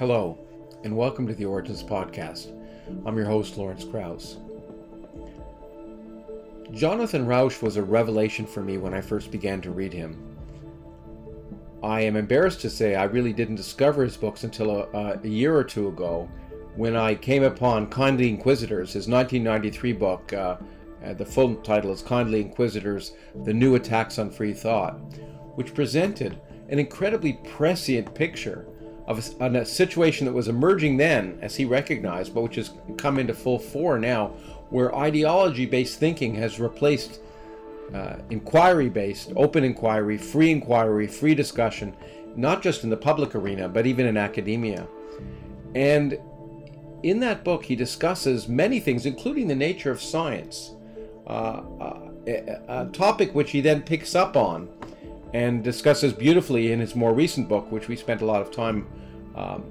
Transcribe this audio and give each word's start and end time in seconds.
Hello, 0.00 0.38
and 0.82 0.96
welcome 0.96 1.26
to 1.26 1.34
the 1.34 1.44
Origins 1.44 1.82
Podcast. 1.82 2.58
I'm 3.04 3.18
your 3.18 3.26
host, 3.26 3.58
Lawrence 3.58 3.84
Krauss. 3.84 4.38
Jonathan 6.72 7.26
Rauch 7.26 7.60
was 7.60 7.76
a 7.76 7.82
revelation 7.82 8.46
for 8.46 8.62
me 8.62 8.78
when 8.78 8.94
I 8.94 9.02
first 9.02 9.30
began 9.30 9.60
to 9.60 9.70
read 9.70 9.92
him. 9.92 10.38
I 11.82 12.00
am 12.00 12.16
embarrassed 12.16 12.62
to 12.62 12.70
say 12.70 12.94
I 12.94 13.04
really 13.04 13.34
didn't 13.34 13.56
discover 13.56 14.02
his 14.02 14.16
books 14.16 14.42
until 14.42 14.70
a, 14.70 15.20
a 15.22 15.28
year 15.28 15.54
or 15.54 15.64
two 15.64 15.88
ago 15.88 16.30
when 16.76 16.96
I 16.96 17.14
came 17.14 17.42
upon 17.42 17.90
Kindly 17.90 18.30
Inquisitors, 18.30 18.94
his 18.94 19.06
1993 19.06 19.92
book. 19.92 20.32
Uh, 20.32 20.56
uh, 21.04 21.12
the 21.12 21.26
full 21.26 21.56
title 21.56 21.92
is 21.92 22.00
Kindly 22.00 22.40
Inquisitors 22.40 23.12
The 23.44 23.52
New 23.52 23.74
Attacks 23.74 24.18
on 24.18 24.30
Free 24.30 24.54
Thought, 24.54 24.94
which 25.56 25.74
presented 25.74 26.40
an 26.70 26.78
incredibly 26.78 27.34
prescient 27.44 28.14
picture 28.14 28.66
of 29.10 29.34
a, 29.40 29.60
a, 29.60 29.66
situation 29.66 30.24
that 30.24 30.32
was 30.32 30.46
emerging 30.46 30.96
then, 30.96 31.36
as 31.42 31.56
he 31.56 31.64
recognized, 31.64 32.32
but 32.32 32.42
which 32.42 32.54
has 32.54 32.70
come 32.96 33.18
into 33.18 33.34
full 33.34 33.58
fore 33.58 33.98
now, 33.98 34.28
where 34.70 34.94
ideology 34.94 35.66
based 35.66 35.98
thinking 35.98 36.32
has 36.36 36.60
replaced 36.60 37.18
uh, 37.92 38.16
inquiry 38.30 38.88
based, 38.88 39.32
open 39.34 39.64
inquiry, 39.64 40.16
free 40.16 40.52
inquiry, 40.52 41.08
free 41.08 41.34
discussion, 41.34 41.94
not 42.36 42.62
just 42.62 42.84
in 42.84 42.90
the 42.90 42.96
public 42.96 43.34
arena, 43.34 43.68
but 43.68 43.84
even 43.84 44.06
in 44.06 44.16
academia. 44.16 44.86
And 45.74 46.16
in 47.02 47.18
that 47.18 47.42
book, 47.42 47.64
he 47.64 47.74
discusses 47.74 48.46
many 48.46 48.78
things, 48.78 49.06
including 49.06 49.48
the 49.48 49.56
nature 49.56 49.90
of 49.90 50.00
science, 50.00 50.76
uh, 51.26 51.62
uh, 51.80 52.10
a, 52.28 52.60
a 52.68 52.90
topic 52.92 53.34
which 53.34 53.50
he 53.50 53.60
then 53.60 53.82
picks 53.82 54.14
up 54.14 54.36
on 54.36 54.68
and 55.34 55.64
discusses 55.64 56.12
beautifully 56.12 56.70
in 56.70 56.78
his 56.78 56.94
more 56.94 57.12
recent 57.12 57.48
book, 57.48 57.72
which 57.72 57.88
we 57.88 57.96
spent 57.96 58.22
a 58.22 58.24
lot 58.24 58.40
of 58.40 58.52
time 58.52 58.86
um, 59.34 59.64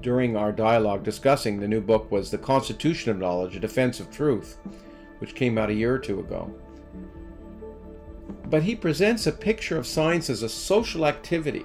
during 0.00 0.36
our 0.36 0.52
dialogue 0.52 1.02
discussing. 1.02 1.58
The 1.58 1.68
new 1.68 1.80
book 1.80 2.10
was 2.10 2.30
The 2.30 2.38
Constitution 2.38 3.10
of 3.10 3.18
Knowledge, 3.18 3.56
A 3.56 3.60
Defense 3.60 4.00
of 4.00 4.10
Truth, 4.10 4.58
which 5.18 5.34
came 5.34 5.58
out 5.58 5.70
a 5.70 5.74
year 5.74 5.94
or 5.94 5.98
two 5.98 6.20
ago. 6.20 6.52
But 8.46 8.62
he 8.62 8.76
presents 8.76 9.26
a 9.26 9.32
picture 9.32 9.78
of 9.78 9.86
science 9.86 10.28
as 10.30 10.42
a 10.42 10.48
social 10.48 11.06
activity, 11.06 11.64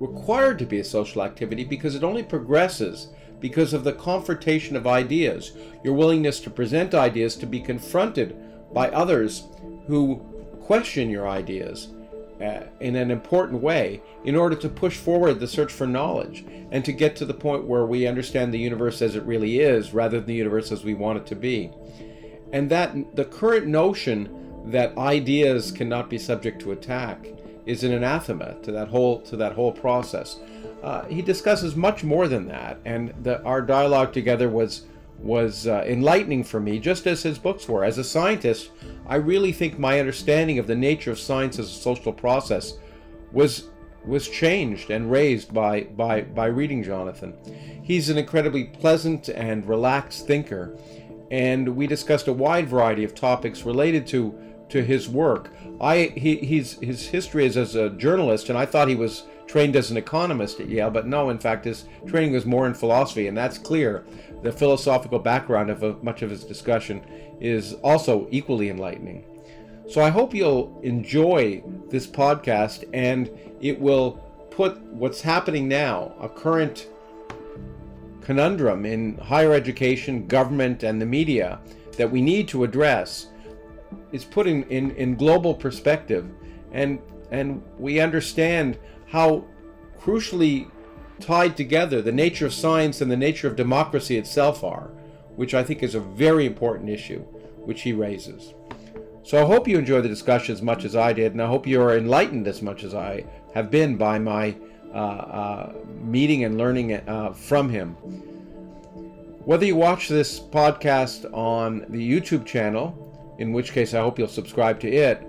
required 0.00 0.58
to 0.58 0.66
be 0.66 0.80
a 0.80 0.84
social 0.84 1.22
activity 1.22 1.64
because 1.64 1.94
it 1.94 2.04
only 2.04 2.22
progresses 2.22 3.08
because 3.40 3.72
of 3.72 3.84
the 3.84 3.92
confrontation 3.92 4.76
of 4.76 4.86
ideas, 4.86 5.52
your 5.84 5.94
willingness 5.94 6.40
to 6.40 6.50
present 6.50 6.94
ideas, 6.94 7.36
to 7.36 7.46
be 7.46 7.60
confronted 7.60 8.36
by 8.72 8.90
others 8.90 9.44
who 9.86 10.16
question 10.60 11.10
your 11.10 11.28
ideas 11.28 11.88
uh, 12.40 12.64
in 12.80 12.96
an 12.96 13.10
important 13.10 13.62
way 13.62 14.02
in 14.24 14.36
order 14.36 14.56
to 14.56 14.68
push 14.68 14.96
forward 14.96 15.40
the 15.40 15.48
search 15.48 15.72
for 15.72 15.86
knowledge 15.86 16.44
and 16.70 16.84
to 16.84 16.92
get 16.92 17.16
to 17.16 17.24
the 17.24 17.34
point 17.34 17.64
where 17.64 17.86
we 17.86 18.06
understand 18.06 18.52
the 18.52 18.58
universe 18.58 19.00
as 19.00 19.16
it 19.16 19.22
really 19.24 19.60
is 19.60 19.94
rather 19.94 20.18
than 20.18 20.26
the 20.26 20.34
universe 20.34 20.70
as 20.70 20.84
we 20.84 20.94
want 20.94 21.18
it 21.18 21.26
to 21.26 21.34
be. 21.34 21.70
And 22.52 22.70
that 22.70 23.16
the 23.16 23.24
current 23.24 23.66
notion 23.66 24.28
that 24.66 24.96
ideas 24.98 25.70
cannot 25.72 26.10
be 26.10 26.18
subject 26.18 26.60
to 26.62 26.72
attack 26.72 27.26
is 27.64 27.84
an 27.84 27.92
anathema 27.92 28.56
to 28.62 28.72
that 28.72 28.88
whole 28.88 29.20
to 29.22 29.36
that 29.36 29.52
whole 29.52 29.72
process. 29.72 30.38
Uh, 30.82 31.04
he 31.06 31.22
discusses 31.22 31.74
much 31.74 32.04
more 32.04 32.28
than 32.28 32.46
that, 32.46 32.78
and 32.84 33.12
the, 33.22 33.42
our 33.42 33.60
dialogue 33.60 34.12
together 34.12 34.48
was 34.48 34.82
was 35.18 35.66
uh, 35.66 35.84
enlightening 35.86 36.44
for 36.44 36.60
me, 36.60 36.78
just 36.78 37.06
as 37.06 37.22
his 37.22 37.38
books 37.38 37.68
were. 37.68 37.84
As 37.84 37.98
a 37.98 38.04
scientist, 38.04 38.70
I 39.06 39.16
really 39.16 39.52
think 39.52 39.78
my 39.78 39.98
understanding 39.98 40.58
of 40.58 40.66
the 40.66 40.74
nature 40.74 41.10
of 41.10 41.18
science 41.18 41.58
as 41.58 41.70
a 41.70 41.74
social 41.74 42.12
process 42.12 42.78
was 43.32 43.68
was 44.04 44.28
changed 44.28 44.90
and 44.90 45.10
raised 45.10 45.52
by 45.52 45.82
by 45.82 46.22
by 46.22 46.46
reading 46.46 46.82
Jonathan. 46.82 47.34
He's 47.82 48.08
an 48.08 48.18
incredibly 48.18 48.64
pleasant 48.64 49.28
and 49.28 49.66
relaxed 49.66 50.26
thinker, 50.26 50.76
and 51.30 51.68
we 51.76 51.86
discussed 51.86 52.28
a 52.28 52.32
wide 52.32 52.68
variety 52.68 53.04
of 53.04 53.14
topics 53.14 53.64
related 53.64 54.06
to 54.08 54.34
to 54.68 54.82
his 54.82 55.08
work. 55.08 55.50
I 55.80 56.12
he, 56.16 56.36
he's 56.36 56.78
his 56.80 57.08
history 57.08 57.46
is 57.46 57.56
as 57.56 57.74
a 57.74 57.90
journalist, 57.90 58.48
and 58.48 58.58
I 58.58 58.66
thought 58.66 58.88
he 58.88 58.94
was 58.94 59.24
trained 59.46 59.76
as 59.76 59.90
an 59.90 59.96
economist 59.96 60.60
at 60.60 60.68
Yale, 60.68 60.90
but 60.90 61.06
no, 61.06 61.30
in 61.30 61.38
fact, 61.38 61.64
his 61.64 61.84
training 62.06 62.32
was 62.32 62.44
more 62.44 62.66
in 62.66 62.74
philosophy, 62.74 63.28
and 63.28 63.36
that's 63.36 63.58
clear. 63.58 64.04
The 64.42 64.52
philosophical 64.52 65.18
background 65.18 65.70
of 65.70 66.02
much 66.02 66.22
of 66.22 66.30
his 66.30 66.44
discussion 66.44 67.02
is 67.40 67.74
also 67.74 68.26
equally 68.30 68.70
enlightening. 68.70 69.24
So 69.88 70.02
I 70.02 70.10
hope 70.10 70.34
you'll 70.34 70.80
enjoy 70.82 71.62
this 71.90 72.06
podcast 72.06 72.88
and 72.92 73.30
it 73.60 73.80
will 73.80 74.12
put 74.50 74.80
what's 74.80 75.20
happening 75.20 75.68
now, 75.68 76.12
a 76.20 76.28
current 76.28 76.88
conundrum 78.20 78.84
in 78.84 79.16
higher 79.18 79.52
education, 79.52 80.26
government, 80.26 80.82
and 80.82 81.00
the 81.00 81.06
media 81.06 81.60
that 81.96 82.10
we 82.10 82.20
need 82.20 82.48
to 82.48 82.64
address, 82.64 83.28
is 84.10 84.24
put 84.24 84.48
in, 84.48 84.64
in, 84.64 84.90
in 84.92 85.14
global 85.14 85.54
perspective. 85.54 86.28
And, 86.72 86.98
and 87.30 87.62
we 87.78 88.00
understand 88.00 88.78
how 89.06 89.44
crucially 89.98 90.70
tied 91.20 91.56
together 91.56 92.02
the 92.02 92.12
nature 92.12 92.46
of 92.46 92.52
science 92.52 93.00
and 93.00 93.10
the 93.10 93.16
nature 93.16 93.48
of 93.48 93.56
democracy 93.56 94.16
itself 94.16 94.62
are, 94.62 94.90
which 95.34 95.54
I 95.54 95.62
think 95.62 95.82
is 95.82 95.94
a 95.94 96.00
very 96.00 96.46
important 96.46 96.90
issue 96.90 97.20
which 97.64 97.82
he 97.82 97.92
raises. 97.92 98.54
So 99.22 99.42
I 99.42 99.46
hope 99.46 99.66
you 99.66 99.78
enjoy 99.78 100.02
the 100.02 100.08
discussion 100.08 100.54
as 100.54 100.62
much 100.62 100.84
as 100.84 100.94
I 100.94 101.12
did, 101.12 101.32
and 101.32 101.42
I 101.42 101.46
hope 101.46 101.66
you 101.66 101.82
are 101.82 101.96
enlightened 101.96 102.46
as 102.46 102.62
much 102.62 102.84
as 102.84 102.94
I 102.94 103.24
have 103.54 103.70
been 103.70 103.96
by 103.96 104.18
my 104.18 104.54
uh, 104.94 104.98
uh, 104.98 105.72
meeting 106.00 106.44
and 106.44 106.56
learning 106.56 106.94
uh, 106.94 107.32
from 107.32 107.68
him. 107.68 107.96
Whether 109.44 109.66
you 109.66 109.76
watch 109.76 110.08
this 110.08 110.38
podcast 110.40 111.32
on 111.34 111.86
the 111.88 111.98
YouTube 111.98 112.46
channel, 112.46 113.34
in 113.38 113.52
which 113.52 113.72
case 113.72 113.94
I 113.94 114.00
hope 114.00 114.18
you'll 114.18 114.28
subscribe 114.28 114.78
to 114.80 114.88
it, 114.88 115.26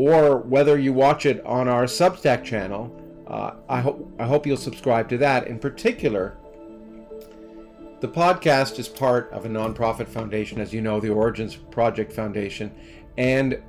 or 0.00 0.38
whether 0.38 0.78
you 0.78 0.94
watch 0.94 1.26
it 1.26 1.44
on 1.44 1.68
our 1.68 1.84
Substack 1.84 2.42
channel, 2.42 2.90
uh, 3.26 3.56
I 3.68 3.82
hope 3.82 4.10
I 4.18 4.24
hope 4.24 4.46
you'll 4.46 4.56
subscribe 4.56 5.10
to 5.10 5.18
that. 5.18 5.46
In 5.46 5.58
particular, 5.58 6.38
the 8.00 8.08
podcast 8.08 8.78
is 8.78 8.88
part 8.88 9.30
of 9.30 9.44
a 9.44 9.48
nonprofit 9.48 10.08
foundation, 10.08 10.58
as 10.58 10.72
you 10.72 10.80
know, 10.80 11.00
the 11.00 11.10
Origins 11.10 11.54
Project 11.54 12.14
Foundation, 12.14 12.74
and 13.18 13.62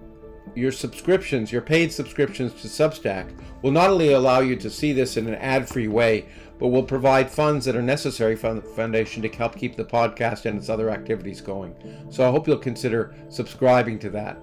your 0.56 0.72
subscriptions, 0.72 1.52
your 1.52 1.62
paid 1.62 1.92
subscriptions 1.92 2.54
to 2.62 2.70
Substack, 2.70 3.38
will 3.62 3.72
not 3.72 3.90
only 3.90 4.14
allow 4.14 4.40
you 4.40 4.56
to 4.56 4.70
see 4.70 4.94
this 4.94 5.18
in 5.18 5.28
an 5.28 5.36
ad-free 5.36 5.90
way, 5.90 6.28
but 6.60 6.68
will 6.68 6.84
provide 6.84 7.30
funds 7.30 7.66
that 7.66 7.76
are 7.76 7.82
necessary 7.82 8.38
for 8.38 8.54
the 8.54 8.62
foundation 8.62 9.22
to 9.22 9.28
help 9.28 9.58
keep 9.58 9.76
the 9.76 9.84
podcast 9.84 10.46
and 10.46 10.58
its 10.58 10.70
other 10.70 10.90
activities 10.92 11.42
going. 11.42 11.76
So 12.10 12.26
I 12.26 12.32
hope 12.32 12.48
you'll 12.48 12.58
consider 12.58 13.14
subscribing 13.28 14.00
to 14.00 14.10
that. 14.12 14.38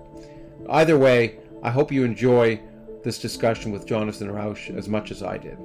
Either 0.69 0.99
way, 0.99 1.39
I 1.63 1.71
hope 1.71 1.91
you 1.91 2.05
enjoy 2.05 2.61
this 3.03 3.19
discussion 3.19 3.73
with 3.73 3.87
Jonathan 3.87 4.31
Rauch 4.31 4.71
as 4.77 4.89
much 4.89 5.11
as 5.11 5.23
I 5.23 5.39
did. 5.39 5.59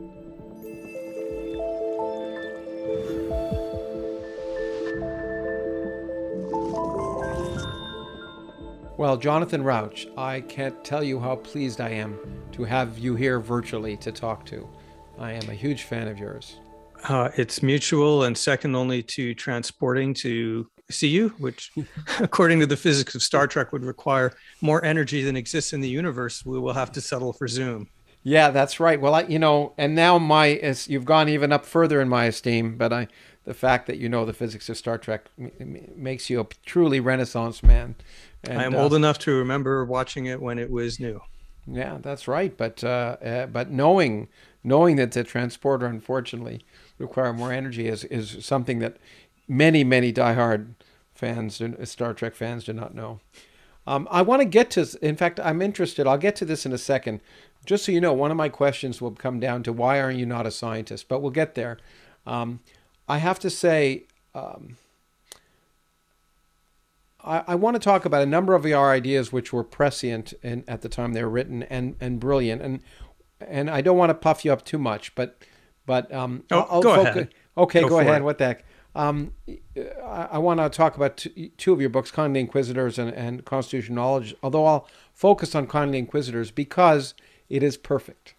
Well, 8.98 9.18
Jonathan 9.18 9.64
Rauch, 9.64 10.08
I 10.18 10.42
can't 10.42 10.84
tell 10.84 11.04
you 11.04 11.20
how 11.20 11.36
pleased 11.36 11.82
I 11.82 11.90
am 11.90 12.18
to 12.54 12.64
have 12.64 12.98
you 12.98 13.16
here 13.16 13.40
virtually 13.40 13.98
to 13.98 14.12
talk 14.12 14.46
to. 14.46 14.68
I 15.20 15.34
am 15.34 15.50
a 15.50 15.54
huge 15.54 15.84
fan 15.84 16.08
of 16.08 16.18
yours. 16.18 16.58
Uh, 17.04 17.30
it's 17.36 17.62
mutual 17.62 18.24
and 18.24 18.38
second 18.38 18.76
only 18.76 19.04
to 19.04 19.36
transporting 19.36 20.14
to 20.16 20.68
CU, 20.92 21.30
which, 21.38 21.72
according 22.20 22.60
to 22.60 22.66
the 22.66 22.78
physics 22.78 23.16
of 23.16 23.24
Star 23.24 23.48
Trek, 23.48 23.72
would 23.72 23.84
require 23.84 24.34
more 24.62 24.84
energy 24.84 25.24
than 25.24 25.36
exists 25.36 25.74
in 25.74 25.82
the 25.82 25.90
universe. 25.90 26.46
We 26.46 26.60
will 26.60 26.74
have 26.74 26.92
to 26.94 27.02
settle 27.02 27.34
for 27.34 27.48
Zoom. 27.48 27.90
Yeah, 28.24 28.52
that's 28.52 28.80
right. 28.80 29.00
Well, 29.00 29.16
I, 29.16 29.22
you 29.24 29.40
know, 29.40 29.74
and 29.78 29.96
now 29.96 30.18
my, 30.18 30.50
as 30.50 30.88
you've 30.88 31.06
gone 31.06 31.28
even 31.28 31.52
up 31.52 31.66
further 31.66 32.00
in 32.00 32.08
my 32.08 32.26
esteem, 32.26 32.78
but 32.78 32.94
I, 32.94 33.08
the 33.44 33.54
fact 33.54 33.88
that 33.88 33.98
you 33.98 34.08
know 34.08 34.24
the 34.26 34.34
physics 34.34 34.70
of 34.70 34.78
Star 34.78 34.98
Trek 34.98 35.26
makes 35.96 36.30
you 36.30 36.40
a 36.40 36.48
truly 36.66 37.02
Renaissance 37.02 37.62
man. 37.62 37.96
And, 38.46 38.60
I 38.60 38.64
am 38.64 38.76
uh, 38.76 38.80
old 38.80 38.94
enough 38.94 39.20
to 39.20 39.38
remember 39.38 39.84
watching 39.84 40.26
it 40.26 40.42
when 40.42 40.58
it 40.58 40.72
was 40.72 41.00
new. 41.00 41.22
Yeah, 41.66 41.98
that's 42.02 42.28
right. 42.28 42.56
But 42.56 42.84
uh, 42.84 43.18
uh, 43.24 43.46
but 43.48 43.72
knowing 43.72 44.28
knowing 44.64 44.98
that 44.98 45.12
the 45.12 45.24
transporter 45.24 45.86
unfortunately 45.86 46.66
require 46.98 47.34
more 47.34 47.52
energy 47.52 47.88
is 47.88 48.04
is 48.06 48.46
something 48.46 48.80
that 48.80 48.98
many, 49.58 49.84
many 49.84 50.12
diehard 50.12 50.74
fans, 51.14 51.62
Star 51.84 52.14
Trek 52.14 52.36
fans, 52.36 52.64
do 52.66 52.74
not 52.74 52.96
know. 52.96 53.20
Um, 53.86 54.08
I 54.10 54.22
want 54.22 54.42
to 54.42 54.46
get 54.46 54.72
to, 54.72 54.88
in 55.02 55.16
fact, 55.16 55.40
I'm 55.40 55.62
interested. 55.62 56.08
I'll 56.08 56.18
get 56.18 56.36
to 56.38 56.46
this 56.46 56.66
in 56.66 56.72
a 56.72 56.78
second. 56.78 57.22
Just 57.66 57.86
so 57.86 57.92
you 57.92 58.02
know, 58.02 58.14
one 58.14 58.32
of 58.32 58.38
my 58.38 58.50
questions 58.50 59.02
will 59.02 59.12
come 59.12 59.40
down 59.40 59.64
to 59.64 59.74
why 59.74 60.02
aren't 60.02 60.20
you 60.20 60.26
not 60.26 60.48
a 60.48 60.52
scientist? 60.52 61.08
But 61.08 61.22
we'll 61.22 61.32
get 61.32 61.56
there. 61.56 61.78
Um, 62.26 62.62
I 63.08 63.18
have 63.18 63.40
to 63.40 63.50
say, 63.50 64.04
um, 64.34 64.78
I, 67.24 67.44
I, 67.48 67.56
want 67.56 67.76
to 67.76 67.80
talk 67.80 68.06
about 68.06 68.22
a 68.22 68.26
number 68.26 68.54
of 68.54 68.66
our 68.66 68.92
ideas 68.92 69.32
which 69.34 69.52
were 69.52 69.64
prescient 69.64 70.34
in, 70.42 70.64
at 70.68 70.82
the 70.82 70.90
time 70.90 71.14
they 71.14 71.24
were 71.24 71.30
written 71.30 71.64
and, 71.64 71.96
and 72.00 72.20
brilliant. 72.20 72.62
And 72.62 72.82
and 73.42 73.70
I 73.70 73.82
don't 73.82 73.98
want 73.98 74.10
to 74.10 74.14
puff 74.14 74.46
you 74.46 74.54
up 74.54 74.64
too 74.64 74.78
much, 74.78 75.14
but 75.16 75.38
But 75.86 76.14
um, 76.14 76.44
oh, 76.52 76.68
I'll, 76.70 76.82
go 76.82 76.96
focus. 76.96 77.16
ahead. 77.16 77.34
Okay, 77.58 77.82
go, 77.82 77.90
go 77.90 78.00
ahead. 78.00 78.22
It. 78.22 78.24
What 78.24 78.38
the 78.38 78.46
heck? 78.46 78.66
Um, 78.96 79.34
I, 80.06 80.28
I 80.34 80.38
want 80.38 80.60
to 80.60 80.70
talk 80.70 80.96
about 80.96 81.18
two, 81.18 81.50
two, 81.58 81.74
of 81.74 81.82
your 81.82 81.90
books, 81.90 82.12
Kindly 82.12 82.40
Inquisitors 82.40 83.00
and, 83.00 83.12
and 83.12 83.44
Constitutional 83.44 83.96
Knowledge, 83.96 84.36
although 84.44 84.66
I'll 84.66 84.88
focus 85.14 85.56
on 85.56 85.66
Kindly 85.68 85.98
Inquisitors 85.98 86.52
because 86.52 87.16
it 87.50 87.64
is 87.64 87.76
perfect. 87.76 88.36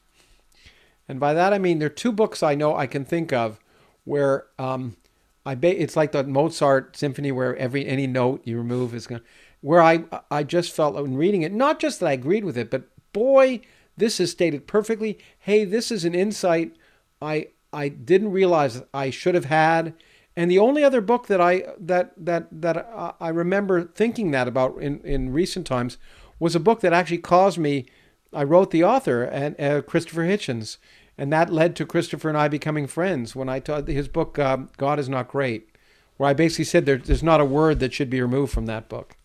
And 1.09 1.21
by 1.21 1.35
that 1.35 1.53
I 1.53 1.59
mean 1.59 1.79
there 1.79 1.87
are 1.87 1.91
two 1.91 2.13
books 2.13 2.43
I 2.43 2.55
know 2.55 2.77
I 2.77 2.87
can 2.87 3.05
think 3.05 3.33
of 3.33 3.61
where 4.05 4.47
um, 4.59 4.97
I 5.45 5.55
ba- 5.55 5.81
it's 5.81 5.97
like 5.97 6.13
the 6.13 6.25
Mozart 6.25 6.97
symphony 6.97 7.33
where 7.33 7.57
every 7.57 7.87
any 7.87 8.07
note 8.07 8.43
you 8.45 8.57
remove 8.57 8.95
is 8.95 9.07
going 9.07 9.21
where 9.61 9.83
I 9.83 10.05
I 10.31 10.43
just 10.43 10.75
felt 10.75 10.97
in 10.97 11.17
reading 11.17 11.43
it 11.43 11.53
not 11.53 11.79
just 11.79 12.01
that 12.01 12.07
I 12.07 12.13
agreed 12.13 12.45
with 12.45 12.57
it 12.57 12.71
but 12.71 12.89
boy 13.13 13.61
this 13.97 14.19
is 14.19 14.31
stated 14.31 14.67
perfectly 14.67 15.19
hey 15.41 15.65
this 15.65 15.91
is 15.91 16.05
an 16.05 16.15
insight 16.15 16.75
I 17.21 17.49
I 17.73 17.89
didn't 17.89 18.33
realize 18.33 18.83
I 18.93 19.11
should 19.11 19.35
have 19.35 19.47
had 19.47 19.95
and 20.37 20.51
the 20.51 20.59
only 20.59 20.83
other 20.83 21.01
book 21.01 21.27
that 21.27 21.41
I 21.41 21.65
that 21.79 22.13
that 22.17 22.49
that 22.51 23.15
I 23.21 23.29
remember 23.29 23.85
thinking 23.85 24.31
that 24.33 24.49
about 24.49 24.79
in 24.81 25.01
in 25.01 25.33
recent 25.33 25.67
times 25.67 25.99
was 26.39 26.55
a 26.55 26.61
book 26.61 26.81
that 26.81 26.93
actually 26.93 27.19
caused 27.19 27.59
me 27.59 27.87
I 28.33 28.45
wrote 28.45 28.71
the 28.71 28.85
author 28.85 29.23
and 29.23 29.59
uh, 29.61 29.83
Christopher 29.83 30.23
Hitchens 30.23 30.79
and 31.17 31.33
that 31.33 31.53
led 31.53 31.77
to 31.77 31.87
Christopher 31.87 32.29
and 32.29 32.39
I 32.39 32.49
becoming 32.49 32.87
friends 32.87 33.37
when 33.37 33.49
I 33.49 33.61
taught 33.61 33.87
his 33.87 34.09
book 34.09 34.39
um, 34.39 34.71
God 34.77 34.99
is 34.99 35.09
not 35.09 35.29
great 35.29 35.71
where 36.17 36.31
I 36.31 36.33
basically 36.33 36.65
said 36.65 36.87
there, 36.87 36.97
there's 36.99 37.23
not 37.23 37.41
a 37.41 37.45
word 37.45 37.81
that 37.81 37.93
should 37.93 38.11
be 38.11 38.21
removed 38.21 38.53
from 38.53 38.67
that 38.67 38.89
book 38.89 39.17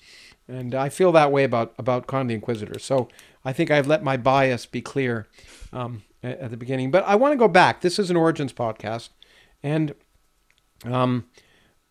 and 0.50 0.74
I 0.74 0.90
feel 0.90 1.12
that 1.12 1.32
way 1.32 1.44
about 1.44 1.74
about 1.78 2.08
Kindly 2.08 2.34
Inquisitor. 2.34 2.80
So 2.80 3.08
I 3.46 3.54
think 3.54 3.72
I've 3.72 3.88
let 3.88 4.04
my 4.04 4.18
bias 4.18 4.66
be 4.66 4.82
clear 4.82 5.28
um, 5.72 6.04
at, 6.24 6.40
at, 6.40 6.50
the 6.50 6.58
beginning. 6.58 6.92
But 6.92 7.06
I 7.06 7.16
want 7.16 7.34
to 7.34 7.38
go 7.38 7.48
back. 7.48 7.82
This 7.82 8.00
is 8.00 8.10
an 8.10 8.18
Origins 8.18 8.52
podcast, 8.52 9.10
and 9.62 9.94
um, 10.86 11.26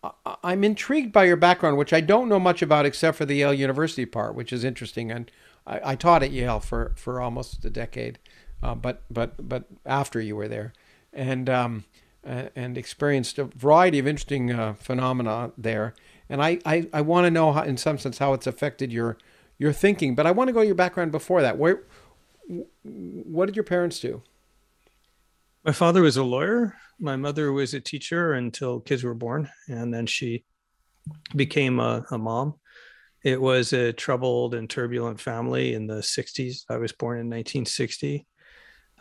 I, 0.03 0.53
am 0.53 0.63
intrigued 0.63 1.11
by 1.11 1.25
your 1.25 1.35
background, 1.35 1.77
which 1.77 1.93
I 1.93 2.01
don't 2.01 2.29
know 2.29 2.39
much 2.39 2.61
about 2.61 2.85
except 2.85 3.17
for 3.17 3.25
the 3.25 3.35
Yale 3.35 3.53
University 3.53 4.05
part, 4.05 4.35
which 4.35 4.53
is 4.53 4.63
interesting. 4.63 5.11
And 5.11 5.29
I, 5.67 5.91
I 5.91 5.95
taught 5.95 6.23
at 6.23 6.31
Yale 6.31 6.59
for 6.59 6.93
for 6.95 7.19
almost 7.19 7.63
a 7.65 7.69
decade, 7.69 8.19
uh, 8.63 8.75
but 8.75 9.03
but 9.11 9.49
but 9.49 9.65
after 9.85 10.21
you 10.21 10.35
were 10.35 10.47
there, 10.47 10.73
and 11.13 11.49
um, 11.49 11.85
and 12.23 12.77
experienced 12.77 13.39
a 13.39 13.45
variety 13.45 13.99
of 13.99 14.07
interesting 14.07 14.51
uh, 14.51 14.73
phenomena 14.73 15.51
there 15.57 15.93
and 16.29 16.43
I, 16.43 16.59
I, 16.65 16.87
I 16.93 17.01
want 17.01 17.25
to 17.25 17.31
know 17.31 17.51
how, 17.51 17.63
in 17.63 17.75
some 17.77 17.97
sense 17.97 18.19
how 18.19 18.33
it's 18.33 18.47
affected 18.47 18.93
your 18.93 19.17
your 19.57 19.73
thinking. 19.73 20.15
But 20.15 20.27
I 20.27 20.31
want 20.31 20.47
to 20.47 20.53
go 20.53 20.61
to 20.61 20.65
your 20.65 20.75
background 20.75 21.11
before 21.11 21.41
that. 21.41 21.57
Where 21.57 21.83
what 22.83 23.47
did 23.47 23.55
your 23.55 23.63
parents 23.63 23.99
do? 23.99 24.21
My 25.65 25.71
father 25.71 26.01
was 26.01 26.17
a 26.17 26.23
lawyer. 26.23 26.77
My 26.99 27.15
mother 27.15 27.51
was 27.51 27.73
a 27.73 27.79
teacher 27.79 28.33
until 28.33 28.79
kids 28.79 29.03
were 29.03 29.13
born, 29.13 29.49
and 29.67 29.93
then 29.93 30.05
she 30.05 30.43
became 31.35 31.79
a, 31.79 32.05
a 32.11 32.17
mom. 32.17 32.55
It 33.23 33.41
was 33.41 33.73
a 33.73 33.91
troubled 33.91 34.53
and 34.53 34.69
turbulent 34.69 35.19
family 35.19 35.73
in 35.73 35.87
the 35.87 35.95
60s. 35.95 36.63
I 36.69 36.77
was 36.77 36.93
born 36.93 37.17
in 37.17 37.27
1960. 37.27 38.25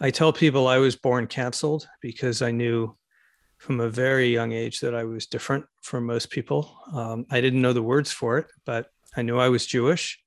I 0.00 0.10
tell 0.10 0.32
people 0.32 0.66
I 0.66 0.78
was 0.78 0.96
born 0.96 1.26
canceled 1.26 1.88
because 2.00 2.42
I 2.42 2.50
knew 2.50 2.96
from 3.58 3.80
a 3.80 3.88
very 3.88 4.32
young 4.32 4.52
age 4.52 4.80
that 4.80 4.94
I 4.94 5.04
was 5.04 5.26
different 5.26 5.66
from 5.82 6.06
most 6.06 6.30
people. 6.30 6.76
Um, 6.92 7.26
I 7.30 7.40
didn't 7.40 7.62
know 7.62 7.72
the 7.72 7.82
words 7.82 8.10
for 8.10 8.38
it, 8.38 8.46
but 8.64 8.86
I 9.16 9.22
knew 9.22 9.38
I 9.38 9.48
was 9.48 9.66
Jewish 9.66 10.20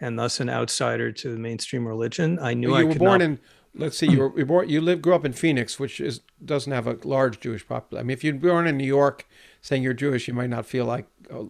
and 0.00 0.18
thus 0.18 0.40
an 0.40 0.48
outsider 0.48 1.10
to 1.10 1.30
the 1.30 1.38
mainstream 1.38 1.86
religion. 1.86 2.38
I 2.40 2.54
knew 2.54 2.70
well, 2.70 2.80
you 2.80 2.86
I 2.86 2.92
were 2.92 2.98
born 2.98 3.18
not... 3.18 3.22
in. 3.22 3.38
Let's 3.74 3.98
see, 3.98 4.08
you 4.08 4.18
were, 4.18 4.38
you 4.38 4.46
born. 4.46 4.68
You 4.68 4.80
live, 4.80 5.02
grew 5.02 5.14
up 5.14 5.24
in 5.24 5.32
Phoenix, 5.32 5.78
which 5.78 6.00
is 6.00 6.20
doesn't 6.44 6.72
have 6.72 6.86
a 6.86 6.98
large 7.04 7.40
Jewish 7.40 7.66
population. 7.66 8.04
I 8.04 8.06
mean, 8.06 8.14
if 8.14 8.24
you're 8.24 8.34
born 8.34 8.66
in 8.66 8.76
New 8.76 8.86
York, 8.86 9.26
saying 9.60 9.82
you're 9.82 9.94
Jewish, 9.94 10.26
you 10.26 10.34
might 10.34 10.50
not 10.50 10.66
feel 10.66 10.84
like. 10.84 11.06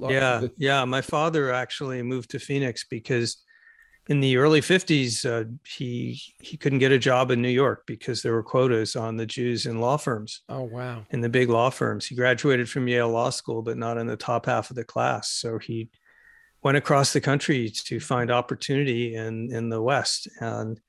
yeah, 0.09 0.47
yeah. 0.56 0.85
My 0.85 1.00
father 1.00 1.53
actually 1.53 2.03
moved 2.03 2.31
to 2.31 2.38
Phoenix 2.38 2.85
because 2.85 3.38
in 4.09 4.20
the 4.20 4.38
early 4.38 4.61
50s 4.61 5.25
uh, 5.25 5.49
he 5.67 6.20
he 6.41 6.56
couldn't 6.56 6.79
get 6.79 6.93
a 6.93 6.99
job 6.99 7.31
in 7.31 7.41
new 7.43 7.49
york 7.49 7.85
because 7.87 8.23
there 8.23 8.32
were 8.32 8.43
quotas 8.43 8.97
on 8.97 9.17
the 9.17 9.26
jews 9.26 9.67
in 9.67 9.81
law 9.81 9.97
firms 9.97 10.43
oh 10.49 10.62
wow 10.62 11.05
in 11.11 11.21
the 11.21 11.29
big 11.29 11.49
law 11.49 11.71
firms 11.71 12.06
he 12.06 12.14
graduated 12.14 12.69
from 12.69 12.88
yale 12.88 13.11
law 13.11 13.31
school 13.31 13.62
but 13.62 13.76
not 13.76 13.99
in 13.99 14.06
the 14.06 14.17
top 14.17 14.47
half 14.47 14.71
of 14.71 14.76
the 14.76 14.85
class 14.85 15.31
so 15.31 15.59
he 15.59 15.88
went 16.62 16.76
across 16.76 17.12
the 17.12 17.21
country 17.21 17.69
to 17.69 18.00
find 18.00 18.31
opportunity 18.31 19.14
in 19.14 19.53
in 19.53 19.69
the 19.69 19.81
west 19.81 20.26
and 20.41 20.81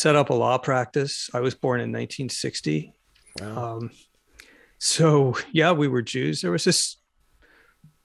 set 0.00 0.16
up 0.16 0.30
a 0.30 0.34
law 0.34 0.56
practice 0.58 1.28
i 1.34 1.40
was 1.40 1.54
born 1.54 1.80
in 1.80 1.90
1960 1.90 2.94
wow. 3.40 3.76
Um, 3.76 3.90
so 4.78 5.36
yeah 5.52 5.72
we 5.72 5.88
were 5.88 6.02
jews 6.02 6.40
there 6.40 6.52
was 6.52 6.64
this 6.64 6.96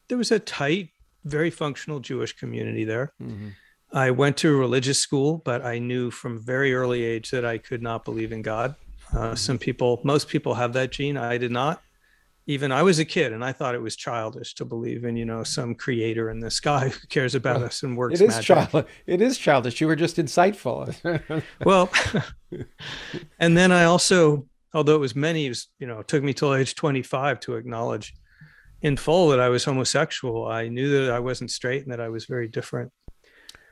there 0.07 0.18
was 0.18 0.31
a 0.31 0.39
tight 0.39 0.89
very 1.24 1.50
functional 1.50 2.00
jewish 2.00 2.33
community 2.33 2.83
there 2.83 3.13
mm-hmm 3.21 3.50
I 3.95 4.12
went 4.12 4.36
to 4.38 4.53
a 4.53 4.57
religious 4.57 5.00
school, 5.00 5.42
but 5.45 5.63
I 5.63 5.80
knew 5.80 6.12
from 6.12 6.38
very 6.38 6.75
early 6.75 7.03
age 7.03 7.31
that 7.31 7.45
I 7.45 7.57
could 7.57 7.81
not 7.81 8.03
believe 8.03 8.33
in 8.33 8.42
God. 8.42 8.75
Uh, 9.13 9.18
mm-hmm. 9.18 9.36
some 9.36 9.57
people, 9.57 10.01
most 10.03 10.27
people 10.27 10.56
have 10.56 10.74
that 10.74 10.92
gene. 10.92 11.15
I 11.15 11.38
did 11.38 11.51
not. 11.51 11.81
Even 12.47 12.71
I 12.71 12.83
was 12.83 13.00
a 13.00 13.06
kid, 13.06 13.33
and 13.33 13.44
I 13.44 13.51
thought 13.51 13.74
it 13.74 13.81
was 13.81 13.95
childish 13.95 14.53
to 14.56 14.65
believe 14.65 15.03
in, 15.03 15.15
you 15.15 15.25
know, 15.25 15.44
some 15.44 15.74
creator 15.74 16.30
in 16.30 16.39
the 16.39 16.51
sky 16.51 16.89
who 16.89 17.07
cares 17.07 17.33
about 17.33 17.57
well, 17.57 17.65
us 17.65 17.81
and 17.81 17.97
works. 17.97 18.21
It 18.21 18.30
is 18.30 18.39
childish. 18.39 18.86
It 19.07 19.21
is 19.21 19.38
childish. 19.38 19.81
You 19.81 19.88
were 19.88 19.95
just 19.95 20.18
insightful. 20.18 21.44
well, 21.65 21.89
and 23.39 23.57
then 23.57 23.71
I 23.71 23.86
also, 23.86 24.47
although 24.74 24.95
it 24.95 25.00
was 25.00 25.15
many, 25.15 25.47
it 25.47 25.50
was, 25.50 25.68
you 25.80 25.88
know, 25.88 26.00
it 26.00 26.07
took 26.07 26.24
me 26.24 26.33
till 26.33 26.53
age 26.53 26.75
twenty-five 26.75 27.39
to 27.42 27.56
acknowledge 27.56 28.13
in 28.81 28.95
full 28.95 29.30
that 29.30 29.39
I 29.39 29.50
was 29.50 29.65
homosexual. 29.65 30.47
I 30.47 30.68
knew 30.68 31.06
that 31.06 31.12
I 31.12 31.19
wasn't 31.19 31.50
straight 31.50 31.83
and 31.83 31.92
that 31.92 32.00
I 32.00 32.09
was 32.09 32.25
very 32.25 32.47
different. 32.47 32.92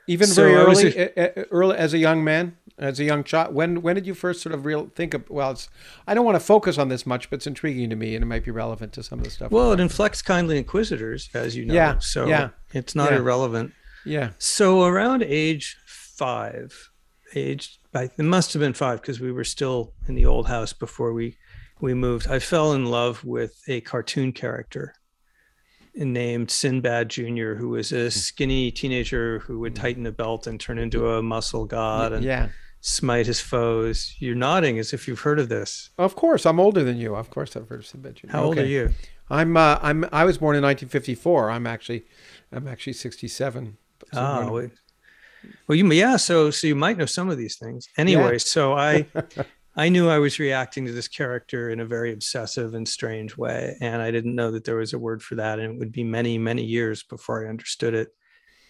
Even 0.08 0.26
so 0.26 0.42
very 0.42 0.54
early, 0.54 0.96
a, 0.98 1.44
early 1.50 1.76
as 1.76 1.94
a 1.94 1.98
young 1.98 2.24
man, 2.24 2.56
as 2.78 2.98
a 2.98 3.04
young 3.04 3.24
child. 3.24 3.54
When 3.54 3.82
when 3.82 3.94
did 3.94 4.06
you 4.06 4.14
first 4.14 4.42
sort 4.42 4.54
of 4.54 4.64
real 4.64 4.90
think 4.94 5.14
of? 5.14 5.28
Well, 5.30 5.52
it's 5.52 5.68
I 6.06 6.14
don't 6.14 6.24
want 6.24 6.36
to 6.36 6.44
focus 6.44 6.78
on 6.78 6.88
this 6.88 7.06
much, 7.06 7.30
but 7.30 7.36
it's 7.36 7.46
intriguing 7.46 7.90
to 7.90 7.96
me, 7.96 8.14
and 8.14 8.22
it 8.22 8.26
might 8.26 8.44
be 8.44 8.50
relevant 8.50 8.92
to 8.94 9.02
some 9.02 9.18
of 9.18 9.24
the 9.24 9.30
stuff. 9.30 9.50
Well, 9.50 9.72
it 9.72 9.80
inflects 9.80 10.22
kindly 10.22 10.58
inquisitors, 10.58 11.30
as 11.34 11.56
you 11.56 11.64
know. 11.66 11.74
Yeah. 11.74 11.98
So 11.98 12.26
yeah. 12.26 12.50
it's 12.72 12.94
not 12.94 13.10
yeah. 13.10 13.18
irrelevant. 13.18 13.72
Yeah. 14.04 14.30
So 14.38 14.84
around 14.84 15.22
age 15.22 15.76
five, 15.86 16.90
age 17.34 17.80
it 17.94 18.18
must 18.18 18.52
have 18.52 18.60
been 18.60 18.74
five 18.74 19.00
because 19.00 19.20
we 19.20 19.32
were 19.32 19.44
still 19.44 19.94
in 20.08 20.14
the 20.14 20.26
old 20.26 20.48
house 20.48 20.72
before 20.72 21.12
we 21.12 21.36
we 21.80 21.94
moved. 21.94 22.26
I 22.28 22.38
fell 22.38 22.72
in 22.72 22.86
love 22.86 23.24
with 23.24 23.54
a 23.68 23.80
cartoon 23.82 24.32
character 24.32 24.94
named 25.94 26.50
Sinbad 26.50 27.08
Jr., 27.08 27.54
who 27.54 27.68
was 27.70 27.92
a 27.92 28.10
skinny 28.10 28.72
teenager 28.72 29.38
who 29.40 29.60
would 29.60 29.76
hmm. 29.76 29.82
tighten 29.82 30.06
a 30.06 30.12
belt 30.12 30.46
and 30.46 30.58
turn 30.58 30.78
into 30.78 31.08
a 31.10 31.22
muscle 31.22 31.66
god 31.66 32.12
and 32.12 32.24
yeah. 32.24 32.48
Smite 32.84 33.26
his 33.26 33.40
foes. 33.40 34.14
You're 34.18 34.34
nodding 34.34 34.78
as 34.78 34.92
if 34.92 35.08
you've 35.08 35.20
heard 35.20 35.38
of 35.38 35.48
this. 35.48 35.88
Of 35.96 36.14
course, 36.14 36.44
I'm 36.44 36.60
older 36.60 36.84
than 36.84 36.98
you. 36.98 37.16
Of 37.16 37.30
course, 37.30 37.56
I've 37.56 37.66
heard 37.66 37.80
of 37.80 37.86
Sinbad. 37.86 38.20
How 38.28 38.40
okay. 38.40 38.46
old 38.46 38.58
are 38.58 38.66
you? 38.66 38.90
I'm 39.30 39.56
uh, 39.56 39.78
I'm 39.80 40.06
I 40.12 40.24
was 40.24 40.36
born 40.36 40.54
in 40.54 40.62
1954. 40.62 41.50
I'm 41.50 41.66
actually 41.66 42.04
I'm 42.52 42.68
actually 42.68 42.92
67. 42.92 43.78
So 44.12 44.20
oh, 44.20 44.52
well, 44.52 44.70
well, 45.66 45.76
you 45.76 45.90
yeah. 45.92 46.16
So 46.16 46.50
so 46.50 46.66
you 46.66 46.74
might 46.74 46.98
know 46.98 47.06
some 47.06 47.30
of 47.30 47.38
these 47.38 47.56
things. 47.56 47.88
Anyway, 47.96 48.32
yeah. 48.32 48.38
so 48.38 48.74
I 48.74 49.06
I 49.76 49.88
knew 49.88 50.10
I 50.10 50.18
was 50.18 50.38
reacting 50.38 50.84
to 50.84 50.92
this 50.92 51.08
character 51.08 51.70
in 51.70 51.80
a 51.80 51.86
very 51.86 52.12
obsessive 52.12 52.74
and 52.74 52.86
strange 52.86 53.36
way. 53.36 53.76
And 53.80 54.02
I 54.02 54.10
didn't 54.10 54.34
know 54.34 54.50
that 54.50 54.64
there 54.64 54.76
was 54.76 54.92
a 54.92 54.98
word 54.98 55.22
for 55.22 55.36
that. 55.36 55.58
And 55.58 55.72
it 55.72 55.78
would 55.78 55.90
be 55.90 56.04
many, 56.04 56.36
many 56.36 56.62
years 56.62 57.02
before 57.02 57.44
I 57.44 57.48
understood 57.48 57.94
it. 57.94 58.14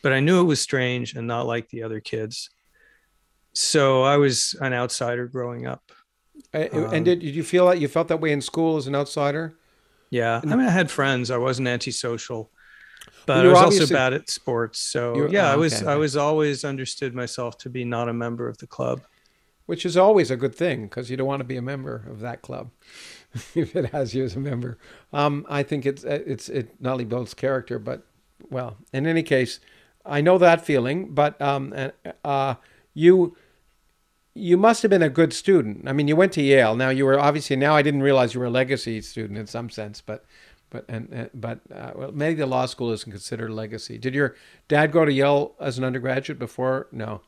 But 0.03 0.13
I 0.13 0.21
knew 0.21 0.41
it 0.41 0.45
was 0.45 0.61
strange 0.61 1.15
and 1.15 1.27
not 1.27 1.47
like 1.47 1.69
the 1.69 1.83
other 1.83 2.01
kids. 2.01 2.49
So 3.55 4.03
I 4.03 4.17
was 4.17 4.55
an 4.61 4.73
outsider 4.73 5.27
growing 5.27 5.67
up. 5.67 5.93
and 6.53 6.73
um, 6.75 7.05
did, 7.05 7.21
did 7.21 7.35
you 7.35 7.43
feel 7.43 7.69
that 7.69 7.81
you 7.81 7.89
felt 7.89 8.09
that 8.09 8.21
way 8.21 8.33
in 8.33 8.41
school 8.41 8.77
as 8.77 8.87
an 8.87 8.95
outsider? 8.95 9.57
Yeah. 10.11 10.41
I 10.43 10.47
mean, 10.47 10.61
I 10.61 10.71
had 10.71 10.91
friends. 10.91 11.31
I 11.31 11.39
wasn't 11.39 11.69
antisocial, 11.69 12.51
but 13.27 13.47
I 13.47 13.49
was 13.49 13.59
also 13.59 13.93
bad 13.93 14.13
at 14.13 14.29
sports. 14.29 14.79
So 14.79 15.29
yeah, 15.29 15.49
oh, 15.49 15.53
I 15.53 15.57
was, 15.57 15.83
okay. 15.83 15.91
I 15.91 15.97
was 15.97 16.17
always 16.17 16.65
understood 16.65 17.15
myself 17.15 17.59
to 17.59 17.71
be 17.71 17.85
not 17.85 18.09
a 18.09 18.13
member 18.13 18.49
of 18.49 18.59
the 18.59 18.67
club 18.67 19.03
which 19.67 19.87
is 19.87 19.97
always 19.97 20.31
a 20.31 20.37
good 20.37 20.55
thing 20.55 20.83
because 20.85 21.11
you 21.11 21.17
don't 21.17 21.27
want 21.27 21.41
to 21.41 21.45
be 21.45 21.57
a 21.57 21.63
member 21.63 22.05
of 22.09 22.21
that 22.21 22.43
club 22.43 22.71
if 23.55 23.75
it 23.75 23.87
has 23.91 24.15
you 24.15 24.25
as 24.25 24.37
a 24.37 24.41
member. 24.41 24.79
Um, 25.13 25.47
I 25.49 25.63
think 25.63 25.87
it's 25.87 26.05
uh, 26.05 26.23
it's 26.27 26.49
it 26.49 26.81
not 26.81 26.93
only 26.93 27.05
builds 27.05 27.35
character, 27.35 27.79
but 27.79 28.07
well, 28.51 28.77
in 28.93 29.07
any 29.07 29.23
case, 29.23 29.61
I 30.05 30.21
know 30.21 30.39
that 30.39 30.65
feeling. 30.65 31.15
But 31.15 31.41
um, 31.41 31.73
uh, 31.75 31.91
uh, 32.25 32.55
you 32.93 33.37
you 34.35 34.57
must 34.57 34.83
have 34.83 34.91
been 34.91 35.03
a 35.03 35.09
good 35.09 35.33
student. 35.33 35.89
I 35.89 35.93
mean, 35.93 36.09
you 36.09 36.17
went 36.17 36.33
to 36.33 36.43
Yale. 36.43 36.75
Now 36.75 36.89
you 36.91 37.05
were 37.05 37.19
obviously 37.19 37.57
now 37.57 37.75
I 37.75 37.83
didn't 37.83 38.03
realize 38.03 38.35
you 38.35 38.41
were 38.41 38.47
a 38.47 38.51
legacy 38.51 39.01
student 39.01 39.39
in 39.39 39.47
some 39.47 39.71
sense, 39.71 40.01
but. 40.01 40.25
But 40.71 40.87
and, 40.89 41.31
but 41.35 41.61
uh, 41.73 41.93
well, 41.95 42.11
maybe 42.11 42.35
the 42.35 42.47
law 42.47 42.67
school 42.67 42.91
isn't 42.91 43.09
considered 43.09 43.51
a 43.51 43.55
legacy. 43.55 43.97
Did 43.97 44.13
your 44.13 44.35
dad 44.67 44.91
go 44.91 45.05
to 45.05 45.13
Yale 45.13 45.55
as 45.61 45.79
an 45.79 45.85
undergraduate 45.85 46.41
before? 46.41 46.89
No, 46.91 47.21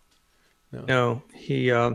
no. 0.73 0.85
No, 0.89 1.23
he 1.33 1.71
uh, 1.71 1.93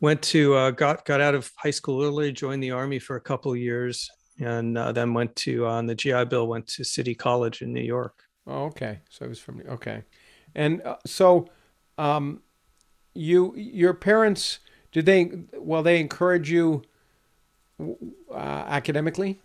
went 0.00 0.22
to 0.22 0.54
uh, 0.54 0.70
got 0.72 1.04
got 1.04 1.20
out 1.20 1.34
of 1.34 1.50
high 1.56 1.70
school 1.70 2.02
early, 2.02 2.32
joined 2.32 2.62
the 2.62 2.72
army 2.72 2.98
for 2.98 3.16
a 3.16 3.20
couple 3.20 3.52
of 3.52 3.58
years, 3.58 4.10
and 4.40 4.76
uh, 4.76 4.92
then 4.92 5.14
went 5.14 5.36
to 5.36 5.66
on 5.66 5.86
the 5.86 5.94
GI 5.94 6.24
Bill. 6.24 6.46
Went 6.46 6.66
to 6.68 6.84
City 6.84 7.14
College 7.14 7.62
in 7.62 7.72
New 7.72 7.82
York. 7.82 8.24
Oh, 8.46 8.64
okay. 8.64 9.00
So 9.08 9.24
it 9.24 9.28
was 9.28 9.38
from 9.38 9.62
okay, 9.68 10.02
and 10.54 10.82
uh, 10.82 10.96
so 11.06 11.48
um, 11.98 12.42
you 13.14 13.54
your 13.56 13.94
parents 13.94 14.58
did 14.92 15.06
they 15.06 15.30
well 15.54 15.82
they 15.82 16.00
encourage 16.00 16.50
you 16.50 16.82
uh, 18.30 18.34
academically? 18.34 19.40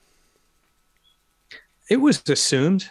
It 1.89 1.97
was 1.97 2.21
assumed. 2.29 2.89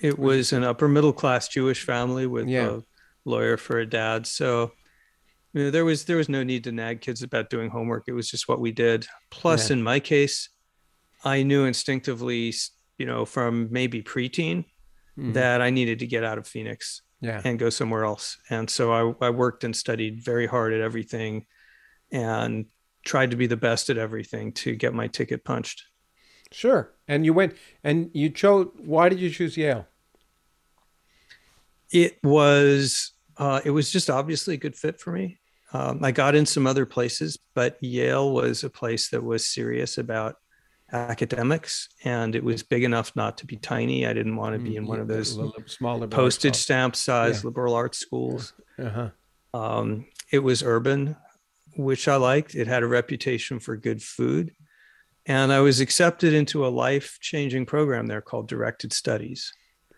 It 0.00 0.18
was 0.18 0.52
an 0.52 0.64
upper 0.64 0.88
middle 0.88 1.12
class 1.12 1.48
Jewish 1.48 1.84
family 1.84 2.26
with 2.26 2.48
Yeah. 2.48 2.68
a 2.70 2.80
lawyer 3.24 3.56
for 3.56 3.78
a 3.78 3.86
dad. 3.86 4.26
So 4.26 4.72
you 5.54 5.64
know, 5.64 5.70
there 5.70 5.84
was 5.84 6.04
there 6.04 6.16
was 6.16 6.28
no 6.28 6.42
need 6.42 6.64
to 6.64 6.72
nag 6.72 7.00
kids 7.00 7.22
about 7.22 7.50
doing 7.50 7.70
homework. 7.70 8.04
It 8.06 8.12
was 8.12 8.30
just 8.30 8.48
what 8.48 8.60
we 8.60 8.70
did. 8.72 9.06
Plus, 9.30 9.68
Yeah. 9.70 9.74
in 9.76 9.82
my 9.82 9.98
case, 10.00 10.50
I 11.24 11.42
knew 11.42 11.64
instinctively, 11.64 12.52
you 12.98 13.06
know, 13.06 13.24
from 13.24 13.68
maybe 13.70 14.02
preteen 14.02 14.64
Mhm. 15.18 15.32
that 15.34 15.60
I 15.60 15.70
needed 15.70 15.98
to 16.00 16.06
get 16.06 16.22
out 16.22 16.38
of 16.38 16.46
Phoenix 16.46 17.02
Yeah. 17.20 17.40
and 17.44 17.58
go 17.58 17.68
somewhere 17.70 18.04
else. 18.04 18.38
And 18.48 18.70
so 18.70 18.92
I, 18.92 19.26
I 19.26 19.30
worked 19.30 19.64
and 19.64 19.74
studied 19.74 20.22
very 20.22 20.46
hard 20.46 20.72
at 20.72 20.80
everything 20.80 21.46
and 22.12 22.66
tried 23.04 23.30
to 23.32 23.36
be 23.36 23.46
the 23.46 23.56
best 23.56 23.90
at 23.90 23.98
everything 23.98 24.52
to 24.52 24.74
get 24.74 24.94
my 24.94 25.08
ticket 25.08 25.44
punched. 25.44 25.84
Sure. 26.52 26.94
And 27.06 27.24
you 27.24 27.32
went 27.32 27.54
and 27.84 28.10
you 28.14 28.30
chose. 28.30 28.68
Why 28.76 29.08
did 29.08 29.20
you 29.20 29.30
choose 29.30 29.56
Yale? 29.56 29.86
It 31.90 32.18
was 32.22 33.12
uh, 33.36 33.60
it 33.64 33.70
was 33.70 33.90
just 33.90 34.10
obviously 34.10 34.54
a 34.54 34.58
good 34.58 34.76
fit 34.76 35.00
for 35.00 35.12
me. 35.12 35.38
Um, 35.72 36.02
I 36.02 36.12
got 36.12 36.34
in 36.34 36.46
some 36.46 36.66
other 36.66 36.86
places, 36.86 37.38
but 37.54 37.76
Yale 37.82 38.32
was 38.32 38.64
a 38.64 38.70
place 38.70 39.10
that 39.10 39.22
was 39.22 39.46
serious 39.46 39.98
about 39.98 40.36
academics, 40.92 41.88
and 42.04 42.34
it 42.34 42.42
was 42.42 42.62
big 42.62 42.84
enough 42.84 43.14
not 43.14 43.38
to 43.38 43.46
be 43.46 43.56
tiny. 43.56 44.06
I 44.06 44.12
didn't 44.12 44.36
want 44.36 44.54
to 44.54 44.58
be 44.58 44.76
in 44.76 44.86
one 44.86 45.00
of 45.00 45.08
those 45.08 45.38
small 45.66 45.98
liberal 45.98 46.22
postage 46.24 46.56
stamp 46.56 46.96
size 46.96 47.42
Yeah. 47.42 47.48
liberal 47.48 47.74
arts 47.74 47.98
schools. 47.98 48.52
Uh-huh. 48.78 49.10
Um, 49.54 50.06
it 50.32 50.38
was 50.40 50.62
urban, 50.62 51.16
which 51.76 52.08
I 52.08 52.16
liked. 52.16 52.54
It 52.54 52.66
had 52.66 52.82
a 52.82 52.86
reputation 52.86 53.60
for 53.60 53.76
good 53.76 54.02
food. 54.02 54.52
And 55.26 55.52
I 55.52 55.60
was 55.60 55.80
accepted 55.80 56.32
into 56.32 56.66
a 56.66 56.68
life 56.68 57.18
changing 57.20 57.66
program 57.66 58.06
there 58.06 58.22
called 58.22 58.48
Directed 58.48 58.92
Studies, 58.94 59.52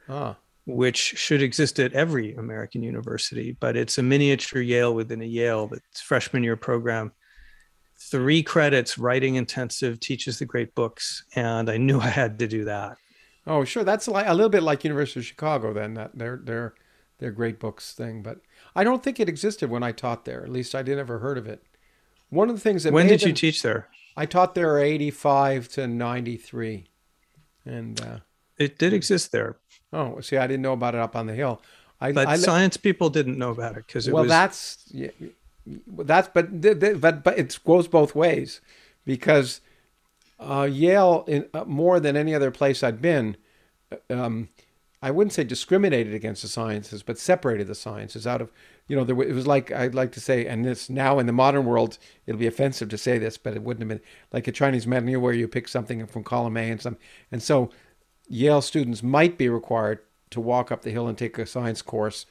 Ah. 0.09 0.37
which 0.66 0.99
should 0.99 1.40
exist 1.40 1.78
at 1.78 1.92
every 1.92 2.35
American 2.35 2.82
university, 2.82 3.56
but 3.61 3.76
it's 3.76 3.97
a 3.99 4.02
miniature 4.02 4.61
Yale 4.61 4.92
within 4.92 5.23
a 5.23 5.26
Yale 5.26 5.68
that's 5.68 6.00
freshman 6.00 6.42
year 6.42 6.56
program. 6.56 7.12
Three 8.00 8.42
credits, 8.42 8.99
writing 8.99 9.35
intensive, 9.35 10.00
teaches 10.00 10.38
the 10.38 10.47
great 10.47 10.75
books. 10.75 11.25
And 11.37 11.71
I 11.71 11.76
knew 11.76 12.00
I 12.00 12.09
had 12.09 12.38
to 12.38 12.49
do 12.49 12.64
that. 12.64 12.97
Oh, 13.47 13.64
sure. 13.64 13.85
That's 13.85 14.09
like 14.09 14.26
a 14.26 14.35
little 14.35 14.50
bit 14.50 14.62
like 14.62 14.85
University 14.85 15.21
of 15.21 15.26
Chicago. 15.26 15.73
Then 15.73 15.95
that 15.95 16.16
their 16.16 16.40
their 16.42 16.75
their 17.19 17.30
great 17.30 17.59
books 17.59 17.92
thing, 17.92 18.23
but 18.23 18.38
I 18.75 18.85
don't 18.85 19.02
think 19.02 19.21
it 19.21 19.28
existed 19.28 19.71
when 19.71 19.83
I 19.83 19.92
taught 19.92 20.25
there. 20.25 20.42
At 20.42 20.50
least 20.50 20.75
I 20.75 20.83
never 20.83 21.19
heard 21.19 21.38
of 21.38 21.47
it. 21.47 21.62
One 22.30 22.49
of 22.49 22.57
the 22.57 22.61
things 22.61 22.85
that 22.85 22.92
when 22.92 23.07
did 23.07 23.23
you 23.23 23.33
teach 23.33 23.62
there? 23.62 23.88
I 24.16 24.26
taught 24.26 24.54
there 24.54 24.78
eighty 24.78 25.11
five 25.11 25.69
to 25.71 25.87
ninety 25.87 26.37
three, 26.37 26.87
and 27.64 28.00
uh, 28.00 28.19
It 28.59 28.78
did 28.78 28.92
exist 28.92 29.33
there, 29.33 29.57
oh, 29.92 30.21
see, 30.21 30.37
I 30.37 30.47
didn't 30.47 30.62
know 30.62 30.73
about 30.73 30.95
it 30.95 31.00
up 31.00 31.16
on 31.16 31.26
the 31.26 31.35
hill. 31.35 31.62
I, 32.00 32.12
but 32.12 32.28
I 32.28 32.37
science 32.37 32.76
people 32.76 33.11
didn't 33.11 33.37
know 33.37 33.50
about 33.50 33.76
it 33.76 33.87
because 33.87 34.09
it 34.09 34.14
well, 34.14 34.23
was 34.23 34.30
that's 34.30 34.85
yeah, 34.90 35.11
that's 35.87 36.29
but 36.29 36.61
but 37.00 37.23
but 37.23 37.39
it 37.39 37.59
goes 37.65 37.89
both 37.89 38.15
ways 38.15 38.61
because 39.05 39.61
uh, 40.41 40.69
Yale, 40.71 41.25
in 41.29 41.47
uh, 41.53 41.65
more 41.65 42.00
than 42.00 42.17
any 42.17 42.35
other 42.35 42.50
place 42.50 42.83
I'd 42.83 43.03
been, 43.03 43.37
um, 44.09 44.49
I 45.03 45.11
wouldn't 45.11 45.33
say 45.33 45.45
discriminated 45.45 46.15
against 46.15 46.43
the 46.43 46.49
sciences, 46.49 47.03
but 47.03 47.19
separated 47.19 47.67
the 47.67 47.75
sciences 47.75 48.27
out 48.27 48.41
of 48.41 48.50
you 48.89 48.97
know 48.97 49.05
there 49.05 49.21
it 49.23 49.35
was 49.35 49.47
like 49.47 49.71
I'd 49.71 49.95
like 49.95 50.12
to 50.12 50.21
say, 50.21 50.47
and 50.47 50.65
this 50.65 50.89
now 50.89 51.19
in 51.19 51.27
the 51.27 51.33
modern 51.33 51.67
world 51.67 51.99
it'll 52.27 52.39
be 52.39 52.47
offensive 52.47 52.89
to 52.89 52.99
say 52.99 53.19
this, 53.19 53.37
but 53.37 53.55
it 53.55 53.62
wouldn't 53.62 53.83
have 53.83 53.99
been 53.99 54.07
like 54.33 54.49
a 54.49 54.53
Chinese 54.53 54.87
menu 54.87 55.21
where 55.21 55.35
you 55.35 55.47
pick 55.47 55.69
something 55.69 56.07
from 56.07 56.25
column 56.25 56.57
A 56.57 56.71
and 56.71 56.81
some, 56.81 56.97
and 57.31 57.43
so 57.43 57.71
Yale 58.29 58.62
students 58.62 59.03
might 59.03 59.37
be 59.37 59.49
required 59.49 60.00
to 60.31 60.41
walk 60.41 60.73
up 60.73 60.83
the 60.83 60.91
hill 60.91 61.09
and 61.09 61.19
take 61.19 61.37
a 61.39 61.45
science 61.45 61.83
course, 61.83 62.25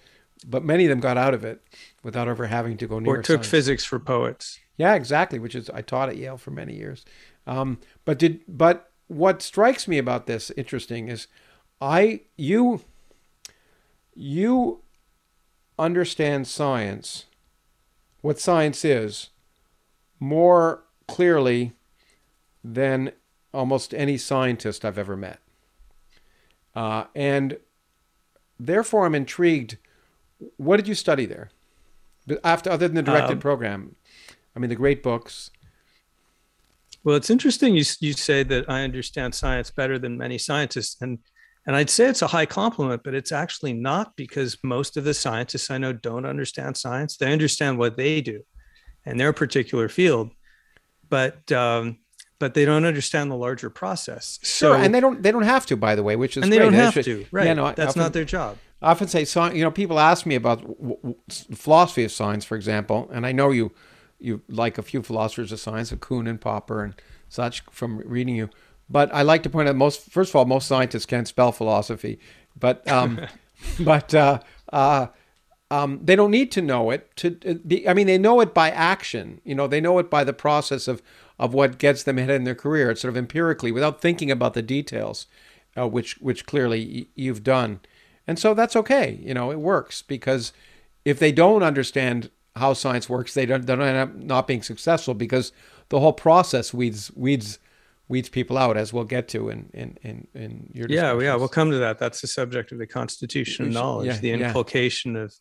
but 0.47 0.63
many 0.63 0.85
of 0.85 0.89
them 0.89 0.99
got 0.99 1.17
out 1.17 1.33
of 1.33 1.43
it 1.43 1.61
without 2.03 2.27
ever 2.27 2.47
having 2.47 2.77
to 2.77 2.87
go 2.87 2.99
near. 2.99 3.15
or 3.15 3.17
took 3.17 3.43
science. 3.43 3.47
physics 3.47 3.85
for 3.85 3.99
poets. 3.99 4.59
Yeah, 4.77 4.95
exactly. 4.95 5.39
Which 5.39 5.55
is 5.55 5.69
I 5.69 5.81
taught 5.81 6.09
at 6.09 6.17
Yale 6.17 6.37
for 6.37 6.51
many 6.51 6.75
years. 6.75 7.05
Um, 7.45 7.79
but 8.05 8.17
did 8.19 8.41
but 8.47 8.91
what 9.07 9.41
strikes 9.41 9.87
me 9.87 9.97
about 9.97 10.27
this 10.27 10.51
interesting 10.51 11.09
is 11.09 11.27
I 11.81 12.21
you 12.37 12.81
you 14.13 14.81
understand 15.77 16.47
science, 16.47 17.25
what 18.21 18.39
science 18.39 18.83
is, 18.83 19.29
more 20.19 20.83
clearly 21.07 21.73
than 22.63 23.11
almost 23.53 23.93
any 23.93 24.17
scientist 24.17 24.83
I've 24.83 24.97
ever 24.97 25.15
met. 25.15 25.39
Uh, 26.75 27.05
and 27.15 27.57
therefore, 28.59 29.05
I'm 29.05 29.15
intrigued. 29.15 29.77
What 30.57 30.77
did 30.77 30.87
you 30.87 30.95
study 30.95 31.25
there? 31.25 31.49
But 32.27 32.39
After 32.43 32.69
other 32.69 32.87
than 32.87 32.95
the 32.95 33.01
directed 33.01 33.33
Um, 33.33 33.39
program, 33.39 33.95
I 34.55 34.59
mean 34.59 34.69
the 34.69 34.75
great 34.75 35.03
books. 35.03 35.51
Well, 37.03 37.15
it's 37.15 37.29
interesting 37.29 37.75
you 37.75 37.83
you 37.99 38.13
say 38.13 38.43
that 38.43 38.69
I 38.69 38.83
understand 38.83 39.33
science 39.35 39.71
better 39.71 39.97
than 39.97 40.17
many 40.17 40.37
scientists, 40.37 41.01
and 41.01 41.19
and 41.65 41.75
I'd 41.75 41.89
say 41.89 42.05
it's 42.05 42.21
a 42.21 42.27
high 42.27 42.45
compliment, 42.45 43.03
but 43.03 43.13
it's 43.13 43.31
actually 43.31 43.73
not 43.73 44.15
because 44.15 44.57
most 44.63 44.97
of 44.97 45.03
the 45.03 45.13
scientists 45.13 45.69
I 45.69 45.77
know 45.77 45.93
don't 45.93 46.25
understand 46.25 46.77
science. 46.77 47.17
They 47.17 47.31
understand 47.31 47.77
what 47.77 47.95
they 47.97 48.21
do, 48.21 48.43
in 49.05 49.17
their 49.17 49.33
particular 49.33 49.87
field, 49.89 50.31
but 51.09 51.51
um, 51.51 51.99
but 52.37 52.53
they 52.53 52.65
don't 52.65 52.85
understand 52.85 53.31
the 53.31 53.35
larger 53.35 53.69
process. 53.69 54.39
Sure, 54.43 54.75
So 54.75 54.81
and 54.81 54.93
they 54.93 54.99
don't 54.99 55.21
they 55.23 55.31
don't 55.31 55.43
have 55.43 55.65
to, 55.67 55.77
by 55.77 55.95
the 55.95 56.03
way, 56.03 56.15
which 56.15 56.37
is 56.37 56.43
and 56.43 56.51
they 56.51 56.57
great. 56.57 56.65
don't 56.65 56.73
have 56.73 57.03
to, 57.03 57.25
right? 57.31 57.45
Yeah, 57.47 57.53
no, 57.53 57.65
That's 57.71 57.89
often, 57.91 58.01
not 58.01 58.13
their 58.13 58.25
job. 58.25 58.57
I 58.81 58.91
often 58.91 59.07
say, 59.07 59.25
you 59.53 59.63
know, 59.63 59.71
people 59.71 59.99
ask 59.99 60.25
me 60.25 60.35
about 60.35 60.63
philosophy 61.29 62.03
of 62.05 62.11
science, 62.11 62.45
for 62.45 62.55
example, 62.55 63.09
and 63.11 63.25
I 63.25 63.31
know 63.31 63.51
you 63.51 63.71
you 64.21 64.41
like 64.49 64.77
a 64.77 64.81
few 64.81 65.01
philosophers 65.01 65.51
of 65.51 65.59
science, 65.59 65.91
like 65.91 66.01
Kuhn 66.01 66.27
and 66.27 66.41
Popper 66.41 66.83
and 66.83 66.93
such, 67.29 67.61
from 67.71 67.99
reading 67.99 68.35
you. 68.35 68.49
But 68.89 69.13
I 69.13 69.21
like 69.21 69.43
to 69.43 69.49
point 69.49 69.69
out 69.69 69.75
most 69.75 70.09
first 70.11 70.31
of 70.31 70.35
all, 70.35 70.45
most 70.45 70.67
scientists 70.67 71.05
can't 71.05 71.27
spell 71.27 71.51
philosophy, 71.51 72.19
but 72.57 72.87
um, 72.87 73.21
but 73.79 74.13
uh, 74.13 74.39
uh, 74.73 75.07
um, 75.71 75.99
they 76.03 76.15
don't 76.15 76.31
need 76.31 76.51
to 76.53 76.61
know 76.61 76.89
it 76.89 77.15
to 77.17 77.37
uh, 77.45 77.89
I 77.89 77.93
mean, 77.93 78.07
they 78.07 78.17
know 78.17 78.39
it 78.39 78.53
by 78.53 78.71
action. 78.71 79.41
You 79.43 79.55
know, 79.55 79.67
they 79.67 79.81
know 79.81 79.99
it 79.99 80.09
by 80.09 80.23
the 80.23 80.33
process 80.33 80.87
of 80.87 81.01
of 81.37 81.53
what 81.53 81.77
gets 81.77 82.03
them 82.03 82.17
ahead 82.17 82.31
in 82.31 82.43
their 82.43 82.55
career. 82.55 82.91
It's 82.91 83.01
sort 83.01 83.13
of 83.13 83.17
empirically, 83.17 83.71
without 83.71 84.01
thinking 84.01 84.31
about 84.31 84.53
the 84.53 84.61
details, 84.61 85.27
uh, 85.77 85.87
which 85.87 86.17
which 86.19 86.45
clearly 86.45 86.85
y- 86.93 87.07
you've 87.15 87.43
done, 87.43 87.79
and 88.29 88.37
so 88.37 88.53
that's 88.53 88.75
okay. 88.75 89.19
You 89.23 89.33
know, 89.33 89.49
it 89.49 89.59
works 89.59 90.03
because 90.03 90.53
if 91.03 91.17
they 91.17 91.31
don't 91.31 91.63
understand 91.63 92.29
how 92.55 92.73
science 92.73 93.09
works, 93.09 93.33
they 93.33 93.47
don't, 93.47 93.65
they 93.65 93.75
don't 93.75 93.87
end 93.87 93.97
up 93.97 94.13
not 94.13 94.45
being 94.45 94.61
successful 94.61 95.15
because 95.15 95.51
the 95.89 95.99
whole 95.99 96.13
process 96.13 96.71
weeds 96.71 97.11
weeds 97.15 97.57
weeds 98.07 98.29
people 98.29 98.55
out, 98.55 98.77
as 98.77 98.93
we'll 98.93 99.03
get 99.03 99.29
to 99.29 99.49
in 99.49 99.71
in 99.73 99.97
in, 100.03 100.27
in 100.35 100.69
your 100.75 100.85
Yeah, 100.87 101.19
yeah, 101.19 101.33
we'll 101.33 101.47
come 101.47 101.71
to 101.71 101.79
that. 101.79 101.97
That's 101.97 102.21
the 102.21 102.27
subject 102.27 102.71
of 102.71 102.77
the 102.77 102.85
constitution 102.85 103.65
of 103.65 103.73
knowledge, 103.73 104.07
yeah, 104.07 104.17
the 104.17 104.29
yeah. 104.29 104.47
inculcation 104.47 105.15
of, 105.15 105.33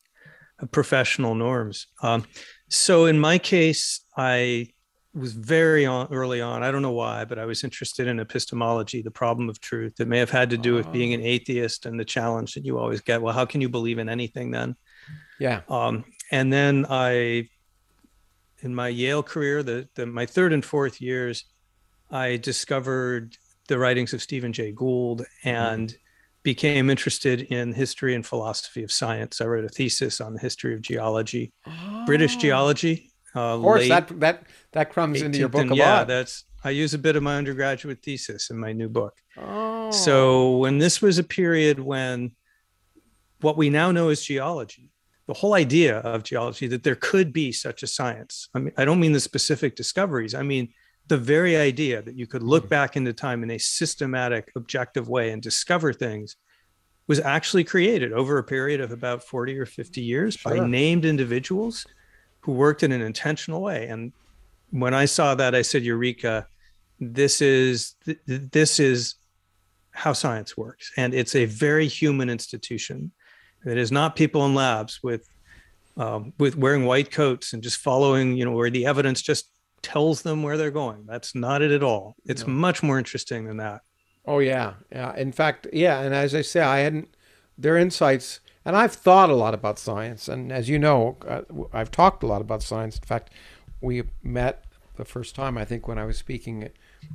of 0.58 0.70
professional 0.70 1.34
norms. 1.34 1.88
Um, 2.02 2.24
so 2.70 3.04
in 3.04 3.20
my 3.20 3.36
case, 3.36 4.00
I 4.16 4.68
was 5.14 5.32
very 5.32 5.86
on, 5.86 6.08
early 6.12 6.40
on. 6.40 6.62
I 6.62 6.70
don't 6.70 6.82
know 6.82 6.92
why, 6.92 7.24
but 7.24 7.38
I 7.38 7.44
was 7.44 7.64
interested 7.64 8.06
in 8.06 8.20
epistemology, 8.20 9.02
the 9.02 9.10
problem 9.10 9.48
of 9.48 9.60
truth. 9.60 10.00
It 10.00 10.08
may 10.08 10.18
have 10.18 10.30
had 10.30 10.50
to 10.50 10.58
do 10.58 10.74
with 10.74 10.92
being 10.92 11.14
an 11.14 11.20
ah. 11.20 11.24
atheist 11.24 11.86
and 11.86 11.98
the 11.98 12.04
challenge 12.04 12.54
that 12.54 12.64
you 12.64 12.78
always 12.78 13.00
get. 13.00 13.22
Well, 13.22 13.34
how 13.34 13.44
can 13.44 13.60
you 13.60 13.68
believe 13.68 13.98
in 13.98 14.08
anything 14.08 14.50
then? 14.50 14.76
yeah. 15.38 15.62
Um, 15.68 16.04
and 16.30 16.52
then 16.52 16.86
I, 16.88 17.48
in 18.60 18.74
my 18.74 18.88
Yale 18.88 19.22
career, 19.22 19.62
the, 19.62 19.88
the 19.94 20.06
my 20.06 20.26
third 20.26 20.52
and 20.52 20.64
fourth 20.64 21.00
years, 21.00 21.44
I 22.10 22.36
discovered 22.36 23.36
the 23.68 23.78
writings 23.78 24.12
of 24.12 24.22
Stephen 24.22 24.52
Jay 24.52 24.72
Gould 24.72 25.20
mm-hmm. 25.20 25.48
and 25.48 25.96
became 26.42 26.88
interested 26.90 27.42
in 27.42 27.72
history 27.72 28.14
and 28.14 28.24
philosophy 28.24 28.82
of 28.82 28.92
science. 28.92 29.40
I 29.40 29.44
wrote 29.46 29.64
a 29.64 29.68
thesis 29.68 30.20
on 30.20 30.34
the 30.34 30.40
history 30.40 30.74
of 30.74 30.82
geology, 30.82 31.52
British 32.06 32.36
ah. 32.36 32.40
geology. 32.40 33.07
Uh, 33.38 33.54
Of 33.56 33.62
course, 33.62 33.88
that 33.88 34.20
that 34.20 34.42
that 34.72 34.92
comes 34.92 35.22
into 35.22 35.38
your 35.38 35.48
book 35.48 35.62
and 35.62 35.72
a 35.72 35.76
yeah, 35.76 35.98
lot. 35.98 36.08
that's 36.08 36.44
I 36.64 36.70
use 36.70 36.92
a 36.94 36.98
bit 36.98 37.14
of 37.16 37.22
my 37.22 37.36
undergraduate 37.36 38.02
thesis 38.02 38.50
in 38.50 38.58
my 38.58 38.72
new 38.72 38.88
book. 38.88 39.14
Oh. 39.36 39.90
So 39.90 40.56
when 40.56 40.78
this 40.78 41.00
was 41.00 41.18
a 41.18 41.24
period 41.24 41.78
when 41.78 42.32
what 43.40 43.56
we 43.56 43.70
now 43.70 43.92
know 43.92 44.08
as 44.08 44.22
geology 44.22 44.90
the 45.28 45.34
whole 45.34 45.54
idea 45.54 45.98
of 45.98 46.24
geology 46.24 46.66
that 46.66 46.82
there 46.82 46.96
could 46.96 47.34
be 47.34 47.52
such 47.52 47.82
a 47.82 47.86
science. 47.86 48.48
I 48.54 48.60
mean, 48.60 48.72
I 48.78 48.86
don't 48.86 48.98
mean 48.98 49.12
the 49.12 49.20
specific 49.20 49.76
discoveries. 49.76 50.34
I 50.34 50.42
mean 50.42 50.72
the 51.06 51.18
very 51.18 51.56
idea 51.56 52.02
that 52.02 52.16
you 52.16 52.26
could 52.26 52.42
look 52.42 52.64
mm-hmm. 52.64 52.70
back 52.70 52.96
into 52.96 53.12
time 53.12 53.42
in 53.42 53.50
a 53.50 53.58
systematic, 53.58 54.50
objective 54.56 55.08
way 55.08 55.30
and 55.30 55.42
discover 55.42 55.92
things 55.92 56.36
was 57.08 57.20
actually 57.20 57.64
created 57.64 58.12
over 58.12 58.38
a 58.38 58.44
period 58.44 58.80
of 58.80 58.90
about 58.90 59.22
40 59.22 59.58
or 59.58 59.66
50 59.66 60.00
years 60.00 60.34
sure. 60.34 60.56
by 60.56 60.66
named 60.66 61.04
individuals 61.04 61.86
who 62.40 62.52
worked 62.52 62.82
in 62.82 62.92
an 62.92 63.02
intentional 63.02 63.60
way. 63.60 63.88
And 63.88 64.12
when 64.70 64.94
I 64.94 65.06
saw 65.06 65.34
that, 65.34 65.54
I 65.54 65.62
said, 65.62 65.82
Eureka, 65.82 66.46
this 67.00 67.40
is 67.40 67.94
th- 68.04 68.18
this 68.26 68.80
is 68.80 69.14
how 69.90 70.12
science 70.12 70.56
works. 70.56 70.92
And 70.96 71.14
it's 71.14 71.34
a 71.34 71.44
very 71.44 71.88
human 71.88 72.30
institution. 72.30 73.12
It 73.64 73.78
is 73.78 73.90
not 73.90 74.16
people 74.16 74.46
in 74.46 74.54
labs 74.54 75.00
with 75.02 75.28
um, 75.96 76.32
with 76.38 76.56
wearing 76.56 76.84
white 76.84 77.10
coats 77.10 77.52
and 77.52 77.62
just 77.62 77.78
following, 77.78 78.36
you 78.36 78.44
know, 78.44 78.52
where 78.52 78.70
the 78.70 78.86
evidence 78.86 79.20
just 79.20 79.50
tells 79.82 80.22
them 80.22 80.42
where 80.42 80.56
they're 80.56 80.70
going. 80.70 81.04
That's 81.06 81.34
not 81.34 81.60
it 81.60 81.72
at 81.72 81.82
all. 81.82 82.14
It's 82.24 82.46
no. 82.46 82.52
much 82.52 82.82
more 82.82 82.98
interesting 82.98 83.46
than 83.46 83.56
that. 83.56 83.80
Oh 84.24 84.38
yeah, 84.38 84.74
yeah. 84.92 85.16
In 85.16 85.32
fact, 85.32 85.66
yeah. 85.72 86.00
And 86.00 86.14
as 86.14 86.34
I 86.34 86.42
say, 86.42 86.60
I 86.60 86.78
hadn't 86.78 87.08
their 87.56 87.76
insights, 87.76 88.40
and 88.68 88.76
I've 88.76 88.92
thought 88.92 89.30
a 89.30 89.34
lot 89.34 89.54
about 89.54 89.78
science. 89.78 90.28
And 90.28 90.52
as 90.52 90.68
you 90.68 90.78
know, 90.78 91.16
uh, 91.26 91.40
I've 91.72 91.90
talked 91.90 92.22
a 92.22 92.26
lot 92.26 92.42
about 92.42 92.62
science. 92.62 92.98
In 92.98 93.02
fact, 93.02 93.32
we 93.80 94.02
met 94.22 94.66
the 94.96 95.06
first 95.06 95.34
time 95.34 95.56
I 95.56 95.64
think 95.64 95.88
when 95.88 95.96
I 95.96 96.04
was 96.04 96.18
speaking 96.18 96.68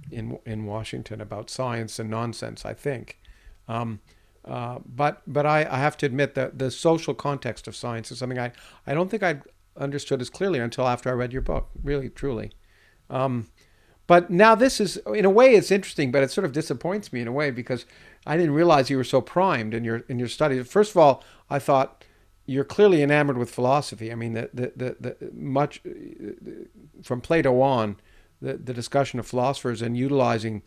in 0.10 0.40
in 0.48 0.66
Washington 0.66 1.22
about 1.22 1.52
science 1.52 2.00
and 2.00 2.10
nonsense. 2.10 2.66
I 2.66 2.74
think. 2.74 3.20
Um, 3.68 4.00
uh, 4.44 4.80
but 4.84 5.22
but 5.28 5.46
I, 5.46 5.60
I 5.70 5.78
have 5.78 5.96
to 5.98 6.08
admit 6.08 6.34
that 6.34 6.58
the 6.58 6.72
social 6.72 7.14
context 7.14 7.68
of 7.68 7.76
science 7.76 8.12
is 8.12 8.18
something 8.18 8.40
I, 8.40 8.52
I 8.88 8.96
don't 8.96 9.12
think 9.12 9.22
I 9.22 9.42
understood 9.78 10.22
as 10.22 10.32
clearly 10.32 10.58
until 10.58 10.88
after 10.88 11.12
I 11.12 11.14
read 11.14 11.32
your 11.32 11.44
book. 11.44 11.70
Really, 11.84 12.10
truly. 12.10 12.52
Um, 13.12 13.50
but 14.08 14.30
now 14.30 14.56
this 14.56 14.82
is, 14.82 14.98
in 15.14 15.24
a 15.24 15.30
way, 15.30 15.56
it's 15.56 15.72
interesting, 15.72 16.12
but 16.12 16.24
it 16.24 16.32
sort 16.32 16.46
of 16.46 16.52
disappoints 16.52 17.14
me 17.14 17.22
in 17.22 17.28
a 17.28 17.32
way 17.32 17.52
because 17.52 17.86
I 18.26 18.38
didn't 18.38 18.54
realize 18.54 18.90
you 18.90 18.98
were 18.98 19.04
so 19.04 19.22
primed 19.22 19.74
in 19.74 19.84
your 19.84 19.98
in 20.08 20.20
your 20.20 20.28
studies. 20.28 20.68
First 20.68 20.92
of 20.92 20.98
all, 20.98 21.24
I 21.50 21.60
thought 21.60 22.06
you're 22.46 22.64
clearly 22.64 23.02
enamored 23.02 23.38
with 23.38 23.50
philosophy. 23.50 24.12
I 24.12 24.16
mean, 24.16 24.34
the 24.34 24.50
the 24.54 24.74
the, 24.76 24.96
the 25.00 25.32
much 25.34 25.82
from 27.02 27.22
Plato 27.22 27.62
on, 27.62 27.98
the 28.42 28.54
the 28.54 28.74
discussion 28.74 29.20
of 29.20 29.28
philosophers 29.28 29.82
and 29.82 29.98
utilizing 29.98 30.64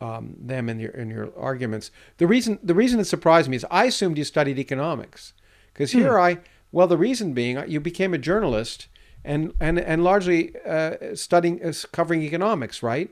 um, 0.00 0.36
them 0.38 0.68
in 0.68 0.80
your 0.80 0.92
in 0.92 1.10
your 1.10 1.30
arguments. 1.38 1.90
The 2.18 2.26
reason 2.26 2.58
the 2.62 2.74
reason 2.74 3.00
it 3.00 3.06
surprised 3.06 3.48
me 3.48 3.56
is 3.56 3.66
I 3.70 3.84
assumed 3.84 4.18
you 4.18 4.24
studied 4.24 4.58
economics 4.58 5.32
because 5.72 5.92
here 5.92 6.14
hmm. 6.14 6.24
I 6.24 6.38
well 6.72 6.86
the 6.86 6.96
reason 6.96 7.32
being 7.34 7.62
you 7.68 7.80
became 7.80 8.14
a 8.14 8.18
journalist 8.18 8.88
and 9.24 9.52
and 9.60 9.78
and 9.78 10.02
largely 10.02 10.54
uh, 10.66 11.14
studying 11.14 11.62
uh, 11.64 11.72
covering 11.92 12.22
economics, 12.22 12.82
right? 12.82 13.10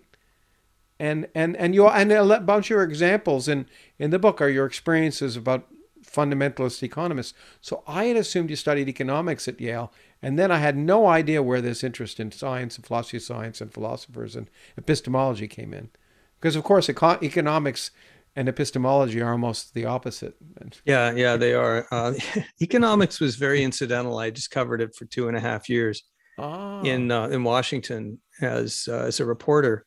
And 1.00 1.28
and 1.34 1.56
and 1.56 1.74
you 1.74 1.86
and 1.86 2.10
a 2.10 2.40
bunch 2.40 2.66
of 2.66 2.70
your 2.70 2.82
examples 2.82 3.48
in 3.48 3.66
in 3.98 4.10
the 4.10 4.18
book 4.18 4.40
are 4.40 4.48
your 4.48 4.66
experiences 4.66 5.36
about 5.36 5.68
fundamentalist 6.04 6.82
economists. 6.82 7.34
So 7.60 7.82
I 7.86 8.04
had 8.06 8.16
assumed 8.16 8.50
you 8.50 8.56
studied 8.56 8.88
economics 8.88 9.46
at 9.46 9.60
Yale, 9.60 9.92
and 10.22 10.38
then 10.38 10.50
I 10.50 10.58
had 10.58 10.76
no 10.76 11.06
idea 11.06 11.42
where 11.42 11.60
this 11.60 11.84
interest 11.84 12.18
in 12.18 12.32
science 12.32 12.76
and 12.76 12.86
philosophy 12.86 13.18
of 13.18 13.22
science 13.22 13.60
and 13.60 13.72
philosophers 13.72 14.34
and 14.34 14.50
epistemology 14.76 15.46
came 15.46 15.72
in, 15.72 15.90
because 16.40 16.56
of 16.56 16.64
course 16.64 16.88
econ- 16.88 17.22
economics 17.22 17.90
and 18.34 18.48
epistemology 18.48 19.20
are 19.20 19.32
almost 19.32 19.74
the 19.74 19.84
opposite. 19.84 20.36
Yeah, 20.84 21.12
yeah, 21.12 21.36
they 21.36 21.54
are. 21.54 21.86
Uh, 21.90 22.14
economics 22.62 23.20
was 23.20 23.36
very 23.36 23.62
incidental. 23.62 24.18
I 24.18 24.30
just 24.30 24.50
covered 24.50 24.80
it 24.80 24.94
for 24.94 25.04
two 25.06 25.28
and 25.28 25.36
a 25.36 25.40
half 25.40 25.68
years 25.68 26.02
oh. 26.38 26.82
in 26.82 27.10
uh, 27.10 27.28
in 27.28 27.44
Washington 27.44 28.20
as 28.40 28.88
uh, 28.90 29.04
as 29.06 29.20
a 29.20 29.24
reporter. 29.24 29.84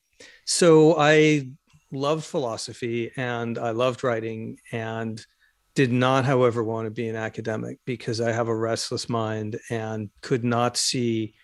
So 0.54 0.98
I 0.98 1.48
loved 1.94 2.26
philosophy 2.26 3.14
and 3.16 3.58
I 3.58 3.72
loved 3.72 4.04
writing 4.04 4.60
and 4.74 5.26
did 5.76 5.94
not, 5.94 6.26
however, 6.26 6.62
want 6.62 6.88
to 6.88 6.92
be 6.92 7.08
an 7.08 7.16
academic 7.16 7.80
because 7.86 8.20
I 8.20 8.34
have 8.34 8.50
a 8.50 8.56
restless 8.56 9.08
mind 9.08 9.58
and 9.70 10.10
could 10.20 10.44
not 10.44 10.76
see 10.76 11.36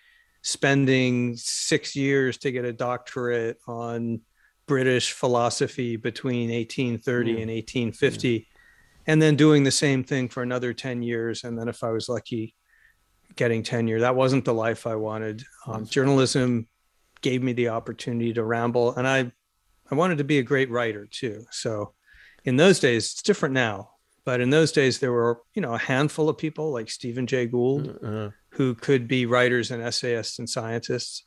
spending 0.42 1.36
six 1.36 1.96
years 1.96 2.36
to 2.38 2.52
get 2.52 2.66
a 2.66 2.72
doctorate 2.72 3.56
on 3.66 4.20
British 4.66 5.12
philosophy 5.12 5.96
between 5.96 6.50
1830 6.50 7.30
mm. 7.30 7.40
and 7.40 7.50
1850, 7.50 8.40
mm. 8.40 8.46
and 9.06 9.22
then 9.22 9.36
doing 9.36 9.64
the 9.64 9.70
same 9.70 10.04
thing 10.04 10.28
for 10.28 10.42
another 10.42 10.74
10 10.74 11.02
years. 11.02 11.44
And 11.44 11.58
then, 11.58 11.66
if 11.68 11.82
I 11.82 11.92
was 11.92 12.10
lucky, 12.10 12.54
getting 13.36 13.62
tenure. 13.62 14.00
That 14.00 14.16
wasn't 14.16 14.44
the 14.44 14.52
life 14.52 14.86
I 14.86 14.96
wanted. 14.96 15.44
Um, 15.66 15.86
journalism 15.86 16.68
gave 17.20 17.42
me 17.42 17.52
the 17.52 17.68
opportunity 17.68 18.32
to 18.34 18.44
ramble, 18.44 18.94
and 18.94 19.06
I, 19.06 19.30
I 19.90 19.94
wanted 19.94 20.18
to 20.18 20.24
be 20.24 20.38
a 20.38 20.42
great 20.42 20.70
writer 20.70 21.06
too. 21.10 21.44
So, 21.50 21.94
in 22.44 22.56
those 22.56 22.80
days, 22.80 23.12
it's 23.12 23.22
different 23.22 23.54
now. 23.54 23.90
But 24.24 24.40
in 24.40 24.50
those 24.50 24.72
days, 24.72 24.98
there 24.98 25.12
were 25.12 25.40
you 25.54 25.62
know 25.62 25.74
a 25.74 25.78
handful 25.78 26.28
of 26.28 26.36
people 26.38 26.72
like 26.72 26.90
Stephen 26.90 27.26
Jay 27.26 27.46
Gould 27.46 27.98
uh-huh. 28.02 28.30
who 28.50 28.74
could 28.74 29.08
be 29.08 29.26
writers 29.26 29.70
and 29.70 29.82
essayists 29.82 30.38
and 30.38 30.48
scientists 30.48 31.24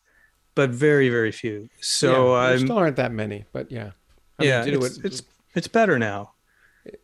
but 0.55 0.69
very 0.69 1.09
very 1.09 1.31
few. 1.31 1.69
So 1.79 2.35
yeah, 2.35 2.49
there 2.49 2.59
still 2.59 2.77
aren't 2.77 2.97
that 2.97 3.11
many, 3.11 3.45
but 3.51 3.71
yeah, 3.71 3.91
I 4.39 4.43
yeah, 4.43 4.65
mean, 4.65 4.75
it's, 4.75 4.97
it. 4.97 5.05
it's 5.05 5.23
it's 5.55 5.67
better 5.67 5.97
now. 5.99 6.33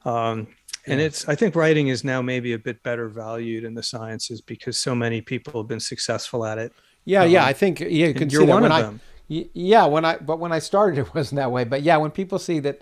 Um, 0.06 0.47
and 0.86 1.02
it's 1.02 1.28
I 1.28 1.36
think 1.36 1.56
writing 1.56 1.89
is 1.89 2.04
now 2.04 2.21
maybe 2.21 2.54
a 2.54 2.60
bit 2.60 2.82
better 2.84 3.10
valued 3.10 3.63
in 3.63 3.73
the 3.73 3.84
sciences 3.84 4.41
because 4.41 4.78
so 4.78 4.95
many 4.95 5.21
people 5.21 5.62
have 5.62 5.67
been 5.67 5.80
successful 5.80 6.45
at 6.45 6.58
it. 6.58 6.73
Yeah, 7.08 7.24
um, 7.24 7.32
yeah, 7.32 7.46
I 7.46 7.54
think 7.54 7.80
yeah, 7.80 7.88
you 7.88 8.13
can 8.13 8.30
you're 8.30 8.46
one 8.46 8.65
of 8.65 8.72
I, 8.72 8.82
them. 8.82 9.00
Yeah, 9.30 9.86
when 9.86 10.04
I 10.04 10.17
but 10.17 10.39
when 10.39 10.52
I 10.52 10.60
started, 10.60 11.00
it 11.08 11.15
wasn't 11.15 11.38
that 11.38 11.52
way. 11.52 11.63
But 11.63 11.82
yeah, 11.82 11.98
when 11.98 12.12
people 12.12 12.38
see 12.38 12.60
that 12.60 12.82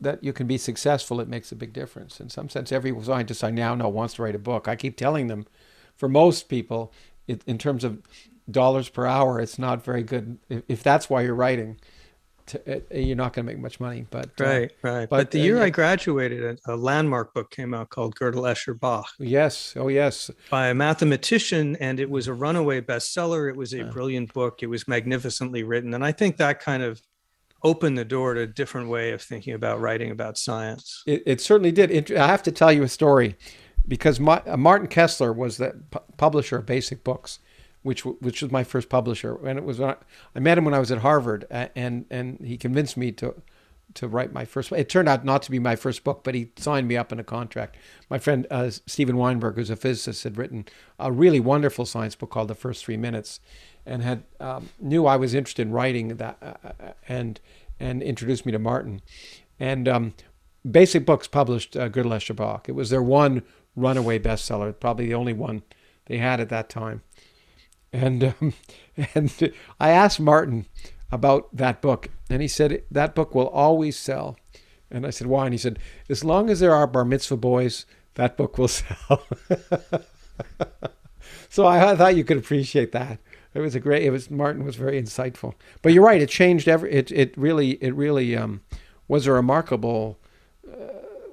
that 0.00 0.22
you 0.22 0.32
can 0.32 0.46
be 0.46 0.56
successful, 0.56 1.20
it 1.20 1.28
makes 1.28 1.50
a 1.50 1.56
big 1.56 1.72
difference. 1.72 2.20
In 2.20 2.30
some 2.30 2.48
sense, 2.48 2.70
every 2.70 2.94
scientist 3.02 3.42
I 3.42 3.50
now 3.50 3.74
know 3.74 3.88
wants 3.88 4.14
to 4.14 4.22
write 4.22 4.36
a 4.36 4.38
book. 4.38 4.68
I 4.68 4.76
keep 4.76 4.96
telling 4.96 5.26
them, 5.26 5.44
for 5.96 6.08
most 6.08 6.48
people, 6.48 6.92
it, 7.26 7.42
in 7.48 7.58
terms 7.58 7.82
of 7.82 8.00
dollars 8.48 8.88
per 8.88 9.06
hour, 9.06 9.40
it's 9.40 9.58
not 9.58 9.84
very 9.84 10.04
good. 10.04 10.38
If, 10.48 10.62
if 10.68 10.82
that's 10.84 11.10
why 11.10 11.22
you're 11.22 11.34
writing, 11.34 11.80
to, 12.48 12.76
uh, 12.76 12.80
you're 12.90 13.16
not 13.16 13.32
going 13.32 13.46
to 13.46 13.52
make 13.52 13.60
much 13.60 13.80
money. 13.80 14.06
But 14.10 14.30
uh, 14.40 14.44
right, 14.44 14.70
uh, 14.84 14.88
right. 14.88 15.08
But, 15.08 15.16
but 15.16 15.30
the 15.30 15.40
uh, 15.40 15.44
year 15.44 15.62
I 15.62 15.70
graduated, 15.70 16.60
a, 16.66 16.74
a, 16.74 16.76
landmark 16.76 17.34
book 17.34 17.50
came 17.50 17.74
out 17.74 17.90
called 17.90 18.14
Gödel 18.16 18.42
Escher 18.42 18.78
Bach. 18.78 19.08
Yes, 19.18 19.74
oh 19.76 19.88
yes, 19.88 20.30
by 20.50 20.68
a 20.68 20.74
mathematician, 20.74 21.76
and 21.76 22.00
it 22.00 22.10
was 22.10 22.26
a 22.26 22.34
runaway 22.34 22.80
bestseller. 22.80 23.48
It 23.48 23.56
was 23.56 23.72
a 23.74 23.84
brilliant 23.84 24.32
book. 24.32 24.62
It 24.62 24.66
was 24.66 24.88
magnificently 24.88 25.62
written, 25.62 25.94
and 25.94 26.04
I 26.04 26.12
think 26.12 26.36
that 26.36 26.60
kind 26.60 26.82
of 26.82 27.02
opened 27.62 27.98
the 27.98 28.04
door 28.04 28.34
to 28.34 28.42
a 28.42 28.46
different 28.46 28.88
way 28.88 29.12
of 29.12 29.20
thinking 29.20 29.54
about 29.54 29.80
writing 29.80 30.10
about 30.10 30.38
science. 30.38 31.02
It, 31.06 31.22
it 31.26 31.40
certainly 31.40 31.72
did. 31.72 31.90
It, 31.90 32.10
I 32.12 32.26
have 32.28 32.42
to 32.44 32.52
tell 32.52 32.72
you 32.72 32.82
a 32.82 32.88
story 32.88 33.36
because 33.86 34.20
my, 34.20 34.42
uh, 34.46 34.56
Martin 34.56 34.88
Kessler 34.88 35.32
was 35.32 35.56
the 35.56 35.82
pu- 35.90 36.00
publisher 36.16 36.58
of 36.58 36.66
Basic 36.66 37.02
Books 37.02 37.40
which 37.88 38.04
which 38.04 38.42
was 38.42 38.52
my 38.52 38.62
first 38.62 38.90
publisher, 38.90 39.38
and 39.46 39.58
it 39.58 39.64
was 39.64 39.80
I, 39.80 39.96
I, 40.36 40.40
met 40.40 40.58
him 40.58 40.66
when 40.66 40.74
I 40.74 40.78
was 40.78 40.92
at 40.92 40.98
Harvard, 40.98 41.46
and 41.50 42.04
and 42.10 42.38
he 42.44 42.58
convinced 42.58 42.98
me 42.98 43.12
to 43.12 43.34
to 43.94 44.06
write 44.06 44.30
my 44.30 44.44
first. 44.44 44.70
It 44.72 44.90
turned 44.90 45.08
out 45.08 45.24
not 45.24 45.40
to 45.44 45.50
be 45.50 45.58
my 45.58 45.74
first 45.74 46.04
book, 46.04 46.22
but 46.22 46.34
he 46.34 46.50
signed 46.58 46.86
me 46.86 46.98
up 46.98 47.12
in 47.12 47.18
a 47.18 47.24
contract. 47.24 47.78
My 48.10 48.18
friend 48.18 48.46
uh, 48.50 48.68
Steven 48.68 49.16
Weinberg, 49.16 49.54
who's 49.54 49.70
a 49.70 49.76
physicist, 49.76 50.22
had 50.24 50.36
written 50.36 50.66
a 50.98 51.10
really 51.10 51.40
wonderful 51.40 51.86
science 51.86 52.14
book 52.14 52.28
called 52.28 52.48
The 52.48 52.54
First 52.54 52.84
Three 52.84 52.98
Minutes, 52.98 53.40
and 53.86 54.02
had 54.02 54.24
um, 54.38 54.68
knew 54.78 55.06
I 55.06 55.16
was 55.16 55.32
interested 55.32 55.62
in 55.62 55.72
writing 55.72 56.08
that, 56.18 56.36
uh, 56.42 56.68
uh 56.68 56.92
and 57.08 57.40
and 57.80 58.02
introduced 58.02 58.44
me 58.44 58.52
to 58.52 58.58
Martin, 58.58 59.00
and 59.58 59.88
um, 59.88 60.14
Basic 60.70 61.06
Books 61.06 61.26
published 61.26 61.74
uh, 61.74 61.88
Gödel 61.88 62.12
Escher 62.12 62.36
Bach. 62.36 62.68
It 62.68 62.72
was 62.72 62.90
their 62.90 63.02
one 63.02 63.44
runaway 63.74 64.18
bestseller, 64.18 64.78
probably 64.78 65.06
the 65.06 65.14
only 65.14 65.32
one 65.32 65.62
they 66.04 66.18
had 66.18 66.38
at 66.38 66.50
that 66.50 66.68
time 66.68 67.00
and 67.92 68.34
um, 68.40 68.54
and 69.14 69.52
I 69.80 69.90
asked 69.90 70.20
Martin 70.20 70.66
about 71.10 71.54
that 71.56 71.80
book, 71.80 72.08
and 72.28 72.42
he 72.42 72.48
said 72.48 72.82
that 72.90 73.14
book 73.14 73.34
will 73.34 73.48
always 73.48 73.96
sell. 73.96 74.36
And 74.90 75.06
I 75.06 75.10
said, 75.10 75.26
why? 75.26 75.44
And 75.44 75.52
he 75.52 75.58
said, 75.58 75.78
as 76.08 76.24
long 76.24 76.48
as 76.48 76.60
there 76.60 76.74
are 76.74 76.86
bar 76.86 77.04
mitzvah 77.04 77.36
boys, 77.36 77.84
that 78.14 78.38
book 78.38 78.56
will 78.56 78.68
sell. 78.68 79.22
so 81.50 81.66
I, 81.66 81.92
I, 81.92 81.96
thought 81.96 82.16
you 82.16 82.24
could 82.24 82.38
appreciate 82.38 82.92
that. 82.92 83.18
It 83.52 83.60
was 83.60 83.74
a 83.74 83.80
great. 83.80 84.04
It 84.04 84.10
was 84.10 84.30
Martin 84.30 84.64
was 84.64 84.76
very 84.76 85.00
insightful. 85.00 85.54
But 85.82 85.92
you're 85.92 86.04
right. 86.04 86.22
It 86.22 86.28
changed 86.28 86.68
every. 86.68 86.92
It 86.92 87.10
it 87.10 87.36
really 87.36 87.72
it 87.82 87.94
really 87.94 88.36
um, 88.36 88.62
was 89.08 89.26
a 89.26 89.32
remarkable 89.32 90.18
uh, 90.70 90.74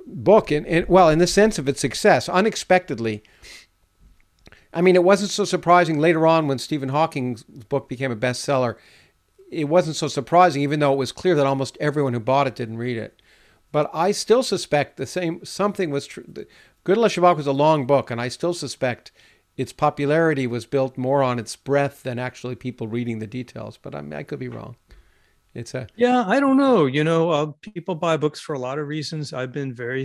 book. 0.07 0.51
And, 0.51 0.87
well, 0.87 1.09
in 1.09 1.19
the 1.19 1.27
sense 1.27 1.59
of 1.59 1.67
its 1.67 1.81
success, 1.81 2.29
unexpectedly 2.29 3.21
I 4.75 4.81
mean, 4.81 4.95
it 4.95 5.03
wasn't 5.05 5.31
so 5.31 5.45
surprising 5.45 5.99
later 5.99 6.27
on 6.27 6.47
when 6.47 6.59
Stephen 6.59 6.89
Hawking's 6.89 7.43
book 7.43 7.87
became 7.87 8.11
a 8.11 8.15
bestseller. 8.15 8.75
It 9.49 9.69
wasn't 9.69 9.95
so 9.95 10.09
surprising, 10.09 10.61
even 10.61 10.81
though 10.81 10.91
it 10.91 10.97
was 10.97 11.13
clear 11.13 11.33
that 11.35 11.47
almost 11.47 11.77
everyone 11.79 12.13
who 12.13 12.19
bought 12.19 12.45
it 12.45 12.55
didn't 12.55 12.77
read 12.77 12.97
it. 12.97 13.21
But 13.71 13.89
I 13.93 14.11
still 14.11 14.43
suspect 14.43 14.97
the 14.97 15.05
same 15.05 15.43
something 15.45 15.91
was 15.91 16.05
true. 16.05 16.25
Gödel 16.25 17.05
Escher 17.05 17.21
Bach 17.21 17.37
was 17.37 17.47
a 17.47 17.53
long 17.53 17.87
book, 17.87 18.11
and 18.11 18.19
I 18.19 18.27
still 18.27 18.53
suspect 18.53 19.13
its 19.55 19.71
popularity 19.71 20.45
was 20.45 20.65
built 20.65 20.97
more 20.97 21.23
on 21.23 21.39
its 21.39 21.55
breadth 21.55 22.03
than 22.03 22.19
actually 22.19 22.55
people 22.55 22.87
reading 22.87 23.19
the 23.19 23.27
details. 23.27 23.77
But 23.77 23.95
I, 23.95 24.01
mean, 24.01 24.13
I 24.13 24.23
could 24.23 24.39
be 24.39 24.49
wrong. 24.49 24.75
It's 25.53 25.73
a 25.73 25.87
yeah, 25.95 26.25
I 26.27 26.41
don't 26.41 26.57
know. 26.57 26.85
You 26.85 27.05
know, 27.05 27.29
uh, 27.29 27.45
people 27.61 27.95
buy 27.95 28.17
books 28.17 28.41
for 28.41 28.53
a 28.53 28.59
lot 28.59 28.77
of 28.77 28.89
reasons. 28.89 29.31
I've 29.31 29.53
been 29.53 29.73
very 29.73 30.03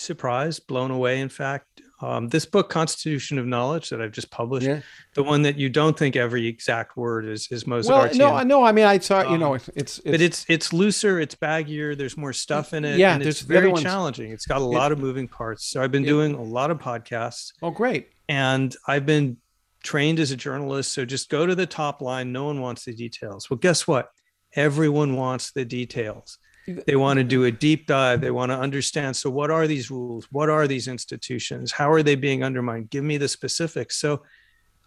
surprised, 0.00 0.66
blown 0.66 0.90
away. 0.90 1.20
In 1.20 1.28
fact, 1.28 1.66
um, 2.02 2.28
this 2.28 2.46
book, 2.46 2.70
Constitution 2.70 3.38
of 3.38 3.46
Knowledge, 3.46 3.90
that 3.90 4.00
I've 4.00 4.12
just 4.12 4.30
published, 4.30 4.66
Yeah. 4.66 4.80
the 5.14 5.22
one 5.22 5.42
that 5.42 5.56
you 5.58 5.68
don't 5.68 5.98
think 5.98 6.16
every 6.16 6.46
exact 6.46 6.96
word 6.96 7.26
is 7.26 7.46
is 7.50 7.66
Mozart. 7.66 8.12
well, 8.16 8.38
no, 8.38 8.42
no. 8.60 8.64
I 8.64 8.72
mean, 8.72 8.86
I 8.86 8.98
saw 8.98 9.20
you 9.20 9.28
Um, 9.34 9.40
know, 9.40 9.54
it's 9.54 9.68
it's, 9.76 9.98
but 10.00 10.20
it's 10.20 10.46
it's 10.48 10.72
looser, 10.72 11.20
it's 11.20 11.34
baggier. 11.34 11.96
There's 11.96 12.16
more 12.16 12.32
stuff 12.32 12.72
in 12.72 12.84
it. 12.86 12.98
Yeah, 12.98 13.14
and 13.14 13.22
it's 13.22 13.40
very 13.42 13.72
challenging. 13.74 14.32
It's 14.32 14.46
got 14.46 14.62
a 14.62 14.64
lot 14.64 14.92
of 14.92 14.98
moving 14.98 15.28
parts. 15.28 15.66
So 15.66 15.82
I've 15.82 15.92
been 15.92 16.04
Yeah. 16.04 16.10
doing 16.10 16.34
a 16.34 16.42
lot 16.42 16.70
of 16.70 16.78
podcasts, 16.78 17.52
oh 17.62 17.70
great. 17.70 18.08
and 18.28 18.74
I've 18.88 19.04
been 19.04 19.36
trained 19.82 20.20
as 20.20 20.30
a 20.30 20.36
journalist. 20.36 20.92
So 20.94 21.04
just 21.04 21.28
go 21.28 21.44
to 21.46 21.54
the 21.54 21.66
top 21.66 22.00
line. 22.00 22.32
No 22.32 22.44
one 22.44 22.60
wants 22.62 22.84
the 22.86 22.94
details. 22.94 23.50
Well, 23.50 23.58
guess 23.58 23.86
what? 23.86 24.08
Everyone 24.54 25.16
wants 25.16 25.52
the 25.52 25.64
details. 25.64 26.38
They 26.66 26.96
want 26.96 27.18
to 27.18 27.24
do 27.24 27.44
a 27.44 27.50
deep 27.50 27.86
dive. 27.86 28.20
They 28.20 28.30
want 28.30 28.50
to 28.50 28.58
understand. 28.58 29.16
So, 29.16 29.30
what 29.30 29.50
are 29.50 29.66
these 29.66 29.90
rules? 29.90 30.26
What 30.30 30.48
are 30.48 30.66
these 30.66 30.88
institutions? 30.88 31.72
How 31.72 31.90
are 31.90 32.02
they 32.02 32.14
being 32.14 32.44
undermined? 32.44 32.90
Give 32.90 33.04
me 33.04 33.16
the 33.16 33.28
specifics. 33.28 33.96
So, 33.96 34.22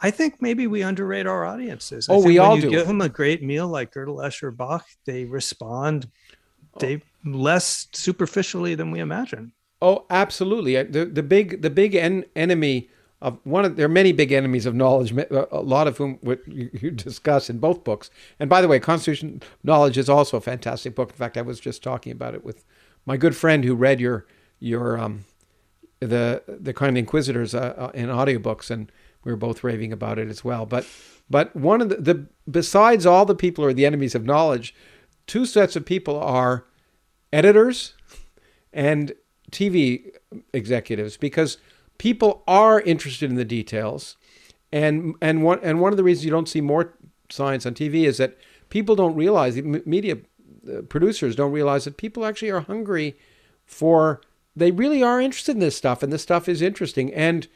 I 0.01 0.11
think 0.11 0.41
maybe 0.41 0.67
we 0.67 0.83
underrate 0.83 1.27
our 1.27 1.45
audiences. 1.45 2.07
Oh, 2.09 2.23
we 2.23 2.37
all 2.37 2.55
you 2.55 2.63
do. 2.63 2.69
Give 2.69 2.87
them 2.87 3.01
a 3.01 3.09
great 3.09 3.41
meal 3.41 3.67
like 3.67 3.93
Gödel, 3.93 4.23
Escher, 4.23 4.55
Bach. 4.55 4.85
They 5.05 5.25
respond. 5.25 6.09
Oh. 6.75 6.79
They 6.79 7.01
less 7.25 7.87
superficially 7.93 8.75
than 8.75 8.91
we 8.91 8.99
imagine. 8.99 9.53
Oh, 9.81 10.05
absolutely. 10.09 10.81
The 10.83 11.05
the 11.05 11.23
big 11.23 11.61
the 11.61 11.69
big 11.69 11.95
en- 11.95 12.25
enemy 12.35 12.89
of 13.23 13.39
one 13.45 13.63
of 13.63 13.77
there 13.77 13.85
are 13.85 13.89
many 13.89 14.11
big 14.11 14.31
enemies 14.33 14.65
of 14.65 14.75
knowledge. 14.75 15.13
A 15.31 15.61
lot 15.61 15.87
of 15.87 15.97
whom 15.97 16.19
you 16.45 16.91
discuss 16.91 17.49
in 17.49 17.57
both 17.57 17.83
books. 17.83 18.11
And 18.37 18.49
by 18.49 18.61
the 18.61 18.67
way, 18.67 18.79
Constitution 18.79 19.41
Knowledge 19.63 19.97
is 19.97 20.09
also 20.09 20.37
a 20.37 20.41
fantastic 20.41 20.93
book. 20.93 21.09
In 21.09 21.15
fact, 21.15 21.37
I 21.37 21.41
was 21.41 21.59
just 21.59 21.81
talking 21.81 22.11
about 22.11 22.35
it 22.35 22.43
with 22.43 22.65
my 23.05 23.15
good 23.15 23.35
friend 23.35 23.63
who 23.63 23.75
read 23.75 23.99
your 23.99 24.27
your 24.59 24.99
um 24.99 25.23
the 26.01 26.43
the 26.47 26.73
kind 26.73 26.97
Inquisitors 26.97 27.55
uh, 27.55 27.73
uh, 27.77 27.91
in 27.93 28.09
audiobooks, 28.09 28.69
and 28.69 28.91
we 29.23 29.31
were 29.31 29.37
both 29.37 29.63
raving 29.63 29.93
about 29.93 30.19
it 30.19 30.27
as 30.27 30.43
well. 30.43 30.65
But 30.65 30.85
but 31.29 31.55
one 31.55 31.81
of 31.81 31.87
the, 31.87 31.95
the 31.95 32.27
besides 32.49 33.05
all 33.05 33.25
the 33.25 33.35
people 33.35 33.63
who 33.63 33.69
are 33.69 33.73
the 33.73 33.85
enemies 33.85 34.15
of 34.15 34.25
knowledge, 34.25 34.75
two 35.27 35.45
sets 35.45 35.77
of 35.77 35.85
people 35.85 36.19
are 36.19 36.65
editors 37.31 37.93
and 38.73 39.13
TV 39.49 40.11
executives 40.53 41.15
because 41.15 41.57
people 42.03 42.43
are 42.49 42.81
interested 42.81 43.29
in 43.29 43.37
the 43.37 43.45
details, 43.45 44.17
and 44.73 45.15
and 45.21 45.41
one 45.41 45.57
and 45.63 45.79
one 45.79 45.93
of 45.93 45.97
the 45.97 46.03
reasons 46.03 46.25
you 46.25 46.31
don't 46.31 46.49
see 46.49 46.59
more 46.59 46.93
science 47.29 47.65
on 47.65 47.73
TV 47.73 48.03
is 48.03 48.17
that 48.17 48.37
people 48.67 48.93
don't 48.93 49.15
realize 49.15 49.55
media 49.55 50.17
uh, 50.67 50.81
producers 50.81 51.33
don't 51.33 51.53
realize 51.53 51.85
that 51.85 51.95
people 51.95 52.25
actually 52.25 52.51
are 52.51 52.59
hungry 52.59 53.15
for 53.65 54.19
they 54.53 54.69
really 54.69 55.01
are 55.01 55.21
interested 55.21 55.53
in 55.53 55.61
this 55.61 55.77
stuff 55.77 56.03
and 56.03 56.11
this 56.11 56.21
stuff 56.21 56.49
is 56.49 56.61
interesting. 56.61 57.13
And 57.13 57.47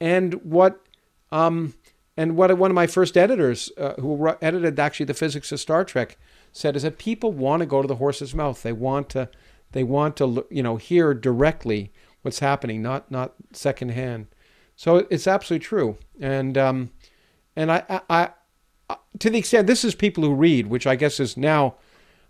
and 0.00 0.34
what 0.42 0.84
um 1.30 1.74
and 2.16 2.36
what 2.36 2.58
one 2.58 2.72
of 2.72 2.74
my 2.74 2.88
first 2.88 3.16
editors 3.16 3.70
uh, 3.78 3.94
who 4.00 4.34
edited 4.42 4.80
actually 4.80 5.06
the 5.06 5.14
physics 5.14 5.52
of 5.52 5.60
Star 5.60 5.84
Trek 5.84 6.18
said 6.50 6.74
is 6.74 6.82
that 6.82 6.98
people 6.98 7.30
want 7.30 7.60
to 7.60 7.66
go 7.66 7.80
to 7.80 7.86
the 7.86 8.02
horse's 8.02 8.34
mouth. 8.34 8.64
They 8.64 8.72
want 8.72 9.10
to 9.10 9.28
they 9.70 9.84
want 9.84 10.16
to 10.16 10.44
you 10.50 10.64
know 10.64 10.76
hear 10.76 11.14
directly 11.14 11.92
what's 12.22 12.38
happening 12.38 12.82
not 12.82 13.10
not 13.10 13.34
secondhand 13.52 14.26
so 14.74 15.06
it's 15.10 15.26
absolutely 15.26 15.64
true 15.64 15.96
and 16.20 16.56
um 16.56 16.90
and 17.56 17.70
I, 17.70 17.84
I, 17.88 18.00
I 18.08 18.30
to 19.18 19.30
the 19.30 19.38
extent 19.38 19.66
this 19.66 19.84
is 19.84 19.94
people 19.94 20.24
who 20.24 20.34
read, 20.34 20.66
which 20.66 20.86
I 20.86 20.96
guess 20.96 21.20
is 21.20 21.36
now, 21.36 21.76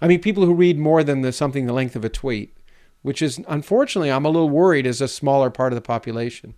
I 0.00 0.08
mean, 0.08 0.20
people 0.20 0.44
who 0.44 0.54
read 0.54 0.78
more 0.78 1.04
than 1.04 1.20
the 1.22 1.32
something 1.32 1.66
the 1.66 1.72
length 1.72 1.96
of 1.96 2.04
a 2.04 2.08
tweet, 2.08 2.56
which 3.02 3.22
is 3.22 3.40
unfortunately 3.48 4.10
I'm 4.10 4.24
a 4.24 4.30
little 4.30 4.50
worried 4.50 4.86
is 4.86 5.00
a 5.00 5.08
smaller 5.08 5.50
part 5.50 5.72
of 5.72 5.76
the 5.76 5.82
population 5.82 6.54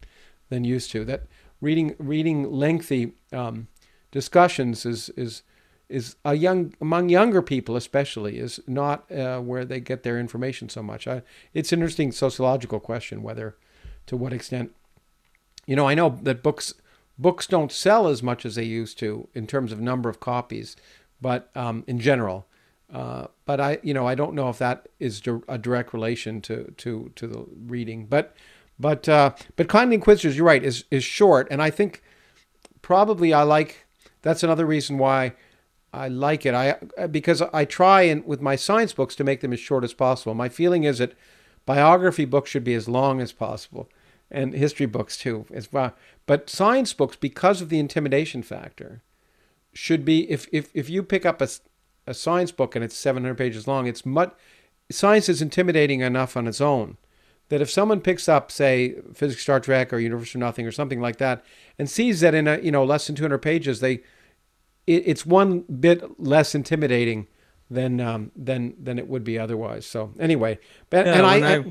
than 0.48 0.64
used 0.64 0.90
to. 0.92 1.04
That 1.04 1.24
reading 1.60 1.94
reading 1.98 2.50
lengthy 2.50 3.12
um, 3.32 3.68
discussions 4.10 4.86
is 4.86 5.10
is 5.10 5.42
is 5.88 6.16
a 6.24 6.34
young 6.34 6.74
among 6.80 7.08
younger 7.08 7.42
people 7.42 7.76
especially 7.76 8.38
is 8.38 8.60
not 8.66 9.10
uh, 9.12 9.38
where 9.40 9.64
they 9.64 9.80
get 9.80 10.02
their 10.02 10.18
information 10.18 10.68
so 10.68 10.82
much. 10.82 11.06
I, 11.06 11.22
it's 11.52 11.72
an 11.72 11.80
interesting 11.80 12.12
sociological 12.12 12.80
question 12.80 13.22
whether 13.22 13.56
to 14.06 14.16
what 14.16 14.32
extent 14.32 14.72
you 15.66 15.76
know 15.76 15.86
I 15.86 15.94
know 15.94 16.18
that 16.22 16.42
books 16.42 16.74
books 17.18 17.46
don't 17.46 17.72
sell 17.72 18.08
as 18.08 18.22
much 18.22 18.44
as 18.44 18.54
they 18.54 18.64
used 18.64 18.98
to 18.98 19.28
in 19.34 19.46
terms 19.46 19.72
of 19.72 19.80
number 19.80 20.08
of 20.08 20.20
copies, 20.20 20.76
but 21.20 21.50
um, 21.54 21.84
in 21.86 21.98
general. 22.00 22.46
Uh, 22.92 23.26
but 23.44 23.60
I, 23.60 23.78
you 23.82 23.94
know, 23.94 24.06
I 24.06 24.14
don't 24.14 24.34
know 24.34 24.48
if 24.50 24.58
that 24.58 24.88
is 25.00 25.22
a 25.48 25.58
direct 25.58 25.92
relation 25.92 26.40
to 26.42 26.72
to 26.76 27.10
to 27.16 27.26
the 27.26 27.46
reading. 27.66 28.06
But 28.06 28.36
but 28.78 29.08
uh, 29.08 29.32
but 29.56 29.68
Kindly 29.68 29.96
Inquisitors, 29.96 30.36
you're 30.36 30.46
right, 30.46 30.62
is 30.62 30.84
is 30.90 31.02
short, 31.02 31.48
and 31.50 31.62
I 31.62 31.70
think 31.70 32.02
probably 32.82 33.32
I 33.32 33.42
like. 33.42 33.86
That's 34.22 34.42
another 34.42 34.64
reason 34.64 34.96
why 34.96 35.34
I 35.94 36.08
like 36.08 36.44
it. 36.44 36.54
I 36.54 36.76
uh, 36.98 37.06
because 37.06 37.40
I 37.40 37.64
try 37.64 38.02
and 38.02 38.24
with 38.26 38.40
my 38.40 38.56
science 38.56 38.92
books 38.92 39.14
to 39.16 39.24
make 39.24 39.40
them 39.40 39.52
as 39.52 39.60
short 39.60 39.84
as 39.84 39.94
possible. 39.94 40.34
My 40.34 40.48
feeling 40.48 40.84
is 40.84 40.98
that 40.98 41.14
biography 41.66 42.24
books 42.24 42.50
should 42.50 42.64
be 42.64 42.74
as 42.74 42.88
long 42.88 43.20
as 43.20 43.32
possible, 43.32 43.88
and 44.30 44.54
history 44.54 44.86
books 44.86 45.16
too 45.16 45.46
as 45.52 45.72
well. 45.72 45.94
But 46.26 46.50
science 46.50 46.92
books, 46.92 47.16
because 47.16 47.60
of 47.60 47.68
the 47.68 47.78
intimidation 47.78 48.42
factor, 48.42 49.02
should 49.72 50.04
be 50.04 50.30
if 50.30 50.48
if, 50.52 50.70
if 50.74 50.90
you 50.90 51.02
pick 51.02 51.24
up 51.24 51.40
a 51.40 51.48
a 52.06 52.14
science 52.14 52.52
book 52.52 52.74
and 52.74 52.84
it's 52.84 52.96
700 52.96 53.34
pages 53.36 53.66
long, 53.66 53.86
it's 53.86 54.04
much 54.04 54.32
science 54.90 55.28
is 55.28 55.40
intimidating 55.40 56.00
enough 56.00 56.36
on 56.36 56.46
its 56.46 56.60
own 56.60 56.98
that 57.48 57.60
if 57.60 57.70
someone 57.70 58.00
picks 58.00 58.28
up, 58.28 58.50
say, 58.50 58.96
Physics 59.12 59.42
Star 59.42 59.60
Trek 59.60 59.92
or 59.92 59.98
Universe 59.98 60.34
or 60.34 60.38
Nothing 60.38 60.66
or 60.66 60.72
something 60.72 61.00
like 61.00 61.16
that, 61.18 61.44
and 61.78 61.88
sees 61.88 62.20
that 62.20 62.34
in 62.34 62.48
a 62.48 62.58
you 62.58 62.70
know 62.70 62.84
less 62.84 63.06
than 63.06 63.16
200 63.16 63.38
pages, 63.38 63.80
they 63.80 64.02
it, 64.86 65.02
it's 65.06 65.24
one 65.26 65.60
bit 65.60 66.02
less 66.20 66.54
intimidating 66.54 67.26
than 67.70 68.00
um, 68.00 68.30
than 68.36 68.74
than 68.82 68.98
it 68.98 69.08
would 69.08 69.24
be 69.24 69.38
otherwise. 69.38 69.86
So 69.86 70.12
anyway, 70.20 70.58
but, 70.90 71.06
Yeah, 71.06 71.14
and 71.18 71.26
I, 71.26 71.36
I- 71.54 71.56
I- 71.58 71.64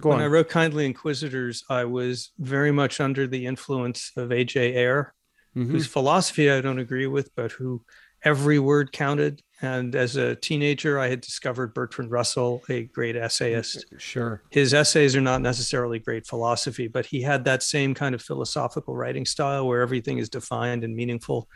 go 0.00 0.10
when 0.10 0.18
on. 0.18 0.24
I 0.24 0.26
wrote 0.26 0.48
Kindly 0.48 0.86
Inquisitors, 0.86 1.64
I 1.68 1.84
was 1.84 2.30
very 2.38 2.70
much 2.70 3.00
under 3.00 3.26
the 3.26 3.46
influence 3.46 4.12
of 4.16 4.30
A.J. 4.30 4.76
Ayer, 4.76 5.14
Mhm. 5.56 5.70
whose 5.70 5.86
philosophy 5.86 6.50
I 6.50 6.60
don't 6.60 6.78
agree 6.78 7.06
with, 7.06 7.30
but 7.34 7.52
who 7.52 7.82
every 8.24 8.58
word 8.58 8.92
counted. 8.92 9.42
And 9.62 9.94
as 9.94 10.16
a 10.16 10.34
teenager, 10.36 10.98
I 10.98 11.08
had 11.08 11.20
discovered 11.20 11.72
Bertrand 11.74 12.10
Russell, 12.10 12.62
a 12.68 12.84
great 12.84 13.16
essayist. 13.16 13.86
Sure. 13.98 14.42
His 14.50 14.74
essays 14.74 15.14
are 15.16 15.20
not 15.20 15.40
necessarily 15.42 15.98
great 15.98 16.26
philosophy, 16.26 16.86
but 16.88 17.06
he 17.06 17.22
had 17.22 17.44
that 17.44 17.62
same 17.62 17.94
kind 17.94 18.14
of 18.14 18.20
philosophical 18.22 18.94
writing 18.96 19.24
style 19.26 19.66
where 19.66 19.80
everything 19.80 20.18
is 20.18 20.28
defined 20.28 20.84
and 20.84 20.94
meaningful. 20.94 21.48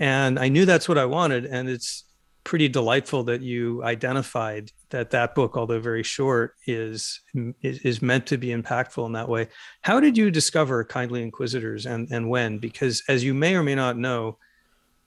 And 0.00 0.38
I 0.38 0.48
knew 0.48 0.64
that's 0.64 0.88
what 0.88 0.98
I 0.98 1.04
wanted. 1.04 1.44
And 1.44 1.68
it's 1.68 2.04
pretty 2.42 2.68
delightful 2.68 3.22
that 3.24 3.42
you 3.42 3.84
identified 3.84 4.72
that 4.88 5.10
that 5.10 5.34
book, 5.34 5.56
although 5.56 5.78
very 5.78 6.02
short, 6.02 6.54
is 6.66 7.20
is, 7.62 8.00
meant 8.02 8.26
to 8.26 8.38
be 8.38 8.48
impactful 8.48 9.04
in 9.06 9.12
that 9.12 9.28
way. 9.28 9.48
How 9.82 10.00
did 10.00 10.16
you 10.16 10.30
discover 10.30 10.82
Kindly 10.82 11.22
Inquisitors 11.22 11.84
and, 11.86 12.10
and 12.10 12.28
when? 12.28 12.58
Because 12.58 13.02
as 13.08 13.22
you 13.22 13.34
may 13.34 13.54
or 13.54 13.62
may 13.62 13.74
not 13.74 13.98
know, 13.98 14.38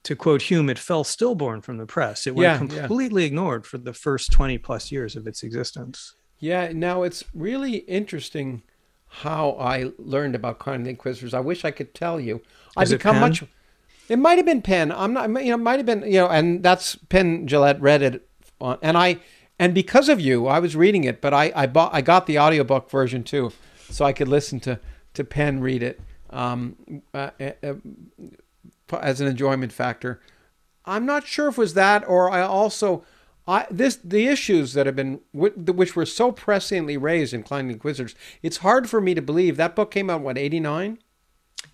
to 0.04 0.14
quote 0.14 0.42
Hume, 0.42 0.70
it 0.70 0.78
fell 0.78 1.02
stillborn 1.02 1.60
from 1.60 1.76
the 1.76 1.86
press. 1.86 2.26
It 2.26 2.34
went 2.34 2.70
Yeah, 2.70 2.74
yeah. 2.74 2.80
completely 2.80 3.24
ignored 3.24 3.66
for 3.66 3.78
the 3.78 3.92
first 3.92 4.30
20 4.32 4.58
plus 4.58 4.92
years 4.92 5.16
of 5.16 5.26
its 5.26 5.42
existence. 5.42 6.14
Yeah, 6.38 6.72
now 6.72 7.02
it's 7.02 7.24
really 7.34 7.78
interesting 7.78 8.62
how 9.08 9.52
I 9.58 9.90
learned 9.98 10.34
about 10.34 10.58
Kindly 10.58 10.90
Inquisitors. 10.90 11.34
I 11.34 11.40
wish 11.40 11.64
I 11.64 11.70
could 11.70 11.94
tell 11.94 12.20
you. 12.20 12.42
I've 12.76 12.90
become 12.90 13.18
much. 13.18 13.42
It 14.08 14.18
might 14.18 14.36
have 14.36 14.46
been 14.46 14.62
Penn. 14.62 14.92
I'm 14.92 15.12
not. 15.12 15.28
You 15.28 15.50
know, 15.50 15.56
might 15.56 15.78
have 15.78 15.86
been. 15.86 16.02
You 16.02 16.20
know, 16.20 16.28
and 16.28 16.62
that's 16.62 16.96
Penn 16.96 17.46
Jillette 17.46 17.80
read 17.80 18.02
it, 18.02 18.28
on, 18.60 18.78
and 18.82 18.96
I, 18.98 19.18
and 19.58 19.74
because 19.74 20.08
of 20.08 20.20
you, 20.20 20.46
I 20.46 20.58
was 20.58 20.76
reading 20.76 21.04
it, 21.04 21.20
but 21.20 21.32
I, 21.32 21.52
I 21.54 21.66
bought, 21.66 21.94
I 21.94 22.00
got 22.00 22.26
the 22.26 22.38
audiobook 22.38 22.90
version 22.90 23.22
too, 23.22 23.52
so 23.88 24.04
I 24.04 24.12
could 24.12 24.28
listen 24.28 24.60
to 24.60 24.78
to 25.14 25.24
Penn 25.24 25.60
read 25.60 25.82
it, 25.82 26.00
um, 26.30 27.02
uh, 27.14 27.30
uh, 27.40 27.52
uh, 27.62 28.96
as 29.00 29.20
an 29.20 29.28
enjoyment 29.28 29.72
factor. 29.72 30.20
I'm 30.84 31.06
not 31.06 31.26
sure 31.26 31.48
if 31.48 31.54
it 31.54 31.58
was 31.58 31.74
that 31.74 32.06
or 32.06 32.30
I 32.30 32.42
also 32.42 33.04
I 33.46 33.66
this 33.70 33.96
the 33.96 34.26
issues 34.26 34.74
that 34.74 34.86
have 34.86 34.96
been 34.96 35.20
which 35.32 35.96
were 35.96 36.06
so 36.06 36.32
presciently 36.32 37.00
raised 37.00 37.32
in 37.32 37.42
Kindly 37.42 37.74
Inquisitors. 37.74 38.14
It's 38.42 38.58
hard 38.58 38.88
for 38.88 39.00
me 39.00 39.14
to 39.14 39.22
believe 39.22 39.56
that 39.56 39.76
book 39.76 39.90
came 39.90 40.10
out 40.10 40.20
what 40.20 40.38
89, 40.38 40.98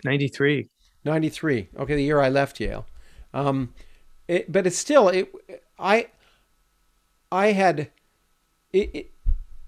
93. 0.05 0.69
93. 1.05 1.69
Okay, 1.79 1.95
the 1.95 2.03
year 2.03 2.21
I 2.21 2.29
left 2.29 2.61
Yale. 2.61 2.87
Um, 3.33 3.75
it, 4.29 4.51
but 4.51 4.67
it's 4.67 4.79
still 4.79 5.09
it. 5.09 5.33
I 5.79 6.09
I 7.33 7.53
had 7.53 7.91
it, 8.73 8.91
it 8.95 9.13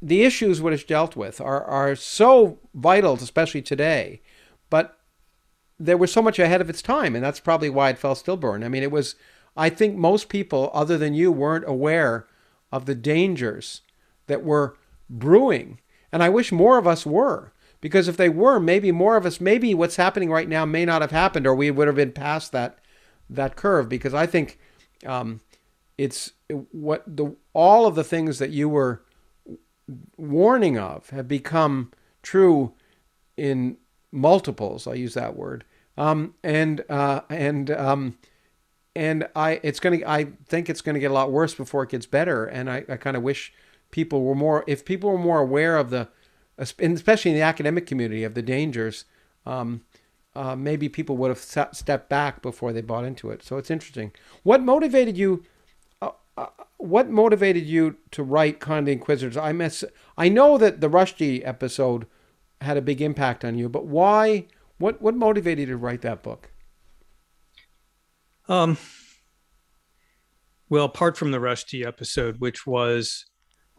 the 0.03 0.25
issues 0.25 0.61
which 0.61 0.87
dealt 0.87 1.15
with 1.15 1.41
are, 1.41 1.63
are 1.63 1.95
so 1.95 2.59
vital, 2.75 3.15
especially 3.15 3.63
today, 3.63 4.21
but 4.69 4.99
there 5.79 5.97
was 5.97 6.13
so 6.13 6.21
much 6.21 6.41
ahead 6.41 6.61
of 6.61 6.69
its 6.69 6.83
time, 6.83 7.15
and 7.15 7.25
that's 7.25 7.41
probably 7.41 7.71
why 7.71 7.91
it 7.91 7.99
fell 7.99 8.17
stillborn. 8.17 8.65
I 8.65 8.69
mean, 8.69 8.83
it 8.83 8.91
was, 8.91 9.15
I 9.57 9.71
think 9.71 9.97
most 9.97 10.29
people, 10.29 10.71
other 10.75 10.99
than 10.99 11.15
you, 11.15 11.31
weren't 11.31 11.65
aware 11.69 12.27
of 12.73 12.87
the 12.87 12.97
dangers 12.97 13.83
that 14.27 14.43
were 14.43 14.77
brewing. 15.09 15.79
And 16.11 16.23
I 16.23 16.29
wish 16.29 16.51
more 16.51 16.79
of 16.79 16.87
us 16.87 17.07
were, 17.07 17.52
because 17.83 18.09
if 18.09 18.17
they 18.17 18.31
were, 18.31 18.59
maybe 18.59 18.93
more 18.93 19.17
of 19.17 19.27
us, 19.27 19.41
maybe 19.41 19.75
what's 19.75 19.97
happening 19.97 20.31
right 20.31 20.49
now 20.49 20.65
may 20.65 20.87
not 20.87 21.03
have 21.03 21.11
happened, 21.11 21.47
or 21.47 21.55
we 21.55 21.71
would 21.71 21.89
have 21.89 21.97
been 21.97 22.13
past 22.13 22.53
that 22.53 22.79
that 23.29 23.57
curve. 23.57 23.91
Because 23.91 24.15
I 24.15 24.25
think 24.25 24.59
um, 25.05 25.41
it's 25.99 26.33
what 26.71 27.05
the 27.07 27.37
all 27.53 27.87
of 27.87 27.95
the 27.95 28.05
things 28.05 28.39
that 28.39 28.51
you 28.51 28.69
were 28.69 29.03
warning 30.17 30.79
of 30.79 31.11
have 31.11 31.29
become 31.29 31.91
true 32.23 32.73
in 33.37 33.77
multiples. 34.13 34.87
I 34.87 34.95
use 34.95 35.15
that 35.15 35.37
word, 35.37 35.65
um, 35.99 36.35
and 36.45 36.85
uh, 36.89 37.23
and 37.29 37.69
um, 37.73 38.17
and 38.95 39.29
I 39.35 39.59
it's 39.65 39.81
gonna 39.81 39.99
I 40.07 40.29
think 40.47 40.71
it's 40.71 40.83
gonna 40.83 41.01
get 41.01 41.11
a 41.11 41.15
lot 41.15 41.33
worse 41.33 41.55
before 41.55 41.83
it 41.83 41.91
gets 41.91 42.07
better. 42.07 42.45
And 42.45 42.71
I, 42.71 42.85
I 42.89 42.97
kind 42.97 43.17
of 43.17 43.25
wish 43.25 43.53
people 43.91 44.23
were 44.23 44.37
more 44.37 44.63
if 44.69 44.85
people 44.85 45.11
were 45.11 45.19
more 45.19 45.41
aware 45.41 45.77
of 45.77 45.91
the, 45.91 46.09
especially 46.59 47.31
in 47.31 47.37
the 47.37 47.43
academic 47.43 47.87
community, 47.87 48.25
of 48.25 48.35
the 48.35 48.43
dangers. 48.43 49.05
Um, 49.47 49.83
uh, 50.35 50.57
maybe 50.57 50.89
people 50.89 51.17
would 51.19 51.29
have 51.29 51.39
stepped 51.39 52.09
back 52.09 52.41
before 52.41 52.73
they 52.73 52.81
bought 52.81 53.05
into 53.05 53.31
it. 53.31 53.43
So 53.43 53.59
it's 53.59 53.71
interesting. 53.71 54.13
What 54.43 54.63
motivated 54.63 55.19
you? 55.19 55.45
Uh, 56.01 56.11
uh, 56.37 56.47
what 56.79 57.11
motivated 57.11 57.65
you 57.65 57.97
to 58.13 58.23
write 58.23 58.61
Kindly 58.61 58.93
Inquisitors? 58.93 59.37
I 59.37 59.53
miss. 59.53 59.85
I 60.17 60.29
know 60.29 60.57
that 60.59 60.81
the 60.81 60.89
Rushdie 60.89 61.47
episode 61.47 62.07
had 62.63 62.77
a 62.77 62.83
big 62.83 63.03
impact 63.03 63.45
on 63.45 63.59
you, 63.59 63.69
but 63.69 63.87
why? 63.87 64.47
What 64.79 65.03
what 65.03 65.15
motivated 65.15 65.69
you 65.69 65.75
to 65.75 65.77
write 65.77 66.03
that 66.03 66.23
book? 66.23 66.51
Um. 68.49 68.79
Well, 70.71 70.87
apart 70.87 71.19
from 71.19 71.33
the 71.33 71.39
Rushdie 71.39 71.87
episode, 71.87 72.41
which 72.41 72.67
was 72.67 73.27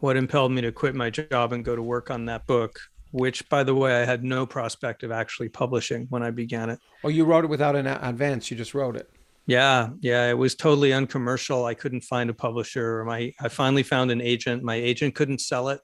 what 0.04 0.18
impelled 0.18 0.52
me 0.52 0.60
to 0.60 0.70
quit 0.70 0.94
my 0.94 1.08
job 1.08 1.54
and 1.54 1.64
go 1.64 1.74
to 1.74 1.82
work 1.82 2.10
on 2.10 2.26
that 2.26 2.46
book, 2.46 2.78
which, 3.12 3.48
by 3.48 3.64
the 3.64 3.74
way, 3.74 4.02
I 4.02 4.04
had 4.04 4.22
no 4.22 4.44
prospect 4.44 5.02
of 5.02 5.10
actually 5.10 5.48
publishing 5.48 6.06
when 6.10 6.22
I 6.22 6.30
began 6.30 6.68
it. 6.68 6.78
Oh, 7.04 7.08
you 7.08 7.24
wrote 7.24 7.42
it 7.42 7.48
without 7.48 7.74
an 7.74 7.86
advance. 7.86 8.50
You 8.50 8.56
just 8.58 8.74
wrote 8.74 8.96
it. 8.96 9.08
Yeah, 9.46 9.88
yeah, 10.00 10.28
it 10.28 10.36
was 10.36 10.54
totally 10.56 10.92
uncommercial. 10.92 11.64
I 11.64 11.72
couldn't 11.72 12.02
find 12.02 12.28
a 12.28 12.34
publisher. 12.34 13.02
My 13.06 13.32
I 13.40 13.48
finally 13.48 13.82
found 13.82 14.10
an 14.10 14.20
agent. 14.20 14.62
My 14.62 14.74
agent 14.74 15.14
couldn't 15.14 15.40
sell 15.40 15.70
it. 15.70 15.80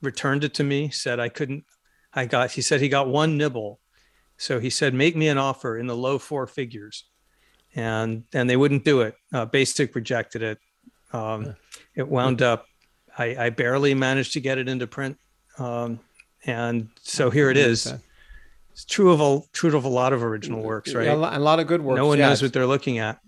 Returned 0.00 0.42
it 0.42 0.54
to 0.54 0.64
me. 0.64 0.88
Said 0.88 1.20
I 1.20 1.28
couldn't. 1.28 1.64
I 2.14 2.24
got. 2.24 2.52
He 2.52 2.62
said 2.62 2.80
he 2.80 2.88
got 2.88 3.06
one 3.06 3.36
nibble. 3.36 3.80
So 4.38 4.60
he 4.60 4.70
said, 4.70 4.94
make 4.94 5.14
me 5.14 5.28
an 5.28 5.36
offer 5.36 5.76
in 5.76 5.86
the 5.86 5.94
low 5.94 6.18
four 6.18 6.46
figures, 6.46 7.04
and 7.74 8.24
and 8.32 8.48
they 8.48 8.56
wouldn't 8.56 8.86
do 8.86 9.02
it. 9.02 9.14
Uh, 9.30 9.44
Basic 9.44 9.94
rejected 9.94 10.42
it. 10.42 10.58
Um, 11.12 11.54
it 11.94 12.08
wound 12.08 12.40
up. 12.40 12.64
I, 13.20 13.46
I 13.46 13.50
barely 13.50 13.94
managed 13.94 14.32
to 14.32 14.40
get 14.40 14.58
it 14.58 14.68
into 14.68 14.86
print, 14.86 15.18
um, 15.58 16.00
and 16.46 16.88
so 17.02 17.30
here 17.30 17.50
it 17.50 17.56
is 17.56 17.92
it's 18.72 18.84
true 18.86 19.10
of 19.12 19.20
a 19.20 19.40
true 19.52 19.76
of 19.76 19.84
a 19.84 19.88
lot 19.88 20.12
of 20.12 20.22
original 20.22 20.62
works, 20.62 20.94
right? 20.94 21.08
A 21.08 21.38
lot 21.38 21.60
of 21.60 21.66
good 21.66 21.82
works. 21.82 21.98
No 21.98 22.06
one 22.06 22.18
knows 22.18 22.40
what 22.42 22.52
they're 22.52 22.66
looking 22.66 22.98
at. 22.98 23.18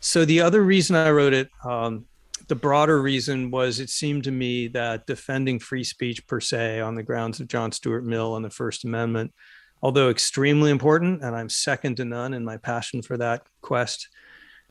So 0.00 0.24
the 0.24 0.40
other 0.40 0.62
reason 0.62 0.96
I 0.96 1.10
wrote 1.10 1.32
it, 1.32 1.48
um, 1.64 2.06
the 2.48 2.54
broader 2.56 3.00
reason 3.00 3.50
was 3.50 3.78
it 3.78 3.90
seemed 3.90 4.24
to 4.24 4.32
me 4.32 4.68
that 4.68 5.06
defending 5.06 5.58
free 5.60 5.84
speech 5.84 6.26
per 6.26 6.40
se 6.40 6.80
on 6.80 6.96
the 6.96 7.02
grounds 7.02 7.38
of 7.40 7.48
John 7.48 7.70
Stuart 7.70 8.04
Mill 8.04 8.36
and 8.36 8.44
the 8.44 8.50
First 8.50 8.84
Amendment, 8.84 9.32
although 9.82 10.10
extremely 10.10 10.70
important, 10.70 11.22
and 11.22 11.36
I'm 11.36 11.48
second 11.48 11.96
to 11.98 12.04
none 12.04 12.34
in 12.34 12.44
my 12.44 12.56
passion 12.56 13.02
for 13.02 13.16
that 13.16 13.42
quest, 13.62 14.08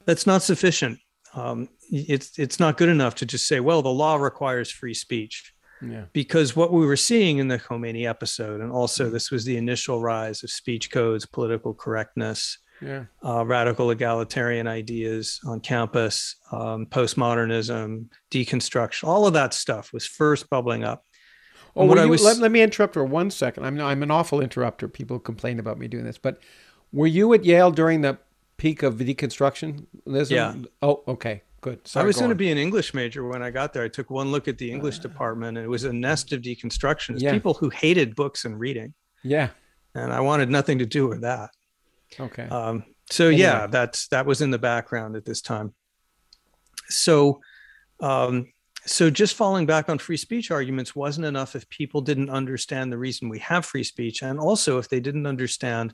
that's 0.05 0.27
not 0.27 0.41
sufficient. 0.41 0.99
Um, 1.35 1.69
it's 1.91 2.39
it's 2.39 2.59
not 2.59 2.77
good 2.77 2.89
enough 2.89 3.15
to 3.15 3.25
just 3.25 3.47
say, 3.47 3.59
well, 3.59 3.81
the 3.81 3.89
law 3.89 4.15
requires 4.15 4.71
free 4.71 4.93
speech. 4.93 5.53
Yeah. 5.81 6.05
Because 6.13 6.55
what 6.55 6.71
we 6.71 6.85
were 6.85 6.95
seeing 6.95 7.37
in 7.37 7.49
the 7.49 7.59
Khomeini 7.59 8.07
episode, 8.09 8.61
and 8.61 8.71
also 8.71 9.05
mm-hmm. 9.05 9.13
this 9.13 9.29
was 9.29 9.43
the 9.43 9.57
initial 9.57 10.01
rise 10.01 10.41
of 10.43 10.49
speech 10.49 10.89
codes, 10.89 11.25
political 11.25 11.73
correctness, 11.73 12.57
yeah. 12.81 13.05
uh, 13.23 13.45
radical 13.45 13.91
egalitarian 13.91 14.67
ideas 14.67 15.39
on 15.45 15.59
campus, 15.59 16.37
um, 16.51 16.85
postmodernism, 16.85 18.07
deconstruction, 18.31 19.07
all 19.07 19.27
of 19.27 19.33
that 19.33 19.53
stuff 19.53 19.91
was 19.91 20.05
first 20.05 20.49
bubbling 20.49 20.83
up. 20.83 21.05
Oh, 21.75 21.93
you, 21.93 22.09
was, 22.09 22.23
let, 22.23 22.37
let, 22.37 22.51
me 22.51 22.61
interrupt 22.61 22.93
for 22.93 23.03
one 23.03 23.29
second. 23.29 23.65
I'm, 23.65 23.79
I'm 23.81 24.01
an 24.01 24.09
awful 24.09 24.39
interrupter. 24.39 24.87
People 24.87 25.19
complain 25.19 25.59
about 25.59 25.77
me 25.77 25.89
doing 25.89 26.05
this, 26.05 26.17
but 26.17 26.39
were 26.93 27.07
you 27.07 27.33
at 27.33 27.43
Yale 27.43 27.71
during 27.71 27.99
the 27.99 28.17
peak 28.57 28.83
of 28.83 28.95
deconstruction? 28.95 29.85
Yeah. 30.05 30.55
Oh, 30.81 31.03
okay. 31.07 31.41
Good. 31.61 31.87
Sorry, 31.87 32.03
I 32.03 32.05
was 32.05 32.17
going 32.17 32.29
to 32.29 32.35
be 32.35 32.51
an 32.51 32.59
English 32.59 32.93
major 32.93 33.25
when 33.27 33.41
I 33.41 33.49
got 33.49 33.73
there. 33.73 33.83
I 33.83 33.87
took 33.87 34.11
one 34.11 34.31
look 34.31 34.47
at 34.47 34.59
the 34.59 34.71
English 34.71 34.99
uh, 34.99 35.01
department, 35.01 35.57
and 35.57 35.65
it 35.65 35.69
was 35.69 35.83
a 35.83 35.91
nest 35.91 36.31
of 36.31 36.41
deconstructionists, 36.41 37.21
yeah. 37.21 37.31
people 37.31 37.55
who 37.55 37.69
hated 37.69 38.15
books 38.15 38.45
and 38.45 38.59
reading. 38.59 38.93
Yeah. 39.23 39.49
And 39.95 40.13
I 40.13 40.19
wanted 40.19 40.49
nothing 40.49 40.77
to 40.77 40.85
do 40.85 41.07
with 41.07 41.21
that. 41.21 41.49
Okay. 42.19 42.43
Um, 42.43 42.83
so 43.09 43.27
anyway. 43.27 43.41
yeah, 43.41 43.67
that's 43.67 44.07
that 44.09 44.25
was 44.25 44.41
in 44.41 44.51
the 44.51 44.59
background 44.59 45.15
at 45.15 45.25
this 45.25 45.41
time. 45.41 45.73
So, 46.89 47.41
um, 47.99 48.51
so 48.85 49.09
just 49.09 49.35
falling 49.35 49.65
back 49.65 49.89
on 49.89 49.97
free 49.97 50.17
speech 50.17 50.51
arguments 50.51 50.95
wasn't 50.95 51.25
enough 51.25 51.55
if 51.55 51.67
people 51.69 52.01
didn't 52.01 52.29
understand 52.29 52.91
the 52.91 52.97
reason 52.97 53.29
we 53.29 53.39
have 53.39 53.65
free 53.65 53.83
speech, 53.83 54.21
and 54.21 54.39
also 54.39 54.77
if 54.77 54.89
they 54.89 54.99
didn't 54.99 55.25
understand 55.25 55.93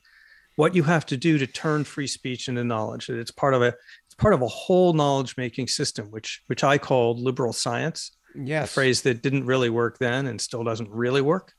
what 0.55 0.75
you 0.75 0.83
have 0.83 1.05
to 1.07 1.17
do 1.17 1.37
to 1.37 1.47
turn 1.47 1.83
free 1.83 2.07
speech 2.07 2.47
into 2.47 2.63
knowledge. 2.63 3.07
That 3.07 3.19
it's 3.19 3.31
part 3.31 3.53
of 3.53 3.61
a 3.61 3.73
it's 4.05 4.15
part 4.17 4.33
of 4.33 4.41
a 4.41 4.47
whole 4.47 4.93
knowledge 4.93 5.37
making 5.37 5.67
system, 5.67 6.07
which 6.11 6.41
which 6.47 6.63
I 6.63 6.77
called 6.77 7.19
liberal 7.19 7.53
science. 7.53 8.11
Yes. 8.35 8.69
A 8.69 8.73
phrase 8.73 9.01
that 9.01 9.21
didn't 9.21 9.45
really 9.45 9.69
work 9.69 9.97
then 9.99 10.25
and 10.27 10.39
still 10.39 10.63
doesn't 10.63 10.89
really 10.89 11.21
work. 11.21 11.53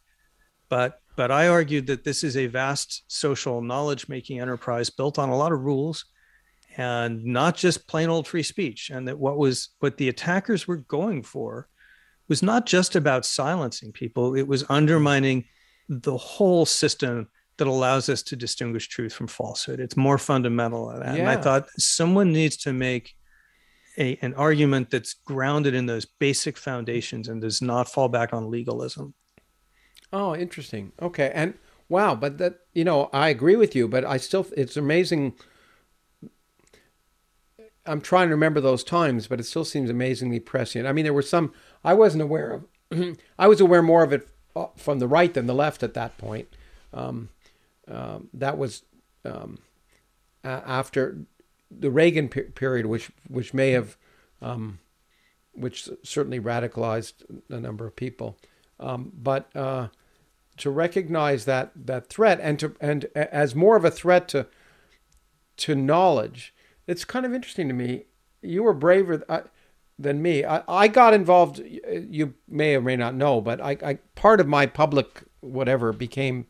But 0.69 1.01
but 1.17 1.31
I 1.31 1.49
argued 1.49 1.87
that 1.89 2.05
this 2.05 2.25
is 2.25 2.37
a 2.37 2.47
vast 2.47 3.05
social 3.09 3.61
knowledge 3.61 4.09
making 4.09 4.41
enterprise 4.41 4.89
built 4.91 5.19
on 5.19 5.29
a 5.29 5.37
lot 5.37 5.53
of 5.53 5.61
rules 5.61 6.07
and 6.77 7.23
not 7.25 7.57
just 7.57 7.87
plain 7.87 8.09
old 8.09 8.27
free 8.27 8.43
speech. 8.43 8.91
And 8.91 9.07
that 9.09 9.19
what 9.19 9.37
was 9.37 9.71
what 9.81 9.99
the 9.99 10.09
attackers 10.09 10.67
were 10.67 10.79
going 10.79 11.23
for 11.23 11.69
was 12.29 12.43
not 12.43 12.67
just 12.67 12.97
about 12.97 13.27
silencing 13.27 13.93
people, 13.93 14.35
it 14.35 14.47
was 14.47 14.65
undermining 14.71 15.45
the 15.89 16.17
whole 16.17 16.65
system 16.65 17.29
that 17.63 17.69
allows 17.69 18.09
us 18.09 18.25
to 18.25 18.35
distinguish 18.35 18.89
truth 18.89 19.13
from 19.13 19.29
falsehood. 19.29 19.79
It's 19.79 19.97
more 19.97 20.19
fundamental. 20.19 20.91
And 20.91 21.19
yeah. 21.19 21.31
I 21.31 21.37
thought 21.37 21.69
someone 21.79 22.33
needs 22.33 22.57
to 22.59 22.73
make 22.73 23.15
a, 23.97 24.19
an 24.21 24.35
argument 24.35 24.91
that's 24.91 25.15
grounded 25.15 25.73
in 25.73 25.87
those 25.87 26.05
basic 26.05 26.59
foundations 26.59 27.29
and 27.29 27.41
does 27.41 27.63
not 27.63 27.89
fall 27.89 28.09
back 28.09 28.33
on 28.33 28.51
legalism. 28.51 29.15
Oh, 30.13 30.35
interesting. 30.35 30.91
Okay. 31.01 31.31
And 31.33 31.55
wow, 31.89 32.17
but 32.17 32.39
that, 32.39 32.55
you 32.75 32.83
know, 32.83 33.09
I 33.13 33.29
agree 33.29 33.55
with 33.55 33.77
you, 33.77 33.87
but 33.87 34.05
I 34.05 34.17
still, 34.17 34.45
it's 34.57 34.77
amazing. 34.77 35.35
I'm 37.87 38.01
trying 38.01 38.27
to 38.27 38.35
remember 38.35 38.61
those 38.61 38.83
times, 38.83 39.29
but 39.29 39.39
it 39.39 39.45
still 39.45 39.65
seems 39.65 39.89
amazingly 39.89 40.41
prescient. 40.41 40.89
I 40.89 40.93
mean, 40.93 41.05
there 41.05 41.15
were 41.15 41.23
some 41.23 41.53
I 41.85 41.95
wasn't 41.95 42.25
aware 42.25 42.65
of. 42.91 43.17
I 43.39 43.47
was 43.47 43.61
aware 43.61 43.83
more 43.83 44.03
of 44.03 44.13
it 44.13 44.29
uh, 44.57 44.67
from 44.77 44.99
the 44.99 45.07
right 45.07 45.33
than 45.33 45.47
the 45.47 45.55
left 45.55 45.85
at 45.85 45.95
that 45.95 46.19
point. 46.19 46.49
Um, 46.93 47.29
um, 47.89 48.29
that 48.33 48.59
was 48.59 48.83
um, 49.25 49.59
after 50.45 51.19
the 51.71 51.91
Reagan 51.91 52.29
pe- 52.29 52.51
period, 52.51 52.87
which 52.87 53.11
which 53.29 53.55
may 53.55 53.71
have, 53.71 53.97
um, 54.41 54.79
which 55.53 55.89
certainly 56.03 56.41
radicalized 56.41 57.25
a 57.49 57.61
number 57.61 57.87
of 57.87 57.97
people, 57.97 58.37
um, 58.79 59.13
but 59.15 59.55
uh, 59.57 59.89
to 60.59 60.71
recognize 60.71 61.45
that 61.45 61.73
that 61.75 62.09
threat 62.09 62.39
and 62.43 62.59
to 62.59 62.77
and 62.81 63.07
as 63.15 63.55
more 63.55 63.77
of 63.77 63.85
a 63.85 63.91
threat 63.91 64.29
to 64.29 64.47
to 65.59 65.75
knowledge, 65.75 66.55
it's 66.87 67.05
kind 67.05 67.27
of 67.27 67.33
interesting 67.35 67.69
to 67.69 67.75
me. 67.75 68.05
You 68.43 68.63
were 68.63 68.75
braver. 68.75 69.25
Uh, 69.29 69.43
than 69.99 70.21
me. 70.21 70.45
I, 70.45 70.63
I 70.67 70.89
got 70.89 71.15
involved. 71.15 71.59
You 71.59 72.35
may 72.49 72.75
or 72.75 72.81
may 72.81 72.97
not 72.97 73.15
know, 73.15 73.41
but 73.41 73.61
I, 73.61 73.77
I 73.85 73.95
part 74.15 74.41
of 74.41 74.49
my 74.49 74.67
public 74.67 75.23
whatever 75.41 75.93
became 75.93 76.47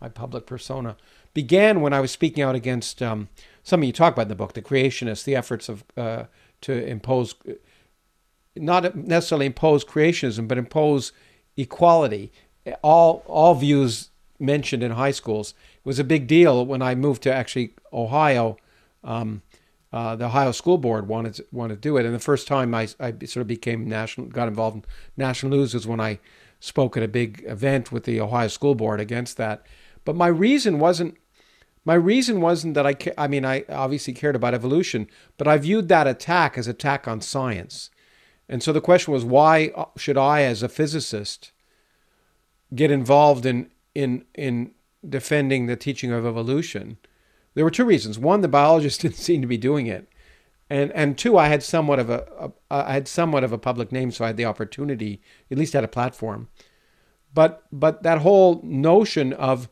my 0.00 0.08
public 0.08 0.46
persona, 0.46 0.96
began 1.34 1.80
when 1.80 1.92
I 1.92 2.00
was 2.00 2.10
speaking 2.10 2.42
out 2.42 2.54
against 2.54 3.02
um, 3.02 3.28
something 3.62 3.86
you 3.86 3.92
talk 3.92 4.14
about 4.14 4.22
in 4.22 4.28
the 4.28 4.34
book, 4.34 4.54
the 4.54 4.62
creationists, 4.62 5.24
the 5.24 5.36
efforts 5.36 5.68
of 5.68 5.84
uh, 5.96 6.24
to 6.62 6.86
impose, 6.86 7.34
not 8.56 8.96
necessarily 8.96 9.46
impose 9.46 9.84
creationism, 9.84 10.48
but 10.48 10.58
impose 10.58 11.12
equality. 11.56 12.32
All 12.82 13.22
all 13.26 13.54
views 13.54 14.10
mentioned 14.38 14.82
in 14.82 14.92
high 14.92 15.10
schools. 15.10 15.54
It 15.76 15.84
was 15.84 15.98
a 15.98 16.04
big 16.04 16.26
deal 16.26 16.64
when 16.64 16.82
I 16.82 16.94
moved 16.94 17.22
to 17.24 17.32
actually 17.32 17.74
Ohio. 17.92 18.56
Um, 19.04 19.42
uh, 19.90 20.16
the 20.16 20.26
Ohio 20.26 20.52
School 20.52 20.76
Board 20.76 21.08
wanted 21.08 21.34
to, 21.34 21.46
wanted 21.50 21.76
to 21.76 21.80
do 21.80 21.96
it. 21.96 22.04
And 22.04 22.14
the 22.14 22.18
first 22.18 22.46
time 22.46 22.74
I, 22.74 22.88
I 23.00 23.12
sort 23.24 23.38
of 23.38 23.46
became 23.46 23.88
national, 23.88 24.26
got 24.26 24.48
involved 24.48 24.76
in 24.76 24.84
national 25.16 25.56
news 25.56 25.72
was 25.72 25.86
when 25.86 26.00
I 26.00 26.18
spoke 26.60 26.96
at 26.96 27.02
a 27.02 27.08
big 27.08 27.42
event 27.46 27.90
with 27.90 28.04
the 28.04 28.20
Ohio 28.20 28.48
School 28.48 28.74
Board 28.74 29.00
against 29.00 29.36
that. 29.38 29.64
But 30.08 30.16
my 30.16 30.28
reason 30.28 30.78
wasn't 30.78 31.18
my 31.84 31.92
reason 31.92 32.40
wasn't 32.40 32.72
that 32.72 32.86
I 32.86 32.94
ca- 32.94 33.12
I 33.18 33.28
mean 33.28 33.44
I 33.44 33.66
obviously 33.68 34.14
cared 34.14 34.36
about 34.36 34.54
evolution, 34.54 35.06
but 35.36 35.46
I 35.46 35.58
viewed 35.58 35.88
that 35.88 36.06
attack 36.06 36.56
as 36.56 36.66
attack 36.66 37.06
on 37.06 37.20
science. 37.20 37.90
And 38.48 38.62
so 38.62 38.72
the 38.72 38.80
question 38.80 39.12
was 39.12 39.22
why 39.22 39.70
uh, 39.76 39.84
should 39.98 40.16
I 40.16 40.44
as 40.44 40.62
a 40.62 40.68
physicist 40.70 41.52
get 42.74 42.90
involved 42.90 43.44
in 43.44 43.70
in 43.94 44.24
in 44.34 44.70
defending 45.06 45.66
the 45.66 45.76
teaching 45.76 46.10
of 46.10 46.24
evolution? 46.24 46.96
There 47.52 47.66
were 47.66 47.70
two 47.70 47.84
reasons. 47.84 48.18
One, 48.18 48.40
the 48.40 48.48
biologists 48.48 48.98
didn't 49.02 49.16
seem 49.16 49.42
to 49.42 49.46
be 49.46 49.58
doing 49.58 49.88
it. 49.88 50.08
And 50.70 50.90
and 50.92 51.18
two, 51.18 51.36
I 51.36 51.48
had 51.48 51.62
somewhat 51.62 51.98
of 51.98 52.08
a, 52.08 52.24
a 52.40 52.50
I 52.70 52.94
had 52.94 53.08
somewhat 53.08 53.44
of 53.44 53.52
a 53.52 53.58
public 53.58 53.92
name, 53.92 54.10
so 54.10 54.24
I 54.24 54.28
had 54.28 54.38
the 54.38 54.46
opportunity, 54.46 55.20
at 55.50 55.58
least 55.58 55.74
had 55.74 55.84
a 55.84 55.88
platform. 55.88 56.48
But 57.34 57.64
but 57.70 58.04
that 58.04 58.22
whole 58.22 58.62
notion 58.64 59.34
of 59.34 59.68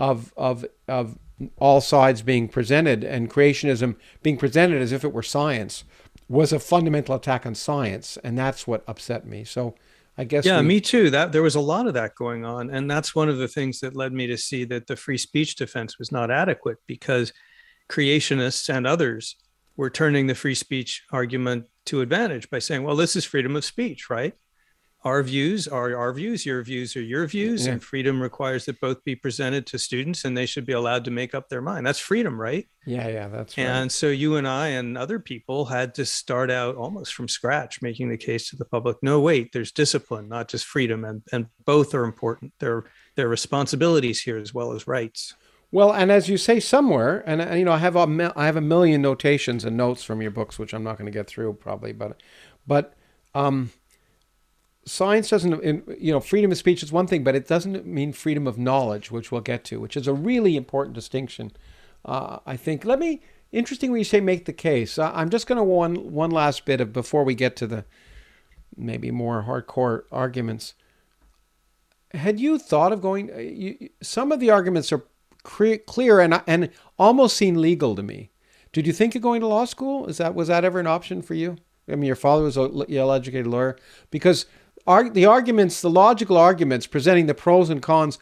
of 0.00 0.32
of 0.36 0.64
of 0.88 1.16
all 1.56 1.80
sides 1.80 2.22
being 2.22 2.48
presented 2.48 3.04
and 3.04 3.30
creationism 3.30 3.96
being 4.22 4.36
presented 4.36 4.82
as 4.82 4.92
if 4.92 5.04
it 5.04 5.12
were 5.12 5.22
science 5.22 5.84
was 6.28 6.52
a 6.52 6.60
fundamental 6.60 7.16
attack 7.16 7.44
on 7.44 7.56
science, 7.56 8.16
and 8.22 8.38
that's 8.38 8.64
what 8.64 8.84
upset 8.86 9.26
me. 9.26 9.42
So 9.42 9.74
I 10.16 10.22
guess 10.24 10.46
yeah, 10.46 10.60
we, 10.60 10.66
me 10.66 10.80
too. 10.80 11.10
That 11.10 11.32
there 11.32 11.42
was 11.42 11.56
a 11.56 11.60
lot 11.60 11.86
of 11.86 11.94
that 11.94 12.14
going 12.14 12.44
on, 12.44 12.70
and 12.70 12.90
that's 12.90 13.14
one 13.14 13.28
of 13.28 13.38
the 13.38 13.48
things 13.48 13.80
that 13.80 13.96
led 13.96 14.12
me 14.12 14.26
to 14.28 14.36
see 14.36 14.64
that 14.66 14.86
the 14.86 14.96
free 14.96 15.18
speech 15.18 15.56
defense 15.56 15.98
was 15.98 16.12
not 16.12 16.30
adequate 16.30 16.78
because 16.86 17.32
creationists 17.88 18.72
and 18.72 18.86
others 18.86 19.36
were 19.76 19.90
turning 19.90 20.26
the 20.26 20.34
free 20.34 20.54
speech 20.54 21.02
argument 21.10 21.64
to 21.86 22.00
advantage 22.00 22.48
by 22.48 22.60
saying, 22.60 22.84
well, 22.84 22.96
this 22.96 23.16
is 23.16 23.24
freedom 23.24 23.56
of 23.56 23.64
speech, 23.64 24.08
right? 24.08 24.34
Our 25.02 25.22
views 25.22 25.66
are 25.66 25.96
our 25.96 26.12
views, 26.12 26.44
your 26.44 26.62
views 26.62 26.94
are 26.94 27.00
your 27.02 27.26
views, 27.26 27.64
Yeah. 27.66 27.72
and 27.72 27.82
freedom 27.82 28.20
requires 28.20 28.66
that 28.66 28.80
both 28.80 29.02
be 29.02 29.16
presented 29.16 29.66
to 29.68 29.78
students 29.78 30.26
and 30.26 30.36
they 30.36 30.44
should 30.44 30.66
be 30.66 30.74
allowed 30.74 31.06
to 31.06 31.10
make 31.10 31.34
up 31.34 31.48
their 31.48 31.62
mind. 31.62 31.86
That's 31.86 31.98
freedom, 31.98 32.38
right? 32.38 32.68
yeah, 32.86 33.08
yeah, 33.08 33.28
that's 33.28 33.56
right. 33.56 33.64
And 33.66 33.90
so 33.90 34.08
you 34.08 34.36
and 34.36 34.46
I 34.46 34.68
and 34.68 34.98
other 34.98 35.18
people 35.18 35.64
had 35.64 35.94
to 35.94 36.04
start 36.04 36.50
out 36.50 36.76
almost 36.76 37.14
from 37.14 37.28
scratch, 37.28 37.80
making 37.80 38.10
the 38.10 38.18
case 38.18 38.50
to 38.50 38.56
the 38.56 38.64
public. 38.66 38.98
No, 39.02 39.20
wait, 39.20 39.52
there's 39.52 39.72
discipline, 39.72 40.28
not 40.28 40.48
just 40.48 40.66
freedom, 40.66 41.04
and 41.06 41.22
and 41.32 41.46
both 41.64 41.94
are 41.94 42.04
important. 42.04 42.52
There 42.58 42.84
there 43.16 43.26
are 43.26 43.30
responsibilities 43.30 44.20
here 44.20 44.36
as 44.36 44.52
well 44.52 44.72
as 44.72 44.86
rights. 44.86 45.34
Well, 45.72 45.92
and 45.92 46.10
as 46.10 46.28
you 46.28 46.36
say 46.36 46.58
somewhere, 46.60 47.22
and, 47.26 47.40
and 47.40 47.58
you 47.58 47.64
know, 47.64 47.72
I 47.72 47.78
have 47.78 47.96
a 47.96 48.32
I 48.36 48.44
have 48.46 48.56
a 48.56 48.60
million 48.60 49.00
notations 49.00 49.64
and 49.64 49.76
notes 49.76 50.02
from 50.04 50.20
your 50.20 50.30
books, 50.32 50.58
which 50.58 50.74
I'm 50.74 50.82
not 50.84 50.98
going 50.98 51.06
to 51.10 51.16
get 51.18 51.26
through 51.26 51.54
probably, 51.54 51.92
but 51.92 52.20
but 52.66 52.94
um, 53.34 53.70
science 54.90 55.30
doesn't, 55.30 55.62
you 56.00 56.12
know, 56.12 56.20
freedom 56.20 56.50
of 56.50 56.58
speech 56.58 56.82
is 56.82 56.92
one 56.92 57.06
thing, 57.06 57.22
but 57.22 57.36
it 57.36 57.46
doesn't 57.46 57.86
mean 57.86 58.12
freedom 58.12 58.46
of 58.46 58.58
knowledge, 58.58 59.10
which 59.10 59.30
we'll 59.30 59.40
get 59.40 59.64
to, 59.64 59.80
which 59.80 59.96
is 59.96 60.06
a 60.06 60.12
really 60.12 60.56
important 60.56 60.94
distinction. 60.94 61.52
Uh, 62.04 62.38
I 62.46 62.56
think. 62.56 62.84
Let 62.84 62.98
me. 62.98 63.20
Interesting 63.52 63.90
when 63.90 63.98
you 63.98 64.04
say 64.04 64.20
make 64.20 64.44
the 64.44 64.52
case. 64.52 64.98
I, 64.98 65.10
I'm 65.10 65.28
just 65.28 65.46
going 65.46 65.58
to 65.58 65.64
one 65.64 66.12
one 66.12 66.30
last 66.30 66.64
bit 66.64 66.80
of 66.80 66.92
before 66.92 67.24
we 67.24 67.34
get 67.34 67.56
to 67.56 67.66
the 67.66 67.84
maybe 68.76 69.10
more 69.10 69.44
hardcore 69.44 70.02
arguments. 70.10 70.74
Had 72.12 72.40
you 72.40 72.58
thought 72.58 72.92
of 72.92 73.00
going? 73.00 73.30
uh, 73.32 73.38
You, 73.38 73.90
some 74.02 74.32
of 74.32 74.40
the 74.40 74.50
arguments 74.50 74.92
are 74.92 75.04
cre- 75.42 75.82
clear 75.86 76.20
and 76.20 76.42
and 76.46 76.70
almost 76.98 77.36
seem 77.36 77.56
legal 77.56 77.94
to 77.96 78.02
me. 78.02 78.30
Did 78.72 78.86
you 78.86 78.92
think 78.92 79.14
of 79.14 79.22
going 79.22 79.40
to 79.40 79.46
law 79.48 79.66
school? 79.66 80.06
Is 80.06 80.18
that 80.18 80.34
was 80.34 80.48
that 80.48 80.64
ever 80.64 80.80
an 80.80 80.86
option 80.86 81.22
for 81.22 81.34
you? 81.34 81.56
I 81.88 81.96
mean, 81.96 82.06
your 82.06 82.16
father 82.16 82.44
was 82.44 82.56
a 82.56 82.70
Yale-educated 82.88 83.46
lawyer 83.46 83.76
because 84.10 84.46
arg- 84.86 85.14
the 85.14 85.26
arguments, 85.26 85.80
the 85.80 85.90
logical 85.90 86.36
arguments, 86.36 86.86
presenting 86.86 87.26
the 87.26 87.34
pros 87.34 87.70
and 87.70 87.82
cons, 87.82 88.18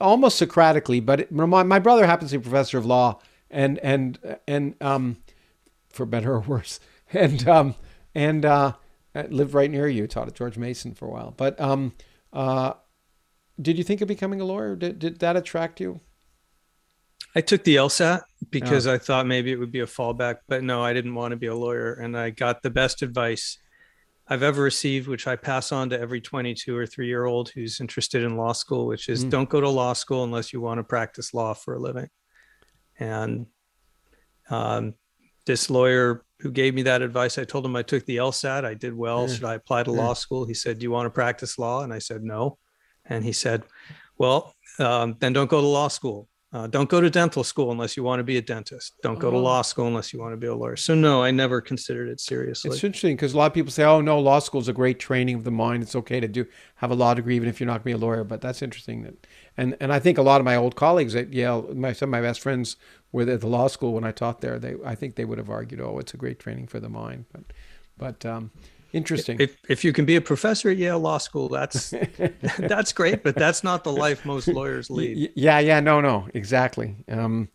almost 0.00 0.40
Socratically. 0.40 1.04
But 1.04 1.20
it, 1.20 1.32
my 1.32 1.62
my 1.62 1.78
brother 1.78 2.06
happens 2.06 2.30
to 2.30 2.38
be 2.38 2.42
a 2.42 2.50
professor 2.50 2.78
of 2.78 2.86
law, 2.86 3.20
and 3.50 3.78
and 3.78 4.18
and 4.46 4.74
um, 4.80 5.18
for 5.88 6.06
better 6.06 6.34
or 6.34 6.40
worse, 6.40 6.80
and 7.12 7.46
um, 7.48 7.74
and 8.14 8.44
uh, 8.44 8.72
lived 9.28 9.54
right 9.54 9.70
near 9.70 9.88
you. 9.88 10.06
Taught 10.06 10.28
at 10.28 10.34
George 10.34 10.58
Mason 10.58 10.94
for 10.94 11.06
a 11.06 11.10
while, 11.10 11.34
but 11.36 11.60
um, 11.60 11.94
uh, 12.32 12.74
did 13.60 13.78
you 13.78 13.84
think 13.84 14.00
of 14.00 14.08
becoming 14.08 14.40
a 14.40 14.44
lawyer? 14.44 14.76
Did 14.76 14.98
did 14.98 15.18
that 15.20 15.36
attract 15.36 15.80
you? 15.80 16.00
I 17.34 17.42
took 17.42 17.64
the 17.64 17.76
LSAT 17.76 18.22
because 18.48 18.86
I 18.86 18.96
thought 18.96 19.26
maybe 19.26 19.52
it 19.52 19.58
would 19.58 19.70
be 19.70 19.80
a 19.80 19.86
fallback, 19.86 20.36
but 20.48 20.62
no, 20.62 20.82
I 20.82 20.94
didn't 20.94 21.14
want 21.14 21.32
to 21.32 21.36
be 21.36 21.48
a 21.48 21.54
lawyer. 21.54 21.92
And 21.92 22.16
I 22.16 22.30
got 22.30 22.62
the 22.62 22.70
best 22.70 23.02
advice 23.02 23.58
I've 24.28 24.42
ever 24.42 24.62
received, 24.62 25.06
which 25.08 25.26
I 25.26 25.36
pass 25.36 25.70
on 25.70 25.90
to 25.90 26.00
every 26.00 26.20
22 26.20 26.76
or 26.76 26.84
three 26.86 27.06
year 27.06 27.24
old 27.26 27.48
who's 27.50 27.80
interested 27.80 28.22
in 28.24 28.36
law 28.36 28.52
school, 28.52 28.86
which 28.86 29.08
is 29.08 29.24
Mm. 29.24 29.30
don't 29.30 29.48
go 29.48 29.60
to 29.60 29.68
law 29.68 29.92
school 29.92 30.24
unless 30.24 30.52
you 30.52 30.60
want 30.60 30.78
to 30.78 30.84
practice 30.84 31.32
law 31.32 31.54
for 31.54 31.74
a 31.74 31.78
living. 31.78 32.08
And 32.98 33.46
um, 34.50 34.94
this 35.44 35.70
lawyer 35.70 36.24
who 36.40 36.50
gave 36.50 36.74
me 36.74 36.82
that 36.82 37.02
advice, 37.02 37.38
I 37.38 37.44
told 37.44 37.64
him 37.64 37.76
I 37.76 37.82
took 37.82 38.04
the 38.04 38.16
LSAT. 38.16 38.64
I 38.64 38.74
did 38.74 38.94
well. 38.94 39.28
Yeah. 39.28 39.34
Should 39.34 39.44
I 39.44 39.54
apply 39.54 39.84
to 39.84 39.90
Yeah. 39.92 39.96
law 39.98 40.14
school? 40.14 40.44
He 40.44 40.54
said, 40.54 40.78
Do 40.78 40.84
you 40.84 40.90
want 40.90 41.06
to 41.06 41.10
practice 41.10 41.58
law? 41.58 41.82
And 41.82 41.92
I 41.92 41.98
said, 41.98 42.22
No. 42.24 42.58
And 43.04 43.24
he 43.24 43.32
said, 43.32 43.62
Well, 44.18 44.54
um, 44.80 45.16
then 45.20 45.32
don't 45.32 45.48
go 45.50 45.60
to 45.60 45.66
law 45.66 45.88
school. 45.88 46.28
Uh, 46.56 46.66
don't 46.66 46.88
go 46.88 47.02
to 47.02 47.10
dental 47.10 47.44
school 47.44 47.70
unless 47.70 47.98
you 47.98 48.02
want 48.02 48.18
to 48.18 48.24
be 48.24 48.38
a 48.38 48.40
dentist. 48.40 48.94
Don't 49.02 49.18
go 49.18 49.30
to 49.30 49.36
Oh. 49.36 49.42
law 49.42 49.60
school 49.60 49.86
unless 49.88 50.14
you 50.14 50.18
want 50.18 50.32
to 50.32 50.38
be 50.38 50.46
a 50.46 50.54
lawyer. 50.54 50.74
So, 50.74 50.94
no, 50.94 51.22
I 51.22 51.30
never 51.30 51.60
considered 51.60 52.08
it 52.08 52.18
seriously. 52.18 52.70
It's 52.70 52.82
interesting 52.82 53.14
because 53.14 53.34
a 53.34 53.36
lot 53.36 53.48
of 53.48 53.52
people 53.52 53.70
say, 53.70 53.84
"Oh 53.84 54.00
no, 54.00 54.18
law 54.18 54.38
school 54.38 54.62
is 54.62 54.68
a 54.68 54.72
great 54.72 54.98
training 54.98 55.34
of 55.36 55.44
the 55.44 55.50
mind. 55.50 55.82
It's 55.82 55.94
okay 55.94 56.18
to 56.18 56.28
do 56.28 56.46
have 56.76 56.90
a 56.90 56.94
law 56.94 57.12
degree 57.12 57.36
even 57.36 57.46
if 57.50 57.60
you're 57.60 57.66
not 57.66 57.84
going 57.84 57.92
to 57.92 57.98
be 57.98 58.04
a 58.04 58.06
lawyer." 58.08 58.24
But 58.24 58.40
that's 58.40 58.62
interesting. 58.62 59.02
That 59.02 59.26
and 59.58 59.76
and 59.80 59.92
I 59.92 59.98
think 59.98 60.16
a 60.16 60.22
lot 60.22 60.40
of 60.40 60.46
my 60.46 60.56
old 60.56 60.76
colleagues 60.76 61.14
at 61.14 61.30
Yale, 61.30 61.68
my 61.74 61.92
some 61.92 62.08
of 62.08 62.12
my 62.12 62.22
best 62.22 62.40
friends 62.40 62.76
were 63.12 63.28
at 63.30 63.42
the 63.42 63.48
law 63.48 63.66
school 63.66 63.92
when 63.92 64.04
I 64.04 64.12
taught 64.12 64.40
there. 64.40 64.58
They 64.58 64.76
I 64.82 64.94
think 64.94 65.16
they 65.16 65.26
would 65.26 65.36
have 65.36 65.50
argued, 65.50 65.82
"Oh, 65.82 65.98
it's 65.98 66.14
a 66.14 66.16
great 66.16 66.38
training 66.38 66.68
for 66.68 66.80
the 66.80 66.88
mind." 66.88 67.26
But 67.32 67.44
but 67.98 68.24
um, 68.24 68.50
interesting. 68.92 69.40
if, 69.40 69.56
if 69.68 69.84
you 69.84 69.92
can 69.92 70.04
be 70.04 70.16
a 70.16 70.20
professor 70.20 70.70
at 70.70 70.76
Yale 70.76 70.98
Law 70.98 71.18
School, 71.18 71.48
that's 71.48 71.94
that's 72.58 72.92
great, 72.92 73.22
but 73.22 73.34
that's 73.34 73.62
not 73.64 73.84
the 73.84 73.92
life 73.92 74.24
most 74.24 74.48
lawyers 74.48 74.90
lead. 74.90 75.32
Yeah, 75.34 75.58
yeah, 75.58 75.80
no, 75.80 76.00
no, 76.00 76.28
exactly. 76.34 76.96
Um, 77.08 77.48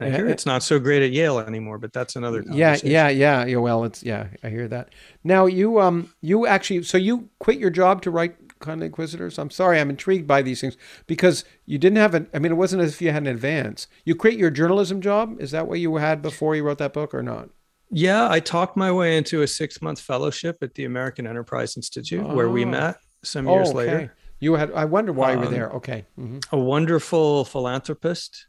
I 0.00 0.10
hear 0.10 0.28
it's 0.28 0.46
not 0.46 0.62
so 0.62 0.78
great 0.78 1.02
at 1.02 1.10
Yale 1.10 1.40
anymore, 1.40 1.78
but 1.78 1.92
that's 1.92 2.14
another 2.14 2.44
yeah, 2.52 2.70
conversation. 2.70 2.90
yeah, 2.90 3.08
yeah, 3.08 3.44
yeah. 3.44 3.56
Well, 3.56 3.84
it's 3.84 4.02
yeah, 4.02 4.28
I 4.44 4.48
hear 4.48 4.68
that. 4.68 4.90
Now 5.24 5.46
you 5.46 5.80
um 5.80 6.14
you 6.20 6.46
actually 6.46 6.84
so 6.84 6.98
you 6.98 7.28
quit 7.40 7.58
your 7.58 7.70
job 7.70 8.02
to 8.02 8.10
write 8.10 8.36
Kindly 8.60 8.86
Inquisitors. 8.86 9.38
I'm 9.38 9.50
sorry, 9.50 9.80
I'm 9.80 9.90
intrigued 9.90 10.26
by 10.26 10.42
these 10.42 10.60
things 10.60 10.76
because 11.06 11.44
you 11.66 11.78
didn't 11.78 11.98
have 11.98 12.14
an. 12.14 12.28
I 12.32 12.38
mean, 12.38 12.52
it 12.52 12.56
wasn't 12.56 12.82
as 12.82 12.94
if 12.94 13.02
you 13.02 13.10
had 13.10 13.22
an 13.22 13.28
advance. 13.28 13.88
You 14.04 14.14
quit 14.14 14.34
your 14.34 14.50
journalism 14.50 15.00
job. 15.00 15.40
Is 15.40 15.50
that 15.50 15.66
what 15.66 15.80
you 15.80 15.96
had 15.96 16.22
before 16.22 16.54
you 16.54 16.62
wrote 16.62 16.78
that 16.78 16.92
book 16.92 17.12
or 17.12 17.22
not? 17.22 17.50
Yeah, 17.90 18.28
I 18.30 18.40
talked 18.40 18.76
my 18.76 18.92
way 18.92 19.16
into 19.16 19.42
a 19.42 19.46
six 19.46 19.80
month 19.80 20.00
fellowship 20.00 20.58
at 20.62 20.74
the 20.74 20.84
American 20.84 21.26
Enterprise 21.26 21.76
Institute 21.76 22.26
where 22.26 22.48
we 22.48 22.64
Oh. 22.64 22.68
met 22.68 22.96
some 23.22 23.48
years 23.48 23.72
later. 23.72 24.14
You 24.40 24.54
had. 24.54 24.70
I 24.72 24.84
wonder 24.84 25.12
why 25.12 25.32
you 25.32 25.38
were 25.38 25.46
Um, 25.46 25.52
there. 25.52 25.70
Okay. 25.70 26.06
hmm 26.14 26.38
A 26.52 26.58
wonderful 26.58 27.44
philanthropist 27.44 28.46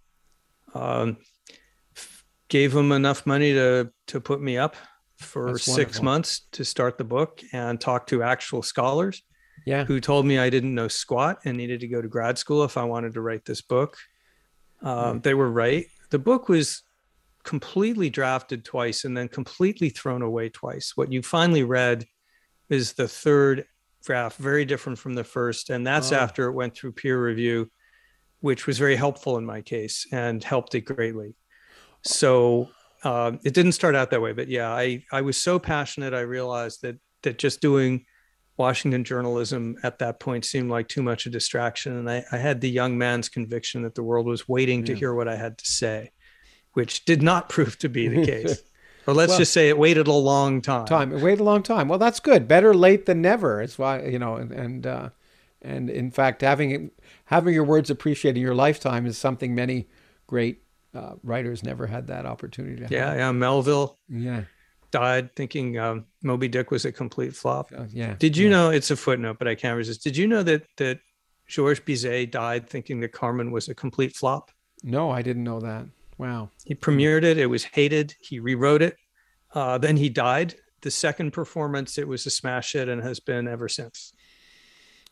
um, 0.76 1.18
f- 1.96 2.26
gave 2.48 2.76
him 2.76 2.92
enough 2.92 3.26
money 3.26 3.54
to 3.54 3.92
to 4.08 4.22
put 4.22 4.40
me 4.42 4.58
up 4.58 4.76
for 5.18 5.54
That's 5.54 5.64
six 5.64 5.76
wonderful. 5.78 6.04
months 6.06 6.42
to 6.52 6.64
start 6.64 6.98
the 6.98 7.04
book 7.04 7.42
and 7.54 7.80
talk 7.82 8.08
to 8.08 8.22
actual 8.24 8.62
scholars. 8.62 9.24
Yeah. 9.66 9.84
who 9.84 10.00
told 10.00 10.26
me 10.26 10.40
I 10.40 10.50
didn't 10.50 10.74
know 10.74 10.88
squat 10.88 11.40
and 11.44 11.58
needed 11.58 11.82
to 11.82 11.88
go 11.88 12.02
to 12.02 12.08
grad 12.08 12.38
school 12.38 12.64
if 12.64 12.78
I 12.78 12.84
wanted 12.86 13.14
to 13.16 13.22
write 13.22 13.44
this 13.46 13.62
book. 13.62 13.98
Um, 14.82 15.20
They 15.20 15.34
were 15.34 15.52
right. 15.52 15.86
The 16.12 16.18
book 16.18 16.48
was 16.50 16.84
completely 17.50 18.12
drafted 18.12 18.64
twice 18.64 19.06
and 19.06 19.18
then 19.18 19.28
completely 19.28 19.90
thrown 19.90 20.22
away 20.22 20.50
twice. 20.50 20.92
What 20.96 21.12
you 21.12 21.24
finally 21.24 21.64
read 21.64 22.06
is 22.70 22.94
the 22.94 23.08
third 23.08 23.66
draft, 24.06 24.38
very 24.38 24.66
different 24.66 25.00
from 25.00 25.16
the 25.16 25.24
first. 25.24 25.72
And 25.72 25.82
that's 25.86 26.12
Oh. 26.12 26.18
after 26.18 26.46
it 26.46 26.54
went 26.54 26.76
through 26.76 26.92
peer 26.92 27.20
review, 27.32 27.72
which 28.42 28.68
was 28.68 28.78
very 28.78 28.96
helpful 28.96 29.38
in 29.40 29.46
my 29.48 29.62
case 29.62 30.06
and 30.12 30.44
helped 30.44 30.76
it 30.76 30.82
greatly. 30.82 31.34
So 32.04 32.70
um, 33.04 33.40
it 33.44 33.56
didn't 33.56 33.72
start 33.72 33.96
out 33.96 34.12
that 34.12 34.22
way, 34.22 34.34
but 34.34 34.48
yeah, 34.48 34.70
I, 34.72 35.04
I 35.12 35.22
was 35.22 35.38
so 35.38 35.58
passionate. 35.58 36.14
I 36.14 36.22
realized 36.22 36.84
that, 36.84 36.98
that 37.24 37.40
just 37.40 37.62
doing 37.62 38.06
Washington 38.58 39.04
journalism 39.04 39.76
at 39.82 39.98
that 40.00 40.20
point 40.20 40.46
seemed 40.46 40.70
like 40.70 40.88
too 40.88 41.02
much 41.02 41.26
a 41.26 41.32
distraction. 41.32 41.98
And 41.98 42.08
I, 42.12 42.24
I 42.32 42.38
had 42.38 42.62
the 42.62 42.70
young 42.70 42.96
man's 42.96 43.28
conviction 43.28 43.82
that 43.82 43.96
the 43.96 44.04
world 44.04 44.28
was 44.28 44.48
waiting 44.48 44.84
to 44.86 44.94
hear 44.94 45.16
what 45.16 45.28
I 45.28 45.36
had 45.36 45.58
to 45.58 45.66
say, 45.66 46.12
which 46.74 47.06
did 47.06 47.22
not 47.22 47.50
prove 47.56 47.78
to 47.80 47.90
be 47.90 48.08
the 48.08 48.26
case. 48.26 48.62
or 49.08 49.14
let's 49.14 49.30
Well- 49.32 49.40
just 49.40 49.54
say 49.54 49.70
it 49.70 49.78
waited 49.78 50.08
a 50.08 50.14
long 50.14 50.62
time. 50.62 50.86
time. 50.86 51.12
It 51.14 51.22
waited 51.22 51.40
a 51.42 51.44
long 51.44 51.64
time. 51.64 51.88
Well, 51.88 52.00
that's 52.00 52.20
good. 52.20 52.48
Better 52.48 52.74
late 52.74 53.06
than 53.06 53.22
never. 53.22 53.62
It's 53.62 53.78
why 53.78 54.04
you 54.04 54.20
know, 54.20 54.36
and 54.36 54.52
and, 54.52 54.88
uh, 54.88 55.10
and 55.62 55.90
in 55.90 56.12
fact, 56.12 56.42
having 56.42 56.72
it, 56.72 57.00
having 57.26 57.54
your 57.54 57.64
words 57.66 57.90
appreciated 57.90 58.38
in 58.38 58.44
your 58.44 58.56
lifetime 58.56 59.06
is 59.06 59.18
something 59.18 59.54
many 59.56 59.88
great 60.28 60.62
uh, 60.96 61.14
writers 61.24 61.64
never 61.64 61.88
had 61.88 62.08
that 62.08 62.26
opportunity. 62.26 62.86
To 62.86 62.94
Yeah, 62.94 63.14
yeah. 63.16 63.32
Melville 63.32 63.98
yeah, 64.08 64.44
died 64.92 65.36
thinking 65.36 65.78
um, 65.78 66.06
Moby 66.24 66.48
Dick 66.48 66.72
was 66.72 66.86
a 66.86 66.92
complete 66.92 67.36
flop. 67.36 67.72
Uh, 67.76 67.86
yeah. 67.92 68.16
Did 68.18 68.38
you 68.38 68.46
yeah. 68.46 68.52
know 68.52 68.70
it's 68.70 68.90
a 68.92 68.96
footnote, 68.96 69.38
but 69.40 69.48
I 69.48 69.56
can't 69.56 69.76
resist. 69.78 70.04
Did 70.04 70.16
you 70.18 70.28
know 70.28 70.44
that 70.44 70.64
that 70.78 71.00
Georges 71.48 71.84
Bizet 71.84 72.32
died 72.32 72.70
thinking 72.70 73.00
that 73.02 73.12
Carmen 73.12 73.52
was 73.52 73.68
a 73.70 73.76
complete 73.76 74.16
flop? 74.16 74.52
No, 74.84 75.10
I 75.12 75.22
didn't 75.22 75.44
know 75.44 75.60
that. 75.60 75.86
Wow. 76.20 76.52
He 76.66 76.76
premiered 76.76 77.24
it. 77.24 77.38
It 77.38 77.48
was 77.48 77.64
hated. 77.64 78.16
He 78.20 78.40
rewrote 78.40 78.82
it. 78.82 78.98
Uh, 79.56 79.78
then 79.78 79.98
he 79.98 80.10
died. 80.10 80.56
The 80.82 80.92
second 80.92 81.32
performance, 81.32 81.98
it 81.98 82.08
was 82.08 82.26
a 82.26 82.30
smash 82.30 82.74
hit 82.74 82.90
and 82.90 83.02
has 83.02 83.20
been 83.20 83.48
ever 83.48 83.70
since. 83.70 84.14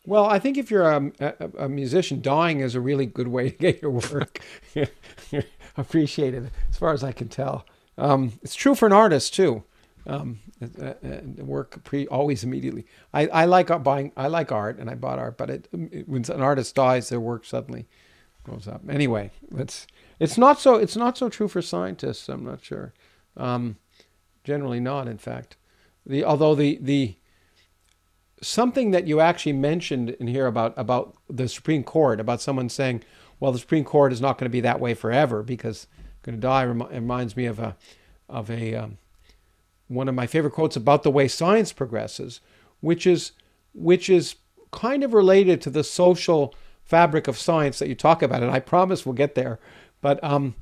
Well, 0.06 0.26
I 0.26 0.38
think 0.38 0.56
if 0.56 0.70
you're 0.70 0.88
a, 0.88 1.10
a, 1.18 1.64
a 1.64 1.68
musician, 1.68 2.20
dying 2.20 2.60
is 2.60 2.74
a 2.74 2.80
really 2.80 3.06
good 3.06 3.28
way 3.28 3.50
to 3.50 3.56
get 3.56 3.82
your 3.82 3.90
work 3.90 4.40
appreciated, 5.76 6.50
as 6.70 6.76
far 6.76 6.92
as 6.92 7.02
I 7.02 7.12
can 7.12 7.28
tell. 7.28 7.66
Um, 7.96 8.32
it's 8.42 8.54
true 8.54 8.74
for 8.74 8.86
an 8.86 8.92
artist 8.92 9.34
too. 9.34 9.64
Um, 10.06 10.38
uh, 10.62 10.94
uh, 11.04 11.20
work 11.38 11.84
pre 11.84 12.06
always 12.06 12.44
immediately. 12.44 12.86
I, 13.12 13.26
I 13.28 13.44
like 13.46 13.70
art 13.70 13.82
buying. 13.82 14.12
I 14.16 14.28
like 14.28 14.52
art, 14.52 14.78
and 14.78 14.88
I 14.88 14.94
bought 14.94 15.18
art. 15.18 15.36
But 15.36 15.50
it, 15.50 15.68
it, 15.72 16.08
when 16.08 16.24
an 16.30 16.40
artist 16.40 16.74
dies, 16.74 17.08
their 17.08 17.20
work 17.20 17.44
suddenly 17.44 17.88
goes 18.50 18.68
up. 18.68 18.82
Anyway, 18.88 19.30
it's 19.56 19.86
it's 20.18 20.38
not 20.38 20.60
so 20.60 20.76
it's 20.76 20.96
not 20.96 21.16
so 21.16 21.28
true 21.28 21.48
for 21.48 21.62
scientists. 21.62 22.28
I'm 22.28 22.44
not 22.44 22.62
sure. 22.62 22.92
Um, 23.36 23.76
generally 24.44 24.80
not. 24.80 25.08
In 25.08 25.18
fact, 25.18 25.56
the 26.06 26.24
although 26.24 26.54
the 26.54 26.78
the 26.80 27.16
something 28.40 28.92
that 28.92 29.06
you 29.06 29.20
actually 29.20 29.52
mentioned 29.52 30.10
in 30.10 30.26
here 30.26 30.46
about 30.46 30.74
about 30.76 31.14
the 31.28 31.48
Supreme 31.48 31.84
Court 31.84 32.20
about 32.20 32.40
someone 32.40 32.68
saying, 32.68 33.02
well, 33.40 33.52
the 33.52 33.58
Supreme 33.58 33.84
Court 33.84 34.12
is 34.12 34.20
not 34.20 34.38
going 34.38 34.46
to 34.46 34.52
be 34.52 34.60
that 34.60 34.80
way 34.80 34.94
forever 34.94 35.42
because 35.42 35.86
going 36.22 36.36
to 36.36 36.40
die 36.40 36.64
rem- 36.64 36.88
reminds 36.90 37.36
me 37.36 37.46
of 37.46 37.58
a 37.58 37.76
of 38.28 38.50
a 38.50 38.74
um, 38.74 38.98
one 39.88 40.08
of 40.08 40.14
my 40.14 40.26
favorite 40.26 40.52
quotes 40.52 40.76
about 40.76 41.02
the 41.02 41.10
way 41.10 41.28
science 41.28 41.72
progresses, 41.72 42.40
which 42.80 43.06
is 43.06 43.32
which 43.74 44.08
is 44.08 44.36
kind 44.70 45.02
of 45.02 45.14
related 45.14 45.60
to 45.62 45.70
the 45.70 45.84
social 45.84 46.54
fabric 46.88 47.28
of 47.28 47.38
science 47.38 47.78
that 47.78 47.88
you 47.88 47.94
talk 47.94 48.22
about, 48.22 48.42
and 48.42 48.50
I 48.50 48.60
promise 48.60 49.04
we'll 49.04 49.14
get 49.14 49.34
there. 49.34 49.60
But 50.00 50.22
um, 50.24 50.54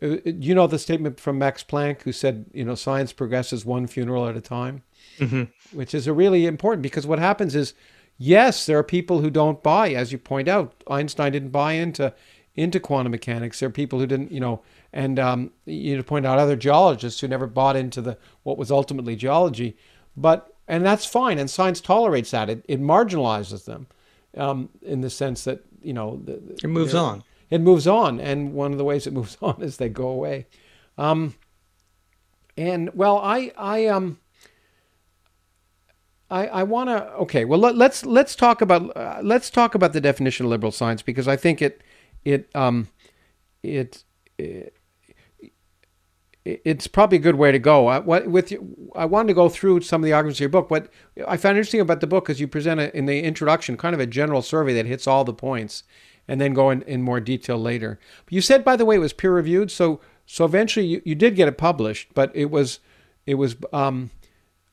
you 0.00 0.54
know 0.54 0.66
the 0.66 0.78
statement 0.78 1.20
from 1.20 1.38
Max 1.38 1.62
Planck, 1.62 2.02
who 2.02 2.12
said, 2.12 2.46
you 2.52 2.64
know, 2.64 2.74
science 2.74 3.12
progresses 3.12 3.64
one 3.64 3.86
funeral 3.86 4.26
at 4.26 4.36
a 4.36 4.40
time, 4.40 4.82
mm-hmm. 5.18 5.44
which 5.76 5.94
is 5.94 6.06
a 6.06 6.14
really 6.14 6.46
important 6.46 6.82
because 6.82 7.06
what 7.06 7.18
happens 7.18 7.54
is, 7.54 7.74
yes, 8.16 8.64
there 8.64 8.78
are 8.78 8.82
people 8.82 9.20
who 9.20 9.30
don't 9.30 9.62
buy, 9.62 9.90
as 9.90 10.12
you 10.12 10.18
point 10.18 10.48
out, 10.48 10.82
Einstein 10.88 11.32
didn't 11.32 11.50
buy 11.50 11.72
into 11.72 12.14
into 12.54 12.80
quantum 12.80 13.10
mechanics. 13.10 13.60
There 13.60 13.68
are 13.68 13.72
people 13.72 13.98
who 13.98 14.06
didn't, 14.06 14.32
you 14.32 14.40
know, 14.40 14.62
and 14.94 15.18
um, 15.18 15.50
you 15.66 16.02
point 16.02 16.24
out 16.24 16.38
other 16.38 16.56
geologists 16.56 17.20
who 17.20 17.28
never 17.28 17.46
bought 17.46 17.76
into 17.76 18.00
the 18.00 18.16
what 18.44 18.56
was 18.56 18.70
ultimately 18.70 19.14
geology, 19.14 19.76
but 20.16 20.54
and 20.66 20.86
that's 20.86 21.04
fine, 21.04 21.38
and 21.38 21.50
science 21.50 21.82
tolerates 21.82 22.30
that. 22.30 22.48
It, 22.48 22.64
it 22.66 22.80
marginalizes 22.80 23.66
them 23.66 23.88
um, 24.36 24.68
in 24.82 25.00
the 25.00 25.10
sense 25.10 25.44
that 25.44 25.64
you 25.82 25.92
know 25.92 26.20
the, 26.24 26.34
it 26.62 26.68
moves 26.68 26.94
on. 26.94 27.22
It 27.48 27.60
moves 27.60 27.86
on, 27.86 28.18
and 28.20 28.52
one 28.52 28.72
of 28.72 28.78
the 28.78 28.84
ways 28.84 29.06
it 29.06 29.12
moves 29.20 29.36
on 29.40 29.62
is 29.62 29.76
they 29.76 29.88
go 29.88 30.08
away. 30.08 30.46
Um, 30.98 31.34
and 32.56 32.90
well, 32.94 33.18
I 33.18 33.52
I 33.56 33.86
um. 33.86 34.18
I, 36.28 36.48
I 36.48 36.62
want 36.64 36.90
to 36.90 37.04
okay 37.18 37.44
well 37.44 37.60
let, 37.60 37.76
let's 37.76 38.04
let's 38.04 38.34
talk 38.34 38.60
about 38.60 38.96
uh, 38.96 39.20
let's 39.22 39.48
talk 39.48 39.76
about 39.76 39.92
the 39.92 40.00
definition 40.00 40.44
of 40.44 40.50
liberal 40.50 40.72
science 40.72 41.00
because 41.00 41.28
I 41.28 41.36
think 41.36 41.62
it 41.62 41.82
it 42.24 42.50
um 42.52 42.88
it, 43.62 44.02
it 44.36 44.75
it's 46.46 46.86
probably 46.86 47.18
a 47.18 47.20
good 47.20 47.34
way 47.34 47.50
to 47.50 47.58
go. 47.58 47.88
I, 47.88 47.98
what, 47.98 48.28
with 48.28 48.52
I 48.94 49.04
wanted 49.04 49.28
to 49.28 49.34
go 49.34 49.48
through 49.48 49.80
some 49.80 50.00
of 50.02 50.04
the 50.04 50.12
arguments 50.12 50.38
of 50.38 50.42
your 50.42 50.48
book. 50.48 50.70
What 50.70 50.88
I 51.26 51.36
found 51.36 51.56
interesting 51.56 51.80
about 51.80 52.00
the 52.00 52.06
book 52.06 52.30
is 52.30 52.40
you 52.40 52.46
present 52.46 52.80
it 52.80 52.94
in 52.94 53.06
the 53.06 53.22
introduction, 53.22 53.76
kind 53.76 53.94
of 53.94 54.00
a 54.00 54.06
general 54.06 54.42
survey 54.42 54.72
that 54.74 54.86
hits 54.86 55.06
all 55.06 55.24
the 55.24 55.32
points, 55.34 55.82
and 56.28 56.40
then 56.40 56.54
go 56.54 56.70
in, 56.70 56.82
in 56.82 57.02
more 57.02 57.20
detail 57.20 57.58
later. 57.58 57.98
But 58.24 58.32
you 58.32 58.40
said, 58.40 58.64
by 58.64 58.76
the 58.76 58.84
way, 58.84 58.96
it 58.96 59.00
was 59.00 59.12
peer 59.12 59.34
reviewed, 59.34 59.70
so 59.70 60.00
so 60.24 60.44
eventually 60.44 60.86
you, 60.86 61.02
you 61.04 61.14
did 61.14 61.36
get 61.36 61.48
it 61.48 61.58
published, 61.58 62.14
but 62.14 62.30
it 62.34 62.50
was 62.50 62.78
it 63.26 63.34
was 63.34 63.56
um, 63.72 64.10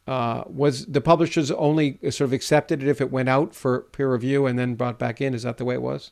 uh, 0.07 0.43
was 0.45 0.85
the 0.85 1.01
publishers 1.01 1.49
only 1.51 1.97
sort 2.03 2.21
of 2.21 2.33
accepted 2.33 2.83
it 2.83 2.89
if 2.89 3.01
it 3.01 3.11
went 3.11 3.29
out 3.29 3.55
for 3.55 3.81
peer 3.81 4.11
review 4.11 4.45
and 4.45 4.59
then 4.59 4.75
brought 4.75 4.99
back 4.99 5.21
in. 5.21 5.33
Is 5.33 5.43
that 5.43 5.57
the 5.57 5.65
way 5.65 5.75
it 5.75 5.81
was? 5.81 6.11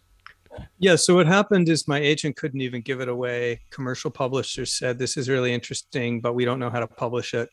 Yeah. 0.79 0.95
So 0.95 1.15
what 1.15 1.27
happened 1.27 1.69
is 1.69 1.87
my 1.87 1.99
agent 1.99 2.35
couldn't 2.35 2.61
even 2.61 2.81
give 2.81 3.01
it 3.01 3.07
away. 3.07 3.61
Commercial 3.69 4.11
publishers 4.11 4.73
said 4.73 4.97
this 4.97 5.17
is 5.17 5.29
really 5.29 5.53
interesting, 5.53 6.21
but 6.21 6.33
we 6.33 6.45
don't 6.45 6.59
know 6.59 6.69
how 6.69 6.79
to 6.79 6.87
publish 6.87 7.33
it. 7.33 7.49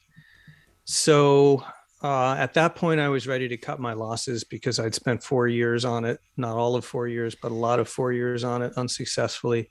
So 0.84 1.62
uh, 2.02 2.34
at 2.34 2.54
that 2.54 2.76
point, 2.76 3.00
I 3.00 3.08
was 3.08 3.26
ready 3.26 3.48
to 3.48 3.56
cut 3.56 3.80
my 3.80 3.92
losses 3.92 4.44
because 4.44 4.78
I'd 4.78 4.94
spent 4.94 5.22
four 5.22 5.48
years 5.48 5.84
on 5.84 6.04
it, 6.04 6.20
not 6.36 6.56
all 6.56 6.76
of 6.76 6.84
four 6.84 7.08
years, 7.08 7.34
but 7.34 7.50
a 7.50 7.54
lot 7.54 7.80
of 7.80 7.88
four 7.88 8.12
years 8.12 8.44
on 8.44 8.62
it 8.62 8.72
unsuccessfully. 8.76 9.68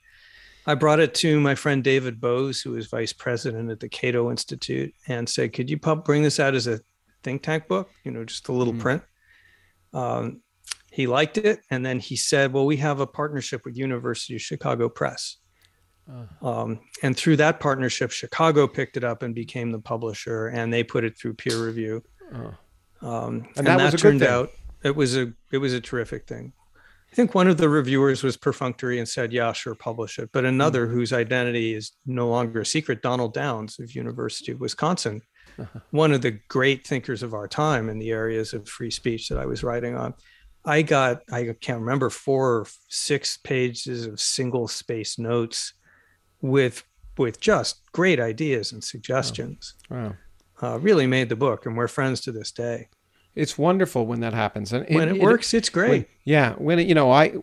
I 0.66 0.76
brought 0.76 1.00
it 1.00 1.16
to 1.16 1.40
my 1.40 1.56
friend 1.56 1.82
David 1.82 2.20
Boaz, 2.20 2.60
who 2.60 2.76
is 2.76 2.88
vice 2.88 3.14
president 3.14 3.72
at 3.72 3.80
the 3.80 3.88
Cato 3.88 4.30
Institute, 4.30 4.94
and 5.08 5.28
said, 5.28 5.54
"Could 5.54 5.70
you 5.70 5.80
pub- 5.80 6.04
bring 6.04 6.24
this 6.24 6.42
out 6.42 6.56
as 6.56 6.68
a 6.68 6.82
think 7.24 7.42
tank 7.42 7.70
book? 7.70 7.90
You 8.04 8.12
know, 8.12 8.26
just 8.26 8.50
a 8.50 8.52
little 8.52 8.74
mm-hmm. 8.74 8.82
print." 8.82 9.04
Um, 9.94 10.42
he 10.98 11.06
liked 11.06 11.38
it 11.38 11.60
and 11.70 11.86
then 11.86 12.00
he 12.00 12.16
said 12.16 12.52
well 12.52 12.66
we 12.66 12.76
have 12.76 13.00
a 13.00 13.06
partnership 13.06 13.64
with 13.64 13.78
university 13.78 14.36
of 14.36 14.42
chicago 14.42 14.90
press. 14.90 15.38
Uh. 16.12 16.48
um, 16.48 16.80
and 17.04 17.16
through 17.16 17.36
that 17.36 17.60
partnership 17.60 18.10
chicago 18.10 18.68
picked 18.68 18.98
it 18.98 19.04
up 19.04 19.22
and 19.22 19.36
became 19.36 19.72
the 19.72 19.80
publisher 19.80 20.48
and 20.48 20.74
they 20.74 20.84
put 20.84 21.04
it 21.04 21.16
through 21.16 21.36
peer 21.36 21.64
review. 21.64 22.02
Uh. 22.34 23.08
um, 23.08 23.46
and, 23.56 23.58
and, 23.58 23.68
that, 23.68 23.92
that 23.92 24.00
turned 24.00 24.24
out 24.24 24.50
it 24.84 24.96
was 24.96 25.16
a 25.16 25.32
it 25.52 25.60
was 25.60 25.74
a 25.74 25.82
terrific 25.82 26.26
thing. 26.26 26.52
I 27.12 27.16
think 27.16 27.36
one 27.36 27.48
of 27.48 27.58
the 27.58 27.70
reviewers 27.70 28.24
was 28.24 28.36
perfunctory 28.36 28.98
and 28.98 29.08
said 29.08 29.32
yeah 29.32 29.54
sure 29.54 29.76
publish 29.76 30.18
it. 30.18 30.32
But 30.32 30.46
another 30.46 30.88
mm. 30.88 30.92
whose 30.92 31.14
identity 31.14 31.76
is 31.76 31.92
no 32.08 32.28
longer 32.28 32.62
a 32.62 32.66
secret 32.66 33.04
donald 33.04 33.36
downs 33.36 33.78
of 33.80 33.92
university 33.92 34.52
of 34.52 34.60
wisconsin 34.60 35.22
one 35.92 36.12
of 36.12 36.22
the 36.22 36.40
great 36.48 36.88
thinkers 36.88 37.22
of 37.22 37.36
our 37.36 37.48
time 37.48 37.88
in 37.90 38.00
the 38.00 38.12
areas 38.12 38.54
of 38.54 38.68
free 38.68 38.92
speech 38.92 39.30
that 39.30 39.40
i 39.40 39.46
was 39.46 39.64
writing 39.64 39.96
on 39.96 40.14
I 40.68 40.82
got, 40.82 41.22
I 41.32 41.56
can't 41.62 41.80
remember, 41.80 42.10
four 42.10 42.58
or 42.58 42.68
six 42.90 43.38
pages 43.38 44.06
of 44.06 44.20
single 44.20 44.68
space 44.68 45.18
notes 45.18 45.74
with 46.42 46.84
with 47.18 47.40
just 47.40 47.82
great 47.94 48.20
ideas 48.20 48.72
and 48.72 48.84
suggestions. 48.84 49.74
Wow. 49.90 50.14
wow. 50.62 50.74
Uh, 50.74 50.80
really 50.80 51.08
made 51.08 51.30
the 51.30 51.36
book, 51.36 51.66
and 51.66 51.78
we're 51.78 51.88
friends 51.88 52.20
to 52.22 52.32
this 52.32 52.52
day. 52.52 52.90
It's 53.34 53.58
wonderful 53.58 54.06
when 54.06 54.20
that 54.20 54.34
happens, 54.34 54.74
and 54.74 54.86
when 54.90 55.10
it, 55.10 55.18
it 55.18 55.22
works, 55.22 55.54
it's 55.54 55.70
great. 55.70 55.90
When, 55.90 56.06
yeah, 56.26 56.54
when 56.54 56.80
it, 56.80 56.88
you 56.88 56.96
know, 56.96 57.12
I 57.12 57.36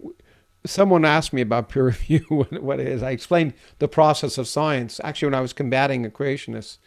someone 0.66 1.05
asked 1.05 1.33
me 1.33 1.41
about 1.41 1.68
peer 1.68 1.85
review, 1.87 2.47
what 2.51 2.81
it 2.81 2.89
is. 2.89 3.03
I 3.03 3.11
explained 3.12 3.55
the 3.79 3.89
process 3.89 4.37
of 4.37 4.49
science. 4.49 5.01
Actually, 5.03 5.29
when 5.29 5.35
I 5.35 5.41
was 5.41 5.53
combating 5.53 6.05
a 6.05 6.11
creationist, 6.11 6.79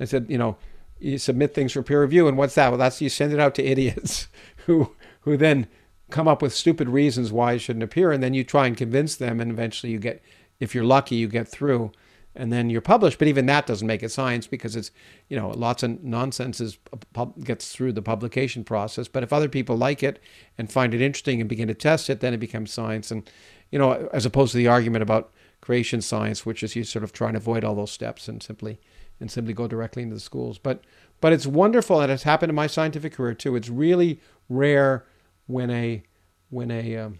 I 0.00 0.04
said, 0.04 0.26
you 0.28 0.38
know, 0.38 0.56
you 0.98 1.18
submit 1.18 1.54
things 1.54 1.72
for 1.72 1.82
peer 1.82 2.00
review, 2.00 2.26
and 2.26 2.38
what's 2.38 2.54
that? 2.54 2.68
Well, 2.68 2.78
that's 2.78 3.02
you 3.02 3.08
send 3.08 3.32
it 3.32 3.40
out 3.40 3.54
to 3.56 3.64
idiots 3.72 4.28
who 4.66 4.94
who 5.24 5.36
then 5.36 5.66
come 6.10 6.28
up 6.28 6.40
with 6.40 6.54
stupid 6.54 6.88
reasons 6.88 7.32
why 7.32 7.54
it 7.54 7.58
shouldn't 7.58 7.82
appear, 7.82 8.12
and 8.12 8.22
then 8.22 8.34
you 8.34 8.44
try 8.44 8.66
and 8.66 8.76
convince 8.76 9.16
them, 9.16 9.40
and 9.40 9.50
eventually 9.50 9.92
you 9.92 9.98
get, 9.98 10.22
if 10.60 10.74
you're 10.74 10.84
lucky, 10.84 11.16
you 11.16 11.28
get 11.28 11.48
through, 11.48 11.92
and 12.36 12.52
then 12.52 12.68
you're 12.68 12.80
published. 12.80 13.18
But 13.18 13.28
even 13.28 13.46
that 13.46 13.66
doesn't 13.66 13.86
make 13.86 14.02
it 14.02 14.10
science 14.10 14.46
because 14.46 14.76
it's, 14.76 14.90
you 15.28 15.36
know, 15.36 15.50
lots 15.50 15.82
of 15.82 16.02
nonsense 16.02 16.60
is, 16.60 16.78
uh, 17.14 17.24
gets 17.42 17.72
through 17.72 17.92
the 17.92 18.02
publication 18.02 18.64
process. 18.64 19.08
But 19.08 19.22
if 19.22 19.32
other 19.32 19.48
people 19.48 19.76
like 19.76 20.02
it 20.02 20.20
and 20.58 20.70
find 20.70 20.94
it 20.94 21.00
interesting 21.00 21.40
and 21.40 21.48
begin 21.48 21.68
to 21.68 21.74
test 21.74 22.10
it, 22.10 22.20
then 22.20 22.34
it 22.34 22.38
becomes 22.40 22.72
science. 22.72 23.10
And, 23.10 23.28
you 23.70 23.78
know, 23.78 24.08
as 24.12 24.26
opposed 24.26 24.52
to 24.52 24.58
the 24.58 24.68
argument 24.68 25.02
about 25.02 25.32
creation 25.60 26.02
science, 26.02 26.44
which 26.44 26.62
is 26.62 26.76
you 26.76 26.84
sort 26.84 27.04
of 27.04 27.12
try 27.12 27.28
and 27.28 27.36
avoid 27.36 27.64
all 27.64 27.74
those 27.74 27.92
steps 27.92 28.28
and 28.28 28.42
simply 28.42 28.78
and 29.20 29.30
simply 29.30 29.54
go 29.54 29.66
directly 29.66 30.02
into 30.02 30.14
the 30.14 30.20
schools. 30.20 30.58
But 30.58 30.82
but 31.20 31.32
it's 31.32 31.46
wonderful, 31.46 32.00
and 32.00 32.12
it's 32.12 32.24
happened 32.24 32.50
in 32.50 32.56
my 32.56 32.66
scientific 32.66 33.14
career 33.14 33.34
too. 33.34 33.56
It's 33.56 33.70
really 33.70 34.20
rare 34.48 35.06
when 35.46 35.70
a 35.70 36.02
when 36.50 36.70
a, 36.70 36.96
um, 36.96 37.18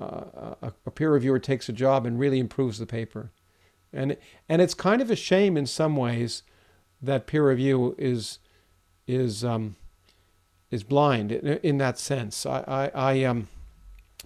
uh, 0.00 0.54
a, 0.62 0.90
peer 0.90 1.12
reviewer 1.12 1.38
takes 1.38 1.68
a 1.68 1.72
job 1.72 2.06
and 2.06 2.18
really 2.18 2.38
improves 2.38 2.78
the 2.78 2.86
paper, 2.86 3.30
and 3.92 4.16
and 4.48 4.62
it's 4.62 4.74
kind 4.74 5.02
of 5.02 5.10
a 5.10 5.16
shame 5.16 5.56
in 5.56 5.66
some 5.66 5.96
ways 5.96 6.42
that 7.02 7.26
peer 7.26 7.48
review 7.48 7.94
is 7.98 8.38
is 9.06 9.44
um, 9.44 9.76
is 10.70 10.82
blind 10.82 11.30
in, 11.30 11.58
in 11.62 11.78
that 11.78 11.98
sense. 11.98 12.46
I 12.46 12.90
I, 12.94 13.12
I 13.12 13.24
um 13.24 13.48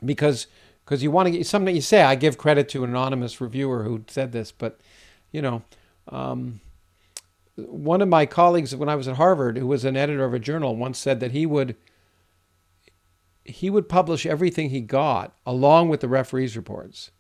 because 0.05 0.47
because 0.85 1.03
you 1.03 1.11
want 1.11 1.27
to 1.27 1.33
get 1.33 1.47
something 1.47 1.75
you 1.75 1.83
say 1.83 2.03
I 2.03 2.15
give 2.15 2.39
credit 2.39 2.69
to 2.71 2.85
an 2.85 2.91
anonymous 2.91 3.41
reviewer 3.41 3.83
who 3.85 4.05
said 4.09 4.33
this, 4.33 4.53
but 4.53 4.81
you 5.33 5.43
know. 5.43 5.63
Um, 6.09 6.61
one 7.67 8.01
of 8.01 8.09
my 8.09 8.25
colleagues 8.25 8.75
when 8.75 8.89
I 8.89 8.95
was 8.95 9.09
at 9.09 9.17
Harvard, 9.17 9.59
who 9.59 9.67
was 9.67 9.85
an 9.85 9.97
editor 9.97 10.25
of 10.25 10.33
a 10.33 10.39
journal, 10.39 10.77
once 10.77 10.97
said 10.97 11.19
that 11.21 11.33
he 11.33 11.45
would 11.45 11.75
he 13.49 13.71
would 13.71 13.89
publish 13.89 14.27
everything 14.27 14.71
he 14.71 14.81
got 14.81 15.37
along 15.47 15.89
with 15.89 16.01
the 16.01 16.09
referees 16.09 16.57
reports 16.57 17.11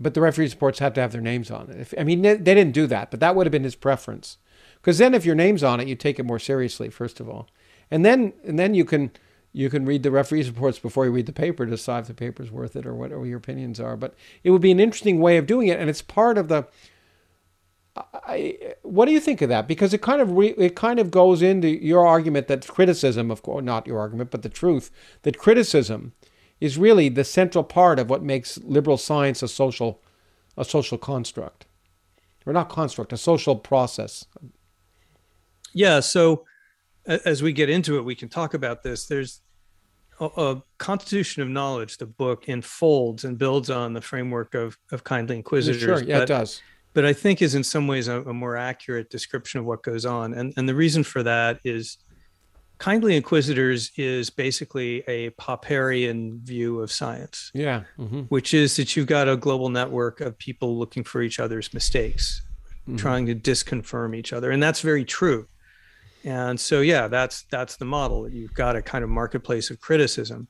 but 0.00 0.14
the 0.14 0.20
referees 0.20 0.54
reports 0.54 0.78
have 0.78 0.94
to 0.94 1.00
have 1.00 1.12
their 1.12 1.20
names 1.20 1.50
on 1.50 1.70
it. 1.70 1.78
If, 1.78 1.94
I 1.96 2.04
mean, 2.04 2.22
they, 2.22 2.36
didn't 2.38 2.72
do 2.72 2.86
that, 2.86 3.10
but 3.10 3.20
that 3.20 3.36
would 3.36 3.46
have 3.46 3.52
been 3.52 3.64
his 3.64 3.74
preference. 3.74 4.38
Because 4.76 4.96
then, 4.96 5.12
if 5.12 5.26
your 5.26 5.34
name's 5.34 5.62
on 5.62 5.78
it, 5.78 5.88
you 5.88 5.94
take 5.94 6.18
it 6.18 6.24
more 6.24 6.38
seriously, 6.38 6.88
first 6.88 7.20
of 7.20 7.28
all, 7.28 7.48
and 7.90 8.04
then 8.04 8.32
and 8.44 8.58
then 8.58 8.72
you 8.72 8.86
can 8.86 9.10
you 9.52 9.68
can 9.68 9.84
read 9.84 10.02
the 10.02 10.10
referees 10.10 10.48
reports 10.48 10.78
before 10.78 11.04
you 11.04 11.10
read 11.10 11.26
the 11.26 11.32
paper 11.32 11.66
to 11.66 11.70
decide 11.70 12.00
if 12.00 12.06
the 12.06 12.14
paper's 12.14 12.50
worth 12.50 12.76
it 12.76 12.86
or 12.86 12.94
whatever 12.94 13.26
your 13.26 13.36
opinions 13.36 13.78
are. 13.78 13.94
But 13.94 14.14
it 14.42 14.50
would 14.50 14.62
be 14.62 14.70
an 14.70 14.80
interesting 14.80 15.20
way 15.20 15.36
of 15.36 15.46
doing 15.46 15.68
it, 15.68 15.78
and 15.78 15.90
it's 15.90 16.02
part 16.02 16.38
of 16.38 16.48
the. 16.48 16.66
I, 17.96 18.74
what 18.82 19.06
do 19.06 19.12
you 19.12 19.20
think 19.20 19.42
of 19.42 19.48
that? 19.48 19.66
Because 19.66 19.92
it 19.92 20.00
kind 20.00 20.20
of 20.20 20.32
re, 20.32 20.48
it 20.56 20.76
kind 20.76 20.98
of 20.98 21.10
goes 21.10 21.42
into 21.42 21.68
your 21.68 22.06
argument 22.06 22.48
that 22.48 22.66
criticism, 22.68 23.30
of 23.30 23.42
course, 23.42 23.64
not 23.64 23.86
your 23.86 23.98
argument, 23.98 24.30
but 24.30 24.42
the 24.42 24.48
truth 24.48 24.90
that 25.22 25.38
criticism 25.38 26.12
is 26.60 26.78
really 26.78 27.08
the 27.08 27.24
central 27.24 27.64
part 27.64 27.98
of 27.98 28.08
what 28.08 28.22
makes 28.22 28.58
liberal 28.58 28.96
science 28.96 29.42
a 29.42 29.48
social 29.48 30.02
a 30.56 30.64
social 30.64 30.98
construct. 30.98 31.66
Or 32.46 32.52
not 32.52 32.68
construct 32.68 33.12
a 33.12 33.16
social 33.16 33.56
process. 33.56 34.24
Yeah 35.72 36.00
so 36.00 36.44
as 37.06 37.42
we 37.42 37.52
get 37.52 37.68
into 37.70 37.98
it 37.98 38.02
we 38.02 38.14
can 38.14 38.28
talk 38.28 38.54
about 38.54 38.82
this. 38.82 39.06
There's 39.06 39.40
a, 40.20 40.26
a 40.36 40.62
constitution 40.78 41.42
of 41.42 41.48
knowledge. 41.48 41.98
The 41.98 42.06
book 42.06 42.48
enfolds 42.48 43.24
and 43.24 43.36
builds 43.36 43.70
on 43.70 43.94
the 43.94 44.00
framework 44.00 44.54
of 44.54 44.78
of 44.92 45.02
kindly 45.02 45.36
inquisitors 45.36 45.80
sure. 45.80 46.02
yeah 46.02 46.18
but, 46.18 46.22
it 46.24 46.28
does 46.28 46.62
but 46.94 47.04
i 47.04 47.12
think 47.12 47.42
is 47.42 47.54
in 47.54 47.64
some 47.64 47.86
ways 47.86 48.08
a, 48.08 48.22
a 48.22 48.34
more 48.34 48.56
accurate 48.56 49.10
description 49.10 49.60
of 49.60 49.66
what 49.66 49.82
goes 49.82 50.04
on 50.04 50.34
and 50.34 50.52
and 50.56 50.68
the 50.68 50.74
reason 50.74 51.02
for 51.02 51.22
that 51.22 51.60
is 51.64 51.98
Kindly 52.80 53.14
Inquisitors 53.14 53.92
is 53.98 54.30
basically 54.30 55.04
a 55.06 55.28
Popperian 55.32 56.40
view 56.40 56.80
of 56.80 56.90
science. 56.90 57.50
Yeah. 57.52 57.82
Mm-hmm. 57.98 58.20
Which 58.22 58.54
is 58.54 58.76
that 58.76 58.96
you've 58.96 59.06
got 59.06 59.28
a 59.28 59.36
global 59.36 59.68
network 59.68 60.22
of 60.22 60.38
people 60.38 60.78
looking 60.78 61.04
for 61.04 61.20
each 61.20 61.38
other's 61.38 61.74
mistakes, 61.74 62.40
mm-hmm. 62.88 62.96
trying 62.96 63.26
to 63.26 63.34
disconfirm 63.34 64.16
each 64.16 64.32
other. 64.32 64.50
And 64.50 64.62
that's 64.62 64.80
very 64.80 65.04
true. 65.04 65.46
And 66.24 66.58
so 66.58 66.80
yeah, 66.80 67.06
that's 67.06 67.44
that's 67.50 67.76
the 67.76 67.84
model. 67.84 68.26
You've 68.26 68.54
got 68.54 68.76
a 68.76 68.82
kind 68.82 69.04
of 69.04 69.10
marketplace 69.10 69.68
of 69.68 69.78
criticism 69.80 70.48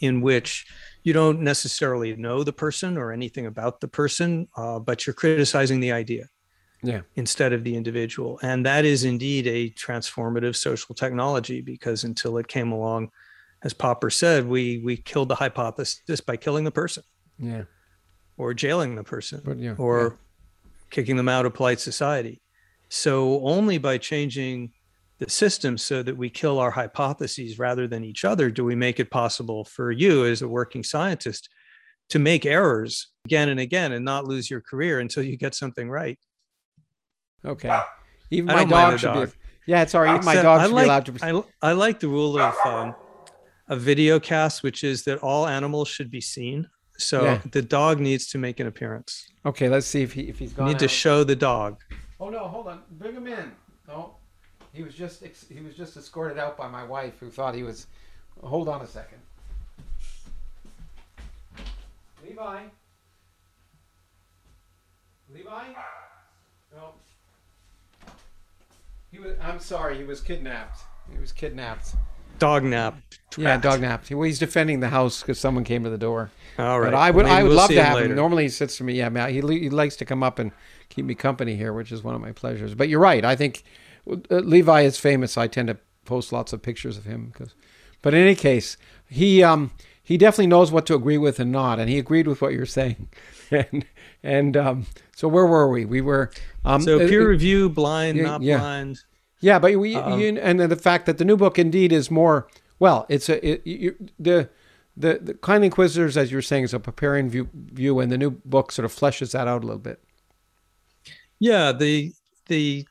in 0.00 0.20
which 0.20 0.66
you 1.04 1.12
don't 1.12 1.40
necessarily 1.40 2.16
know 2.16 2.42
the 2.42 2.52
person 2.52 2.96
or 2.96 3.12
anything 3.12 3.46
about 3.46 3.80
the 3.80 3.88
person, 3.88 4.48
uh, 4.56 4.78
but 4.78 5.06
you're 5.06 5.14
criticizing 5.14 5.78
the 5.78 5.92
idea 5.92 6.28
yeah. 6.82 7.02
instead 7.14 7.52
of 7.52 7.62
the 7.62 7.76
individual. 7.76 8.40
And 8.42 8.64
that 8.64 8.86
is 8.86 9.04
indeed 9.04 9.46
a 9.46 9.70
transformative 9.70 10.56
social 10.56 10.94
technology 10.94 11.60
because 11.60 12.04
until 12.04 12.38
it 12.38 12.48
came 12.48 12.72
along, 12.72 13.10
as 13.62 13.74
Popper 13.74 14.10
said, 14.10 14.46
we 14.46 14.78
we 14.78 14.96
killed 14.96 15.28
the 15.28 15.34
hypothesis 15.34 16.20
by 16.20 16.36
killing 16.36 16.64
the 16.64 16.70
person. 16.70 17.02
Yeah. 17.38 17.64
Or 18.36 18.52
jailing 18.54 18.94
the 18.94 19.04
person. 19.04 19.42
But, 19.44 19.58
yeah, 19.58 19.74
or 19.76 20.02
yeah. 20.02 20.70
kicking 20.90 21.16
them 21.16 21.28
out 21.28 21.46
of 21.46 21.54
polite 21.54 21.80
society. 21.80 22.40
So 22.88 23.40
only 23.42 23.78
by 23.78 23.98
changing 23.98 24.72
the 25.24 25.30
system 25.30 25.78
so 25.78 26.02
that 26.02 26.16
we 26.16 26.28
kill 26.28 26.58
our 26.58 26.70
hypotheses 26.70 27.58
rather 27.58 27.86
than 27.88 28.04
each 28.04 28.24
other 28.24 28.50
do 28.50 28.64
we 28.64 28.74
make 28.74 29.00
it 29.00 29.10
possible 29.10 29.64
for 29.64 29.90
you 29.90 30.24
as 30.26 30.42
a 30.42 30.48
working 30.48 30.84
scientist 30.84 31.48
to 32.10 32.18
make 32.18 32.44
errors 32.44 33.08
again 33.24 33.48
and 33.48 33.58
again 33.58 33.92
and 33.92 34.04
not 34.04 34.26
lose 34.26 34.50
your 34.50 34.60
career 34.60 35.00
until 35.00 35.22
you 35.22 35.36
get 35.38 35.54
something 35.54 35.88
right. 35.88 36.18
Okay. 37.44 37.80
Even 38.30 38.46
my 38.54 38.64
dog 38.64 38.98
should 38.98 39.06
dog. 39.06 39.28
be. 39.30 39.36
Yeah, 39.66 39.82
it's 39.82 39.94
all 39.94 40.02
right. 40.02 40.14
Even 40.14 40.24
my 40.26 40.34
dog 40.34 40.62
should 40.62 40.72
like, 40.72 40.82
be 40.82 40.86
allowed 40.86 41.06
to. 41.06 41.44
I, 41.62 41.70
I 41.70 41.72
like 41.72 42.00
the 42.00 42.08
rule 42.08 42.38
of 42.38 42.54
um, 42.66 42.94
a 43.68 43.76
video 43.76 44.20
cast, 44.20 44.62
which 44.62 44.84
is 44.84 45.04
that 45.04 45.18
all 45.18 45.46
animals 45.46 45.88
should 45.88 46.10
be 46.10 46.20
seen. 46.20 46.68
So 46.98 47.24
Yeah. 47.24 47.40
the 47.50 47.62
dog 47.62 47.98
needs 48.00 48.26
to 48.28 48.38
make 48.38 48.60
an 48.60 48.66
appearance. 48.66 49.26
Okay, 49.46 49.68
let's 49.70 49.86
see 49.86 50.02
if 50.02 50.12
he 50.12 50.22
if 50.28 50.38
he's 50.38 50.50
You 50.50 50.58
gone. 50.58 50.68
need 50.68 50.78
to 50.80 50.88
show 50.88 51.24
the 51.24 51.36
dog. 51.36 51.80
oh 52.20 52.28
no, 52.28 52.46
hold 52.48 52.68
on. 52.68 52.82
Bring 52.90 53.14
him 53.14 53.26
in. 53.26 53.52
No, 53.88 54.16
he 54.74 54.82
was 54.82 54.94
just 54.94 55.22
ex- 55.22 55.46
he 55.48 55.60
was 55.60 55.74
just 55.74 55.96
escorted 55.96 56.36
out 56.38 56.58
by 56.58 56.68
my 56.68 56.84
wife, 56.84 57.14
who 57.20 57.30
thought 57.30 57.54
he 57.54 57.62
was. 57.62 57.86
Hold 58.42 58.68
on 58.68 58.82
a 58.82 58.86
second. 58.86 59.18
Levi. 62.26 62.62
Levi. 65.32 65.62
No. 66.74 66.92
He 69.12 69.18
was. 69.20 69.36
I'm 69.40 69.60
sorry. 69.60 69.96
He 69.96 70.04
was 70.04 70.20
kidnapped. 70.20 70.80
He 71.12 71.18
was 71.20 71.32
kidnapped. 71.32 71.94
Dog 72.40 72.64
nap. 72.64 72.96
Yeah, 73.36 73.58
dog 73.58 73.80
napped. 73.80 74.10
Well, 74.10 74.22
he's 74.22 74.40
defending 74.40 74.80
the 74.80 74.88
house 74.88 75.22
because 75.22 75.38
someone 75.38 75.62
came 75.62 75.84
to 75.84 75.90
the 75.90 75.98
door. 75.98 76.30
All 76.58 76.80
right. 76.80 76.90
But 76.90 76.96
I 76.96 77.10
would, 77.12 77.26
Maybe 77.26 77.34
I 77.36 77.42
would 77.44 77.48
we'll 77.50 77.56
love 77.58 77.70
to 77.70 77.82
have 77.82 77.94
later. 77.94 78.08
him. 78.10 78.16
Normally, 78.16 78.42
he 78.44 78.48
sits 78.48 78.76
to 78.78 78.84
me. 78.84 78.94
Yeah, 78.94 79.08
man, 79.08 79.30
He, 79.30 79.40
he 79.40 79.70
likes 79.70 79.94
to 79.96 80.04
come 80.04 80.24
up 80.24 80.40
and 80.40 80.50
keep 80.88 81.04
me 81.04 81.14
company 81.14 81.54
here, 81.54 81.72
which 81.72 81.92
is 81.92 82.02
one 82.02 82.16
of 82.16 82.20
my 82.20 82.32
pleasures. 82.32 82.74
But 82.74 82.88
you're 82.88 82.98
right. 83.00 83.24
I 83.24 83.36
think 83.36 83.62
Levi 84.06 84.82
is 84.82 84.98
famous. 84.98 85.36
I 85.38 85.46
tend 85.46 85.68
to 85.68 85.78
post 86.04 86.32
lots 86.32 86.52
of 86.52 86.62
pictures 86.62 86.96
of 86.96 87.04
him 87.04 87.30
because. 87.32 87.54
But 88.02 88.12
in 88.12 88.20
any 88.20 88.34
case, 88.34 88.76
he 89.08 89.42
um 89.42 89.70
he 90.02 90.18
definitely 90.18 90.48
knows 90.48 90.70
what 90.70 90.84
to 90.86 90.94
agree 90.94 91.16
with 91.16 91.40
and 91.40 91.50
not, 91.50 91.78
and 91.78 91.88
he 91.88 91.98
agreed 91.98 92.26
with 92.26 92.42
what 92.42 92.52
you're 92.52 92.66
saying. 92.66 93.08
and 93.50 93.86
and 94.22 94.56
um 94.56 94.86
so 95.16 95.26
where 95.28 95.46
were 95.46 95.68
we? 95.70 95.84
We 95.86 96.00
were 96.02 96.30
um 96.64 96.82
So 96.82 96.96
uh, 96.96 97.08
peer 97.08 97.22
uh, 97.22 97.26
review, 97.28 97.70
blind, 97.70 98.18
yeah, 98.18 98.22
not 98.24 98.42
yeah. 98.42 98.58
blind. 98.58 98.98
yeah, 99.40 99.58
but 99.58 99.74
we 99.78 99.96
Um, 99.96 100.20
you, 100.20 100.38
and 100.38 100.60
then 100.60 100.68
the 100.68 100.76
fact 100.76 101.06
that 101.06 101.16
the 101.18 101.24
new 101.24 101.36
book 101.36 101.58
indeed 101.58 101.92
is 101.92 102.10
more 102.10 102.46
well, 102.78 103.06
it's 103.08 103.28
a 103.30 103.46
it, 103.46 103.66
you, 103.66 103.96
the 104.18 104.50
the 104.96 105.18
the 105.22 105.34
kind 105.34 105.64
inquisitors, 105.64 106.16
as 106.16 106.30
you 106.30 106.36
were 106.36 106.42
saying, 106.42 106.64
is 106.64 106.74
a 106.74 106.78
Popperian 106.78 107.28
view, 107.28 107.48
view, 107.54 108.00
and 108.00 108.12
the 108.12 108.18
new 108.18 108.30
book 108.44 108.70
sort 108.70 108.84
of 108.84 108.94
fleshes 108.94 109.32
that 109.32 109.48
out 109.48 109.62
a 109.62 109.66
little 109.66 109.80
bit. 109.80 110.02
Yeah, 111.38 111.72
the 111.72 112.12
the 112.46 112.86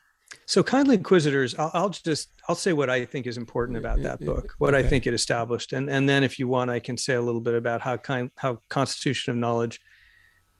so 0.46 0.62
kindly 0.62 0.96
inquisitors. 0.96 1.54
I'll, 1.58 1.70
I'll 1.74 1.88
just 1.90 2.30
I'll 2.48 2.54
say 2.54 2.72
what 2.72 2.90
I 2.90 3.04
think 3.04 3.26
is 3.26 3.36
important 3.36 3.78
about 3.78 4.02
that 4.02 4.20
book, 4.20 4.54
what 4.58 4.74
I 4.74 4.82
think 4.82 5.06
it 5.06 5.14
established, 5.14 5.72
and 5.72 5.88
and 5.88 6.08
then 6.08 6.22
if 6.24 6.38
you 6.38 6.48
want, 6.48 6.70
I 6.70 6.80
can 6.80 6.96
say 6.96 7.14
a 7.14 7.22
little 7.22 7.40
bit 7.40 7.54
about 7.54 7.80
how 7.80 7.96
kind 7.96 8.30
how 8.36 8.58
Constitution 8.68 9.32
of 9.32 9.36
Knowledge 9.36 9.80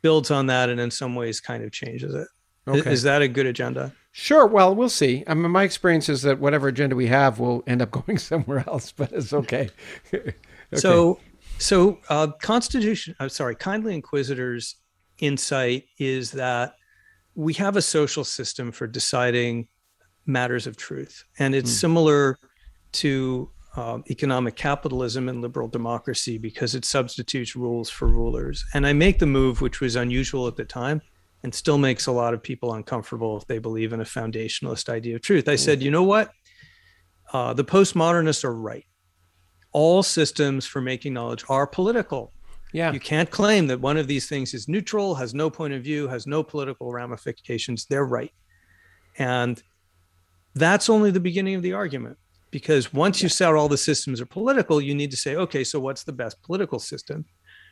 builds 0.03 0.31
on 0.31 0.47
that, 0.47 0.69
and 0.69 0.81
in 0.81 0.91
some 0.91 1.15
ways 1.15 1.41
kind 1.41 1.65
of 1.65 1.73
changes 1.73 2.15
it. 2.15 2.29
Okay. 2.67 2.93
Is 2.93 3.03
that 3.03 3.23
a 3.23 3.29
good 3.29 3.47
agenda? 3.47 3.93
Sure. 4.13 4.47
Well, 4.47 4.75
we'll 4.75 4.89
see. 4.89 5.25
I 5.27 5.35
mean, 5.35 5.51
my 5.51 5.65
experience 5.65 6.09
is 6.09 6.23
that 6.23 6.39
whatever 6.39 6.69
agenda 6.69 6.97
we 6.97 7.09
have 7.09 7.39
will 7.39 7.63
end 7.67 7.83
up 7.83 7.91
going 8.07 8.19
somewhere 8.19 8.65
else, 8.67 8.93
but 8.93 9.13
it's 9.13 9.33
okay. 9.33 9.71
Okay. 10.73 10.81
So, 10.81 11.21
so 11.59 12.01
uh, 12.09 12.29
Constitution. 12.41 13.15
I'm 13.21 13.29
sorry, 13.29 13.55
kindly 13.55 13.95
inquisitors' 13.95 14.77
insight 15.19 15.85
is 15.99 16.33
that 16.33 16.75
we 17.35 17.55
have 17.55 17.77
a 17.77 17.83
social 17.83 18.25
system 18.25 18.73
for 18.73 18.87
deciding 18.87 19.69
matters 20.27 20.67
of 20.67 20.77
truth, 20.77 21.25
and 21.39 21.55
it's 21.55 21.71
Hmm. 21.71 21.77
similar 21.77 22.39
to 22.93 23.51
um, 23.77 24.05
economic 24.09 24.55
capitalism 24.55 25.29
and 25.29 25.43
liberal 25.43 25.67
democracy 25.67 26.39
because 26.39 26.77
it 26.77 26.85
substitutes 26.85 27.57
rules 27.57 27.91
for 27.91 28.07
rulers. 28.07 28.65
And 28.73 28.87
I 28.87 28.93
make 28.93 29.19
the 29.19 29.27
move, 29.27 29.61
which 29.61 29.81
was 29.81 29.97
unusual 29.97 30.47
at 30.47 30.55
the 30.55 30.65
time. 30.65 31.03
And 31.43 31.53
still 31.55 31.77
makes 31.77 32.07
a 32.07 32.13
lot 32.13 32.33
of 32.33 32.43
people 32.43 32.73
uncomfortable 32.73 33.37
if 33.37 33.47
they 33.47 33.59
believe 33.59 33.93
in 33.93 34.01
a 34.01 34.05
foundationalist 34.05 34.89
idea 34.89 35.17
of 35.17 35.23
truth. 35.23 35.47
I 35.47 35.57
said, 35.57 35.83
you 35.83 35.91
know 35.91 36.05
what? 36.05 36.31
Uh, 37.33 37.53
the 37.53 37.65
postmodernists 37.65 38.45
are 38.45 38.55
right 38.55 38.87
all 39.73 40.03
systems 40.05 40.65
for 40.65 40.81
making 40.81 41.13
knowledge 41.13 41.45
are 41.49 41.67
political. 41.67 42.33
Yeah. 42.75 42.93
You 42.93 42.99
can't 42.99 43.31
claim 43.31 43.69
that 43.69 43.81
one 43.81 43.97
of 43.97 44.09
these 44.09 44.29
things 44.29 44.53
is 44.53 44.67
neutral, 44.69 45.15
has 45.15 45.33
no 45.33 45.49
point 45.49 45.75
of 45.75 45.85
view, 45.85 46.09
has 46.09 46.27
no 46.27 46.43
political 46.43 46.91
ramifications. 46.91 47.87
They're 47.87 48.05
right. 48.05 48.33
And 49.17 49.63
that's 50.57 50.91
only 50.91 51.13
the 51.13 51.21
beginning 51.21 51.55
of 51.55 51.63
the 51.63 51.73
argument. 51.73 52.19
Because 52.51 52.93
once 52.93 53.23
you 53.23 53.29
say 53.29 53.45
all 53.45 53.69
the 53.69 53.79
systems 53.79 54.21
are 54.21 54.27
political, 54.27 54.81
you 54.81 54.93
need 54.93 55.13
to 55.13 55.17
say, 55.17 55.37
okay, 55.37 55.63
so 55.63 55.79
what's 55.79 56.03
the 56.03 56.13
best 56.13 56.43
political 56.43 56.81
system? 56.81 57.25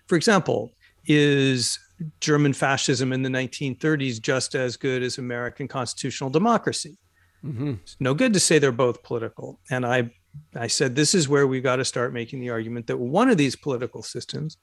For 0.07 0.15
example, 0.15 0.71
is 1.07 1.81
German 2.21 2.53
fascism 2.53 3.13
in 3.13 3.23
the 3.23 3.29
1930s 3.29 4.23
just 4.23 4.55
as 4.55 4.77
good 4.77 5.03
as 5.03 5.19
American 5.19 5.67
constitutional 5.67 6.31
democracy? 6.31 6.97
hmm 7.43 7.75
It's 7.83 7.97
no 7.99 8.15
good 8.15 8.33
to 8.35 8.41
say 8.41 8.61
they're 8.61 8.71
both 8.71 9.03
political. 9.03 9.59
And 9.69 9.85
I, 9.85 10.13
I 10.55 10.69
said 10.69 10.95
this 10.95 11.13
is 11.13 11.29
where 11.29 11.49
we've 11.49 11.63
got 11.63 11.77
to 11.77 11.85
start 11.85 12.13
making 12.13 12.41
the 12.41 12.51
argument 12.51 12.87
that 12.87 12.99
one 12.99 13.31
of 13.31 13.37
these 13.37 13.57
political 13.57 14.05
systems, 14.05 14.59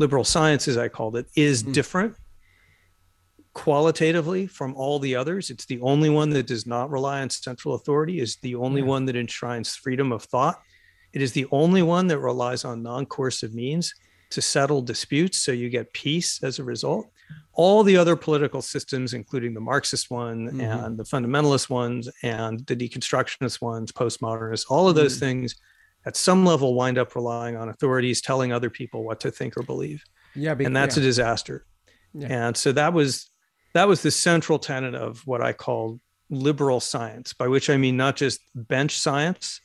liberal 0.00 0.24
science, 0.24 0.66
as 0.66 0.78
I 0.78 0.88
called 0.88 1.14
it, 1.16 1.26
is 1.36 1.62
Mhm. 1.62 1.72
different 1.74 2.16
qualitatively 3.52 4.46
from 4.46 4.74
all 4.74 4.98
the 4.98 5.14
others. 5.14 5.50
It's 5.50 5.66
the 5.66 5.80
only 5.82 6.08
one 6.08 6.30
that 6.30 6.46
does 6.46 6.66
not 6.66 6.90
rely 6.90 7.20
on 7.20 7.28
central 7.30 7.74
authority. 7.74 8.18
Is 8.20 8.36
the 8.36 8.54
only 8.54 8.80
Yeah. 8.80 8.86
one 8.88 9.04
that 9.06 9.16
enshrines 9.16 9.76
freedom 9.76 10.10
of 10.12 10.22
thought. 10.24 10.60
It 11.12 11.20
is 11.20 11.32
the 11.32 11.46
only 11.50 11.82
one 11.82 12.06
that 12.06 12.18
relies 12.18 12.64
on 12.64 12.82
non-coercive 12.82 13.52
means 13.52 13.92
to 14.30 14.40
settle 14.40 14.80
disputes, 14.80 15.38
so 15.38 15.50
you 15.52 15.68
get 15.68 15.92
peace 15.92 16.42
as 16.42 16.58
a 16.58 16.64
result 16.64 17.06
all 17.52 17.84
the 17.84 17.96
other 17.96 18.16
political 18.16 18.62
systems, 18.62 19.12
including 19.12 19.52
the 19.54 19.60
Marxist 19.60 20.10
one 20.10 20.50
Mhm. 20.50 20.84
and 20.86 20.98
the 20.98 21.04
fundamentalist 21.04 21.68
ones 21.68 22.08
and 22.22 22.64
the 22.66 22.74
deconstructionist 22.74 23.60
ones, 23.60 23.92
postmodernists, 23.92 24.64
all 24.70 24.88
of 24.88 24.94
those 24.94 25.16
Mhm. 25.16 25.20
things 25.20 25.54
at 26.06 26.16
some 26.16 26.44
level 26.44 26.74
wind 26.74 26.98
up 26.98 27.14
relying 27.14 27.56
on 27.56 27.68
authorities 27.68 28.20
telling 28.20 28.52
other 28.52 28.70
people 28.70 29.04
what 29.04 29.20
to 29.20 29.30
think 29.30 29.56
or 29.56 29.62
believe. 29.62 30.02
Yeah. 30.34 30.54
And 30.58 30.74
that's 30.74 30.96
yeah. 30.96 31.02
a 31.02 31.06
disaster. 31.06 31.66
Yeah. 32.14 32.46
And 32.48 32.56
so 32.56 32.72
that 32.72 32.92
was 32.92 33.30
that 33.74 33.86
was 33.86 34.02
the 34.02 34.10
central 34.10 34.58
tenet 34.58 34.94
of 34.94 35.26
what 35.26 35.42
I 35.42 35.52
call 35.52 36.00
liberal 36.28 36.80
science, 36.80 37.32
by 37.32 37.48
which 37.48 37.70
I 37.70 37.76
mean 37.76 37.96
not 37.96 38.16
just 38.16 38.40
bench 38.54 38.98
science. 38.98 39.60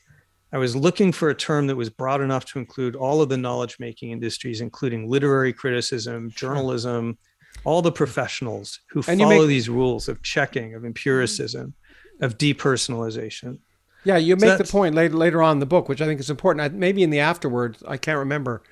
I 0.52 0.58
was 0.58 0.76
looking 0.76 1.12
for 1.12 1.30
a 1.30 1.36
term 1.36 1.68
that 1.68 1.76
was 1.76 1.90
broad 1.90 2.22
enough 2.22 2.46
to 2.46 2.60
include 2.60 2.96
all 2.96 3.22
of 3.22 3.30
the 3.30 3.38
knowledge 3.38 3.78
making 3.80 4.12
industries, 4.12 4.62
including 4.62 5.10
literary 5.10 5.54
criticism, 5.54 6.30
journalism, 6.32 7.18
all 7.64 7.82
the 7.82 7.92
professionals 7.92 8.80
who 8.90 9.02
and 9.08 9.20
follow 9.20 9.40
make, 9.40 9.48
these 9.48 9.70
rules 9.70 10.08
of 10.08 10.22
checking, 10.22 10.76
of 10.76 10.86
empiricism, 10.86 11.74
of 12.22 12.38
depersonalization. 12.38 13.60
Yeah, 14.06 14.18
you 14.18 14.40
so 14.40 14.46
make 14.46 14.58
the 14.58 14.64
point 14.64 14.96
later 14.96 15.18
later 15.18 15.42
on 15.42 15.54
in 15.54 15.60
the 15.60 15.66
book, 15.66 15.90
which 15.90 16.02
I 16.02 16.06
think 16.06 16.20
is 16.20 16.30
important. 16.30 16.76
Maybe 16.76 17.04
in 17.04 17.10
the 17.10 17.20
afterwards, 17.20 17.84
I 17.88 17.98
can't 17.98 18.20
remember 18.20 18.64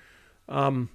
um, 0.48 0.90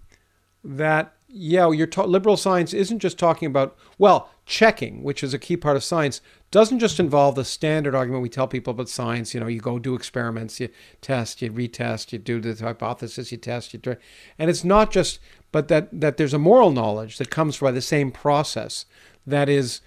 that. 0.64 1.12
Yeah, 1.30 1.70
your 1.70 1.86
ta- 1.86 2.04
liberal 2.04 2.38
science 2.38 2.72
isn't 2.72 3.00
just 3.00 3.18
talking 3.18 3.44
about 3.44 3.76
well 3.98 4.30
checking, 4.46 5.02
which 5.02 5.22
is 5.22 5.34
a 5.34 5.38
key 5.38 5.58
part 5.58 5.76
of 5.76 5.84
science. 5.84 6.22
Doesn't 6.50 6.78
just 6.78 6.98
involve 6.98 7.34
the 7.34 7.44
standard 7.44 7.94
argument 7.94 8.22
we 8.22 8.30
tell 8.30 8.48
people 8.48 8.70
about 8.70 8.88
science. 8.88 9.34
You 9.34 9.40
know, 9.40 9.46
you 9.46 9.60
go 9.60 9.78
do 9.78 9.94
experiments, 9.94 10.58
you 10.58 10.70
test, 11.02 11.42
you 11.42 11.52
retest, 11.52 12.12
you 12.12 12.18
do 12.18 12.40
the 12.40 12.54
hypothesis, 12.64 13.30
you 13.30 13.36
test, 13.36 13.74
you 13.74 13.78
try, 13.78 13.96
and 14.38 14.48
it's 14.48 14.64
not 14.64 14.90
just, 14.90 15.20
but 15.52 15.68
that 15.68 15.88
that 16.00 16.16
there's 16.16 16.32
a 16.32 16.38
moral 16.38 16.70
knowledge 16.70 17.18
that 17.18 17.28
comes 17.28 17.58
by 17.58 17.72
the 17.72 17.82
same 17.82 18.10
process. 18.10 18.86
That 19.26 19.50
is 19.50 19.82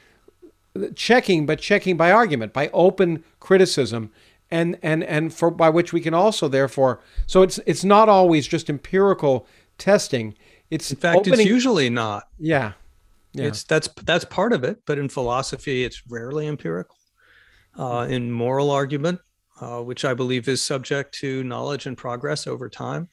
checking, 0.95 1.47
but 1.47 1.59
checking 1.59 1.97
by 1.97 2.11
argument, 2.11 2.53
by 2.53 2.69
open 2.69 3.23
criticism 3.39 4.11
and 4.51 4.77
and 4.81 5.03
and 5.03 5.33
for 5.33 5.49
by 5.49 5.69
which 5.69 5.93
we 5.93 6.01
can 6.01 6.13
also 6.13 6.47
therefore 6.47 7.01
so 7.25 7.41
it's 7.41 7.59
it's 7.65 7.83
not 7.83 8.09
always 8.09 8.47
just 8.47 8.69
empirical 8.69 9.47
testing. 9.77 10.35
It's 10.69 10.91
in 10.91 10.97
fact 10.97 11.19
opening, 11.19 11.39
it's 11.39 11.49
usually 11.49 11.89
not. 11.89 12.27
Yeah. 12.37 12.73
Yeah. 13.33 13.45
It's 13.45 13.63
that's 13.63 13.87
that's 14.03 14.25
part 14.25 14.53
of 14.53 14.63
it 14.63 14.81
but 14.85 14.99
in 14.99 15.09
philosophy 15.09 15.83
it's 15.83 16.03
rarely 16.07 16.47
empirical. 16.47 16.97
Uh, 17.77 18.05
in 18.09 18.29
moral 18.29 18.69
argument 18.69 19.21
uh, 19.61 19.79
which 19.79 20.03
i 20.03 20.13
believe 20.13 20.49
is 20.49 20.61
subject 20.61 21.13
to 21.15 21.41
knowledge 21.45 21.85
and 21.85 21.97
progress 21.97 22.45
over 22.45 22.67
time 22.67 23.07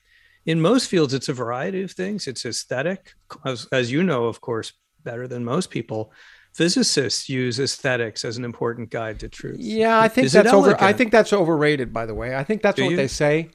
in 0.49 0.61
most 0.63 0.89
fields 0.89 1.13
it's 1.13 1.29
a 1.29 1.35
variety 1.35 1.83
of 1.83 1.93
things. 1.93 2.27
It's 2.27 2.47
aesthetic 2.47 3.13
as, 3.45 3.69
as 3.71 3.93
you 3.93 4.03
know 4.03 4.25
of 4.25 4.41
course 4.41 4.73
better 5.05 5.29
than 5.29 5.45
most 5.45 5.71
people 5.71 6.11
physicists 6.53 7.29
use 7.29 7.59
aesthetics 7.61 8.25
as 8.25 8.37
an 8.37 8.45
important 8.45 8.91
guide 8.91 9.21
to 9.21 9.29
truth. 9.29 9.59
Yeah, 9.59 10.01
I 10.01 10.09
think 10.09 10.27
Is 10.27 10.33
that's 10.33 10.53
over. 10.53 10.81
I 10.83 10.93
think 10.93 11.13
that's 11.13 11.33
overrated. 11.33 11.93
By 11.93 12.07
the 12.07 12.15
way, 12.15 12.37
I 12.37 12.45
think 12.45 12.63
that's 12.63 12.77
Do 12.77 12.85
what 12.85 12.91
you? 12.91 12.97
they 12.97 13.09
say. 13.09 13.51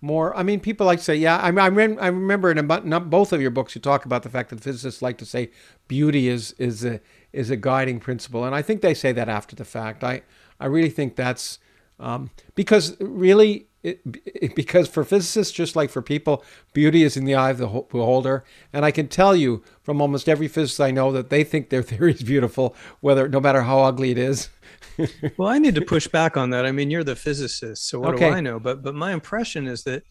More, 0.00 0.36
I 0.36 0.44
mean, 0.44 0.60
people 0.60 0.86
like 0.86 1.00
to 1.00 1.04
say, 1.04 1.16
yeah. 1.16 1.38
I, 1.38 1.48
I, 1.48 1.68
rem- 1.70 1.98
I 2.00 2.06
remember 2.06 2.52
in 2.52 2.58
a, 2.58 3.00
both 3.00 3.32
of 3.32 3.40
your 3.40 3.50
books, 3.50 3.74
you 3.74 3.80
talk 3.80 4.04
about 4.04 4.22
the 4.22 4.28
fact 4.28 4.50
that 4.50 4.60
physicists 4.60 5.02
like 5.02 5.18
to 5.18 5.26
say 5.26 5.50
beauty 5.88 6.28
is 6.28 6.52
is 6.52 6.84
a 6.84 7.00
is 7.32 7.50
a 7.50 7.56
guiding 7.56 7.98
principle, 7.98 8.44
and 8.44 8.54
I 8.54 8.62
think 8.62 8.80
they 8.80 8.94
say 8.94 9.12
that 9.12 9.28
after 9.28 9.56
the 9.56 9.64
fact. 9.64 10.04
I 10.04 10.22
I 10.60 10.66
really 10.66 10.90
think 10.90 11.16
that's 11.16 11.58
um, 11.98 12.30
because 12.54 12.96
really 13.00 13.67
it, 13.82 14.00
it, 14.26 14.54
because 14.54 14.88
for 14.88 15.04
physicists, 15.04 15.52
just 15.52 15.76
like 15.76 15.90
for 15.90 16.02
people, 16.02 16.44
beauty 16.72 17.04
is 17.04 17.16
in 17.16 17.24
the 17.24 17.34
eye 17.34 17.50
of 17.50 17.58
the 17.58 17.66
beholder. 17.66 18.44
And 18.72 18.84
I 18.84 18.90
can 18.90 19.08
tell 19.08 19.36
you 19.36 19.62
from 19.82 20.00
almost 20.00 20.28
every 20.28 20.48
physicist 20.48 20.80
I 20.80 20.90
know 20.90 21.12
that 21.12 21.30
they 21.30 21.44
think 21.44 21.70
their 21.70 21.82
theory 21.84 22.12
is 22.12 22.22
beautiful, 22.22 22.74
whether 23.00 23.28
no 23.28 23.40
matter 23.40 23.62
how 23.62 23.80
ugly 23.80 24.10
it 24.10 24.18
is. 24.18 24.48
well, 25.36 25.48
I 25.48 25.58
need 25.58 25.76
to 25.76 25.82
push 25.82 26.08
back 26.08 26.36
on 26.36 26.50
that. 26.50 26.66
I 26.66 26.72
mean, 26.72 26.90
you're 26.90 27.04
the 27.04 27.16
physicist, 27.16 27.88
so 27.88 28.00
what 28.00 28.14
okay. 28.14 28.30
do 28.30 28.36
I 28.36 28.40
know? 28.40 28.58
But 28.58 28.82
but 28.82 28.94
my 28.94 29.12
impression 29.12 29.66
is 29.68 29.84
that 29.84 30.02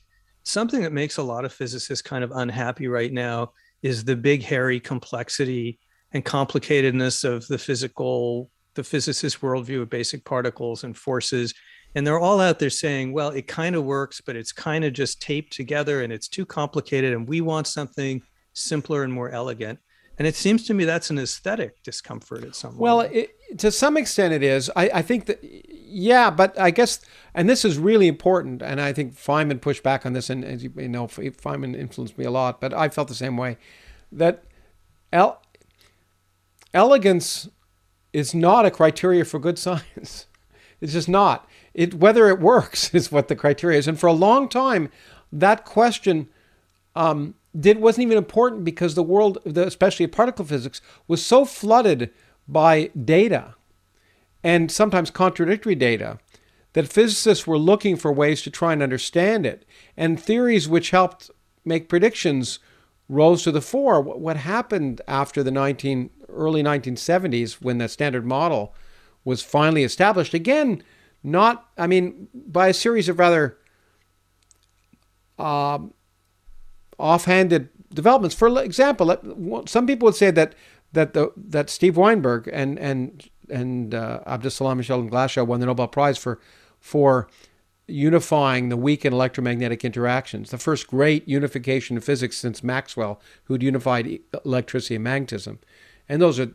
something 0.44 0.82
that 0.82 0.94
makes 0.94 1.18
a 1.18 1.24
lot 1.24 1.44
of 1.44 1.52
physicists 1.52 2.02
kind 2.02 2.24
of 2.24 2.32
unhappy 2.32 2.88
right 2.88 3.12
now 3.12 3.52
is 3.84 4.06
the 4.06 4.16
big 4.16 4.44
hairy 4.44 4.80
complexity 4.80 5.78
and 6.14 6.24
complicatedness 6.24 7.26
of 7.26 7.46
the 7.48 7.58
physical 7.58 8.50
the 8.76 8.84
physicist 8.84 9.42
worldview 9.42 9.82
of 9.82 9.90
basic 9.90 10.24
particles 10.24 10.84
and 10.84 10.96
forces 10.96 11.54
and 11.98 12.06
they're 12.06 12.20
all 12.20 12.40
out 12.40 12.60
there 12.60 12.70
saying 12.70 13.12
well 13.12 13.30
it 13.30 13.48
kind 13.48 13.76
of 13.76 13.84
works 13.84 14.22
but 14.22 14.36
it's 14.36 14.52
kind 14.52 14.86
of 14.86 14.94
just 14.94 15.20
taped 15.20 15.52
together 15.52 16.04
and 16.04 16.14
it's 16.14 16.28
too 16.28 16.46
complicated 16.46 17.12
and 17.12 17.28
we 17.28 17.42
want 17.42 17.66
something 17.66 18.22
simpler 18.54 19.04
and 19.04 19.12
more 19.12 19.30
elegant. 19.30 19.80
And 20.20 20.28
it 20.28 20.36
seems 20.36 20.66
to 20.68 20.74
me 20.74 20.86
that's 20.86 21.10
an 21.10 21.18
aesthetic 21.20 21.82
discomfort 21.84 22.44
at 22.44 22.56
some 22.56 22.72
point. 22.72 22.82
well 22.82 23.02
it, 23.02 23.32
to 23.58 23.72
some 23.72 23.98
extent 23.98 24.32
it 24.32 24.44
is. 24.44 24.70
I, 24.76 24.90
I 24.94 25.02
think 25.02 25.26
that 25.26 25.40
yeah 25.44 26.30
but 26.30 26.60
i 26.60 26.70
guess 26.70 27.00
and 27.34 27.50
this 27.50 27.66
is 27.66 27.80
really 27.80 28.08
important 28.08 28.62
and 28.62 28.80
i 28.80 28.94
think 28.94 29.16
feynman 29.16 29.60
pushed 29.60 29.84
back 29.84 30.06
on 30.06 30.14
this 30.14 30.30
and 30.30 30.44
as 30.46 30.64
you 30.64 30.70
know 30.76 31.08
feynman 31.08 31.76
influenced 31.76 32.18
me 32.18 32.26
a 32.26 32.32
lot 32.32 32.60
but 32.60 32.74
i 32.74 32.90
felt 32.90 33.08
the 33.08 33.16
same 33.16 33.38
way 33.38 33.58
that 34.12 34.44
el- 35.14 35.42
elegance 36.74 37.48
is 38.14 38.34
not 38.34 38.66
a 38.66 38.72
criteria 38.72 39.24
for 39.24 39.40
good 39.40 39.60
science. 39.68 40.26
It's 40.82 40.94
just 40.94 41.10
not 41.10 41.48
it 41.78 41.94
whether 41.94 42.28
it 42.28 42.42
works 42.42 42.94
is 42.94 43.10
what 43.10 43.30
the 43.30 43.36
criteria 43.36 43.80
is. 43.80 43.88
And 43.88 43.98
for 43.98 44.08
a 44.08 44.14
long 44.14 44.50
time, 44.50 44.90
that 45.32 45.64
question 45.64 46.28
um, 46.96 47.36
did 47.58 47.80
wasn't 47.80 48.08
even 48.08 48.18
important 48.18 48.66
because 48.66 48.96
the 48.96 49.04
world, 49.04 49.38
especially 49.56 50.08
particle 50.08 50.44
physics, 50.44 50.82
was 51.08 51.26
so 51.26 51.46
flooded 51.46 52.10
by 52.48 52.90
data 53.06 53.56
and 54.44 54.72
sometimes 54.72 55.12
contradictory 55.12 55.76
data 55.76 56.20
that 56.74 56.88
physicists 56.88 57.48
were 57.48 57.58
looking 57.58 57.96
for 57.96 58.12
ways 58.12 58.42
to 58.42 58.52
try 58.52 58.74
and 58.74 58.84
understand 58.84 59.46
it. 59.46 59.66
And 59.96 60.20
theories 60.20 60.68
which 60.68 60.92
helped 60.92 61.32
make 61.66 61.90
predictions 61.90 62.60
rose 63.10 63.44
to 63.44 63.52
the 63.52 63.62
fore. 63.62 64.02
What 64.02 64.38
happened 64.38 65.02
after 65.08 65.44
the 65.44 65.52
19 65.52 66.10
early 66.30 66.62
1970s 66.62 67.54
when 67.62 67.78
the 67.78 67.90
standard 67.90 68.26
model 68.26 68.74
was 69.26 69.42
finally 69.42 69.84
established 69.84 70.34
again 70.34 70.84
not, 71.24 71.70
I 71.78 71.88
mean, 71.88 72.28
by 72.34 72.68
a 72.68 72.74
series 72.74 73.10
of 73.10 73.20
rather 73.20 73.58
uh, 75.38 75.80
offhanded 76.98 77.70
developments. 77.94 78.36
For 78.36 78.62
example, 78.62 79.64
some 79.68 79.88
people 79.88 80.08
would 80.08 80.16
say 80.16 80.32
that 80.32 80.56
that 80.94 81.14
the 81.14 81.32
that 81.36 81.70
Steve 81.70 81.98
Weinberg 81.98 82.50
and 82.52 82.80
and 82.80 83.30
and 83.50 83.94
uh, 83.94 84.22
Abdus 84.26 84.76
Michel 84.76 85.04
Glashow 85.04 85.46
won 85.46 85.60
the 85.60 85.66
Nobel 85.66 85.88
Prize 85.88 86.18
for 86.18 86.40
for 86.80 87.28
unifying 87.88 88.70
the 88.70 88.78
weak 88.78 89.06
and 89.06 89.14
electromagnetic 89.14 89.86
interactions, 89.86 90.50
the 90.50 90.58
first 90.58 90.88
great 90.88 91.28
unification 91.28 91.96
in 91.96 92.02
physics 92.02 92.36
since 92.38 92.62
Maxwell, 92.62 93.22
who'd 93.46 93.64
unified 93.64 94.20
electricity 94.44 94.96
and 94.96 95.04
magnetism, 95.04 95.60
and 96.10 96.22
those 96.22 96.40
are 96.40 96.52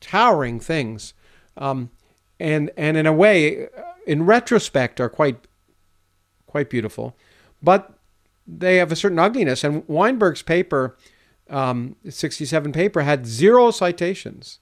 towering 0.00 0.60
things. 0.60 1.14
Um, 1.56 1.90
and 2.40 2.70
and 2.76 2.96
in 2.96 3.06
a 3.06 3.12
way, 3.12 3.68
in 4.06 4.26
retrospect, 4.26 5.00
are 5.00 5.08
quite 5.08 5.46
quite 6.46 6.70
beautiful, 6.70 7.16
but 7.62 7.98
they 8.46 8.76
have 8.76 8.92
a 8.92 8.96
certain 8.96 9.18
ugliness. 9.18 9.64
And 9.64 9.86
Weinberg's 9.88 10.42
paper, 10.42 10.96
um, 11.50 11.96
67 12.08 12.72
paper, 12.72 13.02
had 13.02 13.26
zero 13.26 13.70
citations 13.70 14.60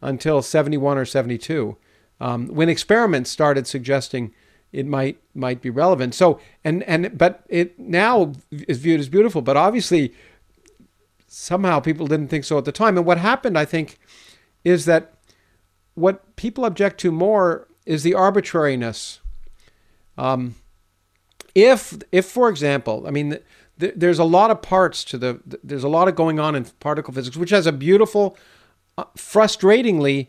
until 0.00 0.40
71 0.40 0.96
or 0.96 1.04
72, 1.04 1.76
um, 2.20 2.46
when 2.48 2.68
experiments 2.68 3.30
started 3.30 3.66
suggesting 3.66 4.32
it 4.72 4.86
might 4.86 5.18
might 5.34 5.60
be 5.60 5.70
relevant. 5.70 6.14
So 6.14 6.40
and 6.64 6.82
and 6.84 7.16
but 7.18 7.44
it 7.48 7.78
now 7.78 8.32
is 8.50 8.78
viewed 8.78 9.00
as 9.00 9.08
beautiful, 9.08 9.42
but 9.42 9.56
obviously 9.56 10.14
somehow 11.26 11.80
people 11.80 12.06
didn't 12.06 12.28
think 12.28 12.44
so 12.44 12.58
at 12.58 12.64
the 12.64 12.72
time. 12.72 12.96
And 12.96 13.06
what 13.06 13.18
happened, 13.18 13.58
I 13.58 13.64
think, 13.64 13.98
is 14.64 14.84
that 14.84 15.14
what 15.94 16.36
people 16.36 16.64
object 16.64 16.98
to 17.00 17.12
more 17.12 17.68
is 17.90 18.04
the 18.04 18.14
arbitrariness. 18.14 19.18
Um, 20.16 20.54
if, 21.56 21.98
if 22.12 22.24
for 22.24 22.48
example, 22.48 23.04
I 23.04 23.10
mean, 23.10 23.40
th- 23.80 23.94
there's 23.96 24.20
a 24.20 24.24
lot 24.24 24.52
of 24.52 24.62
parts 24.62 25.02
to 25.06 25.18
the, 25.18 25.40
th- 25.50 25.60
there's 25.64 25.82
a 25.82 25.88
lot 25.88 26.06
of 26.06 26.14
going 26.14 26.38
on 26.38 26.54
in 26.54 26.66
particle 26.78 27.12
physics, 27.12 27.36
which 27.36 27.50
has 27.50 27.66
a 27.66 27.72
beautiful, 27.72 28.36
uh, 28.96 29.06
frustratingly 29.16 30.28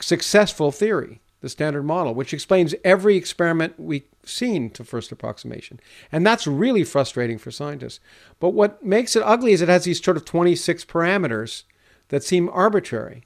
successful 0.00 0.72
theory, 0.72 1.20
the 1.40 1.48
Standard 1.48 1.84
Model, 1.84 2.16
which 2.16 2.34
explains 2.34 2.74
every 2.82 3.14
experiment 3.16 3.78
we've 3.78 4.08
seen 4.24 4.68
to 4.70 4.82
first 4.82 5.12
approximation. 5.12 5.78
And 6.10 6.26
that's 6.26 6.48
really 6.48 6.82
frustrating 6.82 7.38
for 7.38 7.52
scientists. 7.52 8.00
But 8.40 8.50
what 8.50 8.84
makes 8.84 9.14
it 9.14 9.22
ugly 9.24 9.52
is 9.52 9.62
it 9.62 9.68
has 9.68 9.84
these 9.84 10.02
sort 10.02 10.16
of 10.16 10.24
26 10.24 10.84
parameters 10.86 11.62
that 12.08 12.24
seem 12.24 12.48
arbitrary. 12.52 13.22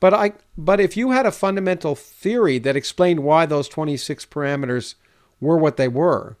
But 0.00 0.14
I 0.14 0.32
but 0.56 0.80
if 0.80 0.96
you 0.96 1.10
had 1.10 1.26
a 1.26 1.30
fundamental 1.30 1.94
theory 1.94 2.58
that 2.58 2.74
explained 2.74 3.20
why 3.20 3.44
those 3.46 3.68
26 3.68 4.24
parameters 4.26 4.94
were 5.40 5.58
what 5.58 5.76
they 5.76 5.88
were, 5.88 6.38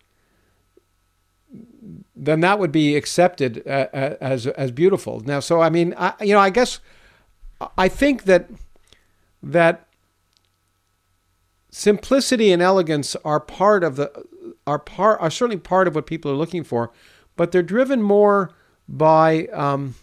then 2.16 2.40
that 2.40 2.58
would 2.58 2.72
be 2.72 2.96
accepted 2.96 3.62
uh, 3.66 3.88
uh, 3.92 4.16
as 4.20 4.46
as 4.46 4.70
beautiful. 4.70 5.20
Now, 5.20 5.40
so 5.40 5.60
I 5.60 5.68
mean, 5.68 5.94
I, 5.98 6.14
you 6.20 6.32
know, 6.32 6.40
I 6.40 6.48
guess 6.50 6.80
I 7.76 7.88
think 7.88 8.24
that 8.24 8.48
that 9.42 9.86
simplicity 11.70 12.50
and 12.52 12.62
elegance 12.62 13.14
are 13.24 13.40
part 13.40 13.84
of 13.84 13.96
the 13.96 14.10
are 14.66 14.78
part 14.78 15.20
are 15.20 15.30
certainly 15.30 15.60
part 15.60 15.86
of 15.86 15.94
what 15.94 16.06
people 16.06 16.30
are 16.30 16.36
looking 16.36 16.64
for, 16.64 16.92
but 17.36 17.52
they're 17.52 17.62
driven 17.62 18.02
more 18.02 18.52
by 18.88 19.46
um, 19.48 19.94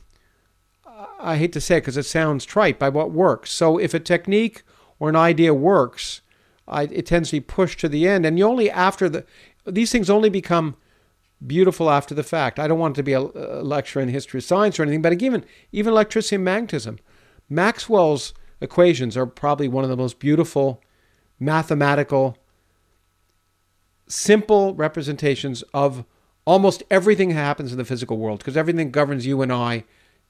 I 1.19 1.37
hate 1.37 1.53
to 1.53 1.61
say 1.61 1.77
it 1.77 1.81
because 1.81 1.97
it 1.97 2.05
sounds 2.05 2.45
trite, 2.45 2.79
by 2.79 2.89
what 2.89 3.11
works. 3.11 3.51
So 3.51 3.77
if 3.77 3.93
a 3.93 3.99
technique 3.99 4.63
or 4.99 5.09
an 5.09 5.15
idea 5.15 5.53
works, 5.53 6.21
I, 6.67 6.83
it 6.83 7.05
tends 7.05 7.29
to 7.29 7.37
be 7.37 7.41
pushed 7.41 7.79
to 7.79 7.89
the 7.89 8.07
end, 8.07 8.25
and 8.25 8.37
you 8.37 8.45
only 8.45 8.69
after 8.69 9.09
the 9.09 9.25
these 9.65 9.91
things 9.91 10.09
only 10.09 10.29
become 10.29 10.77
beautiful 11.45 11.89
after 11.89 12.15
the 12.15 12.23
fact. 12.23 12.57
I 12.57 12.67
don't 12.67 12.79
want 12.79 12.95
it 12.95 13.01
to 13.01 13.03
be 13.03 13.13
a, 13.13 13.19
a 13.19 13.63
lecture 13.63 13.99
in 13.99 14.09
history 14.09 14.39
of 14.39 14.43
science 14.43 14.79
or 14.79 14.83
anything, 14.83 15.01
but 15.01 15.21
even 15.21 15.45
even 15.71 15.93
electricity 15.93 16.35
and 16.35 16.45
magnetism, 16.45 16.99
Maxwell's 17.49 18.33
equations 18.61 19.15
are 19.15 19.25
probably 19.25 19.67
one 19.67 19.83
of 19.83 19.89
the 19.89 19.97
most 19.97 20.19
beautiful 20.19 20.81
mathematical 21.39 22.37
simple 24.07 24.73
representations 24.73 25.63
of 25.73 26.05
almost 26.45 26.81
everything 26.89 27.29
that 27.29 27.35
happens 27.35 27.71
in 27.71 27.77
the 27.77 27.85
physical 27.85 28.17
world 28.17 28.39
because 28.39 28.57
everything 28.57 28.89
governs 28.89 29.25
you 29.25 29.41
and 29.41 29.51
I 29.51 29.83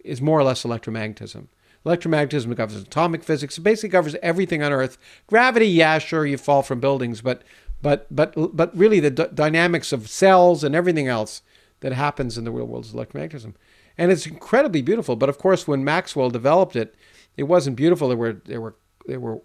is 0.07 0.21
more 0.21 0.39
or 0.39 0.43
less 0.43 0.63
electromagnetism. 0.63 1.47
Electromagnetism 1.85 2.55
governs 2.55 2.81
atomic 2.81 3.23
physics. 3.23 3.57
It 3.57 3.61
basically 3.61 3.89
governs 3.89 4.15
everything 4.21 4.61
on 4.61 4.73
Earth. 4.73 4.97
Gravity, 5.27 5.67
yeah, 5.67 5.99
sure, 5.99 6.25
you 6.25 6.37
fall 6.37 6.63
from 6.63 6.79
buildings, 6.79 7.21
but 7.21 7.43
but 7.81 8.07
but 8.13 8.33
but 8.55 8.75
really 8.75 8.99
the 8.99 9.11
dynamics 9.11 9.93
of 9.93 10.09
cells 10.09 10.63
and 10.63 10.75
everything 10.75 11.07
else 11.07 11.41
that 11.81 11.93
happens 11.93 12.37
in 12.37 12.43
the 12.43 12.51
real 12.51 12.65
world 12.65 12.85
is 12.85 12.93
electromagnetism, 12.93 13.53
and 13.97 14.11
it's 14.11 14.25
incredibly 14.25 14.81
beautiful. 14.81 15.15
But 15.15 15.29
of 15.29 15.37
course, 15.37 15.67
when 15.67 15.83
Maxwell 15.83 16.29
developed 16.29 16.75
it, 16.75 16.95
it 17.37 17.43
wasn't 17.43 17.75
beautiful. 17.75 18.07
There 18.07 18.17
were 18.17 18.41
there 18.45 18.61
were 18.61 18.75
there 19.05 19.19
were 19.19 19.41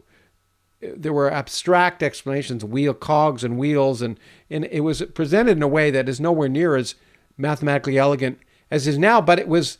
there 0.80 1.12
were 1.12 1.30
abstract 1.30 2.02
explanations, 2.02 2.64
wheel 2.64 2.94
cogs 2.94 3.44
and 3.44 3.58
wheels, 3.58 4.02
and 4.02 4.18
and 4.50 4.64
it 4.64 4.80
was 4.80 5.02
presented 5.14 5.56
in 5.56 5.62
a 5.62 5.68
way 5.68 5.90
that 5.90 6.08
is 6.08 6.20
nowhere 6.20 6.48
near 6.48 6.74
as 6.74 6.94
mathematically 7.36 7.98
elegant 7.98 8.40
as 8.70 8.86
is 8.86 8.98
now. 8.98 9.20
But 9.20 9.38
it 9.38 9.48
was 9.48 9.78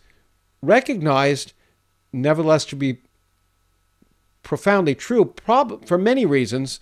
recognized, 0.63 1.53
nevertheless, 2.13 2.65
to 2.67 2.77
be 2.77 2.99
profoundly 4.43 4.95
true, 4.95 5.25
prob- 5.25 5.87
for 5.87 5.99
many 5.99 6.25
reasons. 6.25 6.81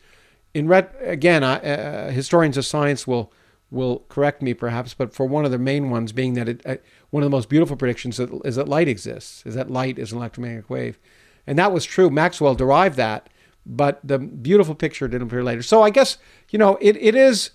In 0.52 0.70
again, 0.72 1.44
uh, 1.44 2.10
historians 2.10 2.56
of 2.56 2.66
science 2.66 3.06
will 3.06 3.32
will 3.70 4.00
correct 4.08 4.42
me 4.42 4.52
perhaps, 4.52 4.94
but 4.94 5.14
for 5.14 5.26
one 5.26 5.44
of 5.44 5.52
the 5.52 5.58
main 5.58 5.90
ones 5.90 6.10
being 6.10 6.34
that 6.34 6.48
it, 6.48 6.60
uh, 6.66 6.74
one 7.10 7.22
of 7.22 7.26
the 7.26 7.36
most 7.36 7.48
beautiful 7.48 7.76
predictions 7.76 8.18
is 8.18 8.56
that 8.56 8.68
light 8.68 8.88
exists, 8.88 9.46
is 9.46 9.54
that 9.54 9.70
light 9.70 9.96
is 9.96 10.10
an 10.10 10.18
electromagnetic 10.18 10.68
wave, 10.68 10.98
and 11.46 11.56
that 11.56 11.72
was 11.72 11.84
true. 11.84 12.10
Maxwell 12.10 12.56
derived 12.56 12.96
that, 12.96 13.28
but 13.64 14.00
the 14.02 14.18
beautiful 14.18 14.74
picture 14.74 15.06
didn't 15.06 15.28
appear 15.28 15.44
later. 15.44 15.62
So 15.62 15.82
I 15.82 15.90
guess 15.90 16.18
you 16.50 16.58
know 16.58 16.78
it, 16.80 16.96
it 16.96 17.14
is. 17.14 17.50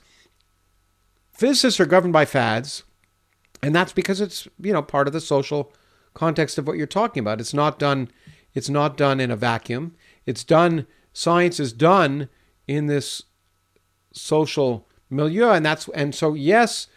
Physicists 1.34 1.82
are 1.82 1.86
governed 1.86 2.14
by 2.14 2.24
fads, 2.24 2.84
and 3.62 3.76
that's 3.76 3.92
because 3.92 4.22
it's 4.22 4.48
you 4.62 4.72
know 4.72 4.82
part 4.82 5.08
of 5.08 5.14
the 5.14 5.20
social 5.20 5.74
context 6.16 6.58
of 6.58 6.66
what 6.66 6.78
you're 6.78 6.88
talking 6.88 7.22
about. 7.22 7.40
It's 7.40 7.54
not 7.54 7.78
done 7.78 8.10
it's 8.56 8.70
not 8.70 8.96
done 8.96 9.20
in 9.20 9.30
a 9.30 9.36
vacuum. 9.36 9.96
It's 10.26 10.44
done 10.44 10.88
science 11.14 11.60
is 11.60 11.74
done 11.74 12.30
in 12.68 12.88
this 12.88 13.24
social 14.14 14.88
milieu 15.10 15.52
and 15.52 15.66
that's 15.66 15.88
and 15.90 16.16
so 16.16 16.34
yes, 16.34 16.88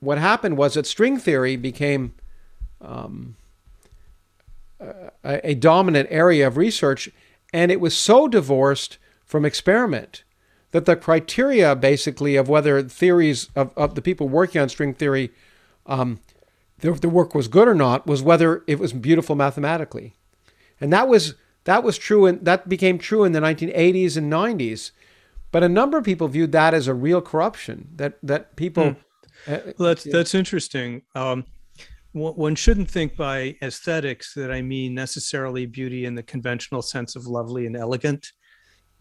what 0.00 0.18
happened 0.18 0.56
was 0.56 0.74
that 0.74 0.86
string 0.86 1.18
theory 1.18 1.56
became 1.56 2.14
um, 2.80 3.36
a, 4.80 5.50
a 5.50 5.54
dominant 5.54 6.08
area 6.10 6.46
of 6.46 6.56
research 6.56 7.10
and 7.52 7.70
it 7.70 7.80
was 7.80 7.96
so 7.96 8.26
divorced 8.26 8.98
from 9.24 9.44
experiment 9.44 10.24
that 10.72 10.86
the 10.86 10.96
criteria 10.96 11.76
basically 11.76 12.34
of 12.34 12.48
whether 12.48 12.82
theories 12.82 13.48
of, 13.54 13.72
of 13.76 13.94
the 13.94 14.02
people 14.02 14.28
working 14.28 14.60
on 14.60 14.68
string 14.68 14.92
theory 14.92 15.30
um, 15.86 16.18
the, 16.84 16.92
the 16.92 17.08
work 17.08 17.34
was 17.34 17.48
good 17.48 17.66
or 17.66 17.74
not 17.74 18.06
was 18.06 18.22
whether 18.22 18.62
it 18.66 18.78
was 18.78 18.92
beautiful 18.92 19.34
mathematically. 19.34 20.14
And 20.80 20.92
that 20.92 21.08
was 21.08 21.34
that 21.64 21.82
was 21.82 21.96
true 21.96 22.26
and 22.26 22.44
that 22.44 22.68
became 22.68 22.98
true 22.98 23.24
in 23.24 23.32
the 23.32 23.40
1980s 23.40 24.18
and 24.18 24.30
90s. 24.30 24.90
But 25.50 25.62
a 25.62 25.68
number 25.68 25.96
of 25.96 26.04
people 26.04 26.28
viewed 26.28 26.52
that 26.52 26.74
as 26.74 26.86
a 26.86 26.92
real 26.92 27.22
corruption 27.22 27.88
that 27.96 28.18
that 28.22 28.56
people 28.56 28.90
hmm. 28.90 29.52
uh, 29.52 29.58
well, 29.78 29.88
that's 29.88 30.04
that's 30.04 30.34
interesting. 30.34 31.02
Um, 31.14 31.46
one 32.12 32.54
shouldn't 32.54 32.88
think 32.88 33.16
by 33.16 33.56
aesthetics 33.60 34.34
that 34.34 34.52
I 34.52 34.62
mean 34.62 34.94
necessarily 34.94 35.66
beauty 35.66 36.04
in 36.04 36.14
the 36.14 36.22
conventional 36.22 36.82
sense 36.82 37.16
of 37.16 37.26
lovely 37.26 37.66
and 37.66 37.76
elegant. 37.76 38.30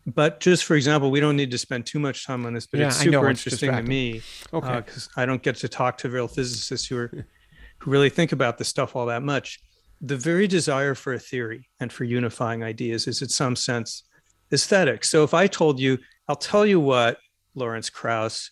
But 0.08 0.40
just 0.40 0.64
for 0.64 0.76
example, 0.76 1.12
we 1.12 1.20
don't 1.20 1.36
need 1.36 1.52
to 1.52 1.58
spend 1.58 1.86
too 1.86 2.00
much 2.00 2.26
time 2.26 2.46
on 2.46 2.54
this, 2.54 2.66
but 2.66 2.80
yeah, 2.80 2.88
it's 2.88 2.98
super 2.98 3.30
interesting 3.30 3.72
to 3.72 3.84
me 3.84 4.22
because 4.52 5.10
uh, 5.16 5.22
I 5.22 5.26
don't 5.26 5.44
get 5.44 5.58
to 5.58 5.68
talk 5.68 5.98
to 6.00 6.10
real 6.10 6.28
physicists 6.28 6.88
who 6.88 6.98
are 6.98 7.28
who 7.84 7.92
really 7.92 8.10
think 8.10 8.32
about 8.32 8.58
this 8.58 8.70
stuff 8.70 8.96
all 8.96 9.08
that 9.08 9.24
much. 9.24 9.60
The 10.00 10.16
very 10.16 10.48
desire 10.48 10.96
for 10.96 11.14
a 11.14 11.20
theory 11.20 11.70
and 11.80 11.92
for 11.92 12.06
unifying 12.06 12.64
ideas 12.64 13.08
is, 13.08 13.22
in 13.22 13.30
some 13.30 13.56
sense, 13.56 14.04
aesthetic. 14.54 15.04
So 15.04 15.24
if 15.24 15.34
I 15.34 15.48
told 15.48 15.80
you, 15.80 15.98
I'll 16.30 16.36
tell 16.36 16.66
you 16.66 16.80
what, 16.80 17.18
Lawrence 17.56 17.90
Krauss, 17.90 18.52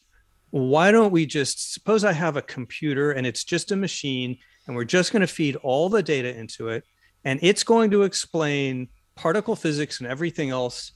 why 0.50 0.92
don't 0.92 1.12
we 1.12 1.26
just 1.26 1.74
suppose 1.74 2.04
I 2.04 2.12
have 2.12 2.36
a 2.36 2.42
computer 2.42 3.12
and 3.12 3.26
it's 3.26 3.46
just 3.46 3.72
a 3.72 3.76
machine 3.76 4.38
and 4.68 4.76
we're 4.76 4.84
just 4.84 5.14
going 5.14 5.22
to 5.22 5.28
feed 5.28 5.56
all 5.58 5.88
the 5.88 6.04
data 6.04 6.38
into 6.38 6.68
it 6.68 6.84
and 7.24 7.40
it's 7.42 7.64
going 7.64 7.90
to 7.92 8.04
explain 8.04 8.90
particle 9.16 9.56
physics 9.56 10.00
and 10.00 10.10
everything 10.10 10.50
else 10.50 10.92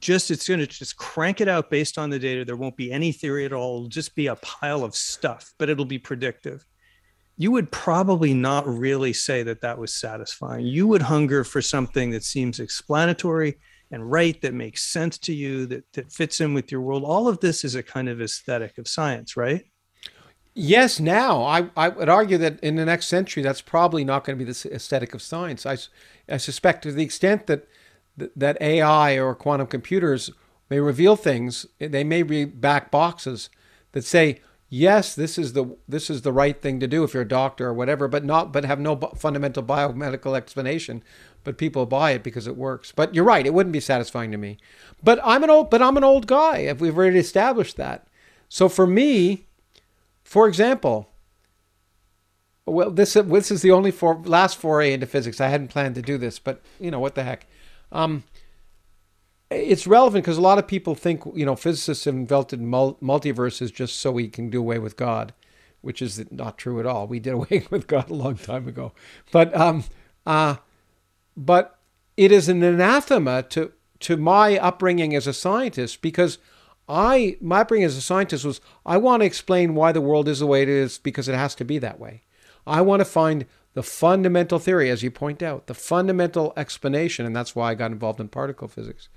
just 0.00 0.32
it's 0.32 0.48
going 0.48 0.58
to 0.58 0.66
just 0.66 0.96
crank 0.96 1.40
it 1.40 1.46
out 1.46 1.70
based 1.70 1.98
on 1.98 2.10
the 2.10 2.18
data 2.18 2.44
there 2.44 2.56
won't 2.56 2.76
be 2.76 2.90
any 2.90 3.12
theory 3.12 3.44
at 3.44 3.52
all 3.52 3.76
it'll 3.76 3.88
just 3.88 4.16
be 4.16 4.26
a 4.26 4.36
pile 4.36 4.82
of 4.82 4.94
stuff 4.96 5.52
but 5.58 5.68
it'll 5.68 5.84
be 5.84 5.98
predictive 5.98 6.66
you 7.36 7.50
would 7.50 7.70
probably 7.70 8.32
not 8.32 8.66
really 8.66 9.12
say 9.12 9.42
that 9.42 9.60
that 9.60 9.78
was 9.78 9.92
satisfying. 9.92 10.66
You 10.66 10.86
would 10.88 11.02
hunger 11.02 11.44
for 11.44 11.60
something 11.60 12.10
that 12.10 12.24
seems 12.24 12.60
explanatory 12.60 13.58
and 13.90 14.10
right, 14.10 14.40
that 14.42 14.54
makes 14.54 14.82
sense 14.82 15.16
to 15.18 15.32
you, 15.32 15.66
that, 15.66 15.84
that 15.92 16.10
fits 16.10 16.40
in 16.40 16.54
with 16.54 16.72
your 16.72 16.80
world. 16.80 17.04
All 17.04 17.28
of 17.28 17.40
this 17.40 17.64
is 17.64 17.74
a 17.74 17.82
kind 17.82 18.08
of 18.08 18.20
aesthetic 18.20 18.78
of 18.78 18.88
science, 18.88 19.36
right? 19.36 19.64
Yes, 20.54 20.98
now 20.98 21.42
I, 21.42 21.68
I 21.76 21.90
would 21.90 22.08
argue 22.08 22.38
that 22.38 22.58
in 22.60 22.76
the 22.76 22.86
next 22.86 23.08
century, 23.08 23.42
that's 23.42 23.60
probably 23.60 24.04
not 24.04 24.24
going 24.24 24.38
to 24.38 24.44
be 24.44 24.50
the 24.50 24.74
aesthetic 24.74 25.14
of 25.14 25.22
science. 25.22 25.66
I, 25.66 25.76
I 26.28 26.38
suspect 26.38 26.82
to 26.82 26.92
the 26.92 27.04
extent 27.04 27.46
that 27.46 27.68
that 28.34 28.56
AI 28.62 29.18
or 29.18 29.34
quantum 29.34 29.66
computers 29.66 30.30
may 30.70 30.80
reveal 30.80 31.16
things, 31.16 31.66
they 31.78 32.02
may 32.02 32.22
be 32.22 32.46
back 32.46 32.90
boxes 32.90 33.50
that 33.92 34.04
say, 34.04 34.40
yes, 34.68 35.14
this 35.14 35.38
is 35.38 35.52
the 35.52 35.76
this 35.88 36.10
is 36.10 36.22
the 36.22 36.32
right 36.32 36.60
thing 36.60 36.80
to 36.80 36.86
do 36.86 37.04
if 37.04 37.14
you're 37.14 37.22
a 37.22 37.28
doctor 37.28 37.68
or 37.68 37.74
whatever, 37.74 38.08
but 38.08 38.24
not 38.24 38.52
but 38.52 38.64
have 38.64 38.80
no 38.80 38.96
fundamental 39.16 39.62
biomedical 39.62 40.36
explanation. 40.36 41.02
But 41.44 41.58
people 41.58 41.86
buy 41.86 42.10
it 42.10 42.24
because 42.24 42.46
it 42.46 42.56
works. 42.56 42.92
But 42.94 43.14
you're 43.14 43.24
right; 43.24 43.46
it 43.46 43.54
wouldn't 43.54 43.72
be 43.72 43.80
satisfying 43.80 44.32
to 44.32 44.38
me. 44.38 44.58
But 45.02 45.20
I'm 45.24 45.44
an 45.44 45.50
old 45.50 45.70
but 45.70 45.82
I'm 45.82 45.96
an 45.96 46.04
old 46.04 46.26
guy. 46.26 46.58
If 46.58 46.80
we've 46.80 46.96
already 46.96 47.18
established 47.18 47.76
that, 47.76 48.06
so 48.48 48.68
for 48.68 48.86
me, 48.86 49.46
for 50.24 50.48
example. 50.48 51.10
Well, 52.68 52.90
this 52.90 53.12
this 53.14 53.52
is 53.52 53.62
the 53.62 53.70
only 53.70 53.92
for, 53.92 54.20
last 54.24 54.56
foray 54.56 54.92
into 54.92 55.06
physics. 55.06 55.40
I 55.40 55.46
hadn't 55.46 55.68
planned 55.68 55.94
to 55.94 56.02
do 56.02 56.18
this, 56.18 56.40
but 56.40 56.60
you 56.80 56.90
know 56.90 56.98
what 56.98 57.14
the 57.14 57.22
heck. 57.22 57.46
Um, 57.92 58.24
it's 59.50 59.86
relevant 59.86 60.24
because 60.24 60.38
a 60.38 60.42
lot 60.42 60.58
of 60.58 60.66
people 60.66 60.94
think 60.94 61.22
you 61.34 61.46
know 61.46 61.56
physicists 61.56 62.04
have 62.04 62.14
invented 62.14 62.60
mul- 62.60 62.98
multiverses 63.02 63.72
just 63.72 63.98
so 63.98 64.10
we 64.10 64.28
can 64.28 64.50
do 64.50 64.60
away 64.60 64.78
with 64.78 64.96
God, 64.96 65.32
which 65.80 66.02
is 66.02 66.24
not 66.30 66.58
true 66.58 66.80
at 66.80 66.86
all. 66.86 67.06
We 67.06 67.20
did 67.20 67.34
away 67.34 67.66
with 67.70 67.86
God 67.86 68.10
a 68.10 68.14
long 68.14 68.36
time 68.36 68.66
ago, 68.66 68.92
but 69.32 69.54
um, 69.56 69.84
uh, 70.24 70.56
but 71.36 71.78
it 72.16 72.32
is 72.32 72.48
an 72.48 72.62
anathema 72.62 73.42
to 73.44 73.72
to 74.00 74.16
my 74.16 74.58
upbringing 74.58 75.14
as 75.14 75.26
a 75.26 75.32
scientist 75.32 76.02
because 76.02 76.38
I 76.88 77.36
my 77.40 77.60
upbringing 77.60 77.86
as 77.86 77.96
a 77.96 78.02
scientist 78.02 78.44
was 78.44 78.60
I 78.84 78.96
want 78.96 79.22
to 79.22 79.26
explain 79.26 79.74
why 79.74 79.92
the 79.92 80.00
world 80.00 80.28
is 80.28 80.40
the 80.40 80.46
way 80.46 80.62
it 80.62 80.68
is 80.68 80.98
because 80.98 81.28
it 81.28 81.34
has 81.34 81.54
to 81.56 81.64
be 81.64 81.78
that 81.78 82.00
way. 82.00 82.22
I 82.66 82.80
want 82.80 83.00
to 83.00 83.04
find 83.04 83.46
the 83.74 83.82
fundamental 83.82 84.58
theory, 84.58 84.90
as 84.90 85.02
you 85.02 85.10
point 85.10 85.42
out, 85.42 85.66
the 85.66 85.74
fundamental 85.74 86.52
explanation, 86.56 87.26
and 87.26 87.36
that's 87.36 87.54
why 87.54 87.70
I 87.70 87.74
got 87.74 87.92
involved 87.92 88.20
in 88.20 88.28
particle 88.28 88.68
physics. 88.68 89.08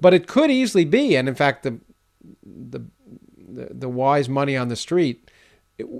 But 0.00 0.14
it 0.14 0.26
could 0.26 0.50
easily 0.50 0.84
be, 0.84 1.16
and 1.16 1.28
in 1.28 1.34
fact, 1.34 1.62
the 1.62 1.80
the 2.42 2.84
the, 3.52 3.88
wise 3.88 4.28
money 4.28 4.56
on 4.56 4.68
the 4.68 4.76
street 4.76 5.30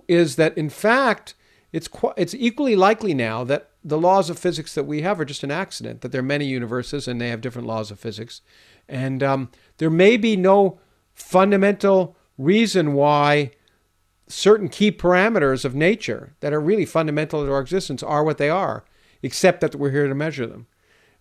is 0.06 0.36
that 0.36 0.56
in 0.56 0.70
fact 0.70 1.34
it's 1.72 1.88
it's 2.16 2.34
equally 2.34 2.76
likely 2.76 3.12
now 3.12 3.44
that 3.44 3.70
the 3.82 3.98
laws 3.98 4.30
of 4.30 4.38
physics 4.38 4.74
that 4.74 4.84
we 4.84 5.02
have 5.02 5.18
are 5.20 5.24
just 5.24 5.42
an 5.42 5.50
accident. 5.50 6.00
That 6.00 6.12
there 6.12 6.20
are 6.20 6.24
many 6.24 6.44
universes 6.44 7.08
and 7.08 7.20
they 7.20 7.28
have 7.28 7.40
different 7.40 7.68
laws 7.68 7.90
of 7.90 7.98
physics, 7.98 8.40
and 8.88 9.22
um, 9.22 9.50
there 9.78 9.90
may 9.90 10.16
be 10.16 10.36
no 10.36 10.80
fundamental 11.14 12.16
reason 12.38 12.94
why 12.94 13.52
certain 14.26 14.68
key 14.68 14.92
parameters 14.92 15.64
of 15.64 15.74
nature 15.74 16.34
that 16.40 16.52
are 16.52 16.60
really 16.60 16.86
fundamental 16.86 17.44
to 17.44 17.52
our 17.52 17.60
existence 17.60 18.02
are 18.02 18.24
what 18.24 18.38
they 18.38 18.48
are, 18.48 18.84
except 19.22 19.60
that 19.60 19.74
we're 19.74 19.90
here 19.90 20.08
to 20.08 20.14
measure 20.14 20.46
them. 20.46 20.66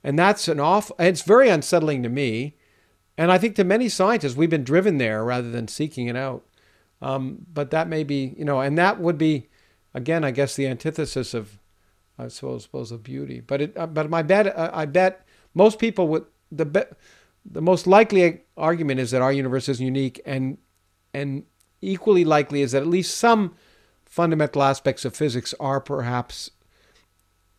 And 0.04 0.18
that's 0.18 0.48
an 0.48 0.60
awful, 0.60 0.96
it's 1.00 1.24
very 1.24 1.50
unsettling 1.50 2.04
to 2.04 2.10
me 2.10 2.56
and 3.20 3.32
I 3.32 3.38
think 3.38 3.56
to 3.56 3.64
many 3.64 3.90
scientists, 3.90 4.36
we've 4.36 4.50
been 4.50 4.64
driven 4.64 4.98
there 4.98 5.24
rather 5.24 5.52
than 5.52 5.68
seeking 5.68 6.08
it 6.08 6.16
out. 6.16 6.44
Um, 7.02 7.46
but 7.54 7.72
that 7.72 7.88
may 7.88 8.04
be, 8.04 8.34
you 8.38 8.46
know, 8.46 8.60
and 8.60 8.78
that 8.78 9.00
would 9.00 9.18
be, 9.18 9.50
again, 9.94 10.24
I 10.24 10.32
guess 10.32 10.56
the 10.56 10.68
antithesis 10.68 11.34
of 11.34 11.60
I 12.20 12.28
suppose, 12.28 12.64
suppose 12.64 12.92
of 12.92 13.02
beauty. 13.02 13.40
But 13.40 13.62
it, 13.62 13.78
uh, 13.78 13.88
but 13.88 14.10
my 14.10 14.22
bet, 14.22 14.48
uh, 14.48 14.70
I 14.74 14.86
bet 14.86 15.26
most 15.54 15.80
people 15.80 16.10
would 16.10 16.26
the 16.52 16.66
bet, 16.66 16.92
the 17.46 17.62
most 17.62 17.88
likely 17.88 18.42
argument 18.58 19.00
is 19.00 19.12
that 19.12 19.22
our 19.22 19.32
universe 19.32 19.70
is 19.70 19.80
unique, 19.80 20.22
and 20.26 20.58
and 21.14 21.44
equally 21.82 22.26
likely 22.26 22.62
is 22.62 22.74
that 22.74 22.82
at 22.82 22.88
least 22.88 23.18
some 23.18 23.56
fundamental 24.06 24.62
aspects 24.62 25.06
of 25.06 25.16
physics 25.16 25.54
are 25.60 25.80
perhaps 25.80 26.52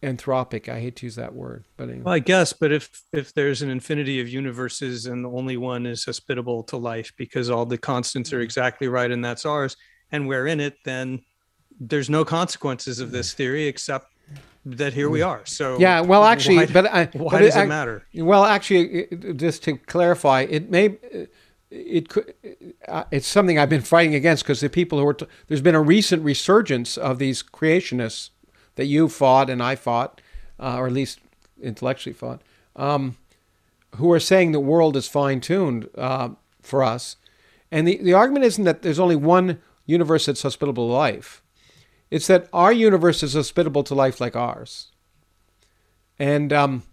anthropic. 0.02 0.68
I 0.68 0.80
hate 0.80 0.96
to 0.96 1.06
use 1.06 1.16
that 1.16 1.34
word, 1.34 1.64
but 1.76 1.84
anyway. 1.88 2.02
well, 2.04 2.14
I 2.14 2.18
guess. 2.18 2.52
But 2.52 2.72
if 2.72 3.02
if 3.12 3.34
there's 3.34 3.62
an 3.62 3.70
infinity 3.70 4.20
of 4.20 4.28
universes 4.28 5.06
and 5.06 5.24
the 5.24 5.30
only 5.30 5.56
one 5.56 5.86
is 5.86 6.04
hospitable 6.04 6.62
to 6.64 6.76
life 6.76 7.12
because 7.16 7.50
all 7.50 7.66
the 7.66 7.78
constants 7.78 8.32
are 8.32 8.40
exactly 8.40 8.88
right 8.88 9.10
and 9.10 9.24
that's 9.24 9.44
ours, 9.44 9.76
and 10.12 10.26
we're 10.26 10.46
in 10.46 10.60
it, 10.60 10.74
then 10.84 11.20
there's 11.78 12.10
no 12.10 12.24
consequences 12.24 13.00
of 13.00 13.10
this 13.10 13.32
theory 13.32 13.66
except 13.66 14.06
that 14.66 14.92
here 14.92 15.08
we 15.08 15.22
are. 15.22 15.40
So 15.46 15.78
yeah, 15.78 16.00
well, 16.00 16.24
actually, 16.24 16.56
why, 16.56 16.66
but 16.66 16.86
I, 16.86 17.04
why 17.14 17.30
but 17.32 17.38
does 17.40 17.56
it 17.56 17.60
I- 17.60 17.66
matter? 17.66 18.06
Well, 18.14 18.44
actually, 18.44 19.04
it- 19.10 19.36
just 19.36 19.62
to 19.64 19.76
clarify, 19.76 20.42
it 20.42 20.70
may 20.70 20.98
it 21.70 22.08
could 22.08 22.34
uh, 22.88 23.04
it's 23.10 23.26
something 23.28 23.58
I've 23.58 23.68
been 23.70 23.80
fighting 23.80 24.14
against 24.14 24.42
because 24.44 24.60
the 24.60 24.68
people 24.68 24.98
who 24.98 25.06
are 25.06 25.14
t- 25.14 25.26
there's 25.48 25.60
been 25.60 25.74
a 25.76 25.80
recent 25.80 26.24
resurgence 26.24 26.98
of 26.98 27.18
these 27.18 27.42
creationists 27.42 28.30
that 28.80 28.86
you 28.86 29.10
fought 29.10 29.50
and 29.50 29.62
I 29.62 29.76
fought, 29.76 30.22
uh, 30.58 30.78
or 30.78 30.86
at 30.86 30.94
least 30.94 31.20
intellectually 31.60 32.14
fought, 32.14 32.40
um, 32.74 33.18
who 33.96 34.10
are 34.10 34.18
saying 34.18 34.52
the 34.52 34.58
world 34.58 34.96
is 34.96 35.06
fine 35.06 35.42
tuned 35.42 35.86
uh, 35.98 36.30
for 36.62 36.82
us, 36.82 37.16
and 37.70 37.86
the 37.86 37.98
the 37.98 38.14
argument 38.14 38.46
isn't 38.46 38.64
that 38.64 38.80
there's 38.80 38.98
only 38.98 39.16
one 39.16 39.60
universe 39.84 40.24
that's 40.24 40.40
hospitable 40.40 40.88
to 40.88 40.94
life. 40.94 41.42
It's 42.10 42.26
that 42.28 42.48
our 42.54 42.72
universe 42.72 43.22
is 43.22 43.34
hospitable 43.34 43.82
to 43.84 43.94
life 43.94 44.18
like 44.18 44.34
ours. 44.34 44.92
And 46.18 46.50
um, 46.50 46.84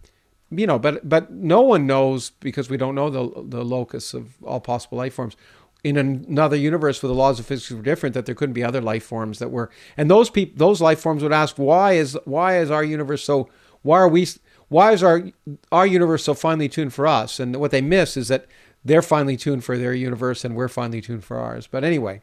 you 0.50 0.66
know, 0.66 0.78
but 0.78 1.08
but 1.08 1.30
no 1.30 1.62
one 1.62 1.86
knows 1.86 2.32
because 2.40 2.68
we 2.68 2.76
don't 2.76 2.94
know 2.94 3.08
the 3.08 3.44
the 3.44 3.64
locus 3.64 4.12
of 4.12 4.34
all 4.42 4.60
possible 4.60 4.98
life 4.98 5.14
forms. 5.14 5.36
In 5.84 5.96
another 5.96 6.56
universe 6.56 7.00
where 7.00 7.08
the 7.08 7.14
laws 7.14 7.38
of 7.38 7.46
physics 7.46 7.70
were 7.70 7.82
different, 7.82 8.12
that 8.14 8.26
there 8.26 8.34
couldn't 8.34 8.54
be 8.54 8.64
other 8.64 8.80
life 8.80 9.04
forms 9.04 9.38
that 9.38 9.52
were, 9.52 9.70
and 9.96 10.10
those 10.10 10.28
people, 10.28 10.58
those 10.58 10.80
life 10.80 10.98
forms 10.98 11.22
would 11.22 11.32
ask, 11.32 11.56
why 11.56 11.92
is 11.92 12.18
why 12.24 12.58
is 12.58 12.68
our 12.68 12.82
universe 12.82 13.22
so? 13.22 13.48
Why 13.82 13.98
are 14.00 14.08
we? 14.08 14.26
Why 14.68 14.92
is 14.92 15.04
our 15.04 15.22
our 15.70 15.86
universe 15.86 16.24
so 16.24 16.34
finely 16.34 16.68
tuned 16.68 16.92
for 16.92 17.06
us? 17.06 17.38
And 17.38 17.56
what 17.56 17.70
they 17.70 17.80
miss 17.80 18.16
is 18.16 18.26
that 18.26 18.46
they're 18.84 19.02
finely 19.02 19.36
tuned 19.36 19.64
for 19.64 19.78
their 19.78 19.94
universe, 19.94 20.44
and 20.44 20.56
we're 20.56 20.68
finely 20.68 21.00
tuned 21.00 21.24
for 21.24 21.38
ours. 21.38 21.68
But 21.68 21.84
anyway, 21.84 22.22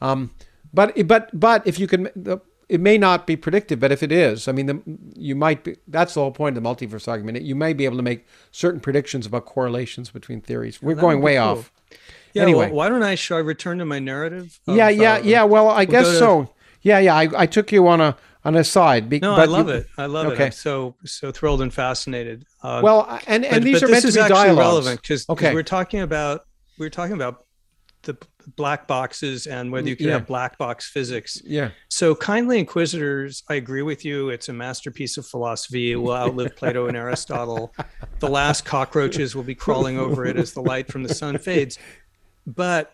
um, 0.00 0.30
but 0.72 1.08
but 1.08 1.30
but 1.38 1.66
if 1.66 1.80
you 1.80 1.88
can, 1.88 2.08
it 2.68 2.80
may 2.80 2.98
not 2.98 3.26
be 3.26 3.36
predictive. 3.36 3.80
But 3.80 3.92
if 3.92 4.02
it 4.02 4.12
is, 4.12 4.46
I 4.46 4.52
mean, 4.52 4.66
the, 4.66 4.80
you 5.16 5.34
might 5.34 5.64
be. 5.64 5.76
That's 5.88 6.14
the 6.14 6.20
whole 6.20 6.32
point 6.32 6.56
of 6.56 6.62
the 6.62 6.68
multiverse 6.68 7.08
argument. 7.08 7.42
You 7.42 7.56
may 7.56 7.72
be 7.72 7.84
able 7.84 7.96
to 7.96 8.02
make 8.02 8.26
certain 8.52 8.80
predictions 8.80 9.26
about 9.26 9.44
correlations 9.44 10.10
between 10.10 10.40
theories. 10.40 10.80
We're 10.80 10.94
that 10.94 11.00
going 11.00 11.20
way 11.20 11.34
cool. 11.34 11.44
off. 11.44 11.72
Yeah. 12.36 12.42
anyway. 12.42 12.66
Well, 12.66 12.74
why 12.76 12.88
don't 12.88 13.02
I? 13.02 13.14
Should 13.16 13.36
I 13.36 13.40
return 13.40 13.78
to 13.78 13.84
my 13.84 13.98
narrative? 13.98 14.58
of, 14.66 14.76
yeah, 14.76 14.88
yeah, 14.88 15.14
uh, 15.14 15.18
yeah. 15.22 15.42
Well, 15.44 15.68
I 15.68 15.78
we'll 15.78 15.86
guess 15.86 16.06
to- 16.06 16.18
so. 16.18 16.52
Yeah, 16.82 16.98
yeah. 17.00 17.14
I, 17.16 17.28
I 17.36 17.46
took 17.46 17.72
you 17.72 17.88
on 17.88 18.00
a 18.00 18.16
on 18.44 18.54
a 18.54 18.62
side. 18.62 19.08
be- 19.08 19.18
No, 19.18 19.34
but 19.34 19.42
I 19.48 19.52
love 19.52 19.68
you- 19.68 19.74
it. 19.74 19.86
I 19.98 20.06
love 20.06 20.26
it. 20.26 20.32
okay. 20.34 20.44
I'm 20.46 20.52
so 20.52 20.94
so 21.04 21.32
thrilled 21.32 21.62
and 21.62 21.72
fascinated. 21.74 22.44
Uh, 22.62 22.80
Well, 22.84 23.20
and 23.26 23.44
and 23.44 23.56
but, 23.56 23.62
these 23.64 23.80
but 23.80 23.88
are 23.88 23.90
meant 23.90 24.02
to 24.06 24.12
be 24.12 24.14
dialogues. 24.28 24.58
relevant 24.58 25.02
because 25.02 25.28
Okay. 25.28 25.52
we're 25.52 25.62
talking 25.64 26.00
about 26.00 26.42
we're 26.78 26.90
talking 26.90 27.14
about 27.14 27.44
the 28.02 28.16
black 28.56 28.86
boxes 28.86 29.48
and 29.48 29.72
whether 29.72 29.88
you 29.88 29.96
can 29.96 30.06
Yeah. 30.06 30.12
have 30.12 30.26
black 30.28 30.56
box 30.58 30.88
physics. 30.88 31.42
Yeah. 31.44 31.70
So 31.88 32.14
kindly 32.14 32.60
inquisitors, 32.60 33.42
I 33.48 33.54
agree 33.54 33.82
with 33.82 34.04
you. 34.04 34.28
It's 34.28 34.48
a 34.48 34.52
masterpiece 34.52 35.16
of 35.16 35.26
philosophy. 35.26 35.90
It 35.90 35.96
will 35.96 36.12
outlive 36.14 36.54
Plato 36.60 36.86
and 36.86 36.96
Aristotle. 36.96 37.74
The 38.20 38.28
last 38.28 38.64
cockroaches 38.64 39.34
will 39.34 39.42
be 39.42 39.56
crawling 39.56 39.98
over 39.98 40.24
it 40.24 40.36
as 40.36 40.52
the 40.52 40.62
light 40.62 40.86
from 40.92 41.02
the 41.02 41.12
sun 41.12 41.38
fades. 41.38 41.76
But 42.46 42.92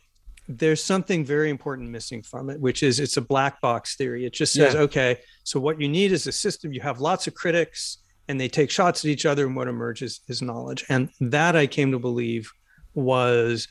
there's 0.48 0.82
something 0.82 1.24
very 1.24 1.50
important 1.50 1.90
missing 1.90 2.22
from 2.22 2.50
it, 2.50 2.60
which 2.60 2.82
is 2.82 2.98
it's 3.00 3.16
a 3.16 3.22
black 3.22 3.60
box 3.60 3.96
theory. 3.96 4.24
It 4.24 4.32
just 4.32 4.52
says, 4.54 4.74
Yeah. 4.74 4.80
okay, 4.80 5.18
so 5.44 5.60
what 5.60 5.80
you 5.80 5.88
need 5.88 6.12
is 6.12 6.26
a 6.26 6.32
system. 6.32 6.72
You 6.72 6.80
have 6.80 7.00
lots 7.00 7.26
of 7.26 7.34
critics 7.34 7.98
and 8.28 8.40
they 8.40 8.48
take 8.48 8.70
shots 8.70 9.04
at 9.04 9.10
each 9.10 9.26
other, 9.26 9.46
and 9.46 9.56
what 9.56 9.68
emerges 9.68 10.20
is 10.28 10.42
knowledge. 10.42 10.84
And 10.88 11.10
that 11.20 11.56
I 11.56 11.66
came 11.66 11.90
to 11.92 11.98
believe 11.98 12.50
was 12.94 13.68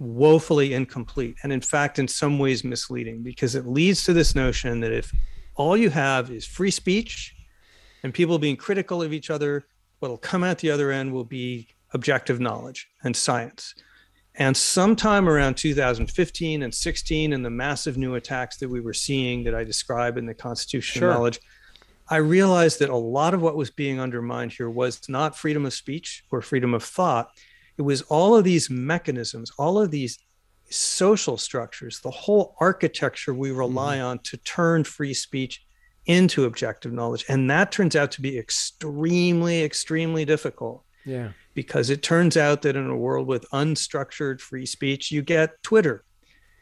woefully 0.00 0.72
incomplete 0.72 1.36
and 1.42 1.52
in 1.52 1.60
fact 1.60 1.98
in 1.98 2.08
some 2.08 2.38
ways 2.38 2.64
misleading 2.64 3.22
because 3.22 3.54
it 3.54 3.66
leads 3.66 4.02
to 4.02 4.14
this 4.14 4.34
notion 4.34 4.80
that 4.80 4.92
if 4.92 5.12
all 5.56 5.76
you 5.76 5.90
have 5.90 6.30
is 6.30 6.46
free 6.46 6.70
speech 6.70 7.34
and 8.02 8.14
people 8.14 8.38
being 8.38 8.56
critical 8.56 9.02
of 9.02 9.12
each 9.12 9.28
other 9.28 9.66
what'll 9.98 10.16
come 10.16 10.42
out 10.42 10.56
the 10.58 10.70
other 10.70 10.90
end 10.90 11.12
will 11.12 11.24
be 11.24 11.68
objective 11.92 12.40
knowledge 12.40 12.88
and 13.04 13.14
science 13.14 13.74
and 14.36 14.56
sometime 14.56 15.28
around 15.28 15.56
2015 15.56 16.62
and 16.62 16.74
16 16.74 17.32
and 17.32 17.44
the 17.44 17.50
massive 17.50 17.96
new 17.96 18.14
attacks 18.14 18.58
that 18.58 18.68
we 18.68 18.80
were 18.80 18.94
seeing 18.94 19.44
that 19.44 19.54
i 19.54 19.64
describe 19.64 20.16
in 20.16 20.26
the 20.26 20.34
constitution 20.34 21.00
Sure. 21.00 21.12
knowledge 21.12 21.40
i 22.08 22.16
realized 22.16 22.78
that 22.78 22.90
a 22.90 22.96
lot 22.96 23.34
of 23.34 23.42
what 23.42 23.56
was 23.56 23.70
being 23.70 24.00
undermined 24.00 24.52
here 24.52 24.70
was 24.70 25.08
not 25.08 25.36
freedom 25.36 25.66
of 25.66 25.72
speech 25.72 26.24
or 26.30 26.40
freedom 26.40 26.74
of 26.74 26.84
thought 26.84 27.30
it 27.80 27.84
was 27.84 28.02
all 28.02 28.36
of 28.36 28.44
these 28.44 28.68
mechanisms, 28.68 29.50
all 29.58 29.80
of 29.80 29.90
these 29.90 30.18
social 30.68 31.38
structures, 31.38 32.00
the 32.00 32.10
whole 32.10 32.54
architecture 32.60 33.32
we 33.32 33.52
rely 33.52 33.96
mm-hmm. 33.96 34.04
on 34.04 34.18
to 34.18 34.36
turn 34.36 34.84
free 34.84 35.14
speech 35.14 35.64
into 36.04 36.44
objective 36.44 36.92
knowledge. 36.92 37.24
And 37.26 37.50
that 37.50 37.72
turns 37.72 37.96
out 37.96 38.10
to 38.12 38.20
be 38.20 38.38
extremely, 38.38 39.64
extremely 39.64 40.26
difficult 40.26 40.84
Yeah. 41.06 41.30
Because 41.54 41.90
it 41.90 42.02
turns 42.02 42.36
out 42.36 42.62
that 42.62 42.76
in 42.76 42.88
a 42.88 42.96
world 42.96 43.26
with 43.26 43.50
unstructured 43.52 44.40
free 44.40 44.66
speech, 44.66 45.10
you 45.10 45.22
get 45.22 45.62
Twitter. 45.62 46.04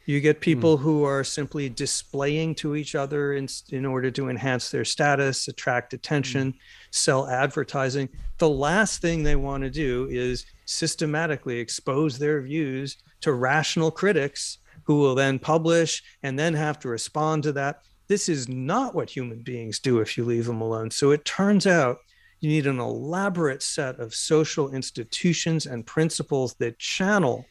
You 0.06 0.20
get 0.20 0.36
hmm. 0.36 0.42
people 0.42 0.76
who 0.78 1.04
are 1.04 1.22
simply 1.22 1.68
displaying 1.68 2.54
to 2.56 2.74
each 2.74 2.94
other 2.94 3.34
in, 3.34 3.48
in 3.70 3.84
order 3.84 4.10
to 4.12 4.30
enhance 4.30 4.70
their 4.70 4.84
status, 4.84 5.48
attract 5.48 5.92
attention, 5.92 6.52
hmm. 6.52 6.58
sell 6.90 7.28
advertising. 7.28 8.08
The 8.38 8.48
last 8.48 9.02
thing 9.02 9.22
they 9.22 9.36
want 9.36 9.64
to 9.64 9.70
do 9.70 10.08
is 10.10 10.46
systematically 10.64 11.58
expose 11.58 12.18
their 12.18 12.40
views 12.40 12.96
to 13.20 13.32
rational 13.32 13.90
critics 13.90 14.58
who 14.84 14.96
will 14.96 15.14
then 15.14 15.38
publish 15.38 16.02
and 16.22 16.38
then 16.38 16.54
have 16.54 16.78
to 16.80 16.88
respond 16.88 17.42
to 17.42 17.52
that. 17.52 17.82
This 18.08 18.30
is 18.30 18.48
not 18.48 18.94
what 18.94 19.10
human 19.10 19.42
beings 19.42 19.78
do 19.78 20.00
if 20.00 20.16
you 20.16 20.24
leave 20.24 20.46
them 20.46 20.62
alone. 20.62 20.90
So 20.90 21.10
it 21.10 21.26
turns 21.26 21.66
out 21.66 21.98
you 22.40 22.48
need 22.50 22.66
an 22.66 22.78
elaborate 22.78 23.62
set 23.62 23.98
of 23.98 24.14
social 24.14 24.70
institutions 24.72 25.66
and 25.66 25.84
principles 25.86 26.54
that 26.54 26.78
channel 26.78 27.46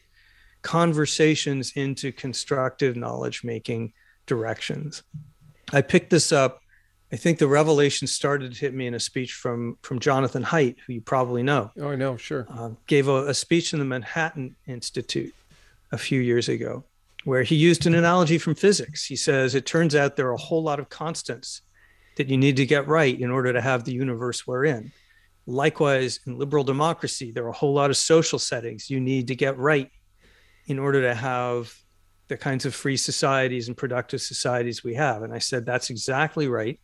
conversations 0.62 1.72
into 1.76 2.12
constructive 2.12 2.96
knowledge 2.96 3.44
making 3.44 3.92
directions. 4.26 5.02
I 5.72 5.82
picked 5.82 6.10
this 6.10 6.32
up. 6.32 6.60
I 7.12 7.16
think 7.16 7.38
the 7.38 7.48
revelation 7.48 8.06
started 8.06 8.52
to 8.52 8.58
hit 8.60 8.74
me 8.74 8.86
in 8.86 8.94
a 8.94 9.00
speech 9.00 9.32
from 9.32 9.78
from 9.82 9.98
Jonathan 9.98 10.42
Haidt, 10.44 10.76
who 10.86 10.92
you 10.94 11.00
probably 11.00 11.42
know 11.42 11.70
Oh, 11.80 11.88
I 11.88 11.96
know. 11.96 12.16
Sure. 12.16 12.46
um, 12.50 12.76
gave 12.86 13.08
a, 13.08 13.28
a 13.28 13.34
speech 13.34 13.72
in 13.72 13.78
the 13.78 13.84
Manhattan 13.84 14.56
Institute 14.66 15.34
a 15.90 15.96
few 15.98 16.20
years 16.20 16.50
ago, 16.50 16.84
where 17.24 17.42
he 17.42 17.54
used 17.56 17.86
an 17.86 17.94
analogy 17.94 18.36
from 18.36 18.54
physics. 18.54 19.06
He 19.06 19.16
says 19.16 19.54
it 19.54 19.64
turns 19.64 19.94
out 19.94 20.16
there 20.16 20.28
are 20.28 20.34
a 20.34 20.36
whole 20.36 20.62
lot 20.62 20.80
of 20.80 20.90
constants 20.90 21.62
that 22.18 22.28
you 22.28 22.36
need 22.36 22.56
to 22.56 22.66
get 22.66 22.86
right 22.86 23.18
in 23.18 23.30
order 23.30 23.52
to 23.52 23.60
have 23.60 23.84
the 23.84 23.92
universe 23.92 24.46
we're 24.46 24.66
in. 24.66 24.92
Likewise, 25.46 26.20
in 26.26 26.38
liberal 26.38 26.62
democracy, 26.62 27.32
there 27.32 27.44
are 27.44 27.48
a 27.48 27.52
whole 27.52 27.72
lot 27.72 27.88
of 27.88 27.96
social 27.96 28.38
settings 28.38 28.90
you 28.90 29.00
need 29.00 29.28
to 29.28 29.34
get 29.34 29.56
right 29.56 29.90
in 30.66 30.78
order 30.78 31.00
to 31.00 31.14
have 31.14 31.74
the 32.28 32.36
kinds 32.36 32.66
of 32.66 32.74
free 32.74 32.98
societies 32.98 33.68
and 33.68 33.76
productive 33.76 34.20
societies 34.20 34.84
we 34.84 34.94
have. 34.94 35.22
And 35.22 35.32
I 35.32 35.38
said, 35.38 35.64
that's 35.64 35.88
exactly 35.88 36.48
right. 36.48 36.78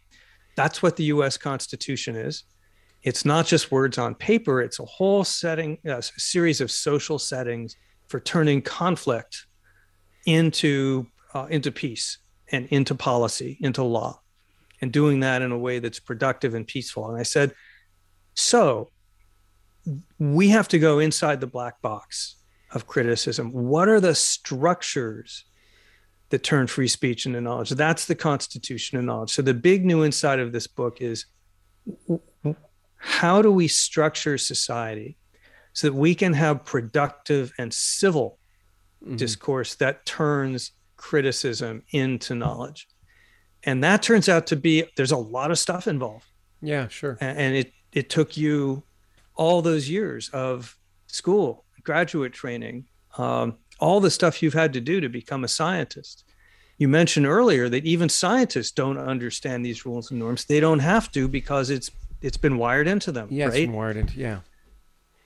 That's 0.57 0.83
what 0.83 0.97
the 0.97 1.05
US 1.05 1.37
Constitution 1.37 2.17
is 2.17 2.45
it's 3.05 3.27
not 3.27 3.47
just 3.47 3.71
words 3.71 3.99
on 3.99 4.15
paper 4.15 4.61
it's 4.61 4.81
a 4.81 4.85
whole 4.85 5.23
setting 5.23 5.79
a 5.85 6.03
series 6.03 6.61
of 6.61 6.71
social 6.71 7.19
settings 7.19 7.77
for 8.09 8.19
turning 8.19 8.61
conflict 8.61 9.47
into 10.27 11.07
uh, 11.35 11.47
into 11.51 11.71
peace 11.71 12.19
and 12.51 12.67
into 12.69 12.95
policy 12.95 13.59
into 13.61 13.83
law 13.83 14.21
and 14.85 14.93
doing 14.93 15.21
that 15.21 15.41
in 15.41 15.51
a 15.51 15.59
way 15.59 15.79
that's 15.79 15.99
productive 15.99 16.55
and 16.55 16.67
peaceful. 16.67 17.09
And 17.09 17.19
i 17.19 17.23
said 17.23 17.53
so 18.35 18.91
we 20.19 20.49
have 20.51 20.69
to 20.69 20.79
go 20.79 20.99
inside 20.99 21.41
the 21.41 21.47
black 21.47 21.81
box 21.81 22.37
of 22.73 22.87
criticism. 22.87 23.51
What 23.53 23.89
are 23.89 24.01
the 24.01 24.15
structures 24.15 25.45
that 26.31 26.43
turn 26.43 26.67
free 26.67 26.89
speech 26.89 27.27
into 27.27 27.41
knowledge? 27.41 27.71
That's 27.71 28.07
the 28.07 28.15
constitution 28.15 28.99
of 28.99 29.05
knowledge. 29.05 29.31
So 29.31 29.43
the 29.43 29.55
big 29.55 29.85
new 29.85 30.05
insight 30.05 30.39
of 30.39 30.53
this 30.53 30.67
book 30.67 31.01
is 31.01 31.27
how 32.97 33.43
do 33.43 33.51
we 33.51 33.69
structure 33.69 34.37
society 34.39 35.17
so 35.75 35.89
that 35.89 35.95
we 35.95 36.15
can 36.15 36.33
have 36.33 36.65
productive 36.65 37.53
and 37.59 37.73
civil 37.73 38.39
Mhm. 39.05 39.19
discourse 39.19 39.75
that 39.77 40.07
turns 40.07 40.73
criticism 40.97 41.83
into 41.91 42.35
knowledge 42.35 42.89
and 43.65 43.83
that 43.85 44.03
turns 44.03 44.29
out 44.29 44.47
to 44.49 44.57
be 44.57 44.85
there's 44.97 45.13
a 45.13 45.17
lot 45.17 45.51
of 45.51 45.59
stuff 45.59 45.87
involved 45.87 46.27
Yeah, 46.63 46.89
sure. 46.89 47.17
A- 47.21 47.25
And 47.25 47.57
it, 47.57 47.73
it 47.93 48.11
took 48.11 48.37
you 48.37 48.83
all 49.37 49.63
those 49.63 49.89
years 49.89 50.29
of 50.31 50.77
school, 51.07 51.65
graduate 51.83 52.33
training, 52.33 52.85
um, 53.19 53.59
all 53.81 54.01
the 54.01 54.11
stuff 54.11 54.43
you've 54.43 54.55
had 54.55 54.73
to 54.73 54.81
do 54.81 55.01
to 55.01 55.09
become 55.09 55.45
a 55.45 55.49
scientist. 55.49 56.25
You 56.79 56.89
mentioned 56.89 57.27
earlier 57.27 57.69
that 57.69 57.85
even 57.85 58.09
scientists 58.09 58.71
don't 58.73 58.99
understand 58.99 59.65
these 59.65 59.85
rules 59.87 60.11
and 60.11 60.19
norms. 60.21 60.45
They 60.45 60.61
don't 60.61 60.81
have 60.81 61.11
to 61.13 61.29
because 61.29 61.71
it's 61.71 61.91
it's 62.21 62.37
been 62.39 62.57
wired 62.59 62.87
into 62.89 63.13
them, 63.13 63.29
Yeah, 63.31 63.47
it's 63.49 63.57
right? 63.57 63.71
wired 63.71 63.97
into 63.97 64.19
yeah. 64.19 64.41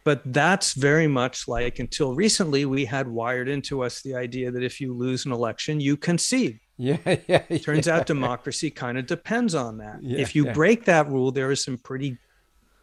but 0.05 0.20
that's 0.32 0.72
very 0.74 1.07
much 1.07 1.47
like 1.49 1.78
until 1.78 2.14
recently 2.14 2.64
we 2.64 2.84
had 2.86 3.07
wired 3.09 3.49
into 3.49 3.82
us 3.84 4.03
the 4.03 4.14
idea 4.14 4.51
that 4.51 4.62
if 4.62 4.80
you 4.80 4.93
lose 4.93 5.24
an 5.26 5.32
election 5.32 5.80
you 5.80 5.97
concede 5.97 6.59
Yeah, 6.81 7.16
yeah. 7.26 7.59
turns 7.59 7.89
yeah. 7.89 7.97
out 7.97 8.07
democracy 8.07 8.70
kind 8.70 8.99
of 8.99 9.07
depends 9.07 9.55
on 9.57 9.79
that 9.79 10.01
Yeah, 10.01 10.18
if 10.20 10.37
you 10.37 10.47
yeah. 10.47 10.53
break 10.53 10.85
that 10.85 11.09
rule 11.09 11.33
there 11.33 11.51
are 11.51 11.57
some 11.57 11.76
pretty 11.76 12.18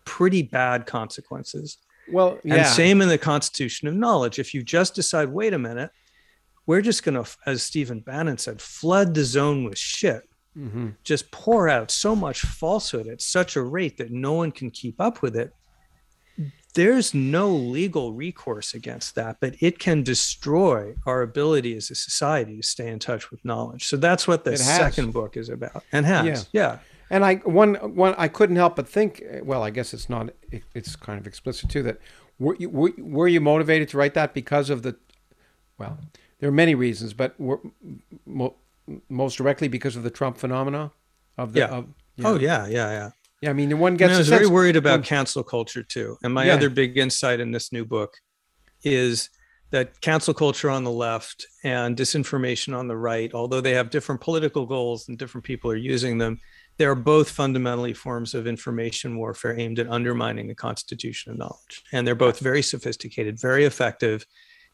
pretty 0.04 0.42
bad 0.44 0.86
consequences 0.86 1.78
Well, 2.12 2.38
yeah. 2.44 2.56
and 2.56 2.68
same 2.68 3.02
in 3.02 3.08
the 3.08 3.18
constitution 3.18 3.88
of 3.88 3.94
knowledge 3.96 4.38
if 4.38 4.54
you 4.54 4.64
just 4.64 4.96
decide 4.96 5.30
wait 5.30 5.54
a 5.54 5.60
minute 5.60 5.92
we're 6.68 6.82
just 6.82 7.04
going 7.04 7.24
to 7.24 7.30
as 7.46 7.64
stephen 7.64 8.02
bannon 8.02 8.38
said 8.38 8.62
flood 8.62 9.14
the 9.14 9.24
zone 9.24 9.64
with 9.64 9.78
shit 9.78 10.24
hmm 10.56 10.90
just 11.04 11.32
pour 11.32 11.70
out 11.70 11.90
so 11.90 12.16
much 12.16 12.42
falsehood 12.42 13.08
at 13.08 13.22
such 13.22 13.56
a 13.56 13.62
rate 13.62 13.98
that 13.98 14.12
no 14.12 14.34
one 14.34 14.52
can 14.52 14.70
keep 14.72 15.00
up 15.00 15.22
with 15.22 15.36
it 15.38 15.54
there's 16.76 17.14
no 17.14 17.50
legal 17.50 18.14
recourse 18.14 18.74
against 18.74 19.16
that 19.16 19.38
but 19.40 19.56
it 19.60 19.80
can 19.80 20.04
destroy 20.04 20.94
our 21.06 21.22
ability 21.22 21.76
as 21.76 21.90
a 21.90 21.96
society 21.96 22.58
to 22.58 22.64
stay 22.64 22.88
in 22.88 23.00
touch 23.00 23.32
with 23.32 23.44
knowledge 23.44 23.86
so 23.86 23.98
that's 23.98 24.28
what 24.28 24.44
the 24.44 24.56
second 24.56 25.12
book 25.12 25.36
is 25.36 25.50
about 25.50 25.84
and 25.92 26.06
has 26.06 26.26
yeah, 26.26 26.62
yeah. 26.62 26.78
And 27.10 27.24
I 27.24 27.36
one 27.36 27.76
one 27.96 28.16
I 28.18 28.28
couldn't 28.28 28.56
help 28.56 28.76
but 28.76 28.88
think. 28.88 29.24
Well, 29.44 29.62
I 29.64 29.70
guess 29.70 29.94
it's 29.94 30.10
not. 30.10 30.32
It, 30.52 30.64
it's 30.74 30.96
kind 30.96 31.20
of 31.20 31.28
explicit 31.28 31.70
too. 31.70 31.84
That 31.84 32.00
were 32.40 32.56
you 32.58 32.70
were, 32.70 32.92
were 32.98 33.28
you 33.28 33.42
motivated 33.42 33.90
to 33.90 33.98
write 33.98 34.16
that 34.16 34.34
because 34.34 34.70
of 34.70 34.82
the? 34.82 34.96
Well, 35.78 36.00
there 36.40 36.50
are 36.50 36.54
many 36.54 36.74
reasons, 36.74 37.14
but 37.14 37.40
were, 37.40 37.60
mo, 38.26 38.56
most 39.10 39.36
directly 39.38 39.68
because 39.68 39.96
of 39.96 40.04
the 40.04 40.10
Trump 40.10 40.38
phenomena. 40.38 40.92
Of 41.38 41.54
the, 41.54 41.60
Yeah. 41.60 41.68
Of, 41.68 41.88
oh 42.24 42.40
yeah 42.40 42.66
yeah 42.66 42.92
yeah 42.92 43.10
yeah. 43.42 43.50
I 43.50 43.54
mean, 43.54 43.70
the 43.70 43.78
one 43.78 43.94
And 43.94 44.00
gets. 44.00 44.12
I 44.14 44.16
a 44.16 44.18
was 44.20 44.30
very 44.30 44.44
sense- 44.46 44.52
worried 44.52 44.76
about 44.76 45.04
cancel 45.04 45.44
culture 45.44 45.84
too. 45.84 46.18
And 46.24 46.34
my 46.34 46.46
Yeah. 46.46 46.54
other 46.56 46.70
big 46.70 46.98
insight 46.98 47.40
in 47.40 47.52
this 47.52 47.72
new 47.72 47.86
book 47.86 48.18
is 48.84 49.30
that 49.72 50.00
cancel 50.02 50.34
culture 50.34 50.70
on 50.70 50.84
the 50.84 50.92
left 50.92 51.46
and 51.64 51.98
disinformation 51.98 52.78
on 52.78 52.88
the 52.88 52.96
right, 52.96 53.34
although 53.34 53.62
they 53.62 53.74
have 53.74 53.90
different 53.90 54.22
political 54.22 54.66
goals 54.66 55.08
and 55.10 55.18
different 55.18 55.44
people 55.44 55.70
are 55.72 55.76
using 55.76 56.18
them, 56.18 56.40
they 56.78 56.86
are 56.86 56.96
both 56.96 57.30
fundamentally 57.30 57.94
forms 57.94 58.34
of 58.34 58.48
information 58.48 59.18
warfare 59.18 59.58
aimed 59.60 59.80
at 59.80 59.88
undermining 59.90 60.48
the 60.48 60.56
constitution 60.56 61.32
of 61.32 61.38
knowledge. 61.38 61.84
And 61.92 62.06
they're 62.06 62.16
both 62.16 62.40
very 62.40 62.62
sophisticated, 62.62 63.40
very 63.40 63.66
effective, 63.66 64.26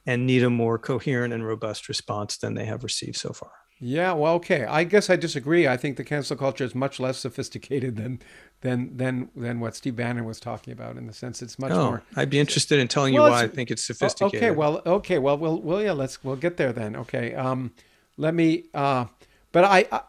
and 0.05 0.26
need 0.26 0.43
a 0.43 0.49
more 0.49 0.78
coherent 0.78 1.34
and 1.34 1.45
robust 1.45 1.88
response 1.88 2.38
than 2.38 2.53
they 2.55 2.66
have 2.66 2.84
received 2.84 3.16
so 3.18 3.34
far. 3.34 3.51
Yeah, 3.84 4.13
well, 4.13 4.36
okay. 4.36 4.63
I 4.65 4.84
guess 4.84 5.09
I 5.09 5.15
disagree. 5.15 5.67
I 5.67 5.75
think 5.75 5.97
the 5.97 6.03
cancel 6.03 6.38
culture 6.38 6.63
is 6.63 6.75
much 6.75 6.99
less 6.99 7.17
sophisticated 7.17 7.95
than 7.95 8.19
than 8.61 8.95
than 8.95 9.29
than 9.36 9.59
what 9.59 9.75
Steve 9.75 9.95
Bannon 9.95 10.23
was 10.23 10.39
talking 10.39 10.71
about. 10.71 10.97
In 10.97 11.07
the 11.07 11.13
sense, 11.13 11.41
it's 11.41 11.57
much 11.57 11.71
Oh, 11.71 11.86
more. 11.86 12.03
I'd 12.15 12.29
be 12.29 12.39
interested 12.39 12.79
in 12.79 12.88
telling 12.88 13.15
you 13.15 13.21
why 13.21 13.41
I 13.41 13.47
think 13.47 13.71
it's 13.71 13.82
Oh, 13.89 13.93
sophisticated. 13.93 14.43
Okay, 14.43 14.51
well, 14.51 14.84
okay, 14.86 15.17
well, 15.17 15.36
we'll, 15.36 15.59
well, 15.59 15.82
yeah, 15.82 15.93
let's 15.93 16.23
we'll 16.23 16.36
get 16.36 16.57
there 16.57 16.71
then. 16.71 16.95
Okay, 16.95 17.34
um, 17.34 17.71
let 18.17 18.36
me. 18.36 18.65
Uh, 18.73 19.05
but 19.51 19.63
I, 19.63 19.88
I, 19.91 20.01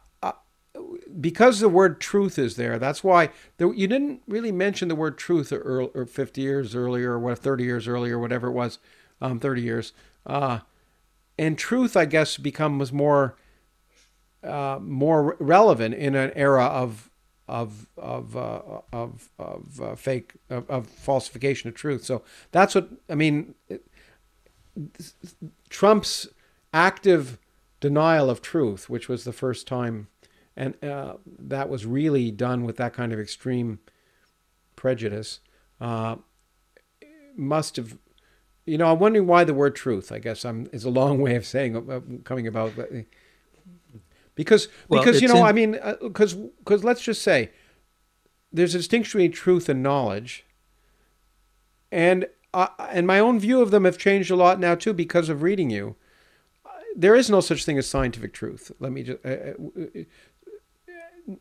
because 1.18 1.60
the 1.60 1.68
word 1.70 1.98
truth 2.00 2.38
is 2.38 2.56
there, 2.56 2.78
that's 2.78 3.02
why 3.02 3.30
there, 3.56 3.72
you 3.72 3.86
didn't 3.86 4.22
really 4.28 4.52
mention 4.52 4.88
the 4.88 4.94
word 4.94 5.16
truth 5.16 5.50
or, 5.50 5.84
or 5.94 6.04
fifty 6.04 6.42
years 6.42 6.74
earlier, 6.74 7.12
or 7.12 7.18
what 7.18 7.38
thirty 7.38 7.64
years 7.64 7.88
earlier, 7.88 8.18
whatever 8.18 8.48
it 8.48 8.52
was, 8.52 8.78
um, 9.22 9.40
thirty 9.40 9.62
years. 9.62 9.94
Uh, 10.26 10.58
and 11.38 11.56
truth, 11.56 11.96
I 11.96 12.04
guess, 12.04 12.36
becomes 12.36 12.92
more, 12.92 13.34
uh, 14.44 14.78
more 14.80 15.36
relevant 15.38 15.94
in 15.94 16.14
an 16.14 16.32
era 16.34 16.64
of 16.64 17.10
of 17.48 17.86
of 17.96 18.36
uh, 18.36 18.60
of 18.92 19.30
of 19.38 19.80
uh, 19.80 19.94
fake 19.94 20.34
of, 20.48 20.68
of 20.70 20.86
falsification 20.86 21.68
of 21.68 21.74
truth. 21.74 22.04
So 22.04 22.22
that's 22.50 22.74
what 22.74 22.88
I 23.08 23.14
mean. 23.14 23.54
Trump's 25.68 26.28
active 26.72 27.38
denial 27.80 28.30
of 28.30 28.40
truth, 28.40 28.88
which 28.88 29.08
was 29.08 29.24
the 29.24 29.32
first 29.32 29.66
time, 29.66 30.08
and 30.56 30.82
uh, 30.82 31.14
that 31.26 31.68
was 31.68 31.84
really 31.84 32.30
done 32.30 32.64
with 32.64 32.76
that 32.78 32.94
kind 32.94 33.12
of 33.12 33.20
extreme 33.20 33.80
prejudice, 34.76 35.40
uh, 35.80 36.16
must 37.36 37.76
have. 37.76 37.98
You 38.64 38.78
know, 38.78 38.92
I'm 38.92 39.00
wondering 39.00 39.26
why 39.26 39.42
the 39.42 39.54
word 39.54 39.74
truth. 39.74 40.12
I 40.12 40.20
guess 40.20 40.44
I'm 40.44 40.68
is 40.72 40.84
a 40.84 40.90
long 40.90 41.20
way 41.26 41.34
of 41.34 41.44
saying 41.44 41.76
uh, 41.76 42.00
coming 42.24 42.46
about, 42.46 42.76
but, 42.76 42.90
because 44.34 44.68
Well, 44.88 45.02
because 45.02 45.20
you 45.20 45.28
know, 45.28 45.36
in- 45.38 45.42
I 45.44 45.52
mean, 45.52 45.78
because 46.00 46.34
because 46.34 46.84
let's 46.84 47.02
just 47.02 47.22
say 47.22 47.50
there's 48.52 48.74
a 48.74 48.78
distinction 48.78 49.18
between 49.18 49.32
truth 49.32 49.68
and 49.68 49.82
knowledge, 49.82 50.44
and 51.90 52.26
uh, 52.54 52.68
and 52.90 53.06
my 53.06 53.18
own 53.18 53.40
view 53.40 53.60
of 53.60 53.70
them 53.70 53.84
have 53.84 53.98
changed 53.98 54.30
a 54.30 54.36
lot 54.36 54.60
now 54.60 54.74
too 54.74 54.92
because 54.92 55.28
of 55.28 55.42
reading 55.42 55.70
you. 55.70 55.96
There 56.94 57.14
is 57.14 57.30
no 57.30 57.40
such 57.40 57.64
thing 57.64 57.78
as 57.78 57.88
scientific 57.88 58.32
truth. 58.34 58.70
Let 58.78 58.92
me 58.92 59.02
just. 59.02 59.24
Uh, 59.24 59.28
uh, 59.28 60.02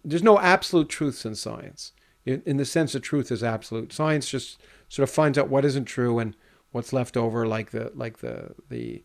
there's 0.05 0.23
no 0.23 0.39
absolute 0.39 0.89
truths 0.89 1.25
in 1.25 1.35
science, 1.35 1.91
in, 2.25 2.41
in 2.45 2.57
the 2.57 2.65
sense 2.65 2.93
that 2.93 3.01
truth 3.01 3.31
is 3.31 3.43
absolute. 3.43 3.91
Science 3.91 4.29
just 4.29 4.61
sort 4.89 5.07
of 5.09 5.13
finds 5.13 5.37
out 5.37 5.49
what 5.49 5.65
isn't 5.65 5.85
true 5.85 6.19
and 6.19 6.35
what's 6.71 6.93
left 6.93 7.17
over, 7.17 7.45
like 7.47 7.71
the 7.71 7.91
like 7.95 8.19
the 8.19 8.53
the 8.69 9.03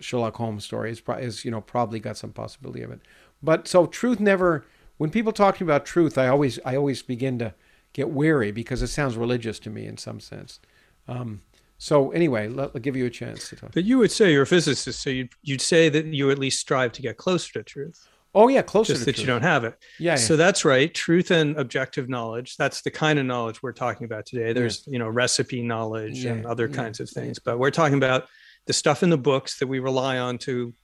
Sherlock 0.00 0.36
Holmes 0.36 0.64
story 0.64 0.90
is, 0.90 1.02
is 1.18 1.44
you 1.44 1.50
know 1.50 1.60
probably 1.60 2.00
got 2.00 2.16
some 2.16 2.32
possibility 2.32 2.82
of 2.82 2.90
it. 2.90 3.00
But 3.42 3.68
so 3.68 3.86
truth 3.86 4.20
never. 4.20 4.64
When 4.98 5.10
people 5.10 5.32
talk 5.32 5.56
to 5.56 5.64
me 5.64 5.66
about 5.66 5.84
truth, 5.84 6.16
I 6.16 6.28
always 6.28 6.58
I 6.64 6.76
always 6.76 7.02
begin 7.02 7.38
to 7.40 7.54
get 7.92 8.10
weary 8.10 8.52
because 8.52 8.82
it 8.82 8.88
sounds 8.88 9.16
religious 9.16 9.58
to 9.60 9.70
me 9.70 9.86
in 9.86 9.96
some 9.96 10.20
sense. 10.20 10.60
Um, 11.08 11.42
so 11.78 12.12
anyway, 12.12 12.46
let, 12.48 12.70
I'll 12.74 12.80
give 12.80 12.94
you 12.94 13.06
a 13.06 13.10
chance 13.10 13.48
to 13.48 13.56
talk. 13.56 13.72
But 13.72 13.84
you 13.84 13.98
would 13.98 14.12
say 14.12 14.32
you're 14.32 14.42
a 14.42 14.46
physicist, 14.46 15.02
so 15.02 15.10
you'd, 15.10 15.30
you'd 15.42 15.60
say 15.60 15.88
that 15.88 16.06
you 16.06 16.30
at 16.30 16.38
least 16.38 16.60
strive 16.60 16.92
to 16.92 17.02
get 17.02 17.16
closer 17.16 17.52
to 17.54 17.62
truth, 17.64 18.06
Oh 18.34 18.48
yeah, 18.48 18.62
closer 18.62 18.94
just 18.94 19.02
to 19.02 19.06
that 19.06 19.12
truth. 19.12 19.26
you 19.26 19.26
don't 19.26 19.42
have 19.42 19.64
it. 19.64 19.76
Yeah, 19.98 20.12
yeah. 20.12 20.16
So 20.16 20.36
that's 20.36 20.64
right. 20.64 20.92
Truth 20.92 21.30
and 21.30 21.56
objective 21.58 22.08
knowledge. 22.08 22.56
That's 22.56 22.80
the 22.80 22.90
kind 22.90 23.18
of 23.18 23.26
knowledge 23.26 23.62
we're 23.62 23.72
talking 23.72 24.06
about 24.06 24.24
today. 24.24 24.52
There's, 24.54 24.86
you 24.86 24.98
know, 24.98 25.08
recipe 25.08 25.62
knowledge 25.62 26.24
and 26.24 26.46
other 26.46 26.66
yeah, 26.66 26.76
kinds 26.76 27.00
of 27.00 27.10
things. 27.10 27.38
But 27.38 27.58
we're 27.58 27.70
talking 27.70 27.98
about 27.98 28.28
the 28.66 28.72
stuff 28.72 29.02
in 29.02 29.10
the 29.10 29.18
books 29.18 29.58
that 29.58 29.66
we 29.66 29.78
rely 29.78 30.18
on 30.18 30.38
to 30.38 30.74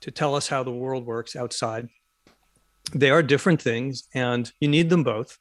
to 0.00 0.10
tell 0.10 0.34
us 0.34 0.48
how 0.48 0.62
the 0.62 0.72
world 0.72 1.06
works 1.06 1.34
outside. 1.36 1.88
They 2.92 3.10
are 3.10 3.22
different 3.22 3.60
things 3.60 4.04
and 4.14 4.50
you 4.60 4.68
need 4.68 4.90
them 4.90 5.02
both. 5.02 5.38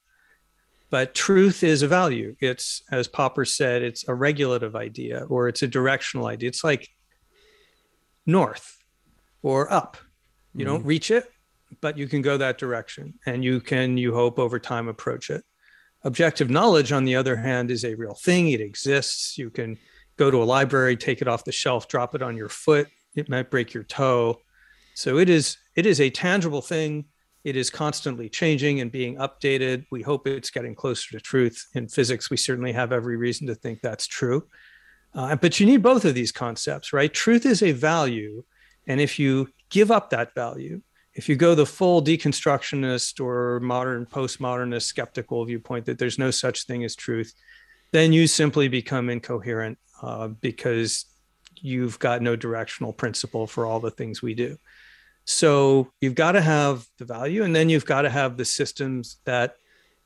But 0.89 1.13
truth 1.13 1.63
is 1.63 1.81
a 1.81 1.87
value. 1.87 2.35
It's, 2.39 2.81
as 2.91 3.07
Popper 3.07 3.43
said, 3.43 3.81
it's 3.81 4.07
a 4.07 4.13
regulative 4.13 4.75
idea 4.75 5.25
or 5.25 5.47
it's 5.49 5.61
a 5.61 5.67
directional 5.67 6.27
idea. 6.27 6.47
It's 6.47 6.63
like 6.63 6.87
north 8.25 8.77
or 9.41 9.71
up. 9.71 9.97
You 10.53 10.63
don't 10.63 10.79
mm-hmm. 10.79 10.87
reach 10.87 11.11
it, 11.11 11.29
but 11.81 11.97
you 11.97 12.07
can 12.07 12.21
go 12.21 12.37
that 12.37 12.57
direction 12.57 13.15
and 13.25 13.43
you 13.43 13.59
can, 13.59 13.97
you 13.97 14.13
hope, 14.13 14.39
over 14.39 14.57
time 14.57 14.87
approach 14.87 15.29
it. 15.29 15.43
Objective 16.03 16.49
knowledge, 16.49 16.91
on 16.91 17.03
the 17.03 17.15
other 17.15 17.35
hand, 17.35 17.71
is 17.71 17.83
a 17.83 17.95
real 17.95 18.13
thing. 18.13 18.49
It 18.49 18.61
exists. 18.61 19.37
You 19.37 19.49
can 19.49 19.77
go 20.17 20.31
to 20.31 20.41
a 20.41 20.45
library, 20.45 20.97
take 20.97 21.21
it 21.21 21.27
off 21.27 21.43
the 21.43 21.51
shelf, 21.51 21.87
drop 21.87 22.15
it 22.15 22.21
on 22.21 22.37
your 22.37 22.49
foot. 22.49 22.87
It 23.15 23.29
might 23.29 23.49
break 23.49 23.73
your 23.73 23.83
toe. 23.83 24.39
So 24.93 25.17
it 25.17 25.29
is 25.29 25.57
it 25.75 25.85
is 25.85 25.99
a 25.99 26.09
tangible 26.09 26.61
thing. 26.61 27.05
It 27.43 27.55
is 27.55 27.69
constantly 27.69 28.27
changing 28.27 28.79
and 28.81 28.91
being 28.91 29.17
updated. 29.17 29.85
We 29.91 30.01
hope 30.01 30.25
it's 30.25 30.49
getting 30.49 30.73
closer 30.73 31.11
to 31.11 31.19
truth. 31.19 31.67
In 31.75 31.87
physics, 31.87 32.29
we 32.29 32.37
certainly 32.37 32.71
have 32.71 32.91
every 32.91 33.17
reason 33.17 33.45
to 33.47 33.55
think 33.55 33.81
that's 33.81 34.07
true. 34.07 34.47
Uh, 35.13 35.35
but 35.35 35.59
you 35.59 35.65
need 35.65 35.83
both 35.83 36.05
of 36.05 36.15
these 36.15 36.31
concepts, 36.31 36.91
right? 36.91 37.13
Truth 37.13 37.45
is 37.45 37.61
a 37.61 37.71
value. 37.71 38.43
And 38.87 38.99
if 38.99 39.19
you 39.19 39.49
give 39.69 39.91
up 39.91 40.09
that 40.09 40.33
value, 40.33 40.81
if 41.13 41.29
you 41.29 41.35
go 41.35 41.55
the 41.55 41.65
full 41.65 42.03
deconstructionist 42.03 43.23
or 43.23 43.59
modern 43.61 44.05
postmodernist 44.05 44.83
skeptical 44.83 45.45
viewpoint 45.45 45.85
that 45.85 45.97
there's 45.97 46.19
no 46.19 46.31
such 46.31 46.65
thing 46.65 46.83
as 46.83 46.95
truth, 46.95 47.33
then 47.91 48.11
you 48.11 48.27
simply 48.27 48.67
become 48.67 49.09
incoherent 49.09 49.77
uh, 50.05 50.27
because 50.27 51.05
you've 51.55 51.97
got 51.99 52.21
no 52.21 52.35
directional 52.35 52.93
principle 52.93 53.47
for 53.47 53.65
all 53.65 53.79
the 53.79 53.91
things 53.91 54.21
we 54.21 54.35
do. 54.35 54.57
So 55.25 55.91
you've 56.01 56.15
got 56.15 56.33
to 56.33 56.41
have 56.41 56.85
the 56.99 57.05
value, 57.05 57.43
and 57.43 57.55
then 57.55 57.69
you've 57.69 57.85
got 57.85 58.03
to 58.03 58.09
have 58.09 58.37
the 58.37 58.45
systems 58.45 59.17
that 59.25 59.55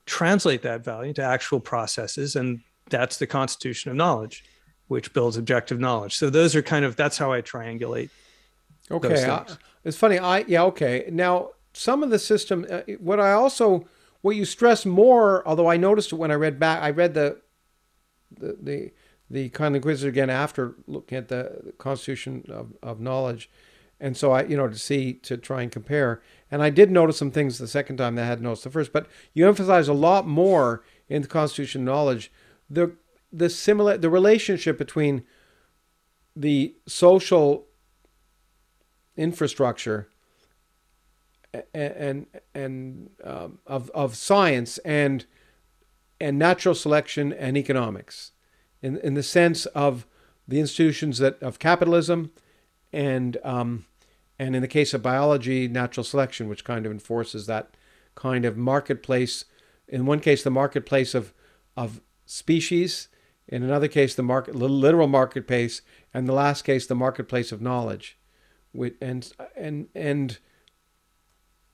translate 0.06 0.62
that 0.62 0.84
value 0.86 1.14
to 1.14 1.22
actual 1.22 1.60
processes, 1.60 2.38
and 2.38 2.62
that's 2.90 3.18
the 3.18 3.28
constitution 3.28 3.92
of 3.92 3.98
knowledge, 3.98 4.46
which 4.88 5.14
builds 5.14 5.36
objective 5.36 5.80
knowledge. 5.80 6.16
So 6.16 6.30
those 6.30 6.56
are 6.56 6.62
kind 6.62 6.86
of 6.86 6.96
that's 6.96 7.18
how 7.18 7.34
I 7.34 7.42
triangulate. 7.42 8.10
Okay, 8.90 9.26
I, 9.26 9.46
it's 9.84 9.98
funny. 9.98 10.18
I 10.18 10.46
yeah 10.48 10.64
okay. 10.64 11.10
Now 11.12 11.50
some 11.74 12.02
of 12.02 12.10
the 12.10 12.20
system. 12.20 12.66
Uh, 12.70 12.82
what 13.00 13.20
I 13.20 13.34
also 13.34 13.88
what 14.22 14.36
you 14.36 14.46
stress 14.46 14.86
more, 14.86 15.48
although 15.48 15.68
I 15.68 15.78
noticed 15.78 16.14
it 16.14 16.16
when 16.16 16.32
I 16.32 16.36
read 16.36 16.60
back, 16.60 16.82
I 16.82 16.92
read 16.92 17.14
the 17.14 17.42
the 18.32 18.58
the, 18.62 18.92
the 19.30 19.50
Kindly 19.50 19.78
Inquisitor 19.78 20.10
again 20.10 20.30
after 20.30 20.76
looking 20.88 21.18
at 21.18 21.28
the 21.28 21.74
Constitution 21.78 22.46
of, 22.50 22.74
of 22.82 23.00
Knowledge, 23.00 23.50
and 24.00 24.16
so 24.16 24.32
I 24.32 24.44
you 24.44 24.58
know 24.58 24.68
to 24.68 24.78
see 24.78 25.14
to 25.14 25.38
try 25.38 25.62
and 25.62 25.72
compare, 25.72 26.22
and 26.50 26.62
I 26.64 26.70
did 26.70 26.92
notice 26.92 27.18
some 27.18 27.32
things 27.32 27.58
the 27.58 27.68
second 27.68 27.98
time 27.98 28.16
that 28.16 28.24
I 28.24 28.28
had 28.28 28.42
noticed 28.42 28.64
the 28.64 28.70
first, 28.70 28.94
but 28.94 29.08
you 29.34 29.48
emphasize 29.48 29.88
a 29.88 29.94
lot 29.94 30.28
more 30.28 30.84
in 31.08 31.22
the 31.22 31.28
Constitution 31.28 31.82
of 31.82 31.86
Knowledge. 31.86 32.32
The 32.70 32.96
the 33.32 33.50
similar 33.50 33.98
the 33.98 34.10
relationship 34.10 34.78
between 34.78 35.24
the 36.36 36.76
social 36.88 37.68
infrastructure 39.18 40.10
and 41.74 42.26
and 42.54 43.10
um, 43.24 43.60
of 43.66 43.90
of 43.92 44.16
science 44.16 44.78
and 44.80 45.26
and 46.22 46.38
natural 46.38 46.76
selection 46.76 47.34
and 47.34 47.58
economics, 47.58 48.32
in 48.82 48.98
in 48.98 49.14
the 49.14 49.24
sense 49.24 49.66
of 49.68 50.06
the 50.48 50.60
institutions 50.60 51.20
that 51.20 51.42
of 51.42 51.60
capitalism, 51.60 52.32
and 52.92 53.38
um, 53.44 53.86
and 54.38 54.56
in 54.56 54.62
the 54.62 54.68
case 54.68 54.94
of 54.94 55.04
biology, 55.04 55.68
natural 55.68 56.04
selection, 56.04 56.48
which 56.48 56.64
kind 56.64 56.86
of 56.86 56.92
enforces 56.92 57.46
that 57.46 57.76
kind 58.16 58.46
of 58.46 58.58
marketplace. 58.58 59.46
In 59.88 60.06
one 60.06 60.20
case, 60.20 60.44
the 60.44 60.52
marketplace 60.52 61.14
of 61.14 61.34
of 61.76 62.02
species. 62.26 63.08
In 63.48 63.64
another 63.64 63.88
case, 63.88 64.14
the 64.14 64.24
market 64.24 64.56
literal 64.56 65.08
marketplace, 65.08 65.82
and 66.14 66.28
the 66.28 66.34
last 66.34 66.62
case, 66.62 66.86
the 66.86 66.96
marketplace 66.96 67.52
of 67.52 67.62
knowledge. 67.62 68.18
And 69.02 69.32
and 69.56 69.88
and 69.96 70.38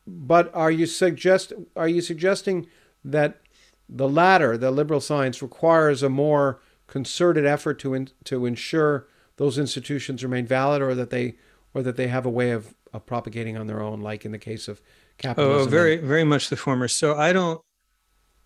but 0.07 0.53
are 0.53 0.71
you 0.71 0.85
suggest 0.85 1.51
are 1.75 1.87
you 1.87 2.01
suggesting 2.01 2.67
that 3.03 3.41
the 3.87 4.07
latter, 4.07 4.57
the 4.57 4.71
liberal 4.71 5.01
science, 5.01 5.41
requires 5.41 6.01
a 6.01 6.09
more 6.09 6.59
concerted 6.87 7.45
effort 7.45 7.79
to 7.79 7.93
in, 7.93 8.09
to 8.25 8.45
ensure 8.45 9.07
those 9.37 9.57
institutions 9.57 10.23
remain 10.23 10.45
valid, 10.45 10.81
or 10.81 10.95
that 10.95 11.09
they 11.09 11.37
or 11.73 11.83
that 11.83 11.97
they 11.97 12.07
have 12.07 12.25
a 12.25 12.29
way 12.29 12.51
of, 12.51 12.73
of 12.93 13.05
propagating 13.05 13.57
on 13.57 13.67
their 13.67 13.81
own, 13.81 14.01
like 14.01 14.25
in 14.25 14.31
the 14.31 14.37
case 14.37 14.67
of 14.67 14.81
capitalism? 15.17 15.67
Oh, 15.67 15.69
very 15.69 15.97
very 15.97 16.23
much 16.23 16.49
the 16.49 16.55
former. 16.55 16.87
So 16.87 17.15
I 17.15 17.33
don't 17.33 17.61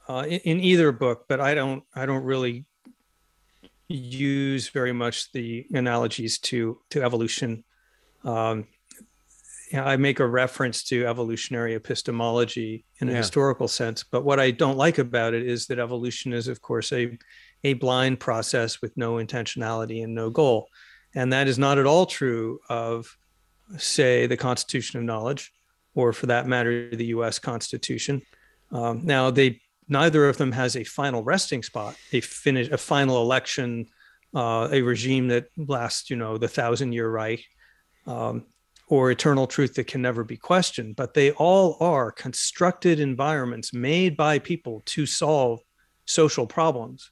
uh, 0.08 0.26
in, 0.28 0.40
in 0.40 0.60
either 0.60 0.92
book, 0.92 1.26
but 1.28 1.40
I 1.40 1.54
don't 1.54 1.84
I 1.94 2.06
don't 2.06 2.24
really 2.24 2.66
use 3.88 4.70
very 4.70 4.94
much 4.94 5.32
the 5.32 5.66
analogies 5.74 6.40
to 6.40 6.80
to 6.90 7.04
evolution. 7.04 7.64
Um, 8.24 8.68
I 9.72 9.98
make 9.98 10.20
a 10.20 10.26
reference 10.26 10.84
to 10.86 11.06
evolutionary 11.06 11.76
epistemology 11.76 12.86
in 13.00 13.08
a 13.08 13.12
yeah. 13.12 13.18
historical 13.18 13.68
sense, 13.68 14.04
but 14.04 14.26
what 14.26 14.40
I 14.40 14.50
don't 14.50 14.78
like 14.78 14.98
about 14.98 15.36
it 15.36 15.46
is 15.46 15.68
that 15.68 15.78
evolution 15.78 16.34
is, 16.34 16.48
of 16.48 16.60
course, 16.60 16.92
a 16.92 17.18
a 17.64 17.74
blind 17.74 18.20
process 18.20 18.82
with 18.82 18.96
no 18.96 19.16
intentionality 19.16 20.04
and 20.04 20.16
no 20.16 20.30
goal, 20.30 20.68
and 21.16 21.34
that 21.34 21.48
is 21.48 21.60
not 21.60 21.78
at 21.78 21.86
all 21.86 22.06
true 22.06 22.60
of, 22.70 23.18
say, 23.78 24.28
the 24.28 24.38
Constitution 24.38 25.00
of 25.00 25.06
Knowledge, 25.06 25.52
or 25.96 26.14
for 26.14 26.28
that 26.28 26.48
matter, 26.48 26.90
the 26.96 27.08
U.S. 27.08 27.40
Constitution. 27.40 28.22
Um, 28.72 29.02
now, 29.04 29.32
they 29.32 29.62
neither 29.88 30.30
of 30.30 30.38
them 30.38 30.52
has 30.52 30.76
a 30.76 30.84
final 30.84 31.24
resting 31.24 31.64
spot, 31.64 31.96
a 32.14 32.22
finish, 32.22 32.70
a 32.70 32.78
final 32.78 33.22
election, 33.22 33.88
uh, 34.36 34.70
a 34.72 34.82
regime 34.82 35.28
that 35.30 35.48
lasts, 35.58 36.10
you 36.10 36.16
know, 36.16 36.38
the 36.38 36.48
thousand 36.48 36.94
year 36.94 37.10
right. 37.10 37.42
Um, 38.06 38.46
or 38.90 39.12
eternal 39.12 39.46
truth 39.46 39.76
that 39.76 39.86
can 39.86 40.02
never 40.02 40.24
be 40.24 40.36
questioned, 40.36 40.96
but 40.96 41.14
they 41.14 41.32
all 41.34 41.78
are 41.80 42.12
constructed 42.12 43.00
environments 43.00 43.72
made 43.72 44.18
by 44.18 44.40
people 44.40 44.82
to 44.88 45.06
solve 45.06 45.60
social 46.06 46.48
problems 46.48 47.12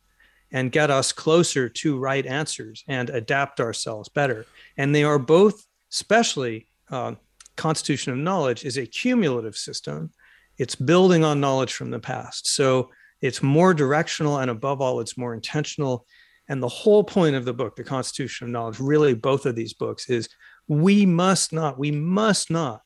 and 0.52 0.72
get 0.72 0.90
us 0.90 1.12
closer 1.12 1.68
to 1.70 2.00
right 2.00 2.26
answers 2.26 2.84
and 2.88 3.10
adapt 3.10 3.60
ourselves 3.60 4.10
better. 4.10 4.46
And 4.78 4.94
they 4.94 5.04
are 5.04 5.20
both, 5.20 5.66
especially 5.92 6.68
uh, 6.90 7.16
constitution 7.56 8.14
of 8.14 8.20
knowledge, 8.20 8.64
is 8.64 8.78
a 8.78 8.86
cumulative 8.86 9.58
system. 9.58 10.12
It's 10.58 10.76
building 10.76 11.24
on 11.24 11.42
knowledge 11.42 11.74
from 11.74 11.92
the 11.92 12.00
past. 12.00 12.48
So 12.48 12.90
it's 13.22 13.44
more 13.44 13.74
directional 13.74 14.38
and 14.38 14.50
above 14.50 14.80
all, 14.82 15.00
it's 15.00 15.18
more 15.18 15.34
intentional. 15.34 16.06
And 16.50 16.64
the 16.64 16.68
whole 16.70 17.04
point 17.04 17.36
of 17.36 17.46
the 17.46 17.54
book, 17.54 17.76
The 17.76 17.84
Constitution 17.84 18.48
of 18.48 18.52
Knowledge, 18.52 18.80
really 18.80 19.14
both 19.14 19.46
of 19.46 19.56
these 19.56 19.74
books, 19.74 20.10
is 20.10 20.30
we 20.68 21.06
must 21.06 21.52
not, 21.52 21.78
we 21.78 21.92
must 21.92 22.50
not 22.50 22.82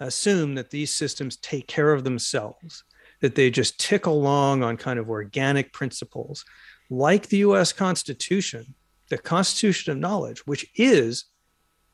assume 0.00 0.54
that 0.54 0.70
these 0.70 0.90
systems 0.90 1.36
take 1.36 1.66
care 1.66 1.92
of 1.92 2.04
themselves, 2.04 2.84
that 3.22 3.36
they 3.36 3.50
just 3.50 3.80
tick 3.80 4.04
along 4.06 4.62
on 4.62 4.76
kind 4.76 4.98
of 4.98 5.08
organic 5.08 5.72
principles. 5.72 6.44
Like 6.90 7.28
the 7.28 7.38
US 7.38 7.72
Constitution, 7.72 8.74
the 9.08 9.16
Constitution 9.16 9.92
of 9.92 9.98
Knowledge, 9.98 10.40
which 10.46 10.66
is 10.74 11.26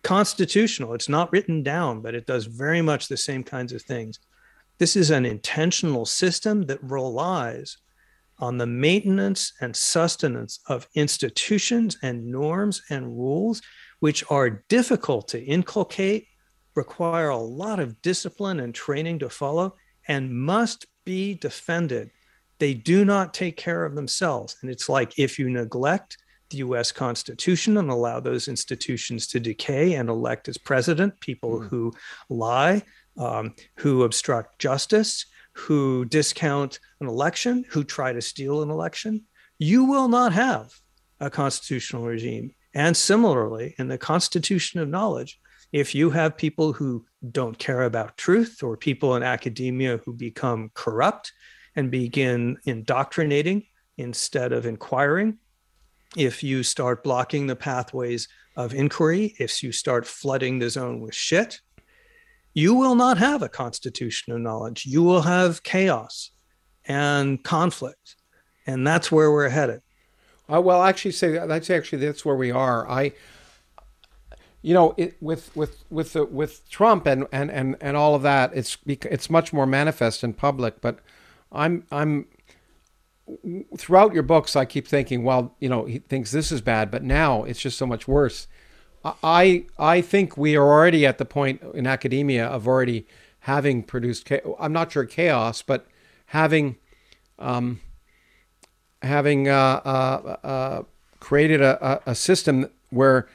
constitutional, 0.03 0.95
it's 0.95 1.09
not 1.09 1.31
written 1.31 1.63
down, 1.63 2.01
but 2.01 2.15
it 2.15 2.27
does 2.27 2.47
very 2.47 2.83
much 2.83 3.07
the 3.07 3.17
same 3.17 3.45
kinds 3.45 3.73
of 3.73 3.83
things. 3.83 4.19
This 4.79 4.97
is 4.97 5.11
an 5.11 5.27
intentional 5.27 6.07
system 6.07 6.63
that 6.63 6.83
relies 6.83 7.77
on 8.39 8.57
the 8.57 8.67
maintenance 8.67 9.53
and 9.61 9.77
sustenance 9.77 10.61
of 10.69 10.89
institutions 10.95 11.99
and 12.03 12.27
norms 12.27 12.83
and 12.89 13.07
rules 13.07 13.61
which 14.01 14.25
are 14.31 14.65
difficult 14.69 15.29
to 15.29 15.45
inculcate, 15.45 16.27
require 16.75 17.29
a 17.29 17.37
lot 17.37 17.81
of 17.81 18.01
discipline 18.01 18.61
and 18.61 18.75
training 18.75 19.19
to 19.19 19.29
follow, 19.29 19.75
and 20.07 20.33
must 20.33 20.87
be 21.09 21.33
defended. 21.33 22.11
They 22.59 22.75
do 22.75 23.03
not 23.03 23.33
take 23.33 23.57
care 23.57 23.87
of 23.87 23.95
themselves. 23.95 24.59
And 24.61 24.71
it's 24.71 24.91
like 24.91 25.19
if 25.19 25.39
you 25.39 25.49
neglect 25.49 26.19
the 26.51 26.59
US 26.59 26.93
Constitution 26.93 27.79
and 27.79 27.89
allow 27.89 28.21
those 28.21 28.47
institutions 28.47 29.27
to 29.29 29.41
decay 29.41 29.95
and 29.95 30.11
elect 30.11 30.49
as 30.49 30.59
president 30.59 31.19
people 31.21 31.61
mm. 31.61 31.69
who 31.71 31.95
lie, 32.29 32.83
um, 33.17 33.55
who 33.79 34.03
obstruct 34.03 34.59
justice, 34.59 35.25
who 35.53 36.05
discount 36.05 36.79
an 37.01 37.09
election, 37.09 37.65
who 37.71 37.85
try 37.85 38.13
to 38.13 38.21
steal 38.21 38.61
an 38.61 38.69
election, 38.69 39.25
you 39.59 39.85
will 39.85 40.09
not 40.09 40.35
have 40.35 40.71
a 41.21 41.31
constitutional 41.31 42.05
regime. 42.05 42.51
And 42.75 42.95
similarly, 42.95 43.75
in 43.79 43.89
the 43.89 43.97
constitution 43.97 44.79
of 44.81 44.91
knowledge, 44.91 45.41
if 45.73 45.95
you 45.95 46.11
have 46.11 46.37
people 46.37 46.73
who 46.73 47.05
don't 47.31 47.59
care 47.59 47.83
about 47.83 48.17
truth 48.17 48.63
or 48.63 48.77
people 48.77 49.17
in 49.17 49.23
academia 49.23 49.99
who 49.99 50.13
become 50.13 50.71
corrupt 50.75 51.33
and 51.77 51.91
begin 51.91 52.57
indoctrinating 52.65 53.65
instead 53.97 54.53
of 54.53 54.67
inquiring, 54.67 55.39
if 56.17 56.43
you 56.43 56.63
start 56.63 57.05
blocking 57.05 57.47
the 57.47 57.57
pathways 57.57 58.29
of 58.57 58.75
inquiry, 58.75 59.35
if 59.39 59.63
you 59.63 59.73
start 59.73 60.07
flooding 60.07 60.59
the 60.59 60.71
zone 60.71 61.01
with 61.01 61.15
shit, 61.15 61.61
you 62.55 62.75
will 62.75 62.95
not 62.95 63.19
have 63.19 63.43
a 63.43 63.49
constitution 63.49 64.33
of 64.33 64.41
knowledge. 64.41 64.87
You 64.87 65.03
will 65.03 65.23
have 65.23 65.63
chaos 65.63 66.31
and 66.87 67.43
conflict. 67.45 68.17
And 68.67 68.87
that's 68.87 69.13
where 69.13 69.31
we're 69.31 69.49
headed. 69.49 69.83
Uh, 70.53 70.61
well, 70.61 70.83
actually, 70.83 71.13
say 71.13 71.33
that's 71.47 71.69
actually 71.69 72.05
that's 72.05 72.25
where 72.25 72.37
we 72.37 72.51
are. 72.51 72.89
I, 72.91 73.13
you 74.63 74.75
know, 74.75 74.95
it, 74.97 75.17
with 75.21 75.55
with 75.57 75.85
with 75.91 76.13
the, 76.15 76.25
with 76.25 76.69
Trump 76.69 77.07
and, 77.07 77.27
and 77.33 77.51
and 77.51 77.77
and 77.81 77.97
all 77.97 78.15
of 78.15 78.23
that, 78.23 78.51
it's 78.55 78.77
it's 78.87 79.31
much 79.31 79.53
more 79.53 79.67
manifest 79.67 80.25
in 80.25 80.35
public. 80.35 80.81
But 80.81 80.99
I'm 81.53 81.85
I'm 81.91 82.27
throughout 83.77 84.15
your 84.15 84.23
books, 84.23 84.57
I 84.57 84.65
keep 84.65 84.89
thinking, 84.89 85.23
well, 85.23 85.55
you 85.61 85.69
know, 85.69 85.85
he 85.85 85.99
thinks 85.99 86.31
this 86.31 86.51
is 86.51 86.61
bad, 86.61 86.91
but 86.91 87.03
now 87.03 87.45
it's 87.45 87.61
just 87.61 87.79
so 87.79 87.87
much 87.87 88.09
worse. 88.09 88.47
I 89.23 89.67
I 89.79 90.01
think 90.01 90.37
we 90.37 90.57
are 90.57 90.65
already 90.65 91.07
at 91.07 91.19
the 91.19 91.25
point 91.25 91.63
in 91.75 91.87
academia 91.87 92.47
of 92.47 92.67
already 92.67 93.07
having 93.41 93.83
produced. 93.83 94.31
I'm 94.59 94.73
not 94.73 94.93
sure 94.93 95.05
chaos, 95.05 95.63
but 95.63 95.87
having. 96.27 96.77
Um, 97.39 97.81
having 99.03 99.49
uh, 99.49 99.53
uh, 99.85 100.37
uh, 100.43 100.83
created 101.21 101.61
a, 101.61 102.03
a, 102.11 102.15
system 102.15 102.69
where 102.91 103.29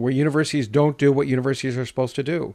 where 0.00 0.12
universities 0.12 0.68
don't 0.68 0.98
do 0.98 1.12
what 1.12 1.26
universities 1.26 1.76
are 1.76 1.86
supposed 1.86 2.14
to 2.16 2.22
do. 2.22 2.54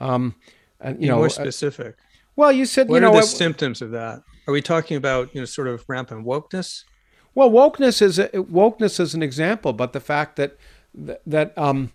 Um, 0.00 0.34
and 0.80 0.96
you 0.96 1.02
Be 1.02 1.08
know, 1.08 1.16
more 1.16 1.26
uh, 1.26 1.30
specific. 1.30 1.96
well, 2.36 2.52
you 2.52 2.64
said 2.66 2.88
what 2.88 2.96
you 2.96 3.00
know 3.00 3.14
are 3.14 3.20
the 3.20 3.26
symptoms 3.26 3.82
of 3.82 3.90
that? 3.92 4.22
Are 4.46 4.52
we 4.52 4.62
talking 4.62 4.96
about 4.96 5.34
you 5.34 5.40
know 5.40 5.44
sort 5.44 5.68
of 5.68 5.84
rampant 5.88 6.24
wokeness? 6.24 6.84
Well, 7.34 7.50
wokeness 7.50 8.00
is 8.02 8.18
a, 8.18 8.28
wokeness 8.28 8.98
is 8.98 9.14
an 9.14 9.22
example, 9.22 9.72
but 9.72 9.92
the 9.92 10.00
fact 10.00 10.36
that 10.36 10.56
that 11.26 11.56
um, 11.56 11.92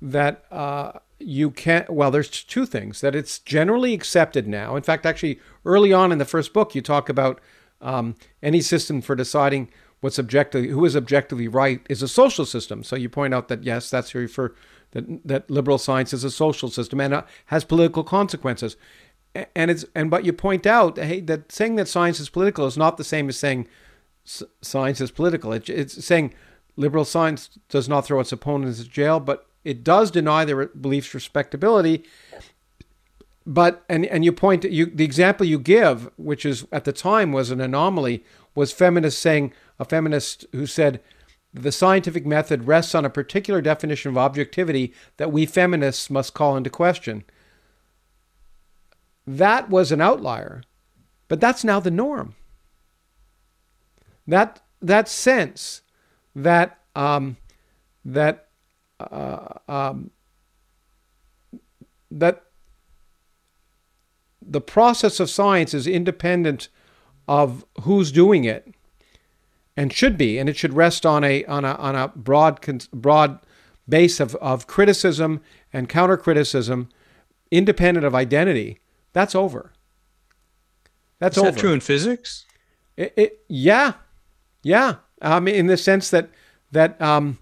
that 0.00 0.44
uh, 0.50 0.92
you 1.18 1.50
can't. 1.50 1.88
Well, 1.88 2.10
there's 2.10 2.28
two 2.28 2.66
things 2.66 3.00
that 3.00 3.14
it's 3.14 3.38
generally 3.38 3.94
accepted 3.94 4.48
now. 4.48 4.76
In 4.76 4.82
fact, 4.82 5.06
actually, 5.06 5.40
early 5.64 5.92
on 5.92 6.12
in 6.12 6.18
the 6.18 6.24
first 6.24 6.52
book, 6.52 6.74
you 6.74 6.82
talk 6.82 7.08
about 7.08 7.40
um, 7.80 8.16
any 8.42 8.60
system 8.60 9.00
for 9.00 9.14
deciding 9.14 9.68
what's 10.02 10.18
objectively 10.18 10.68
who 10.68 10.84
is 10.84 10.94
objectively 10.94 11.48
right 11.48 11.80
is 11.88 12.02
a 12.02 12.08
social 12.08 12.44
system. 12.44 12.84
So 12.84 12.96
you 12.96 13.08
point 13.08 13.32
out 13.32 13.48
that 13.48 13.64
yes, 13.64 13.88
that's 13.88 14.12
you 14.12 14.20
refer 14.20 14.54
that 14.90 15.26
that 15.26 15.50
liberal 15.50 15.78
science 15.78 16.12
is 16.12 16.24
a 16.24 16.30
social 16.30 16.68
system 16.68 17.00
and 17.00 17.14
uh, 17.14 17.22
has 17.46 17.64
political 17.64 18.04
consequences. 18.04 18.76
and 19.54 19.70
it's 19.70 19.86
and 19.94 20.10
but 20.10 20.24
you 20.26 20.32
point 20.32 20.66
out 20.66 20.98
hey 20.98 21.20
that 21.20 21.50
saying 21.50 21.76
that 21.76 21.88
science 21.88 22.20
is 22.20 22.28
political 22.28 22.66
is 22.66 22.76
not 22.76 22.98
the 22.98 23.04
same 23.04 23.28
as 23.30 23.38
saying 23.38 23.66
science 24.60 25.00
is 25.00 25.10
political. 25.10 25.52
It, 25.52 25.68
it's 25.68 26.04
saying 26.04 26.34
liberal 26.76 27.04
science 27.04 27.58
does 27.68 27.88
not 27.88 28.04
throw 28.04 28.20
its 28.20 28.32
opponents 28.32 28.80
in 28.80 28.88
jail, 28.88 29.20
but 29.20 29.46
it 29.64 29.84
does 29.84 30.10
deny 30.10 30.44
their 30.44 30.66
beliefs 30.66 31.14
respectability. 31.14 32.04
But 33.46 33.84
and 33.88 34.04
and 34.06 34.24
you 34.24 34.32
point 34.32 34.64
you 34.64 34.86
the 34.86 35.04
example 35.04 35.46
you 35.46 35.58
give, 35.58 36.10
which 36.16 36.44
is 36.44 36.66
at 36.72 36.84
the 36.84 36.92
time 36.92 37.32
was 37.32 37.50
an 37.50 37.60
anomaly, 37.60 38.24
was 38.54 38.72
feminists 38.72 39.20
saying 39.20 39.52
a 39.82 39.84
feminist 39.84 40.46
who 40.52 40.64
said 40.64 41.00
the 41.52 41.72
scientific 41.72 42.24
method 42.24 42.68
rests 42.68 42.94
on 42.94 43.04
a 43.04 43.10
particular 43.10 43.60
definition 43.60 44.10
of 44.10 44.16
objectivity 44.16 44.94
that 45.16 45.32
we 45.32 45.44
feminists 45.44 46.08
must 46.08 46.34
call 46.34 46.56
into 46.56 46.70
question. 46.70 47.24
That 49.26 49.68
was 49.68 49.90
an 49.90 50.00
outlier, 50.00 50.62
but 51.26 51.40
that's 51.40 51.64
now 51.64 51.80
the 51.80 51.90
norm. 51.90 52.36
That 54.26 54.62
that 54.80 55.08
sense 55.08 55.82
that 56.36 56.78
um, 56.94 57.36
that 58.04 58.46
uh, 59.00 59.58
um, 59.68 60.12
that 62.08 62.44
the 64.40 64.60
process 64.60 65.18
of 65.18 65.28
science 65.28 65.74
is 65.74 65.88
independent 65.88 66.68
of 67.26 67.64
who's 67.82 68.12
doing 68.12 68.44
it 68.44 68.72
and 69.76 69.92
should 69.92 70.16
be 70.16 70.38
and 70.38 70.48
it 70.48 70.56
should 70.56 70.74
rest 70.74 71.06
on 71.06 71.24
a 71.24 71.44
on 71.46 71.64
a 71.64 71.74
on 71.74 71.94
a 71.94 72.08
broad 72.08 72.60
broad 72.92 73.38
base 73.88 74.20
of, 74.20 74.34
of 74.36 74.66
criticism 74.66 75.40
and 75.72 75.88
counter 75.88 76.16
criticism 76.16 76.88
independent 77.50 78.04
of 78.06 78.14
identity 78.14 78.78
that's 79.12 79.34
over 79.34 79.72
that's 81.18 81.36
over. 81.36 81.48
is 81.48 81.48
over. 81.48 81.54
that 81.54 81.60
true 81.60 81.72
in 81.72 81.80
physics 81.80 82.46
it, 82.96 83.12
it, 83.16 83.40
yeah 83.48 83.94
yeah 84.62 84.96
um, 85.20 85.48
in 85.48 85.66
the 85.66 85.76
sense 85.76 86.10
that 86.10 86.28
that 86.70 87.00
um, 87.00 87.38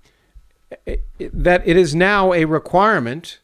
it, 0.87 1.05
that 1.19 1.67
it 1.67 1.77
is 1.77 1.95
now 1.95 2.33
a 2.33 2.45
requirement 2.45 3.41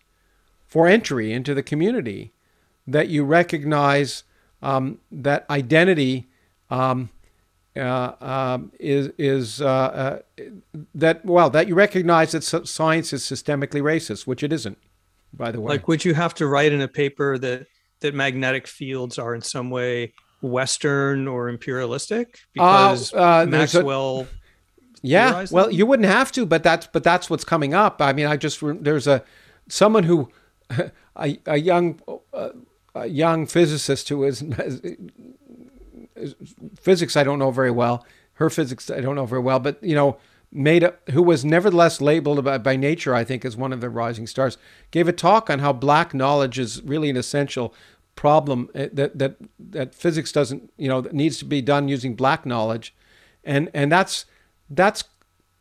for 0.66 0.86
entry 0.86 1.32
into 1.32 1.54
the 1.54 1.62
community 1.62 2.32
that 2.86 3.08
you 3.08 3.24
recognize 3.24 4.24
um, 4.62 4.98
that 5.10 5.48
identity 5.50 6.26
um, 6.70 7.10
uh, 7.76 8.12
um, 8.20 8.72
is 8.80 9.10
is 9.18 9.60
uh, 9.60 9.66
uh, 9.66 10.18
that 10.94 11.24
well 11.24 11.50
that 11.50 11.68
you 11.68 11.74
recognize 11.74 12.32
that 12.32 12.42
science 12.42 13.12
is 13.12 13.22
systemically 13.22 13.82
racist, 13.82 14.26
which 14.26 14.42
it 14.42 14.52
isn't, 14.52 14.78
by 15.32 15.50
the 15.50 15.60
way. 15.60 15.74
Like, 15.74 15.88
would 15.88 16.04
you 16.04 16.14
have 16.14 16.34
to 16.34 16.46
write 16.46 16.72
in 16.72 16.80
a 16.80 16.88
paper 16.88 17.38
that 17.38 17.66
that 18.00 18.14
magnetic 18.14 18.66
fields 18.66 19.18
are 19.18 19.34
in 19.34 19.40
some 19.40 19.70
way 19.70 20.12
Western 20.42 21.26
or 21.26 21.48
imperialistic 21.48 22.40
uh, 22.58 22.90
because 22.90 23.14
uh, 23.14 23.46
Maxwell. 23.48 24.20
A, 24.20 24.26
yeah, 25.02 25.46
well, 25.50 25.70
you 25.70 25.86
wouldn't 25.86 26.08
have 26.08 26.32
to, 26.32 26.46
but 26.46 26.62
that's 26.62 26.86
but 26.86 27.04
that's 27.04 27.30
what's 27.30 27.44
coming 27.44 27.74
up. 27.74 28.00
I 28.00 28.12
mean, 28.12 28.26
I 28.26 28.36
just 28.36 28.60
there's 28.62 29.06
a 29.06 29.22
someone 29.68 30.04
who 30.04 30.30
a, 31.16 31.38
a 31.46 31.58
young 31.58 32.00
uh, 32.32 32.50
a 32.94 33.06
young 33.06 33.46
physicist 33.46 34.08
who 34.08 34.24
is 34.24 34.42
physics 36.78 37.16
I 37.16 37.24
don't 37.24 37.38
know 37.38 37.50
very 37.50 37.70
well. 37.70 38.04
Her 38.34 38.50
physics 38.50 38.90
I 38.90 39.00
don't 39.00 39.16
know 39.16 39.26
very 39.26 39.42
well, 39.42 39.58
but 39.58 39.82
you 39.82 39.94
know, 39.94 40.18
made 40.52 40.82
a, 40.82 40.94
who 41.10 41.22
was 41.22 41.44
nevertheless 41.44 42.00
labeled 42.00 42.44
by, 42.44 42.58
by 42.58 42.76
nature, 42.76 43.14
I 43.14 43.24
think, 43.24 43.44
as 43.44 43.56
one 43.56 43.72
of 43.72 43.80
the 43.80 43.90
rising 43.90 44.26
stars, 44.26 44.58
gave 44.90 45.08
a 45.08 45.12
talk 45.12 45.50
on 45.50 45.58
how 45.58 45.72
black 45.72 46.14
knowledge 46.14 46.58
is 46.58 46.82
really 46.82 47.10
an 47.10 47.16
essential 47.16 47.74
problem 48.14 48.70
eh, 48.74 48.88
that 48.92 49.18
that 49.18 49.36
that 49.58 49.94
physics 49.94 50.32
doesn't 50.32 50.72
you 50.76 50.88
know 50.88 51.00
needs 51.12 51.38
to 51.38 51.44
be 51.44 51.60
done 51.60 51.88
using 51.88 52.14
black 52.14 52.46
knowledge, 52.46 52.94
and 53.44 53.70
and 53.74 53.92
that's 53.92 54.24
that's 54.70 55.04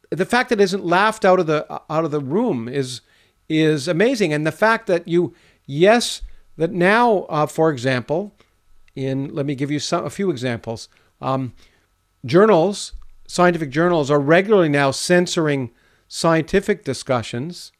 the 0.09 0.25
fact 0.25 0.49
that 0.49 0.61
isn't 0.61 0.85
laughed 0.85 1.25
out 1.25 1.39
of 1.39 1.47
the 1.47 1.65
out 1.89 2.05
of 2.05 2.11
the 2.11 2.21
room 2.21 2.67
is 2.67 3.01
is 3.49 3.87
amazing, 3.87 4.33
and 4.33 4.47
the 4.47 4.51
fact 4.51 4.87
that 4.87 5.07
you 5.07 5.33
yes 5.65 6.21
that 6.57 6.71
now 6.71 7.25
uh, 7.29 7.45
for 7.45 7.69
example 7.69 8.33
in 8.95 9.33
let 9.33 9.45
me 9.45 9.55
give 9.55 9.71
you 9.71 9.79
some 9.79 10.05
a 10.05 10.09
few 10.09 10.29
examples 10.29 10.89
um, 11.21 11.53
journals 12.25 12.93
scientific 13.27 13.69
journals 13.69 14.09
are 14.09 14.19
regularly 14.19 14.69
now 14.69 14.91
censoring 14.91 15.71
scientific 16.07 16.83
discussions 16.83 17.71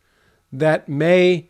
that 0.51 0.89
may 0.89 1.49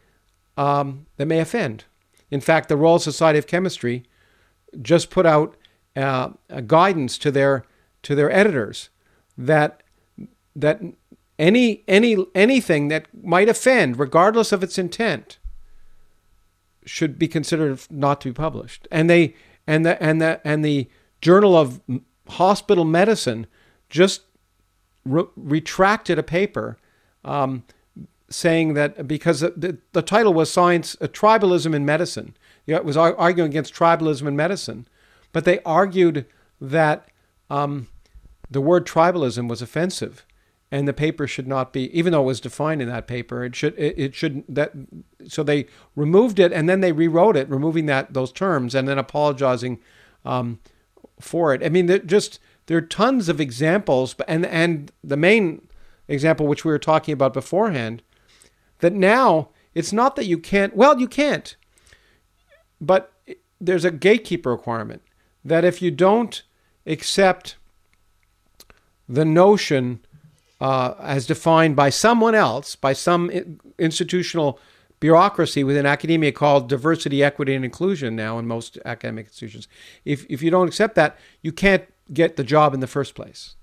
um, 0.58 1.06
that 1.18 1.26
may 1.26 1.40
offend 1.40 1.86
in 2.32 2.42
fact, 2.42 2.70
the 2.70 2.78
Royal 2.78 3.00
Society 3.00 3.40
of 3.40 3.48
Chemistry 3.48 4.04
just 4.82 5.10
put 5.10 5.26
out 5.26 5.56
uh, 5.96 6.30
a 6.50 6.62
guidance 6.62 7.18
to 7.20 7.32
their 7.32 7.66
to 8.04 8.16
their 8.16 8.32
editors 8.32 8.90
that 9.38 9.82
that 10.56 10.82
any 11.40 11.84
any 11.88 12.18
anything 12.34 12.88
that 12.90 13.08
might 13.24 13.48
offend, 13.48 14.00
regardless 14.00 14.52
of 14.52 14.64
its 14.64 14.78
intent, 14.78 15.38
should 16.86 17.18
be 17.18 17.28
considered 17.28 17.80
not 17.90 18.20
to 18.22 18.30
be 18.30 18.34
published. 18.34 18.88
And 18.92 19.10
they 19.10 19.36
and 19.68 19.86
the 19.86 20.02
and 20.02 20.22
the 20.22 20.42
and 20.44 20.64
the 20.64 20.88
Journal 21.22 21.56
of 21.56 21.82
Hospital 22.30 22.86
Medicine 22.86 23.48
just 23.90 24.22
re- 25.06 25.28
retracted 25.36 26.20
a 26.20 26.24
paper 26.24 26.78
um, 27.24 27.64
saying 28.30 28.74
that 28.74 29.08
because 29.08 29.40
the, 29.40 29.78
the 29.94 30.02
title 30.02 30.34
was 30.34 30.52
Science, 30.52 30.96
uh, 31.02 31.08
Tribalism 31.08 31.74
in 31.74 31.86
Medicine. 31.86 32.36
It 32.68 32.84
was 32.84 32.98
arguing 32.98 33.50
against 33.50 33.74
tribalism 33.74 34.28
in 34.28 34.36
medicine. 34.36 34.88
But 35.32 35.46
they 35.46 35.60
argued 35.60 36.26
that 36.60 37.08
um, 37.50 37.88
the 38.50 38.62
word 38.62 38.88
tribalism 38.88 39.48
was 39.48 39.62
offensive 39.62 40.26
and 40.72 40.88
the 40.88 40.94
paper 40.94 41.28
should 41.28 41.48
not 41.48 41.72
be 41.72 41.96
even 41.98 42.12
though 42.12 42.24
it 42.24 42.26
was 42.26 42.40
defined 42.40 42.82
in 42.82 42.88
that 42.88 43.08
paper 43.08 43.44
it 43.44 43.56
should 43.56 43.78
it, 43.78 43.98
it 43.98 44.16
should 44.16 44.44
that 44.48 44.74
so 45.28 45.44
they 45.44 45.66
removed 45.96 46.40
it 46.40 46.52
and 46.52 46.68
then 46.68 46.82
they 46.82 46.92
rewrote 46.92 47.38
it 47.38 47.50
removing 47.50 47.86
that 47.86 48.14
those 48.14 48.32
terms 48.32 48.74
and 48.76 48.88
then 48.88 48.98
apologizing 48.98 49.80
um, 50.24 50.60
for 51.20 51.54
it. 51.54 51.64
I 51.64 51.70
mean 51.70 52.02
just 52.06 52.40
there 52.66 52.78
are 52.78 52.82
tons 52.82 53.30
of 53.30 53.40
examples 53.40 54.16
and 54.28 54.46
and 54.46 54.92
the 55.04 55.18
main 55.18 55.68
example 56.08 56.48
which 56.48 56.66
we 56.66 56.72
were 56.72 56.80
talking 56.80 57.14
about 57.14 57.34
beforehand 57.34 58.02
that 58.80 58.94
now 58.94 59.50
it's 59.76 59.92
not 59.92 60.16
that 60.16 60.26
you 60.26 60.38
can't, 60.38 60.76
well, 60.76 61.00
you 61.00 61.08
can't, 61.08 61.56
but 62.80 63.12
there's 63.60 63.86
a 63.86 63.92
gatekeeper 63.92 64.52
requirement 64.52 65.02
that 65.44 65.66
if 65.66 65.82
you 65.82 65.92
don't 65.92 66.44
accept 66.86 67.58
the 69.08 69.26
notion 69.26 70.05
uh, 70.62 70.94
as 71.00 71.26
defined 71.26 71.76
by 71.76 71.90
someone 71.90 72.36
else, 72.36 72.76
by 72.76 72.94
some 72.94 73.30
institutional 73.78 74.60
bureaucracy 75.00 75.64
within 75.64 75.86
academia 75.86 76.32
called 76.32 76.70
diversity, 76.70 77.24
equity, 77.24 77.54
and 77.54 77.66
inclusion 77.66 78.16
now 78.16 78.40
in 78.40 78.48
most 78.48 78.78
academic 78.86 79.28
institutions. 79.28 79.68
If, 80.06 80.26
if 80.30 80.42
you 80.42 80.50
don't 80.50 80.68
accept 80.68 80.96
that, 80.96 81.18
you 81.42 81.52
can't 81.52 81.84
get 82.14 82.38
the 82.38 82.44
job 82.44 82.74
in 82.74 82.80
the 82.80 82.88
first 82.88 83.16
place. 83.16 83.56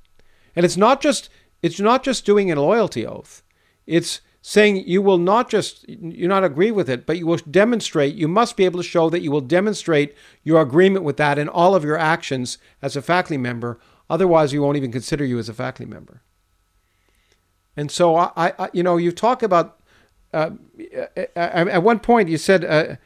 And 0.54 0.64
it's 0.64 0.76
not 0.76 1.00
just 1.00 1.30
it's 1.62 1.80
not 1.80 2.02
just 2.02 2.26
doing 2.26 2.50
a 2.50 2.60
loyalty 2.60 3.06
oath. 3.06 3.42
It's 3.86 4.20
saying 4.42 4.88
you 4.88 5.00
will 5.00 5.18
not 5.18 5.48
just 5.48 5.88
you 5.88 6.28
not 6.28 6.44
agree 6.44 6.70
with 6.70 6.90
it, 6.90 7.06
but 7.06 7.16
you 7.16 7.26
will 7.26 7.36
demonstrate, 7.36 8.14
you 8.16 8.28
must 8.28 8.56
be 8.56 8.64
able 8.64 8.80
to 8.80 8.88
show 8.88 9.08
that 9.08 9.22
you 9.22 9.30
will 9.30 9.40
demonstrate 9.40 10.14
your 10.42 10.60
agreement 10.60 11.04
with 11.04 11.16
that 11.16 11.38
in 11.38 11.48
all 11.48 11.74
of 11.74 11.84
your 11.84 11.96
actions 11.96 12.58
as 12.82 12.96
a 12.96 13.02
faculty 13.02 13.38
member. 13.38 13.78
Otherwise, 14.10 14.52
we 14.52 14.58
won't 14.58 14.76
even 14.76 14.92
consider 14.92 15.24
you 15.24 15.38
as 15.38 15.48
a 15.48 15.54
faculty 15.54 15.90
member. 15.90 16.22
And 17.76 17.90
so, 17.90 18.16
I, 18.16 18.32
I 18.36 18.70
you 18.72 18.82
know, 18.82 18.96
you 18.96 19.12
talk 19.12 19.42
about 19.42 19.78
uh, 20.32 20.50
at 21.36 21.82
one 21.82 21.98
point 21.98 22.28
you 22.28 22.38
said 22.38 22.64
uh, 22.64 22.96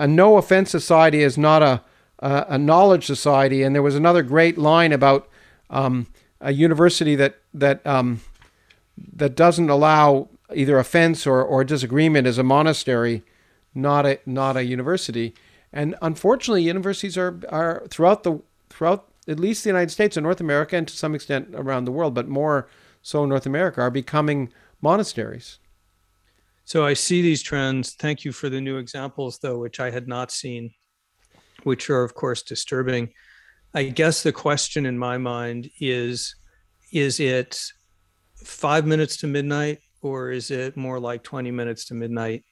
a 0.00 0.06
no 0.06 0.36
offense 0.36 0.70
society 0.70 1.22
is 1.22 1.36
not 1.36 1.62
a, 1.62 1.82
a, 2.18 2.46
a 2.50 2.58
knowledge 2.58 3.06
society, 3.06 3.62
and 3.62 3.74
there 3.74 3.82
was 3.82 3.94
another 3.94 4.22
great 4.22 4.56
line 4.56 4.92
about 4.92 5.28
um, 5.70 6.06
a 6.40 6.52
university 6.52 7.14
that 7.16 7.38
that 7.52 7.86
um, 7.86 8.20
that 8.96 9.34
doesn't 9.34 9.70
allow 9.70 10.28
either 10.54 10.78
offense 10.78 11.26
or, 11.26 11.42
or 11.42 11.64
disagreement 11.64 12.26
as 12.26 12.38
a 12.38 12.42
monastery, 12.42 13.22
not 13.74 14.06
a 14.06 14.18
not 14.26 14.56
a 14.56 14.64
university. 14.64 15.34
And 15.72 15.96
unfortunately, 16.00 16.62
universities 16.62 17.18
are 17.18 17.40
are 17.50 17.86
throughout 17.88 18.22
the 18.22 18.40
throughout 18.70 19.08
at 19.26 19.40
least 19.40 19.64
the 19.64 19.70
United 19.70 19.90
States 19.90 20.16
and 20.16 20.24
North 20.24 20.40
America, 20.40 20.76
and 20.76 20.88
to 20.88 20.96
some 20.96 21.14
extent 21.14 21.48
around 21.54 21.84
the 21.84 21.92
world, 21.92 22.14
but 22.14 22.28
more 22.28 22.68
so 23.04 23.24
North 23.24 23.46
America, 23.46 23.80
are 23.80 23.90
becoming 23.90 24.52
monasteries. 24.82 25.60
So 26.64 26.84
I 26.84 26.94
see 26.94 27.22
these 27.22 27.42
trends. 27.42 27.94
Thank 27.94 28.24
you 28.24 28.32
for 28.32 28.48
the 28.48 28.60
new 28.60 28.78
examples, 28.78 29.38
though, 29.38 29.58
which 29.58 29.78
I 29.78 29.90
had 29.90 30.08
not 30.08 30.32
seen, 30.32 30.72
which 31.62 31.88
are 31.90 32.02
of 32.02 32.14
course 32.14 32.42
disturbing. 32.42 33.10
I 33.74 33.84
guess 33.84 34.22
the 34.22 34.32
question 34.32 34.86
in 34.86 34.98
my 34.98 35.18
mind 35.18 35.70
is: 35.78 36.34
Is 36.92 37.20
it 37.20 37.60
five 38.42 38.86
minutes 38.86 39.18
to 39.18 39.28
midnight 39.28 39.78
or 40.02 40.32
is 40.32 40.50
it 40.50 40.76
more 40.76 40.98
like 40.98 41.22
20 41.22 41.52
minutes 41.52 41.84
to 41.86 41.94
midnight? 41.94 42.44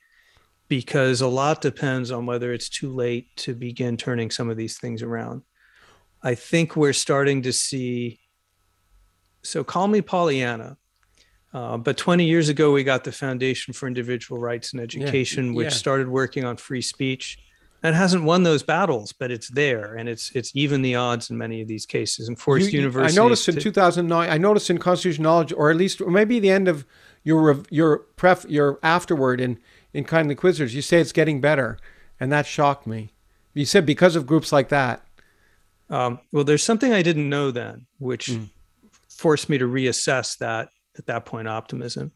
because 0.72 1.20
a 1.20 1.28
lot 1.28 1.60
depends 1.60 2.10
on 2.10 2.24
whether 2.24 2.50
it's 2.50 2.70
too 2.70 2.90
late 2.90 3.28
to 3.36 3.54
begin 3.54 3.94
turning 3.94 4.30
some 4.30 4.48
of 4.48 4.56
these 4.56 4.78
things 4.78 5.02
around. 5.02 5.42
I 6.22 6.34
think 6.34 6.76
we're 6.76 6.94
starting 6.94 7.42
to 7.42 7.52
see. 7.52 8.20
So 9.42 9.64
call 9.64 9.88
me 9.88 10.00
Pollyanna, 10.00 10.76
uh, 11.52 11.76
but 11.76 11.96
20 11.96 12.24
years 12.24 12.48
ago 12.48 12.72
we 12.72 12.84
got 12.84 13.04
the 13.04 13.12
Foundation 13.12 13.74
for 13.74 13.86
Individual 13.86 14.40
Rights 14.40 14.72
and 14.72 14.80
Education, 14.80 15.46
Yeah, 15.48 15.52
which 15.56 15.64
yeah. 15.66 15.70
started 15.70 16.08
working 16.08 16.44
on 16.44 16.56
free 16.56 16.82
speech. 16.82 17.38
And 17.84 17.96
hasn't 17.96 18.22
won 18.22 18.44
those 18.44 18.62
battles, 18.62 19.10
but 19.12 19.32
it's 19.32 19.48
there, 19.48 19.96
and 19.96 20.08
it's 20.08 20.30
it's 20.36 20.52
even 20.54 20.82
the 20.82 20.94
odds 20.94 21.30
in 21.30 21.36
many 21.36 21.60
of 21.62 21.66
these 21.66 21.84
cases. 21.84 22.28
And 22.28 22.38
forced 22.38 22.70
You- 22.72 22.78
universities. 22.78 23.18
I 23.18 23.20
noticed 23.20 23.48
in 23.48 23.56
to- 23.56 23.60
2009. 23.60 24.30
I 24.30 24.38
noticed 24.38 24.70
in 24.70 24.78
constitutional 24.78 25.24
knowledge, 25.24 25.52
or 25.52 25.68
at 25.68 25.76
least 25.76 26.00
or 26.00 26.08
maybe 26.08 26.38
the 26.38 26.50
end 26.50 26.68
of 26.68 26.86
your 27.24 27.60
your 27.70 27.98
pref 28.14 28.44
your 28.48 28.78
afterword 28.84 29.40
in 29.40 29.58
in 29.92 30.04
Kindly 30.04 30.34
Inquisitors. 30.34 30.76
You 30.76 30.80
say 30.82 31.00
it's 31.00 31.10
getting 31.10 31.40
better, 31.40 31.76
and 32.20 32.30
that 32.30 32.46
shocked 32.46 32.86
me. 32.86 33.10
You 33.52 33.64
said 33.64 33.84
because 33.84 34.14
of 34.14 34.28
groups 34.28 34.52
like 34.52 34.68
that. 34.68 35.04
Um, 35.90 36.20
well, 36.30 36.44
there's 36.44 36.62
something 36.62 36.92
I 36.92 37.02
didn't 37.02 37.28
know 37.28 37.50
then, 37.50 37.86
which 37.98 38.28
Mm. 38.28 38.50
Forced 39.22 39.48
me 39.48 39.58
to 39.58 39.68
reassess 39.68 40.38
that 40.38 40.68
at 40.98 41.06
that 41.06 41.24
point 41.24 41.46
optimism, 41.46 42.10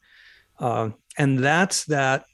um, 0.58 0.94
and 1.16 1.38
that's 1.38 1.84
that 1.84 2.24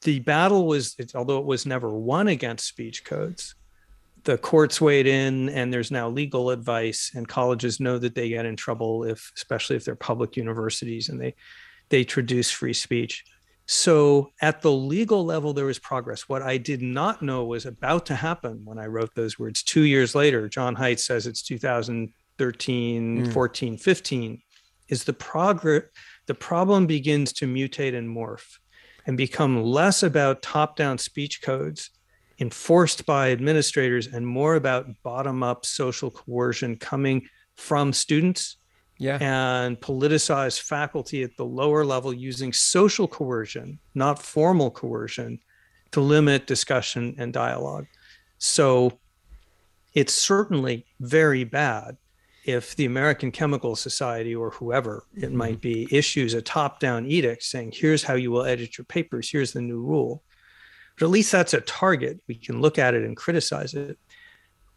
the 0.00 0.20
battle 0.20 0.66
was, 0.66 0.94
it's, 0.98 1.14
although 1.14 1.38
it 1.38 1.44
was 1.44 1.66
never 1.66 1.90
won 1.90 2.28
against 2.28 2.66
speech 2.66 3.04
codes, 3.04 3.54
the 4.24 4.38
courts 4.38 4.80
weighed 4.80 5.06
in, 5.06 5.50
and 5.50 5.70
there's 5.70 5.90
now 5.90 6.08
legal 6.08 6.48
advice, 6.48 7.12
and 7.14 7.28
colleges 7.28 7.80
know 7.80 7.98
that 7.98 8.14
they 8.14 8.30
get 8.30 8.46
in 8.46 8.56
trouble 8.56 9.04
if, 9.04 9.30
especially 9.36 9.76
if 9.76 9.84
they're 9.84 9.94
public 9.94 10.34
universities 10.34 11.10
and 11.10 11.20
they 11.20 11.34
they 11.90 12.04
traduce 12.04 12.50
free 12.50 12.72
speech. 12.72 13.24
So 13.66 14.30
at 14.40 14.62
the 14.62 14.72
legal 14.72 15.22
level, 15.22 15.52
there 15.52 15.66
was 15.66 15.78
progress. 15.78 16.30
What 16.30 16.40
I 16.40 16.56
did 16.56 16.80
not 16.80 17.20
know 17.20 17.44
was 17.44 17.66
about 17.66 18.06
to 18.06 18.14
happen 18.14 18.62
when 18.64 18.78
I 18.78 18.86
wrote 18.86 19.14
those 19.14 19.38
words. 19.38 19.62
Two 19.62 19.82
years 19.82 20.14
later, 20.14 20.48
Jon 20.48 20.76
Haidt 20.76 20.98
says 20.98 21.26
it's 21.26 21.42
2013, 22.38 23.26
Mm. 23.26 23.32
14, 23.32 23.76
15, 23.76 24.42
is 24.88 25.04
the 25.04 25.12
progress, 25.12 25.84
the 26.26 26.34
problem 26.34 26.86
begins 26.86 27.32
to 27.34 27.46
mutate 27.46 27.94
and 27.96 28.08
morph 28.08 28.58
and 29.06 29.16
become 29.16 29.62
less 29.62 30.02
about 30.02 30.42
top 30.42 30.76
down 30.76 30.98
speech 30.98 31.42
codes 31.42 31.90
enforced 32.40 33.04
by 33.04 33.30
administrators 33.32 34.06
and 34.06 34.26
more 34.26 34.54
about 34.54 34.86
bottom 35.02 35.42
up 35.42 35.66
social 35.66 36.10
coercion 36.10 36.76
coming 36.76 37.28
from 37.56 37.92
students 37.92 38.56
Yeah. 38.98 39.18
and 39.20 39.80
politicized 39.80 40.60
faculty 40.60 41.22
at 41.22 41.36
the 41.36 41.44
lower 41.44 41.84
level 41.84 42.12
using 42.14 42.52
social 42.52 43.08
coercion, 43.08 43.78
not 43.94 44.22
formal 44.22 44.70
coercion, 44.70 45.40
to 45.90 46.00
limit 46.00 46.46
discussion 46.46 47.14
and 47.18 47.32
dialogue. 47.32 47.86
So 48.38 48.98
it's 49.94 50.12
certainly 50.14 50.86
very 51.00 51.44
bad 51.44 51.96
if 52.48 52.74
the 52.76 52.86
American 52.86 53.30
Chemical 53.30 53.76
Society 53.76 54.34
or 54.34 54.48
whoever 54.50 55.04
it 55.14 55.32
might 55.32 55.60
be 55.60 55.86
issues 55.94 56.32
a 56.32 56.40
top 56.40 56.80
down 56.80 57.04
edict 57.04 57.42
saying, 57.42 57.72
here's 57.74 58.02
how 58.02 58.14
you 58.14 58.30
will 58.30 58.44
edit 58.44 58.78
your 58.78 58.86
papers, 58.86 59.30
here's 59.30 59.52
the 59.52 59.60
new 59.60 59.80
rule. 59.80 60.22
But 60.98 61.04
at 61.06 61.10
least 61.10 61.30
that's 61.30 61.52
a 61.52 61.60
target. 61.60 62.20
We 62.26 62.36
can 62.36 62.62
look 62.62 62.78
at 62.78 62.94
it 62.94 63.04
and 63.04 63.14
criticize 63.16 63.74
it 63.74 63.98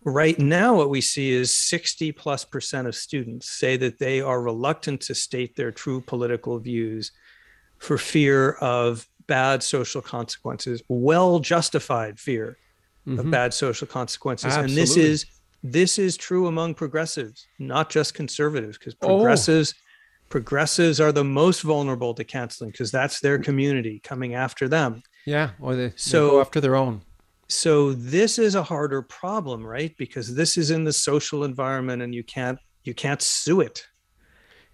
right 0.04 0.40
now 0.40 0.74
what 0.76 0.90
we 0.90 1.00
see 1.00 1.30
is 1.32 1.56
60 1.56 2.12
plus 2.14 2.44
percent 2.44 2.88
of 2.88 2.96
students 2.96 3.50
say 3.50 3.78
that 3.78 4.00
they 4.00 4.20
are 4.20 4.42
reluctant 4.42 5.00
to 5.02 5.14
state 5.16 5.56
their 5.56 5.72
true 5.72 6.02
political 6.02 6.58
views 6.60 7.12
for 7.78 7.98
fear 8.00 8.54
of 8.54 9.08
bad 9.28 9.62
social 9.62 10.02
consequences 10.02 10.82
well 10.90 11.40
justified 11.40 12.20
fear 12.20 12.58
of 13.08 13.26
Mhm. 13.26 13.32
bad 13.32 13.54
social 13.54 13.88
consequences 13.88 14.56
and 14.56 14.70
this 14.72 14.98
is 14.98 15.26
this 15.64 16.00
is 16.00 16.18
true 16.18 16.48
among 16.48 16.74
progressives 16.74 17.48
not 17.60 17.90
just 17.90 18.14
conservatives 18.14 18.78
because 18.78 18.96
Oh. 19.02 19.08
progressives 19.18 19.74
progressives 20.30 21.00
are 21.02 21.12
the 21.12 21.24
most 21.24 21.62
vulnerable 21.62 22.14
to 22.14 22.24
canceling 22.24 22.72
because 22.72 22.90
that's 22.92 23.20
their 23.20 23.38
community 23.38 24.00
coming 24.04 24.34
after 24.34 24.68
them 24.70 25.04
Yeah. 25.26 25.52
Or 25.60 25.76
they, 25.76 25.88
they 25.90 25.94
So- 25.98 26.32
go 26.32 26.42
after 26.42 26.62
their 26.62 26.76
own. 26.76 27.02
so 27.48 27.92
this 27.94 28.40
is 28.40 28.56
a 28.56 28.64
harder 28.64 29.02
problem 29.02 29.66
right 29.66 29.96
because 29.98 30.34
this 30.36 30.58
is 30.58 30.72
in 30.72 30.84
the 30.86 30.94
social 30.94 31.44
environment 31.44 32.02
and 32.02 32.16
you 32.16 32.24
can't 32.24 32.58
you 32.84 32.94
can't 32.96 33.22
sue 33.22 33.62
it 33.62 33.86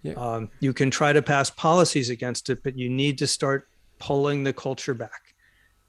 Yeah. 0.02 0.14
um, 0.14 0.48
you 0.60 0.72
can 0.72 0.90
try 0.90 1.12
to 1.12 1.20
pass 1.22 1.50
policies 1.50 2.08
against 2.08 2.48
it 2.50 2.62
but 2.62 2.78
you 2.78 2.88
need 2.88 3.18
to 3.18 3.26
start 3.26 3.68
pulling 3.98 4.44
the 4.44 4.52
culture 4.52 4.94
back 4.94 5.34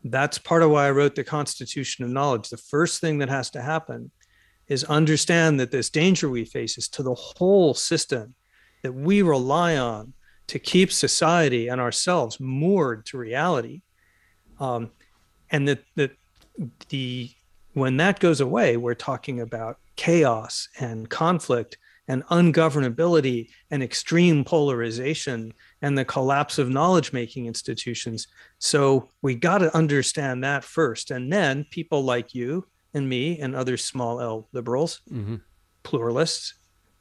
that's 0.03 0.39
part 0.39 0.63
of 0.63 0.71
why 0.71 0.88
i 0.88 0.91
wrote 0.91 1.13
the 1.13 1.23
constitution 1.23 2.03
of 2.03 2.09
knowledge 2.09 2.49
the 2.49 2.57
first 2.57 2.99
thing 3.01 3.19
that 3.19 3.30
has 3.30 3.49
to 3.51 3.61
happen 3.61 4.09
is 4.69 4.83
understand 4.85 5.59
that 5.59 5.71
this 5.71 5.89
danger 5.89 6.29
we 6.29 6.45
face 6.45 6.77
is 6.77 6.87
to 6.87 7.03
the 7.03 7.13
whole 7.13 7.73
system 7.73 8.35
that 8.83 8.93
we 8.93 9.21
rely 9.21 9.77
on 9.77 10.13
to 10.47 10.59
keep 10.59 10.91
society 10.91 11.67
and 11.67 11.81
ourselves 11.81 12.39
moored 12.39 13.05
to 13.07 13.17
reality. 13.17 13.81
Um, 14.59 14.91
and 15.51 15.67
that 15.67 15.83
that 15.95 16.11
the 16.89 17.31
when 17.73 17.97
that 17.97 18.19
goes 18.19 18.41
away 18.41 18.77
we're 18.77 18.93
talking 18.93 19.41
about 19.41 19.77
chaos 19.95 20.67
and 20.79 21.09
conflict 21.09 21.77
and 22.07 22.25
ungovernability 22.25 23.49
and 23.69 23.83
extreme 23.83 24.43
polarization 24.43 25.53
and 25.81 25.97
the 25.97 26.03
collapse 26.03 26.57
of 26.57 26.69
knowledge 26.69 27.13
making 27.13 27.45
institutions. 27.45 28.27
So 28.57 29.09
we 29.21 29.35
got 29.35 29.59
to 29.59 29.75
understand 29.77 30.43
that 30.43 30.63
first. 30.63 31.11
And 31.11 31.31
then 31.31 31.65
people 31.69 32.03
like 32.03 32.33
you 32.33 32.65
and 32.93 33.07
me 33.07 33.39
and 33.39 33.55
other 33.55 33.77
small 33.77 34.19
l 34.19 34.47
liberals 34.51 35.01
hmm 35.09 35.35
pluralists 35.83 36.55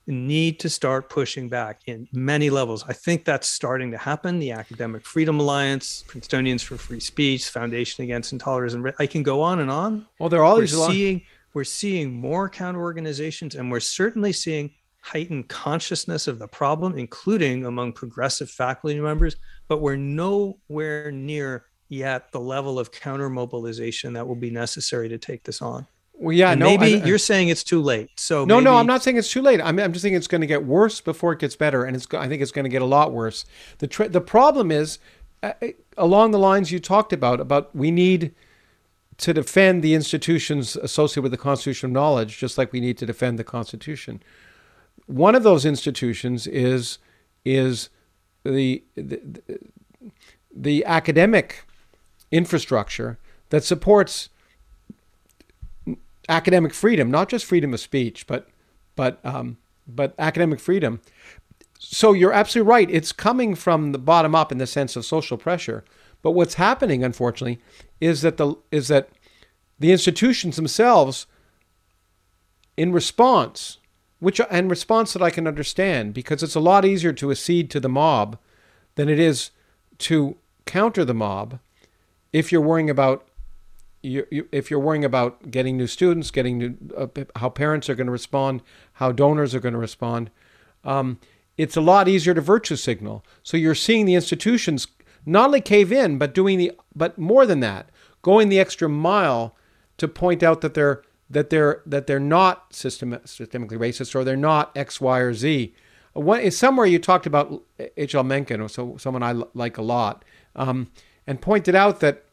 need 0.09 0.59
to 0.60 0.69
start 0.69 1.10
pushing 1.10 1.48
back 1.48 1.82
in 1.86 2.09
many 2.12 2.48
levels. 2.48 2.82
I 2.89 2.94
think 2.94 3.24
that's 3.24 3.48
starting 3.48 3.90
to 3.90 3.98
happen. 3.98 4.39
The 4.39 4.52
Academic 4.52 5.05
Freedom 5.05 5.39
Alliance, 5.39 6.05
Princetonians 6.09 6.62
for 6.62 6.78
Free 6.78 7.01
Speech, 7.01 7.48
Foundation 7.51 8.05
Against 8.05 8.32
Intolerance, 8.32 8.73
and 8.73 8.93
I 8.98 9.06
can 9.06 9.23
go 9.23 9.43
on 9.43 9.60
and 9.60 9.70
on. 9.70 10.06
Well, 10.19 10.28
there 10.28 10.40
are 10.40 10.44
all 10.44 10.56
we're 10.56 10.62
these. 10.62 10.86
seeing 10.86 11.23
we're 11.55 11.65
seeing 11.65 12.15
more 12.15 12.48
counter 12.48 12.81
organizations, 12.81 13.55
and 13.55 13.70
we're 13.70 13.81
certainly 13.81 14.32
seeing 14.32 14.70
heightened 15.01 15.48
consciousness 15.48 16.27
of 16.27 16.39
the 16.39 16.48
problem, 16.48 16.97
including 16.98 17.66
among 17.66 17.93
progressive 17.93 18.51
faculty 18.51 18.98
members. 19.01 19.36
But 19.69 19.81
we're 19.82 19.97
nowhere 19.97 21.10
near 21.12 21.66
yet 21.89 22.32
the 22.32 22.40
level 22.40 22.78
of 22.78 22.90
counter 22.93 23.28
mobilization 23.31 24.12
that 24.15 24.27
will 24.28 24.35
be 24.36 24.51
necessary 24.51 25.09
to 25.09 25.19
take 25.19 25.44
this 25.44 25.62
on. 25.62 25.86
well, 26.15 26.32
yeah. 26.36 26.51
And 26.51 26.60
no, 26.60 26.66
maybe 26.66 26.97
I- 26.97 27.05
I- 27.05 27.06
you're 27.06 27.19
saying 27.19 27.48
it's 27.48 27.65
too 27.65 27.81
late. 27.81 28.10
So 28.16 28.44
No, 28.44 28.60
no, 28.60 28.74
I'm 28.77 28.86
not 28.86 29.02
saying 29.02 29.16
it's 29.16 29.31
too 29.31 29.43
late. 29.43 29.60
I'm, 29.62 29.78
I'm 29.78 29.93
just 29.93 30.02
saying 30.02 30.15
it's 30.15 30.27
going 30.27 30.40
to 30.40 30.47
get 30.47 30.65
worse 30.65 31.01
before 31.01 31.32
it 31.32 31.39
gets 31.39 31.56
better, 31.56 31.85
and 31.85 31.94
it's. 31.97 32.06
I 32.12 32.28
think 32.28 32.43
it's 32.43 32.51
going 32.52 32.65
to 32.65 32.69
get 32.70 32.82
a 32.82 32.86
lot 32.86 33.12
worse. 33.12 33.44
The 33.78 33.86
tr- 33.86 34.05
the 34.05 34.20
problem 34.20 34.70
is, 34.70 34.98
uh, 35.43 35.52
uh, 35.62 35.69
along 35.97 36.32
the 36.32 36.39
lines 36.39 36.73
you 36.73 36.78
talked 36.81 37.12
about, 37.12 37.40
about 37.40 37.74
we 37.74 37.90
need 37.90 38.35
to 39.19 39.32
defend 39.35 39.82
the 39.82 39.94
institutions 39.94 40.77
associated 40.77 41.23
with 41.23 41.32
the 41.32 41.39
Constitution 41.39 41.86
of 41.90 41.93
Knowledge, 41.93 42.39
just 42.39 42.56
like 42.59 42.73
we 42.73 42.81
need 42.81 42.98
to 42.98 43.06
defend 43.06 43.39
the 43.39 43.44
Constitution. 43.44 44.23
One 45.06 45.35
of 45.35 45.43
those 45.44 45.65
institutions 45.65 46.47
is 46.47 46.98
is 47.44 47.90
the 48.44 48.82
the, 48.97 49.20
the 50.55 50.85
academic 50.85 51.65
infrastructure 52.31 53.19
that 53.51 53.65
supports 53.65 54.29
academic 56.29 56.75
freedom, 56.75 57.11
not 57.11 57.29
just 57.29 57.45
freedom 57.45 57.73
of 57.73 57.81
speech, 57.81 58.27
but 58.27 58.49
but 58.97 59.19
um, 59.25 59.57
but 59.87 60.15
academic 60.19 60.61
freedom. 60.61 61.01
So 61.79 62.13
you're 62.13 62.33
absolutely 62.33 62.69
right. 62.69 62.91
It's 62.91 63.13
coming 63.13 63.55
from 63.55 63.93
the 63.93 63.99
bottom 63.99 64.35
up 64.35 64.53
in 64.53 64.59
the 64.59 64.67
sense 64.67 64.97
of 64.97 65.05
social 65.05 65.39
pressure. 65.39 65.85
But 66.23 66.33
what's 66.33 66.55
happening, 66.55 67.05
unfortunately, 67.05 67.61
is 68.01 68.23
that 68.23 68.37
the 68.37 68.57
is 68.71 68.89
that 68.89 69.09
the 69.79 69.93
institutions 69.93 70.57
themselves, 70.57 71.27
in 72.77 72.93
response, 72.93 73.79
which 74.19 74.41
and 74.51 74.69
response 74.69 75.13
that 75.13 75.23
I 75.23 75.31
can 75.31 75.47
understand, 75.47 76.13
because 76.13 76.43
it's 76.43 76.57
a 76.57 76.61
lot 76.61 76.85
easier 76.85 77.13
to 77.15 77.31
accede 77.31 77.71
to 77.71 77.81
the 77.81 77.89
mob 77.89 78.39
than 78.97 79.09
it 79.09 79.21
is 79.21 79.53
to 79.99 80.37
counter 80.67 81.05
the 81.05 81.15
mob 81.15 81.61
if 82.33 82.53
you're 82.53 82.61
worrying 82.61 82.91
about 82.91 83.29
you, 84.03 84.27
you, 84.31 84.49
if 84.53 84.71
you're 84.71 84.81
worrying 84.81 85.05
about 85.05 85.51
getting 85.51 85.77
new 85.77 85.87
students, 85.87 86.31
getting 86.31 86.59
new, 86.59 86.77
uh, 86.97 87.07
how 87.37 87.49
parents 87.49 87.89
are 87.89 87.95
going 87.95 88.07
to 88.07 88.13
respond, 88.13 88.63
how 88.95 89.11
donors 89.11 89.55
are 89.55 89.61
going 89.61 89.73
to 89.75 89.79
respond, 89.79 90.31
um, 90.85 91.19
it's 91.57 91.77
a 91.77 91.81
lot 91.81 92.07
easier 92.09 92.35
to 92.35 92.41
virtue 92.41 92.77
signal. 92.77 93.25
So 93.43 93.57
you're 93.57 93.75
seeing 93.75 94.07
the 94.07 94.15
institutions 94.15 94.87
not 95.27 95.47
only 95.47 95.61
cave 95.61 95.93
in, 95.93 96.17
but 96.17 96.33
doing 96.33 96.59
the, 96.59 96.73
but 96.95 97.19
more 97.19 97.45
than 97.45 97.61
that, 97.61 97.91
going 98.23 98.49
the 98.49 98.61
extra 98.61 98.89
mile 98.89 99.57
to 99.99 100.07
point 100.07 100.43
out 100.43 100.61
that 100.61 100.75
they're 100.75 101.03
that 101.31 101.51
they're 101.51 101.83
that 101.85 102.07
they're 102.07 102.21
not 102.21 102.73
system, 102.73 103.11
systemically 103.25 103.77
racist 103.77 104.15
or 104.15 104.25
they're 104.25 104.37
not 104.37 104.75
X, 104.77 105.01
Y, 105.01 105.19
or 105.19 105.35
Z. 105.35 105.75
One, 106.15 106.51
somewhere 106.51 106.87
you 106.87 106.99
talked 106.99 107.27
about 107.27 107.63
H.L. 107.97 108.25
Mencken, 108.25 108.61
or 108.61 108.69
so 108.69 108.97
someone 108.97 109.23
I 109.23 109.33
like 109.55 109.77
a 109.77 109.83
lot, 109.83 110.25
um, 110.57 110.91
and 111.29 111.43
pointed 111.43 111.75
out 111.75 112.01
that 112.01 112.25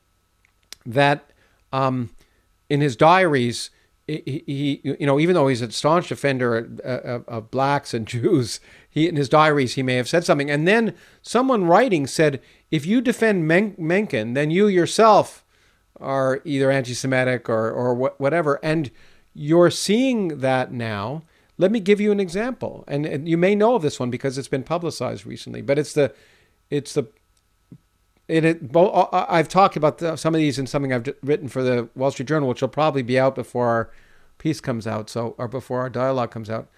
that 0.86 1.30
um, 1.74 2.12
in 2.70 2.80
his 2.80 2.96
diaries, 2.96 3.70
he, 4.08 4.44
he, 4.48 4.82
you 4.84 5.06
know, 5.06 5.20
even 5.20 5.36
though 5.36 5.48
he's 5.48 5.62
a 5.62 5.72
staunch 5.72 6.08
defender 6.08 6.58
of, 6.84 7.28
of, 7.28 7.52
blacks 7.52 7.94
and 7.94 8.08
Jews, 8.16 8.62
he 8.90 9.10
in 9.10 9.18
his 9.18 9.28
diaries 9.28 9.74
he 9.74 9.84
may 9.84 9.96
have 9.96 10.08
said 10.08 10.24
something. 10.24 10.50
And 10.50 10.66
then 10.68 10.96
someone 11.22 11.66
writing 11.66 12.08
said, 12.08 12.42
if 12.72 12.86
you 12.86 13.02
defend 13.02 13.48
Men- 13.48 13.76
Mencken, 13.78 14.34
then 14.34 14.50
you 14.50 14.68
yourself 14.68 15.44
are 16.00 16.42
either 16.46 16.72
anti-Semitic 16.72 17.50
or 17.50 17.72
or 17.72 17.96
wh- 17.96 18.22
whatever. 18.22 18.60
And 18.64 18.92
you're 19.34 19.72
seeing 19.72 20.40
that 20.40 20.72
now. 20.72 21.24
Let 21.58 21.72
me 21.72 21.80
give 21.80 22.02
you 22.02 22.12
an 22.12 22.20
example, 22.20 22.84
and, 22.86 23.06
and 23.06 23.30
you 23.30 23.38
may 23.38 23.56
know 23.56 23.76
of 23.76 23.82
this 23.82 23.98
one 23.98 24.10
because 24.10 24.38
it's 24.38 24.50
been 24.50 24.64
publicized 24.64 25.26
recently. 25.26 25.62
But 25.62 25.80
it's 25.80 25.94
the, 25.94 26.14
it's 26.70 26.94
the 26.94 27.08
it, 28.28 28.46
it 28.46 28.76
I've 28.76 29.48
talked 29.48 29.76
about 29.76 30.00
the, 30.00 30.16
some 30.16 30.34
of 30.34 30.40
these 30.40 30.58
in 30.58 30.68
something 30.68 30.92
I've 30.94 31.08
written 31.22 31.48
for 31.48 31.62
the 31.64 31.90
Wall 31.96 32.12
Street 32.12 32.28
Journal, 32.28 32.50
which 32.50 32.62
will 32.62 32.70
probably 32.70 33.04
be 33.04 33.20
out 33.20 33.36
before 33.36 33.68
our 33.68 33.92
piece 34.38 34.62
comes 34.62 34.88
out, 34.88 35.10
so 35.10 35.36
or 35.38 35.48
before 35.48 35.82
our 35.82 35.90
dialogue 35.90 36.32
comes 36.32 36.50
out. 36.50 36.70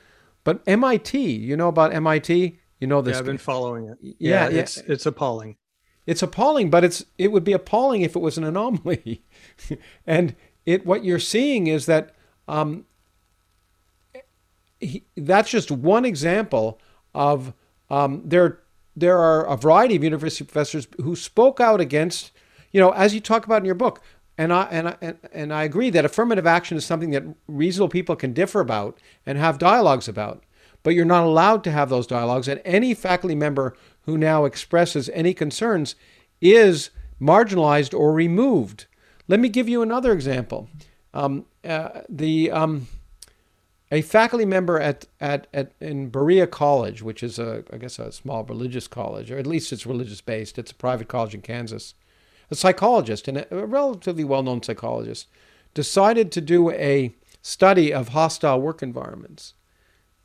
But 0.44 0.62
MIT, 0.66 1.20
you 1.20 1.58
know 1.58 1.68
about 1.68 1.94
MIT? 1.94 2.60
You 2.80 2.88
know 2.88 3.02
this. 3.02 3.14
Yeah, 3.14 3.20
I've 3.20 3.26
been 3.26 3.38
following 3.38 3.90
it. 3.90 3.98
Yeah, 4.20 4.50
yeah, 4.50 4.60
it's 4.60 4.78
it's 4.78 5.06
appalling. 5.06 5.58
It's 6.06 6.22
appalling, 6.22 6.70
but 6.70 6.84
it's 6.84 7.06
it 7.18 7.32
would 7.32 7.44
be 7.44 7.54
appalling 7.54 8.02
if 8.02 8.16
it 8.16 8.20
was 8.20 8.38
an 8.38 8.44
anomaly. 8.44 9.24
and 10.08 10.36
it 10.66 10.86
what 10.86 11.04
you're 11.04 11.20
seeing 11.20 11.68
is 11.68 11.86
that 11.86 12.14
um, 12.48 12.86
he, 14.80 15.06
that's 15.16 15.50
just 15.50 15.72
one 15.72 16.06
example 16.06 16.80
of 17.14 17.54
um, 17.90 18.22
there 18.24 18.60
there 18.98 19.20
are 19.20 19.46
a 19.46 19.56
variety 19.56 19.96
of 19.96 20.04
university 20.04 20.44
professors 20.44 20.88
who 21.04 21.16
spoke 21.16 21.62
out 21.62 21.80
against, 21.80 22.32
you 22.72 22.82
know, 22.82 22.90
as 22.90 23.14
you 23.14 23.22
talk 23.22 23.46
about 23.46 23.62
in 23.62 23.66
your 23.66 23.76
book. 23.76 24.02
And 24.40 24.52
I, 24.52 24.64
and, 24.72 24.88
I, 24.88 25.14
and, 25.32 25.54
I 25.54 25.64
agree 25.64 25.90
that 25.92 26.06
affirmative 26.06 26.46
action 26.46 26.78
is 26.78 26.86
something 26.86 27.12
that 27.12 27.24
reasonable 27.48 27.90
people 27.90 28.16
can 28.16 28.34
differ 28.34 28.60
about 28.60 29.00
and 29.26 29.38
have 29.38 29.58
dialogues 29.58 30.08
about. 30.08 30.44
But 30.84 30.96
you're 30.96 31.06
not 31.06 31.26
allowed 31.26 31.64
to 31.66 31.72
have 31.72 31.90
those 31.90 32.08
dialogues. 32.08 32.48
And 32.48 32.62
any 32.66 32.94
faculty 32.94 33.36
member 33.36 33.76
who 34.02 34.18
now 34.18 34.46
expresses 34.46 35.10
any 35.10 35.34
concerns 35.34 35.96
is 36.42 36.90
marginalized 37.22 37.98
or 37.98 38.14
removed. 38.14 38.86
Let 39.28 39.40
me 39.40 39.50
give 39.50 39.70
you 39.70 39.82
another 39.82 40.12
example. 40.12 40.70
Um, 41.14 41.46
uh, 41.64 42.02
the 42.10 42.52
um, 42.52 42.88
a 43.92 44.02
faculty 44.02 44.46
member 44.46 44.80
at, 44.80 45.06
at, 45.22 45.48
at 45.54 45.72
in 45.80 46.10
Berea 46.10 46.48
College, 46.48 47.02
which 47.02 47.24
is 47.24 47.40
a 47.40 47.64
I 47.72 47.78
guess 47.78 48.00
a 48.00 48.12
small 48.12 48.44
religious 48.44 48.88
college, 48.88 49.32
or 49.32 49.38
at 49.38 49.48
least 49.48 49.72
it's 49.72 49.86
religious 49.86 50.22
based. 50.22 50.58
It's 50.58 50.72
a 50.72 50.76
private 50.76 51.08
college 51.08 51.34
in 51.34 51.42
Kansas. 51.42 51.94
A 52.50 52.56
psychologist 52.56 53.28
and 53.28 53.46
a, 53.50 53.66
relatively 53.66 54.24
well 54.24 54.44
known 54.44 54.62
psychologist 54.62 55.28
decided 55.74 56.32
to 56.32 56.42
do 56.42 56.72
a 56.72 57.14
study 57.42 57.94
of 57.94 58.10
hostile 58.10 58.60
work 58.60 58.82
environments, 58.82 59.54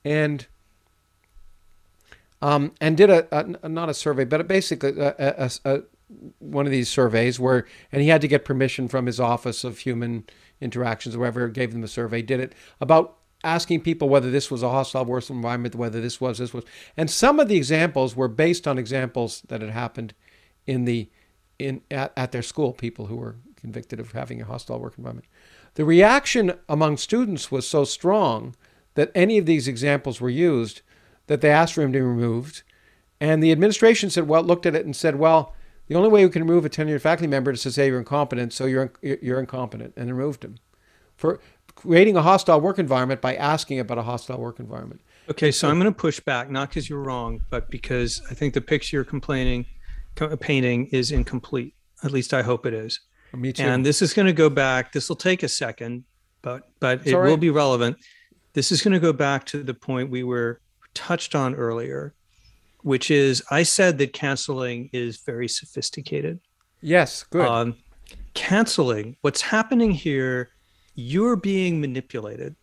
and 0.05 0.47
um, 2.41 2.73
and 2.81 2.97
did 2.97 3.11
a, 3.11 3.27
a, 3.63 3.69
not 3.69 3.89
a 3.89 3.95
survey, 3.95 4.25
but 4.25 4.49
basically 4.49 4.99
a, 4.99 5.51
a, 5.65 5.83
one 6.41 6.67
of 6.67 6.73
these 6.73 6.89
surveys 6.89 7.39
where 7.39 7.67
and 7.93 8.03
he 8.03 8.09
had 8.09 8.21
to 8.21 8.29
get 8.29 8.45
permission 8.45 8.89
from 8.89 9.07
his 9.07 9.21
office 9.21 9.63
of 9.63 9.79
human 9.79 10.25
interactions, 10.61 11.15
or 11.15 11.19
whoever 11.19 11.49
gave 11.49 11.73
them 11.73 11.81
the 11.81 11.89
survey, 11.89 12.23
did 12.23 12.41
it 12.41 12.53
about 12.81 13.19
asking 13.45 13.81
people 13.81 14.09
whether 14.09 14.31
this 14.31 14.51
was 14.51 14.63
a 14.63 14.71
hostile 14.71 15.05
work 15.05 15.29
environment, 15.31 15.75
whether 15.75 16.01
this 16.01 16.21
was, 16.21 16.39
this 16.39 16.55
was. 16.55 16.65
And 16.97 17.11
some 17.11 17.41
of 17.41 17.49
the 17.49 17.57
examples 17.57 18.15
were 18.15 18.29
based 18.29 18.69
on 18.69 18.79
examples 18.79 19.43
that 19.49 19.61
had 19.61 19.71
happened 19.71 20.15
in 20.67 20.85
the 20.85 21.09
in 21.59 21.83
at, 21.91 22.13
at 22.17 22.33
their 22.33 22.43
school, 22.43 22.73
people 22.73 23.07
who 23.07 23.17
were 23.17 23.37
convicted 23.57 24.01
of 24.01 24.13
having 24.13 24.41
a 24.41 24.45
hostile 24.45 24.81
work 24.81 24.95
environment. 24.99 25.27
The 25.75 25.85
reaction 25.85 26.59
among 26.69 26.97
students 26.97 27.51
was 27.51 27.67
so 27.67 27.85
strong 27.85 28.57
that 28.95 29.11
any 29.15 29.39
of 29.39 29.47
these 29.47 29.69
examples 29.69 30.21
were 30.21 30.29
used 30.29 30.83
that 31.29 31.41
they 31.41 31.51
asked 31.51 31.75
for 31.75 31.83
him 31.83 31.93
to 31.93 31.99
be 31.99 32.03
removed. 32.03 32.63
And 33.21 33.43
the 33.43 33.53
administration 33.53 34.11
said, 34.11 34.29
well, 34.29 34.43
looked 34.43 34.67
at 34.67 34.75
it 34.75 34.85
and 34.85 34.95
said, 34.95 35.17
well, 35.17 35.55
the 35.87 35.95
only 35.95 36.09
way 36.09 36.25
we 36.25 36.31
can 36.31 36.43
remove 36.43 36.65
a 36.65 36.71
tenured 36.71 37.01
faculty 37.01 37.29
member 37.29 37.53
is 37.53 37.63
to 37.63 37.71
say 37.71 37.87
you're 37.87 37.99
incompetent, 37.99 38.53
so 38.53 38.67
you're 38.67 38.93
you're 39.03 39.41
incompetent, 39.41 39.95
and 39.97 40.11
removed 40.11 40.45
him. 40.45 40.59
For 41.17 41.41
creating 41.75 42.17
a 42.17 42.23
hostile 42.23 42.61
work 42.61 42.79
environment 42.79 43.21
by 43.21 43.35
asking 43.37 43.81
about 43.81 43.99
a 43.99 44.03
hostile 44.03 44.39
work 44.39 44.61
environment. 44.61 45.01
Okay, 45.31 45.51
so 45.53 45.69
I'm 45.69 45.79
going 45.79 45.93
to 45.93 45.97
push 45.97 46.21
back, 46.21 46.51
not 46.51 46.69
because 46.69 46.89
you're 46.89 47.03
wrong, 47.03 47.45
but 47.49 47.71
because 47.71 48.23
I 48.31 48.35
think 48.35 48.55
the 48.55 48.61
picture 48.61 48.97
you're 48.97 49.05
complaining, 49.05 49.67
painting 50.41 50.87
is 50.87 51.13
incomplete. 51.13 51.75
At 52.03 52.11
least 52.11 52.35
I 52.35 52.43
hope 52.43 52.67
it 52.67 52.75
is. 52.75 53.01
Me 53.33 53.53
too. 53.53 53.63
And 53.63 53.87
this 53.87 54.03
is 54.03 54.13
going 54.13 54.27
to 54.27 54.33
go 54.33 54.51
back. 54.51 54.93
This 54.93 55.09
will 55.09 55.17
take 55.17 55.43
a 55.43 55.49
second, 55.49 56.05
but 56.43 56.69
but 56.81 57.01
it's 57.01 57.09
it 57.09 57.17
right. 57.17 57.29
will 57.29 57.37
be 57.37 57.51
relevant. 57.51 57.97
This 58.53 58.73
is 58.73 58.83
going 58.83 58.93
to 58.93 59.01
go 59.01 59.13
back 59.13 59.47
to 59.47 59.63
the 59.63 59.73
point 59.73 60.11
we 60.11 60.25
were 60.25 60.61
touched 60.93 61.35
on 61.35 61.55
earlier, 61.55 62.15
which 62.83 63.11
is 63.11 63.43
I 63.51 63.63
said 63.63 63.97
that 63.99 64.13
canceling 64.13 64.91
is 64.93 65.19
very 65.19 65.49
sophisticated. 65.49 66.41
Yes, 66.83 67.23
good. 67.23 67.47
Um, 67.47 67.77
canceling. 68.35 69.17
What's 69.23 69.41
happening 69.41 69.93
here 69.93 70.51
you're 70.95 71.37
being 71.37 71.81
manipulated 71.81 72.55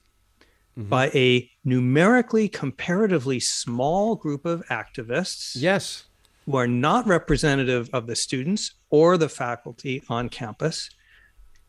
mm-hmm. 0.78 0.90
by 0.90 1.10
a 1.10 1.50
numerically 1.64 2.48
comparatively 2.48 3.40
small 3.40 4.16
group 4.16 4.46
of 4.46 4.66
activists. 4.68 5.52
Yes. 5.56 6.06
Who 6.46 6.56
are 6.56 6.68
not 6.68 7.08
representative 7.08 7.90
of 7.94 8.08
the 8.08 8.16
students 8.16 8.74
or 8.90 9.18
the 9.18 9.30
faculty 9.30 10.02
on 10.10 10.30
campus, 10.30 10.90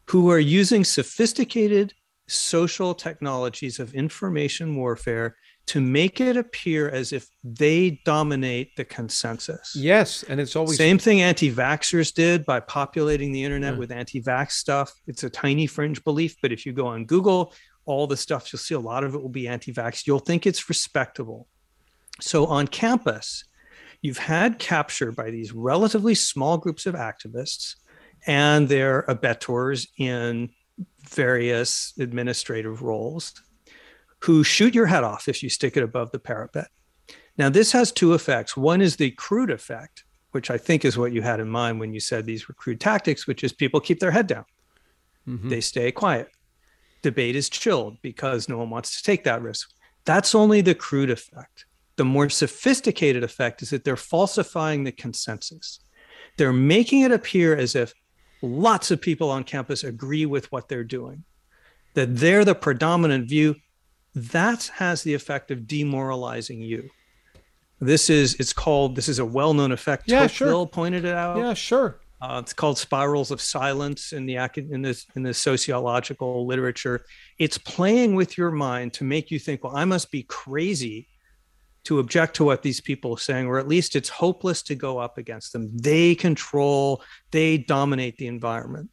who 0.08 0.30
are 0.30 0.38
using 0.38 0.84
sophisticated 0.84 1.92
social 2.26 2.94
technologies 2.94 3.78
of 3.78 3.94
information 3.94 4.76
warfare 4.76 5.36
to 5.70 5.80
make 5.80 6.20
it 6.20 6.36
appear 6.36 6.90
as 6.90 7.12
if 7.12 7.28
they 7.44 8.00
dominate 8.04 8.74
the 8.74 8.84
consensus. 8.84 9.76
Yes, 9.76 10.24
and 10.24 10.40
it's 10.40 10.56
always 10.56 10.76
same 10.76 10.98
thing 10.98 11.22
anti-vaxxers 11.22 12.12
did 12.12 12.44
by 12.44 12.58
populating 12.58 13.30
the 13.30 13.44
internet 13.44 13.74
yeah. 13.74 13.78
with 13.78 13.92
anti-vax 13.92 14.50
stuff. 14.50 14.92
It's 15.06 15.22
a 15.22 15.30
tiny 15.30 15.68
fringe 15.68 16.02
belief, 16.02 16.34
but 16.42 16.50
if 16.50 16.66
you 16.66 16.72
go 16.72 16.88
on 16.88 17.04
Google, 17.04 17.54
all 17.84 18.08
the 18.08 18.16
stuff 18.16 18.52
you'll 18.52 18.58
see 18.58 18.74
a 18.74 18.80
lot 18.80 19.04
of 19.04 19.14
it 19.14 19.22
will 19.22 19.28
be 19.28 19.46
anti-vax. 19.46 20.08
You'll 20.08 20.18
think 20.18 20.44
it's 20.44 20.68
respectable. 20.68 21.46
So 22.20 22.46
on 22.46 22.66
campus, 22.66 23.44
you've 24.02 24.18
had 24.18 24.58
capture 24.58 25.12
by 25.12 25.30
these 25.30 25.52
relatively 25.52 26.16
small 26.16 26.58
groups 26.58 26.84
of 26.84 26.96
activists 26.96 27.76
and 28.26 28.68
their 28.68 29.04
abettors 29.06 29.86
in 29.96 30.50
various 31.08 31.92
administrative 31.96 32.82
roles 32.82 33.40
who 34.20 34.44
shoot 34.44 34.74
your 34.74 34.86
head 34.86 35.04
off 35.04 35.28
if 35.28 35.42
you 35.42 35.48
stick 35.48 35.76
it 35.76 35.82
above 35.82 36.10
the 36.10 36.18
parapet. 36.18 36.68
Now, 37.38 37.48
this 37.48 37.72
has 37.72 37.90
two 37.90 38.12
effects. 38.12 38.56
One 38.56 38.80
is 38.80 38.96
the 38.96 39.10
crude 39.12 39.50
effect, 39.50 40.04
which 40.32 40.50
I 40.50 40.58
think 40.58 40.84
is 40.84 40.98
what 40.98 41.12
you 41.12 41.22
had 41.22 41.40
in 41.40 41.48
mind 41.48 41.80
when 41.80 41.92
you 41.94 42.00
said 42.00 42.26
these 42.26 42.46
were 42.46 42.54
crude 42.54 42.80
tactics, 42.80 43.26
which 43.26 43.42
is 43.42 43.52
people 43.52 43.80
keep 43.80 44.00
their 44.00 44.10
head 44.10 44.26
down, 44.26 44.44
mm-hmm. 45.26 45.48
they 45.48 45.60
stay 45.60 45.90
quiet. 45.90 46.28
Debate 47.02 47.36
is 47.36 47.48
chilled 47.48 47.96
because 48.02 48.48
no 48.48 48.58
one 48.58 48.68
wants 48.68 48.96
to 48.96 49.02
take 49.02 49.24
that 49.24 49.40
risk. 49.40 49.72
That's 50.04 50.34
only 50.34 50.60
the 50.60 50.74
crude 50.74 51.10
effect. 51.10 51.64
The 51.96 52.04
more 52.04 52.28
sophisticated 52.28 53.24
effect 53.24 53.62
is 53.62 53.70
that 53.70 53.84
they're 53.84 53.96
falsifying 53.96 54.84
the 54.84 54.92
consensus. 54.92 55.80
They're 56.36 56.52
making 56.52 57.02
it 57.02 57.12
appear 57.12 57.56
as 57.56 57.74
if 57.74 57.94
lots 58.42 58.90
of 58.90 59.00
people 59.00 59.30
on 59.30 59.44
campus 59.44 59.84
agree 59.84 60.26
with 60.26 60.50
what 60.52 60.68
they're 60.68 60.84
doing, 60.84 61.24
that 61.94 62.16
they're 62.16 62.44
the 62.44 62.54
predominant 62.54 63.28
view 63.28 63.56
that 64.14 64.70
has 64.74 65.02
the 65.02 65.14
effect 65.14 65.50
of 65.50 65.66
demoralizing 65.66 66.60
you. 66.60 66.90
This 67.80 68.10
is 68.10 68.34
it's 68.34 68.52
called 68.52 68.96
this 68.96 69.08
is 69.08 69.18
a 69.18 69.24
well-known 69.24 69.72
effect. 69.72 70.04
Yeah, 70.06 70.26
Tocqueville 70.26 70.64
sure. 70.64 70.66
pointed 70.66 71.04
it 71.04 71.14
out. 71.14 71.38
Yeah, 71.38 71.54
sure. 71.54 72.00
Uh, 72.20 72.38
it's 72.42 72.52
called 72.52 72.76
spirals 72.76 73.30
of 73.30 73.40
silence 73.40 74.12
in 74.12 74.26
the 74.26 74.36
in 74.70 74.82
this 74.82 75.06
in 75.16 75.22
the 75.22 75.32
sociological 75.32 76.46
literature. 76.46 77.04
It's 77.38 77.56
playing 77.56 78.14
with 78.14 78.36
your 78.36 78.50
mind 78.50 78.92
to 78.94 79.04
make 79.04 79.30
you 79.30 79.38
think, 79.38 79.64
well, 79.64 79.74
I 79.74 79.86
must 79.86 80.10
be 80.10 80.24
crazy 80.24 81.08
to 81.84 81.98
object 81.98 82.36
to 82.36 82.44
what 82.44 82.62
these 82.62 82.80
people 82.80 83.14
are 83.14 83.18
saying, 83.18 83.46
or 83.46 83.58
at 83.58 83.66
least 83.66 83.96
it's 83.96 84.10
hopeless 84.10 84.60
to 84.64 84.74
go 84.74 84.98
up 84.98 85.16
against 85.16 85.54
them. 85.54 85.70
They 85.74 86.14
control, 86.14 87.02
they 87.30 87.56
dominate 87.56 88.18
the 88.18 88.26
environment. 88.26 88.90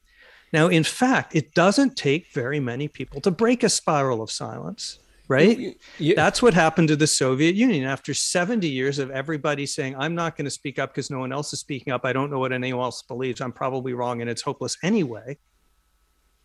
Now, 0.53 0.67
in 0.67 0.85
fact, 0.85 1.35
it 1.35 1.53
doesn't 1.53 1.97
take 1.97 2.31
very 2.31 2.61
many 2.61 2.87
people 2.87 3.19
to 3.21 3.31
break 3.31 3.63
a 3.63 3.69
spiral 3.69 4.21
of 4.21 4.31
silence 4.31 4.99
right? 5.27 5.77
That's 6.15 6.41
what 6.41 6.53
happened 6.53 6.87
to 6.89 6.95
the 6.95 7.07
Soviet 7.07 7.55
Union 7.55 7.85
after 7.85 8.13
70 8.13 8.67
years 8.67 8.99
of 8.99 9.11
everybody 9.11 9.65
saying, 9.65 9.95
I'm 9.97 10.15
not 10.15 10.37
going 10.37 10.45
to 10.45 10.51
speak 10.51 10.79
up 10.79 10.91
because 10.93 11.09
no 11.09 11.19
one 11.19 11.31
else 11.31 11.53
is 11.53 11.59
speaking 11.59 11.93
up. 11.93 12.05
I 12.05 12.13
don't 12.13 12.31
know 12.31 12.39
what 12.39 12.53
anyone 12.53 12.83
else 12.83 13.01
believes. 13.01 13.41
I'm 13.41 13.51
probably 13.51 13.93
wrong 13.93 14.21
and 14.21 14.29
it's 14.29 14.41
hopeless 14.41 14.77
anyway. 14.83 15.37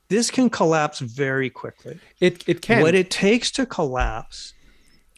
This 0.09 0.31
can 0.31 0.51
collapse 0.51 0.99
very 0.99 1.49
quickly. 1.49 1.99
It, 2.21 2.47
it 2.49 2.61
can. 2.61 2.83
What 2.83 2.95
it 2.95 3.11
takes 3.11 3.51
to 3.53 3.65
collapse 3.65 4.53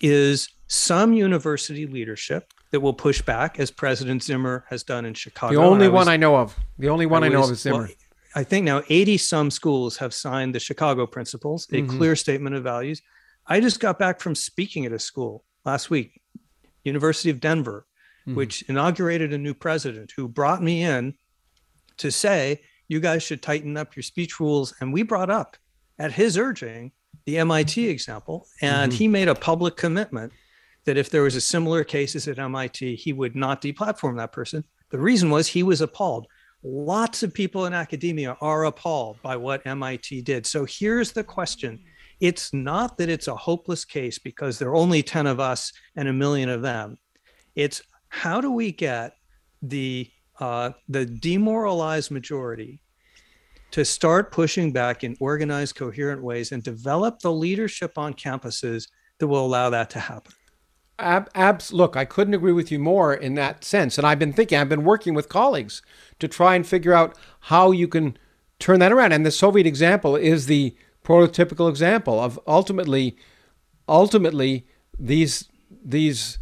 is 0.00 0.48
some 0.68 1.12
university 1.12 1.86
leadership 1.86 2.52
that 2.70 2.80
will 2.80 2.94
push 2.94 3.22
back, 3.22 3.58
as 3.60 3.70
President 3.70 4.22
Zimmer 4.22 4.64
has 4.68 4.82
done 4.82 5.04
in 5.04 5.14
Chicago. 5.14 5.54
The 5.54 5.66
only 5.66 5.86
I 5.86 5.88
was, 5.88 6.06
one 6.06 6.08
I 6.08 6.16
know 6.16 6.36
of. 6.36 6.56
The 6.78 6.88
only 6.88 7.06
one 7.06 7.24
I, 7.24 7.28
was, 7.28 7.34
I 7.34 7.38
know 7.38 7.44
of 7.44 7.50
is 7.52 7.60
Zimmer. 7.60 7.78
Well, 7.78 7.88
I 8.36 8.42
think 8.42 8.64
now 8.64 8.82
80 8.88 9.16
some 9.18 9.50
schools 9.50 9.96
have 9.98 10.12
signed 10.12 10.54
the 10.54 10.60
Chicago 10.60 11.06
Principles, 11.06 11.68
a 11.72 11.82
Mhm. 11.82 11.88
clear 11.88 12.16
statement 12.16 12.56
of 12.56 12.64
values. 12.64 13.00
I 13.46 13.60
just 13.60 13.80
got 13.80 13.98
back 13.98 14.20
from 14.20 14.34
speaking 14.34 14.86
at 14.86 14.92
a 14.92 14.98
school 14.98 15.44
last 15.64 15.90
week, 15.90 16.20
University 16.84 17.30
of 17.30 17.40
Denver, 17.40 17.86
Mhm. 18.26 18.34
which 18.36 18.62
inaugurated 18.62 19.32
a 19.32 19.38
new 19.38 19.54
president 19.54 20.12
who 20.16 20.28
brought 20.28 20.62
me 20.62 20.82
in 20.82 21.14
to 21.98 22.10
say, 22.10 22.62
you 22.88 23.00
guys 23.00 23.22
should 23.22 23.42
tighten 23.42 23.76
up 23.76 23.96
your 23.96 24.02
speech 24.02 24.40
rules. 24.40 24.74
And 24.80 24.92
we 24.92 25.02
brought 25.02 25.30
up, 25.30 25.56
at 25.98 26.12
his 26.12 26.36
urging, 26.36 26.92
the 27.24 27.38
MIT 27.38 27.88
example. 27.88 28.46
And 28.60 28.92
Mhm. 28.92 28.96
he 28.96 29.08
made 29.08 29.28
a 29.28 29.34
public 29.34 29.76
commitment 29.76 30.32
that 30.84 30.96
if 30.96 31.08
there 31.08 31.22
was 31.22 31.34
a 31.36 31.40
similar 31.40 31.84
cases 31.84 32.26
at 32.28 32.38
MIT, 32.38 32.96
he 32.96 33.12
would 33.12 33.34
not 33.36 33.62
deplatform 33.62 34.16
that 34.16 34.32
person. 34.32 34.64
The 34.90 34.98
reason 34.98 35.30
was 35.30 35.48
he 35.48 35.62
was 35.62 35.80
appalled. 35.80 36.26
Lots 36.62 37.22
of 37.22 37.32
people 37.32 37.64
in 37.66 37.72
academia 37.72 38.36
are 38.40 38.64
appalled 38.64 39.20
by 39.22 39.36
what 39.36 39.66
MIT 39.66 40.22
did. 40.22 40.46
So 40.46 40.64
here's 40.66 41.12
the 41.12 41.24
question. 41.24 41.84
It's 42.20 42.52
not 42.52 42.98
that 42.98 43.08
it's 43.08 43.28
a 43.28 43.36
hopeless 43.36 43.84
case 43.84 44.18
because 44.18 44.58
there 44.58 44.68
are 44.68 44.76
only 44.76 45.02
10 45.02 45.26
of 45.26 45.40
us 45.40 45.72
and 45.96 46.08
a 46.08 46.12
million 46.12 46.48
of 46.48 46.62
them. 46.62 46.98
It's 47.54 47.82
how 48.08 48.40
do 48.40 48.50
we 48.50 48.72
get 48.72 49.14
the 49.62 50.10
uh, 50.40 50.70
the 50.88 51.06
demoralized 51.06 52.10
majority 52.10 52.82
to 53.70 53.84
start 53.84 54.32
pushing 54.32 54.72
back 54.72 55.04
in 55.04 55.16
organized, 55.20 55.74
coherent 55.76 56.22
ways 56.22 56.52
and 56.52 56.62
develop 56.62 57.18
the 57.20 57.32
leadership 57.32 57.98
on 57.98 58.14
campuses 58.14 58.88
that 59.18 59.26
will 59.26 59.44
allow 59.44 59.70
that 59.70 59.90
to 59.90 59.98
happen. 59.98 60.32
Ab- 60.98 61.30
abs- 61.34 61.72
look, 61.72 61.96
I 61.96 62.04
couldn't 62.04 62.34
agree 62.34 62.52
with 62.52 62.70
you 62.70 62.78
more 62.78 63.14
in 63.14 63.34
that 63.34 63.64
sense. 63.64 63.98
And 63.98 64.06
I've 64.06 64.18
been 64.18 64.32
thinking, 64.32 64.58
I've 64.58 64.68
been 64.68 64.84
working 64.84 65.14
with 65.14 65.28
colleagues 65.28 65.82
to 66.20 66.28
try 66.28 66.54
and 66.54 66.66
figure 66.66 66.92
out 66.92 67.18
how 67.40 67.72
you 67.72 67.88
can 67.88 68.16
turn 68.60 68.78
that 68.80 68.92
around. 68.92 69.12
And 69.12 69.26
the 69.26 69.32
Soviet 69.32 69.66
example 69.66 70.14
is 70.14 70.46
the 70.46 70.76
prototypical 71.05 71.68
example 71.68 72.18
of 72.18 72.40
ultimately, 72.47 73.16
ultimately 73.89 74.66
these 74.98 75.48
these 75.85 76.39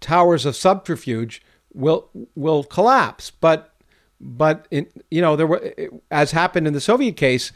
towers 0.00 0.44
of 0.44 0.56
subterfuge 0.56 1.40
will 1.72 2.10
will 2.34 2.64
collapse. 2.64 3.30
But 3.30 3.74
but 4.20 4.66
in, 4.70 4.86
you 5.10 5.20
know 5.22 5.36
there 5.36 5.46
were 5.46 5.72
as 6.10 6.32
happened 6.32 6.66
in 6.66 6.72
the 6.72 6.80
Soviet 6.80 7.16
case, 7.16 7.52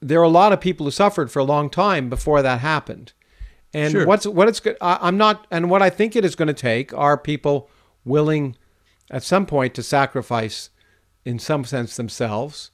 there 0.00 0.20
are 0.20 0.24
a 0.24 0.28
lot 0.28 0.52
of 0.52 0.60
people 0.60 0.84
who 0.86 0.90
suffered 0.90 1.30
for 1.30 1.38
a 1.38 1.44
long 1.44 1.70
time 1.70 2.10
before 2.10 2.42
that 2.42 2.60
happened. 2.60 3.12
And 3.72 3.90
Sure. 3.92 4.06
what's 4.06 4.26
what 4.26 4.48
it's 4.48 4.60
go- 4.60 4.76
I'm 4.80 5.16
not 5.16 5.46
and 5.50 5.70
what 5.70 5.82
I 5.82 5.90
think 5.90 6.14
it 6.14 6.24
is 6.24 6.36
going 6.36 6.48
to 6.48 6.54
take 6.54 6.92
are 6.94 7.16
people 7.18 7.70
willing 8.04 8.56
at 9.10 9.22
some 9.22 9.46
point 9.46 9.74
to 9.74 9.82
sacrifice 9.82 10.70
in 11.24 11.38
some 11.38 11.64
sense 11.64 11.96
themselves 11.96 12.70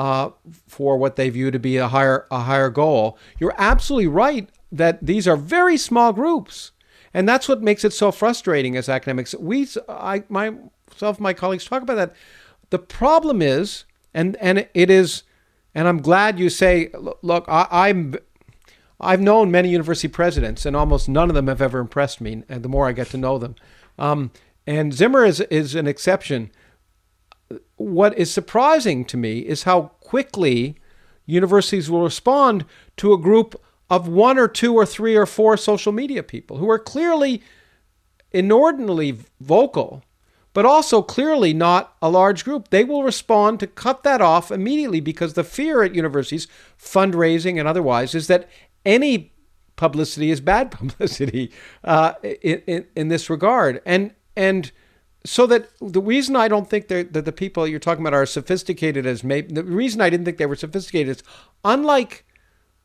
uh, 0.00 0.30
for 0.66 0.96
what 0.96 1.16
they 1.16 1.28
view 1.28 1.50
to 1.50 1.58
be 1.58 1.76
a 1.76 1.88
higher 1.88 2.26
a 2.30 2.40
higher 2.40 2.70
goal. 2.70 3.18
You're 3.38 3.54
absolutely 3.58 4.06
right 4.06 4.48
that 4.72 5.04
these 5.04 5.28
are 5.28 5.36
very 5.36 5.76
small 5.76 6.14
groups, 6.14 6.72
and 7.12 7.28
that's 7.28 7.50
what 7.50 7.60
makes 7.60 7.84
it 7.84 7.92
so 7.92 8.10
frustrating 8.10 8.78
as 8.78 8.88
academics. 8.88 9.34
We, 9.34 9.68
I, 9.90 10.24
myself, 10.30 11.20
my 11.20 11.34
colleagues 11.34 11.66
talk 11.66 11.82
about 11.82 11.96
that. 11.96 12.14
The 12.70 12.78
problem 12.78 13.42
is, 13.42 13.84
and 14.14 14.36
and 14.36 14.66
it 14.72 14.88
is, 14.88 15.24
and 15.74 15.86
I'm 15.86 16.00
glad 16.00 16.38
you 16.38 16.48
say, 16.48 16.90
look, 17.20 17.44
I, 17.46 17.66
I'm. 17.70 18.14
I've 19.02 19.20
known 19.20 19.50
many 19.50 19.70
university 19.70 20.08
presidents, 20.08 20.66
and 20.66 20.76
almost 20.76 21.08
none 21.08 21.30
of 21.30 21.34
them 21.34 21.46
have 21.46 21.62
ever 21.62 21.78
impressed 21.78 22.20
me. 22.20 22.42
And 22.50 22.62
the 22.62 22.68
more 22.68 22.86
I 22.86 22.92
get 22.92 23.08
to 23.08 23.16
know 23.16 23.38
them, 23.38 23.54
um, 23.98 24.30
and 24.66 24.94
Zimmer 24.94 25.26
is 25.26 25.40
is 25.40 25.74
an 25.74 25.86
exception 25.86 26.50
what 27.76 28.16
is 28.18 28.32
surprising 28.32 29.04
to 29.06 29.16
me 29.16 29.40
is 29.40 29.64
how 29.64 29.92
quickly 30.00 30.76
universities 31.26 31.90
will 31.90 32.02
respond 32.02 32.64
to 32.96 33.12
a 33.12 33.18
group 33.18 33.60
of 33.88 34.06
one 34.06 34.38
or 34.38 34.48
two 34.48 34.74
or 34.74 34.86
three 34.86 35.16
or 35.16 35.26
four 35.26 35.56
social 35.56 35.92
media 35.92 36.22
people 36.22 36.58
who 36.58 36.70
are 36.70 36.78
clearly 36.78 37.42
inordinately 38.32 39.18
vocal, 39.40 40.04
but 40.52 40.64
also 40.64 41.02
clearly 41.02 41.52
not 41.52 41.96
a 42.00 42.08
large 42.08 42.44
group. 42.44 42.68
They 42.70 42.84
will 42.84 43.02
respond 43.02 43.58
to 43.60 43.66
cut 43.66 44.04
that 44.04 44.20
off 44.20 44.52
immediately 44.52 45.00
because 45.00 45.34
the 45.34 45.44
fear 45.44 45.82
at 45.82 45.94
universities, 45.94 46.46
fundraising 46.78 47.58
and 47.58 47.66
otherwise, 47.66 48.14
is 48.14 48.28
that 48.28 48.48
any 48.84 49.32
publicity 49.74 50.30
is 50.30 50.40
bad 50.40 50.70
publicity 50.70 51.50
uh, 51.82 52.14
in, 52.22 52.62
in, 52.66 52.86
in 52.94 53.08
this 53.08 53.28
regard. 53.28 53.82
And 53.84 54.14
and 54.36 54.70
so 55.24 55.46
that 55.46 55.68
the 55.80 56.00
reason 56.00 56.34
I 56.34 56.48
don't 56.48 56.68
think 56.68 56.88
that 56.88 57.12
the 57.12 57.32
people 57.32 57.66
you're 57.66 57.78
talking 57.78 58.02
about 58.02 58.14
are 58.14 58.26
sophisticated 58.26 59.06
as 59.06 59.22
maybe 59.22 59.52
the 59.52 59.64
reason 59.64 60.00
I 60.00 60.08
didn't 60.08 60.24
think 60.24 60.38
they 60.38 60.46
were 60.46 60.56
sophisticated 60.56 61.16
is 61.16 61.22
unlike, 61.64 62.24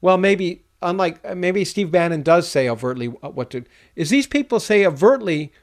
well, 0.02 0.18
maybe 0.18 0.64
unlike 0.82 1.20
uh, 1.24 1.34
maybe 1.36 1.64
Steve 1.64 1.92
Bannon 1.92 2.24
does 2.24 2.48
say 2.48 2.68
overtly 2.68 3.08
what 3.08 3.50
to 3.52 3.64
is 3.96 4.10
these 4.10 4.28
people 4.28 4.60
say 4.60 4.86
overtly, 4.86 5.54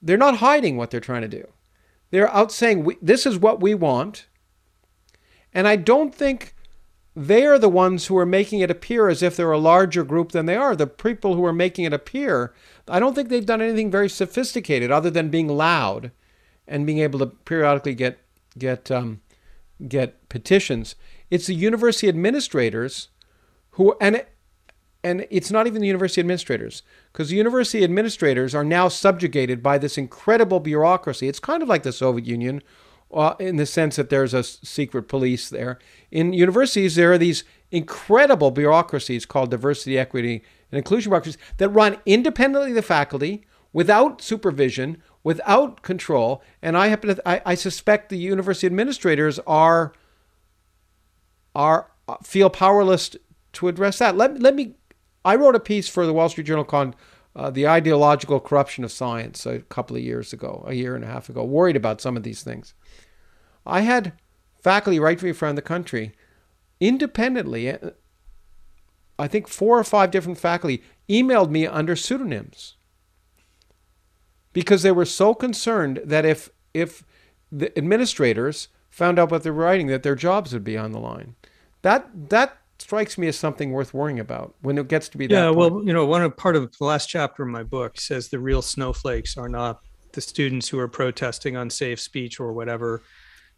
they're 0.00 0.16
not 0.16 0.38
hiding 0.38 0.76
what 0.76 0.90
they're 0.90 1.00
trying 1.00 1.22
to 1.22 1.28
do, 1.28 1.46
they're 2.10 2.32
out 2.32 2.50
saying 2.50 2.84
we, 2.84 2.96
this 3.02 3.26
is 3.26 3.38
what 3.38 3.60
we 3.60 3.74
want, 3.74 4.26
and 5.52 5.68
I 5.68 5.76
don't 5.76 6.14
think 6.14 6.54
they 7.14 7.44
are 7.44 7.58
the 7.58 7.68
ones 7.68 8.06
who 8.06 8.16
are 8.16 8.24
making 8.24 8.60
it 8.60 8.70
appear 8.70 9.10
as 9.10 9.22
if 9.22 9.36
they're 9.36 9.52
a 9.52 9.58
larger 9.58 10.02
group 10.02 10.32
than 10.32 10.46
they 10.46 10.56
are. 10.56 10.74
The 10.74 10.86
people 10.86 11.34
who 11.34 11.44
are 11.44 11.52
making 11.52 11.84
it 11.84 11.92
appear, 11.92 12.54
I 12.88 12.98
don't 13.00 13.14
think 13.14 13.28
they've 13.28 13.44
done 13.44 13.60
anything 13.60 13.90
very 13.90 14.08
sophisticated 14.08 14.90
other 14.90 15.10
than 15.10 15.28
being 15.28 15.48
loud 15.48 16.10
and 16.72 16.86
being 16.86 17.00
able 17.00 17.18
to 17.18 17.26
periodically 17.26 17.94
get 17.94 18.18
get 18.58 18.90
um, 18.90 19.20
get 19.86 20.28
petitions. 20.30 20.96
It's 21.30 21.46
the 21.46 21.54
university 21.54 22.08
administrators 22.08 23.08
who 23.72 23.94
and 24.00 24.24
and 25.04 25.26
it's 25.30 25.50
not 25.50 25.66
even 25.66 25.82
the 25.82 25.86
university 25.86 26.20
administrators 26.20 26.82
because 27.12 27.28
the 27.28 27.36
university 27.36 27.84
administrators 27.84 28.54
are 28.54 28.64
now 28.64 28.88
subjugated 28.88 29.62
by 29.62 29.76
this 29.76 29.98
incredible 29.98 30.60
bureaucracy. 30.60 31.28
It's 31.28 31.40
kind 31.40 31.62
of 31.62 31.68
like 31.68 31.82
the 31.82 31.92
Soviet 31.92 32.26
Union 32.26 32.62
uh, 33.12 33.34
in 33.38 33.56
the 33.56 33.66
sense 33.66 33.96
that 33.96 34.08
there's 34.08 34.32
a 34.32 34.42
secret 34.42 35.08
police 35.08 35.50
there. 35.50 35.78
In 36.10 36.32
universities, 36.32 36.94
there 36.94 37.12
are 37.12 37.18
these 37.18 37.44
incredible 37.70 38.50
bureaucracies 38.50 39.26
called 39.26 39.50
diversity, 39.50 39.98
equity, 39.98 40.42
and 40.70 40.78
inclusion 40.78 41.10
bureaucracies 41.10 41.40
that 41.58 41.68
run 41.68 41.98
independently 42.06 42.70
of 42.70 42.76
the 42.76 42.82
faculty 42.82 43.44
without 43.72 44.22
supervision, 44.22 45.02
without 45.24 45.82
control. 45.82 46.42
And 46.60 46.76
I 46.76 46.88
happen 46.88 47.14
to, 47.14 47.28
I, 47.28 47.42
I 47.44 47.54
suspect 47.54 48.08
the 48.08 48.18
university 48.18 48.66
administrators 48.66 49.38
are 49.46 49.92
are 51.54 51.90
uh, 52.08 52.16
feel 52.22 52.50
powerless 52.50 53.14
to 53.52 53.68
address 53.68 53.98
that. 53.98 54.16
Let, 54.16 54.40
let 54.40 54.54
me. 54.54 54.74
I 55.24 55.36
wrote 55.36 55.54
a 55.54 55.60
piece 55.60 55.88
for 55.88 56.06
the 56.06 56.12
Wall 56.12 56.28
Street 56.28 56.46
Journal 56.46 56.64
called 56.64 56.96
uh, 57.36 57.50
"The 57.50 57.68
Ideological 57.68 58.40
Corruption 58.40 58.84
of 58.84 58.92
Science" 58.92 59.46
a 59.46 59.60
couple 59.60 59.96
of 59.96 60.02
years 60.02 60.32
ago, 60.32 60.64
a 60.66 60.74
year 60.74 60.94
and 60.94 61.04
a 61.04 61.08
half 61.08 61.28
ago, 61.28 61.44
worried 61.44 61.76
about 61.76 62.00
some 62.00 62.16
of 62.16 62.22
these 62.22 62.42
things. 62.42 62.74
I 63.66 63.82
had 63.82 64.14
faculty 64.60 64.98
right 64.98 65.18
from 65.18 65.34
around 65.40 65.54
the 65.56 65.62
country, 65.62 66.12
independently. 66.80 67.70
uh, 67.70 67.90
I 69.18 69.28
think 69.28 69.46
four 69.46 69.78
or 69.78 69.84
five 69.84 70.10
different 70.10 70.38
faculty 70.38 70.82
emailed 71.08 71.50
me 71.50 71.66
under 71.66 71.94
pseudonyms 71.94 72.76
because 74.52 74.82
they 74.82 74.92
were 74.92 75.04
so 75.04 75.34
concerned 75.34 76.00
that 76.04 76.24
if 76.24 76.50
if 76.74 77.04
the 77.50 77.76
administrators 77.78 78.68
found 78.90 79.18
out 79.18 79.30
what 79.30 79.42
they 79.42 79.50
were 79.50 79.64
writing, 79.64 79.86
that 79.88 80.02
their 80.02 80.14
jobs 80.14 80.52
would 80.52 80.64
be 80.64 80.76
on 80.76 80.92
the 80.92 81.00
line. 81.00 81.34
That 81.82 82.30
that 82.30 82.58
strikes 82.78 83.16
me 83.16 83.28
as 83.28 83.38
something 83.38 83.70
worth 83.70 83.94
worrying 83.94 84.18
about 84.18 84.54
when 84.60 84.76
it 84.76 84.88
gets 84.88 85.08
to 85.10 85.18
be 85.18 85.26
that. 85.28 85.34
Yeah, 85.34 85.46
point. 85.46 85.56
well, 85.56 85.84
you 85.84 85.92
know, 85.92 86.04
one 86.04 86.22
of 86.22 86.36
part 86.36 86.56
of 86.56 86.76
the 86.76 86.84
last 86.84 87.08
chapter 87.08 87.42
of 87.42 87.48
my 87.48 87.62
book 87.62 88.00
says 88.00 88.28
the 88.28 88.38
real 88.38 88.62
snowflakes 88.62 89.36
are 89.36 89.48
not 89.48 89.80
the 90.12 90.20
students 90.20 90.68
who 90.68 90.78
are 90.78 90.88
protesting 90.88 91.56
unsafe 91.56 92.00
speech 92.00 92.38
or 92.40 92.52
whatever. 92.52 93.02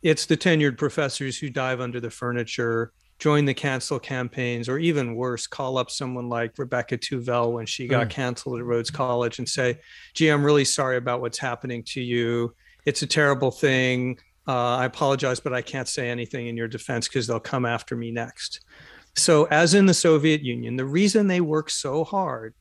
It's 0.02 0.26
the 0.26 0.36
tenured 0.36 0.76
professors 0.76 1.38
who 1.38 1.48
dive 1.50 1.80
under 1.80 1.98
the 1.98 2.10
furniture, 2.10 2.92
join 3.24 3.46
the 3.46 3.54
cancel 3.54 3.98
campaigns, 3.98 4.68
or 4.68 4.78
even 4.78 5.14
worse, 5.14 5.46
call 5.46 5.78
up 5.78 5.90
someone 5.90 6.28
like 6.28 6.58
Rebecca 6.58 6.98
Tuvel 6.98 7.54
when 7.54 7.64
she 7.64 7.86
got 7.86 8.08
Mm. 8.08 8.10
canceled 8.10 8.58
at 8.58 8.66
Rhodes 8.66 8.90
College 8.90 9.38
and 9.38 9.48
say, 9.48 9.78
"Gee, 10.12 10.28
I'm 10.28 10.44
really 10.44 10.66
sorry 10.66 10.98
about 10.98 11.22
what's 11.22 11.38
happening 11.38 11.82
to 11.84 12.02
you. 12.02 12.54
It's 12.84 13.00
a 13.00 13.06
terrible 13.06 13.50
thing. 13.50 14.18
Uh, 14.46 14.76
I 14.76 14.84
apologize, 14.84 15.40
but 15.40 15.54
I 15.54 15.62
can't 15.62 15.88
say 15.88 16.10
anything 16.10 16.48
in 16.48 16.56
your 16.58 16.68
defense 16.68 17.08
because 17.08 17.26
they'll 17.26 17.40
come 17.40 17.64
after 17.64 17.96
me 17.96 18.10
next." 18.10 18.60
So, 19.16 19.44
as 19.46 19.72
in 19.72 19.86
the 19.86 19.94
Soviet 19.94 20.42
Union, 20.42 20.76
the 20.76 20.84
reason 20.84 21.26
they 21.26 21.40
work 21.40 21.70
so 21.70 22.04
hard 22.04 22.52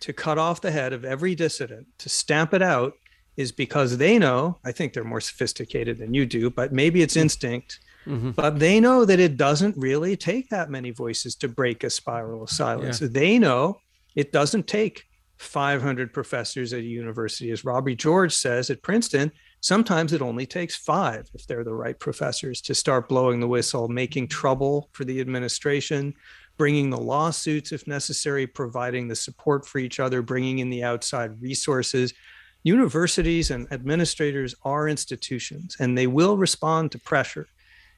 to 0.00 0.12
cut 0.12 0.36
off 0.36 0.60
the 0.60 0.70
head 0.70 0.92
of 0.92 1.06
every 1.06 1.34
dissident, 1.34 1.86
to 2.00 2.10
stamp 2.10 2.52
it 2.52 2.60
out, 2.60 2.92
is 3.38 3.52
because 3.52 3.96
they 3.96 4.18
know, 4.18 4.58
I 4.66 4.70
think 4.70 4.92
they're 4.92 5.02
more 5.02 5.22
sophisticated 5.22 5.96
than 5.96 6.12
you 6.12 6.26
do, 6.26 6.50
but 6.50 6.74
maybe 6.74 7.00
it's 7.00 7.16
instinct, 7.16 7.80
Mhm. 8.06 8.34
but 8.34 8.58
they 8.58 8.80
know 8.80 9.04
that 9.04 9.20
it 9.20 9.36
doesn't 9.36 9.76
really 9.76 10.16
take 10.16 10.48
that 10.50 10.70
many 10.70 10.90
voices 10.90 11.34
to 11.36 11.48
break 11.48 11.84
a 11.84 11.90
spiral 11.90 12.42
of 12.42 12.50
silence. 12.50 13.00
Yeah. 13.00 13.08
They 13.10 13.38
know 13.38 13.78
it 14.14 14.32
doesn't 14.32 14.66
take 14.66 15.04
500 15.36 16.12
professors 16.12 16.72
at 16.72 16.80
a 16.80 16.84
university. 16.84 17.50
As 17.50 17.64
Robbie 17.64 17.96
George 17.96 18.32
says 18.32 18.70
at 18.70 18.82
Princeton, 18.82 19.32
sometimes 19.60 20.12
it 20.12 20.22
only 20.22 20.46
takes 20.46 20.76
five, 20.76 21.28
if 21.34 21.46
they're 21.46 21.64
the 21.64 21.74
right 21.74 21.98
professors, 21.98 22.60
to 22.62 22.74
start 22.74 23.08
blowing 23.08 23.40
the 23.40 23.48
whistle, 23.48 23.88
making 23.88 24.28
trouble 24.28 24.88
for 24.92 25.04
the 25.04 25.20
administration, 25.20 26.14
bringing 26.56 26.88
the 26.88 27.00
lawsuits 27.00 27.72
if 27.72 27.86
necessary, 27.86 28.46
providing 28.46 29.08
the 29.08 29.16
support 29.16 29.66
for 29.66 29.78
each 29.78 29.98
other, 29.98 30.22
bringing 30.22 30.60
in 30.60 30.70
the 30.70 30.84
outside 30.84 31.40
resources. 31.42 32.14
Universities 32.62 33.50
and 33.50 33.66
administrators 33.72 34.54
are 34.62 34.88
institutions 34.88 35.76
and 35.80 35.98
they 35.98 36.06
will 36.06 36.36
respond 36.36 36.92
to 36.92 36.98
pressure. 36.98 37.46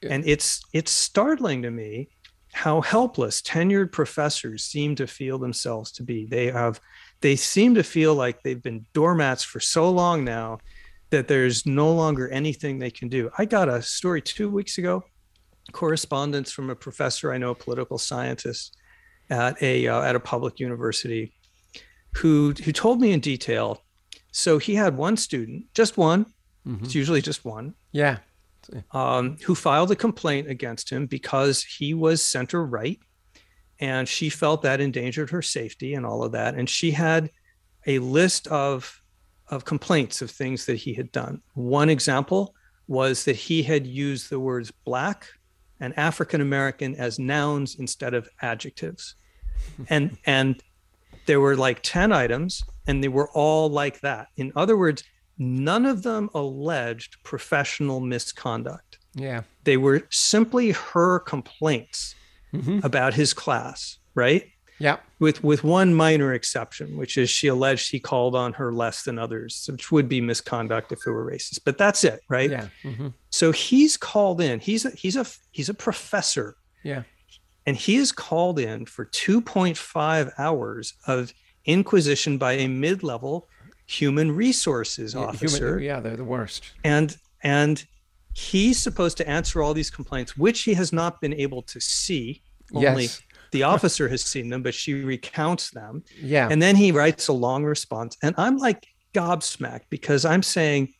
Yeah. 0.01 0.13
And 0.13 0.27
it's 0.27 0.61
it's 0.73 0.91
startling 0.91 1.61
to 1.63 1.71
me 1.71 2.09
how 2.53 2.81
helpless 2.81 3.41
tenured 3.41 3.91
professors 3.91 4.63
seem 4.63 4.95
to 4.95 5.07
feel 5.07 5.37
themselves 5.37 5.91
to 5.93 6.03
be. 6.03 6.25
They 6.25 6.47
have 6.51 6.79
they 7.21 7.35
seem 7.35 7.75
to 7.75 7.83
feel 7.83 8.15
like 8.15 8.43
they've 8.43 8.61
been 8.61 8.85
doormats 8.93 9.43
for 9.43 9.59
so 9.59 9.89
long 9.89 10.23
now 10.23 10.59
that 11.09 11.27
there's 11.27 11.65
no 11.65 11.91
longer 11.91 12.29
anything 12.29 12.77
they 12.77 12.91
can 12.91 13.07
do. 13.07 13.31
I 13.37 13.45
got 13.45 13.69
a 13.69 13.81
story 13.81 14.21
2 14.21 14.49
weeks 14.49 14.77
ago 14.77 15.03
correspondence 15.71 16.51
from 16.51 16.69
a 16.69 16.75
professor 16.75 17.33
I 17.33 17.37
know, 17.37 17.51
a 17.51 17.55
political 17.55 17.97
scientist 17.97 18.77
at 19.29 19.61
a 19.61 19.87
uh, 19.87 20.01
at 20.01 20.15
a 20.15 20.19
public 20.19 20.59
university, 20.59 21.33
who 22.15 22.53
who 22.63 22.71
told 22.71 23.01
me 23.01 23.11
in 23.11 23.19
detail. 23.19 23.83
So 24.31 24.57
he 24.57 24.75
had 24.75 24.97
one 24.97 25.17
student, 25.17 25.65
just 25.73 25.97
one. 25.97 26.25
Mm-hmm. 26.67 26.85
It's 26.85 26.95
usually 26.95 27.21
just 27.21 27.45
one. 27.45 27.73
Yeah. 27.91 28.17
Um, 28.91 29.37
who 29.45 29.55
filed 29.55 29.91
a 29.91 29.95
complaint 29.95 30.49
against 30.49 30.89
him 30.89 31.05
because 31.05 31.63
he 31.63 31.93
was 31.93 32.21
center 32.21 32.65
right, 32.65 32.99
and 33.79 34.07
she 34.07 34.29
felt 34.29 34.61
that 34.63 34.81
endangered 34.81 35.29
her 35.29 35.41
safety 35.41 35.93
and 35.93 36.05
all 36.05 36.23
of 36.23 36.31
that. 36.33 36.55
And 36.55 36.69
she 36.69 36.91
had 36.91 37.29
a 37.85 37.99
list 37.99 38.47
of 38.47 39.01
of 39.49 39.63
complaints 39.63 40.21
of 40.21 40.29
things 40.29 40.65
that 40.65 40.75
he 40.75 40.93
had 40.93 41.11
done. 41.11 41.41
One 41.53 41.89
example 41.89 42.53
was 42.87 43.23
that 43.25 43.35
he 43.35 43.63
had 43.63 43.87
used 43.87 44.29
the 44.29 44.39
words 44.39 44.71
black 44.71 45.27
and 45.79 45.97
African 45.97 46.41
American 46.41 46.95
as 46.95 47.19
nouns 47.19 47.75
instead 47.75 48.13
of 48.13 48.29
adjectives. 48.41 49.15
and 49.89 50.17
and 50.25 50.61
there 51.25 51.39
were 51.39 51.55
like 51.55 51.81
10 51.81 52.11
items 52.11 52.63
and 52.87 53.03
they 53.03 53.07
were 53.07 53.29
all 53.31 53.69
like 53.69 53.99
that. 54.01 54.27
In 54.37 54.51
other 54.55 54.77
words, 54.77 55.03
none 55.37 55.85
of 55.85 56.03
them 56.03 56.29
alleged 56.33 57.17
professional 57.23 57.99
misconduct. 57.99 58.99
Yeah. 59.13 59.43
They 59.63 59.77
were 59.77 60.03
simply 60.09 60.71
her 60.71 61.19
complaints 61.19 62.15
mm-hmm. 62.53 62.79
about 62.83 63.13
his 63.13 63.33
class, 63.33 63.97
right? 64.15 64.45
Yeah. 64.79 64.97
With 65.19 65.43
with 65.43 65.63
one 65.63 65.95
minor 65.95 66.33
exception, 66.33 66.97
which 66.97 67.17
is 67.17 67.29
she 67.31 67.47
alleged 67.47 67.89
he 67.89 67.99
called 67.99 68.35
on 68.35 68.53
her 68.53 68.71
less 68.71 69.03
than 69.03 69.17
others, 69.17 69.67
which 69.71 69.91
would 69.91 70.07
be 70.07 70.21
misconduct 70.21 70.91
if 70.91 70.99
it 71.05 71.09
were 71.09 71.25
racist. 71.25 71.61
But 71.65 71.79
that's 71.79 72.03
it, 72.03 72.21
right? 72.29 72.51
Yeah. 72.51 72.67
Mm-hmm. 72.83 73.07
So 73.31 73.51
he's 73.51 73.97
called 73.97 74.39
in. 74.39 74.59
He's 74.59 74.85
a 74.85 74.91
he's 74.91 75.15
a 75.15 75.25
he's 75.51 75.69
a 75.69 75.73
professor. 75.73 76.57
Yeah. 76.83 77.03
And 77.65 77.75
he 77.75 77.97
is 77.97 78.13
called 78.13 78.59
in 78.59 78.85
for 78.85 79.05
2.5 79.07 80.31
hours 80.37 80.93
of 81.05 81.33
inquisition 81.65 82.37
by 82.37 82.53
a 82.53 82.67
mid-level 82.69 83.49
human 83.87 84.31
resources 84.31 85.15
officer. 85.15 85.79
Human, 85.79 85.83
yeah, 85.83 85.99
they're 85.99 86.15
the 86.15 86.23
worst. 86.23 86.71
And 86.83 87.17
and 87.43 87.83
he's 88.33 88.77
supposed 88.77 89.17
to 89.17 89.27
answer 89.27 89.63
all 89.63 89.73
these 89.73 89.89
complaints, 89.89 90.37
which 90.37 90.61
he 90.61 90.75
has 90.75 90.93
not 90.93 91.19
been 91.21 91.33
able 91.33 91.63
to 91.63 91.79
see. 91.79 92.43
Only 92.73 93.03
yes 93.03 93.21
the 93.51 93.63
officer 93.63 94.07
has 94.09 94.23
seen 94.23 94.49
them, 94.49 94.63
but 94.63 94.73
she 94.73 94.93
recounts 94.93 95.71
them. 95.71 96.03
Yeah. 96.21 96.47
And 96.49 96.61
then 96.61 96.75
he 96.75 96.91
writes 96.91 97.27
a 97.27 97.33
long 97.33 97.63
response. 97.63 98.17
And 98.23 98.35
I'm 98.37 98.57
like 98.57 98.87
gobsmacked 99.13 99.85
because 99.89 100.25
I'm 100.25 100.43
saying, 100.43 100.93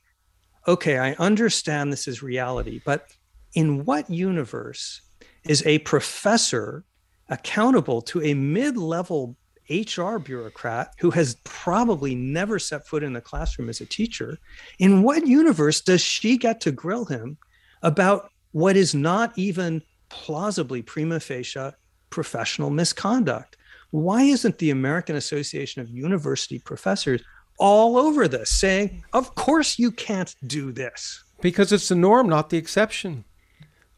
okay, 0.68 0.97
I 0.97 1.14
understand 1.14 1.91
this 1.91 2.07
is 2.07 2.23
reality, 2.23 2.81
but 2.85 3.07
in 3.53 3.85
what 3.85 4.09
universe 4.09 5.01
is 5.45 5.65
a 5.65 5.80
professor 5.80 6.84
accountable 7.30 8.01
to 8.01 8.22
a 8.23 8.34
mid 8.34 8.77
level 8.77 9.35
HR 9.69 10.18
bureaucrat 10.18 10.94
who 10.99 11.11
has 11.11 11.35
probably 11.44 12.15
never 12.15 12.60
set 12.60 12.88
foot 12.88 13.03
in 13.03 13.14
the 13.14 13.22
classroom 13.22 13.69
as 13.69 13.81
a 13.81 13.85
teacher? 13.85 14.38
In 14.80 15.03
what 15.03 15.27
universe 15.27 15.81
does 15.81 16.02
she 16.02 16.38
get 16.38 16.61
to 16.61 16.72
grill 16.72 17.06
him 17.06 17.38
about 17.84 18.31
what 18.52 18.76
is 18.76 18.95
not 18.95 19.38
even 19.38 19.81
plausibly 20.10 20.81
prima 20.81 21.19
facie 21.19 21.72
professional 22.10 22.69
misconduct. 22.69 23.57
Why 23.91 24.23
isn't 24.23 24.57
the 24.57 24.72
American 24.72 25.15
Association 25.15 25.81
of 25.81 25.89
University 25.89 26.60
Professors 26.60 27.22
all 27.60 27.98
over 27.98 28.27
this 28.27 28.49
saying, 28.49 29.03
of 29.14 29.35
course 29.35 29.80
you 29.80 29.91
can't 29.91 30.34
do 30.45 30.72
this? 30.72 31.23
Because 31.41 31.72
it's 31.72 31.89
the 31.89 31.95
norm, 31.95 32.27
not 32.27 32.49
the 32.49 32.57
exception. 32.57 33.23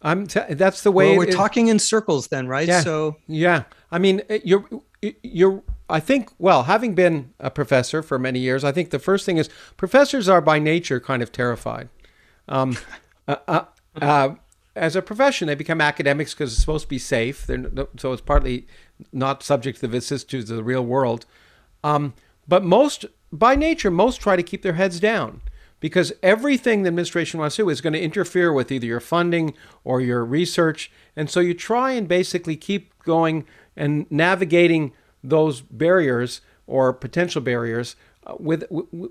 I'm 0.01 0.27
t- 0.27 0.41
that's 0.51 0.83
the 0.83 0.91
way 0.91 1.09
well, 1.09 1.19
we're 1.19 1.29
it, 1.29 1.33
talking 1.33 1.67
in 1.67 1.79
circles 1.79 2.27
then, 2.27 2.47
right? 2.47 2.67
Yeah, 2.67 2.81
so 2.81 3.17
yeah, 3.27 3.63
I 3.91 3.99
mean, 3.99 4.21
you're 4.43 4.65
you're 5.23 5.63
I 5.89 5.99
think 5.99 6.31
well, 6.37 6.63
having 6.63 6.93
been 6.93 7.33
a 7.39 7.49
professor 7.49 8.03
for 8.03 8.19
many 8.19 8.39
years, 8.39 8.63
I 8.63 8.71
think 8.71 8.91
the 8.91 8.99
first 8.99 9.25
thing 9.25 9.37
is 9.37 9.49
professors 9.77 10.29
are 10.29 10.41
by 10.41 10.59
nature 10.59 10.99
kind 10.99 11.23
of 11.23 11.31
terrified. 11.31 11.89
Um, 12.47 12.77
uh, 13.27 13.37
uh, 13.47 13.63
uh, 14.01 14.35
as 14.75 14.95
a 14.95 15.01
profession, 15.01 15.47
they 15.47 15.55
become 15.55 15.81
academics 15.81 16.33
because 16.33 16.53
it's 16.53 16.61
supposed 16.61 16.85
to 16.85 16.89
be 16.89 16.99
safe. 16.99 17.45
They're, 17.45 17.65
so 17.97 18.13
it's 18.13 18.21
partly 18.21 18.67
not 19.11 19.43
subject 19.43 19.77
to 19.77 19.81
the 19.81 19.87
vicissitudes 19.87 20.49
of 20.49 20.57
the 20.57 20.63
real 20.63 20.85
world. 20.85 21.25
Um, 21.83 22.13
but 22.47 22.63
most, 22.63 23.05
by 23.31 23.55
nature, 23.55 23.91
most 23.91 24.21
try 24.21 24.35
to 24.35 24.43
keep 24.43 24.61
their 24.61 24.73
heads 24.73 24.99
down 24.99 25.41
because 25.79 26.11
everything 26.21 26.83
the 26.83 26.87
administration 26.87 27.39
wants 27.39 27.55
to 27.55 27.63
do 27.63 27.69
is 27.69 27.81
going 27.81 27.93
to 27.93 28.01
interfere 28.01 28.51
with 28.51 28.71
either 28.71 28.85
your 28.85 28.99
funding 28.99 29.53
or 29.83 30.01
your 30.01 30.25
research. 30.25 30.91
And 31.15 31.29
so 31.29 31.39
you 31.39 31.53
try 31.53 31.91
and 31.91 32.07
basically 32.07 32.55
keep 32.55 32.93
going 33.03 33.45
and 33.79 34.05
navigating 34.11 34.91
those 35.23 35.61
barriers 35.61 36.41
or 36.67 36.93
potential 36.93 37.41
barriers 37.41 37.95
uh, 38.27 38.35
with, 38.37 38.65
with 38.69 39.09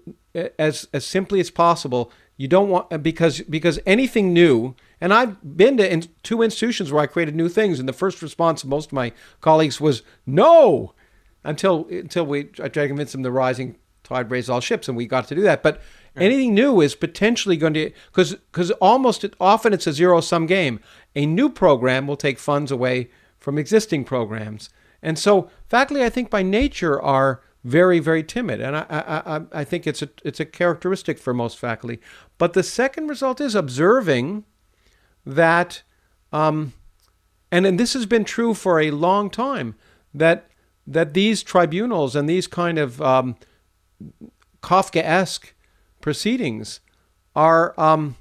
as 0.59 0.86
as 0.93 1.05
simply 1.05 1.40
as 1.40 1.51
possible. 1.51 2.12
You 2.36 2.47
don't 2.47 2.69
want 2.69 3.03
because 3.03 3.40
because 3.40 3.81
anything 3.85 4.32
new 4.32 4.77
and 5.01 5.12
I've 5.12 5.57
been 5.57 5.77
to 5.78 5.93
in, 5.93 6.05
two 6.23 6.43
institutions 6.43 6.93
where 6.93 7.03
I 7.03 7.07
created 7.07 7.35
new 7.35 7.49
things, 7.49 7.81
and 7.81 7.89
the 7.89 7.93
first 7.93 8.23
response 8.23 8.62
of 8.62 8.69
most 8.69 8.86
of 8.86 8.93
my 8.93 9.12
colleagues 9.40 9.81
was 9.81 10.03
no, 10.27 10.95
until 11.43 11.86
until 11.89 12.27
we 12.27 12.40
I 12.62 12.69
tried 12.69 12.82
to 12.82 12.89
convince 12.89 13.12
them 13.12 13.23
the 13.23 13.32
rising 13.32 13.77
tide 14.05 14.31
raises 14.31 14.51
all 14.51 14.61
ships, 14.61 14.89
and 14.89 14.97
we 14.97 15.07
got 15.07 15.27
to 15.28 15.35
do 15.35 15.43
that. 15.43 15.62
But 15.62 15.81
anything 16.16 16.55
new 16.55 16.81
is 16.81 16.95
potentially 16.95 17.57
going 17.57 17.74
to 17.74 17.90
because 18.07 18.35
because 18.35 18.70
almost 18.73 19.24
often 19.40 19.73
it's 19.73 19.86
a 19.86 19.93
zero 19.93 20.20
sum 20.20 20.47
game. 20.47 20.81
A 21.16 21.27
new 21.27 21.49
program 21.49 22.07
will 22.07 22.16
take 22.16 22.39
funds 22.39 22.70
away 22.70 23.11
from 23.39 23.59
existing 23.59 24.05
programs, 24.05 24.70
and 25.02 25.19
so 25.19 25.51
faculty, 25.69 26.05
I 26.05 26.10
think 26.10 26.31
by 26.31 26.43
nature 26.43 27.01
are 27.01 27.40
very 27.65 27.98
very 27.98 28.23
timid, 28.23 28.60
and 28.60 28.77
I 28.77 28.85
I 28.89 29.40
I 29.52 29.65
think 29.65 29.86
it's 29.86 30.02
a 30.02 30.09
it's 30.24 30.40
a 30.40 30.44
characteristic 30.44 31.19
for 31.19 31.35
most 31.35 31.59
faculty. 31.59 32.01
But 32.39 32.52
the 32.52 32.62
second 32.62 33.09
result 33.09 33.40
is 33.40 33.55
observing 33.55 34.44
that, 35.27 35.82
um, 36.32 36.73
and, 37.51 37.66
and 37.66 37.78
this 37.78 37.94
has 37.94 38.06
been 38.06 38.24
true 38.24 38.55
for 38.55 38.81
a 38.81 38.90
long 38.90 39.28
time, 39.31 39.74
that 40.15 40.48
that 40.86 41.15
these 41.15 41.43
tribunals 41.43 42.16
and 42.16 42.28
these 42.28 42.47
kind 42.47 42.78
of 42.78 43.02
um, 43.02 43.36
Kafkaesque 44.62 45.52
proceedings 46.01 46.81
are 47.36 47.78
um, 47.78 48.16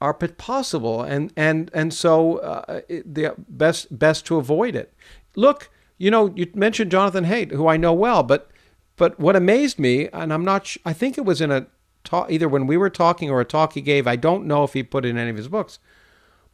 are 0.00 0.14
possible, 0.14 1.02
and 1.02 1.32
and 1.36 1.70
and 1.74 1.92
so 1.92 2.38
uh, 2.38 2.80
the 2.88 3.34
best 3.48 3.98
best 3.98 4.26
to 4.26 4.36
avoid 4.36 4.74
it. 4.74 4.94
Look, 5.36 5.70
you 5.98 6.10
know, 6.10 6.32
you 6.34 6.50
mentioned 6.54 6.90
Jonathan 6.90 7.24
Haidt, 7.24 7.52
who 7.52 7.68
I 7.68 7.76
know 7.76 7.92
well, 7.92 8.22
but 8.22 8.50
but 8.96 9.18
what 9.18 9.36
amazed 9.36 9.78
me, 9.78 10.08
and 10.12 10.32
I'm 10.32 10.44
not, 10.44 10.76
I 10.84 10.92
think 10.92 11.16
it 11.16 11.24
was 11.24 11.40
in 11.40 11.50
a 11.50 11.66
talk 12.04 12.30
either 12.30 12.48
when 12.48 12.66
we 12.66 12.76
were 12.76 12.90
talking 12.90 13.30
or 13.30 13.40
a 13.40 13.46
talk 13.46 13.72
he 13.72 13.80
gave. 13.80 14.06
I 14.06 14.16
don't 14.16 14.46
know 14.46 14.64
if 14.64 14.74
he 14.74 14.82
put 14.82 15.04
it 15.04 15.08
in 15.08 15.16
any 15.16 15.30
of 15.30 15.36
his 15.36 15.48
books, 15.48 15.78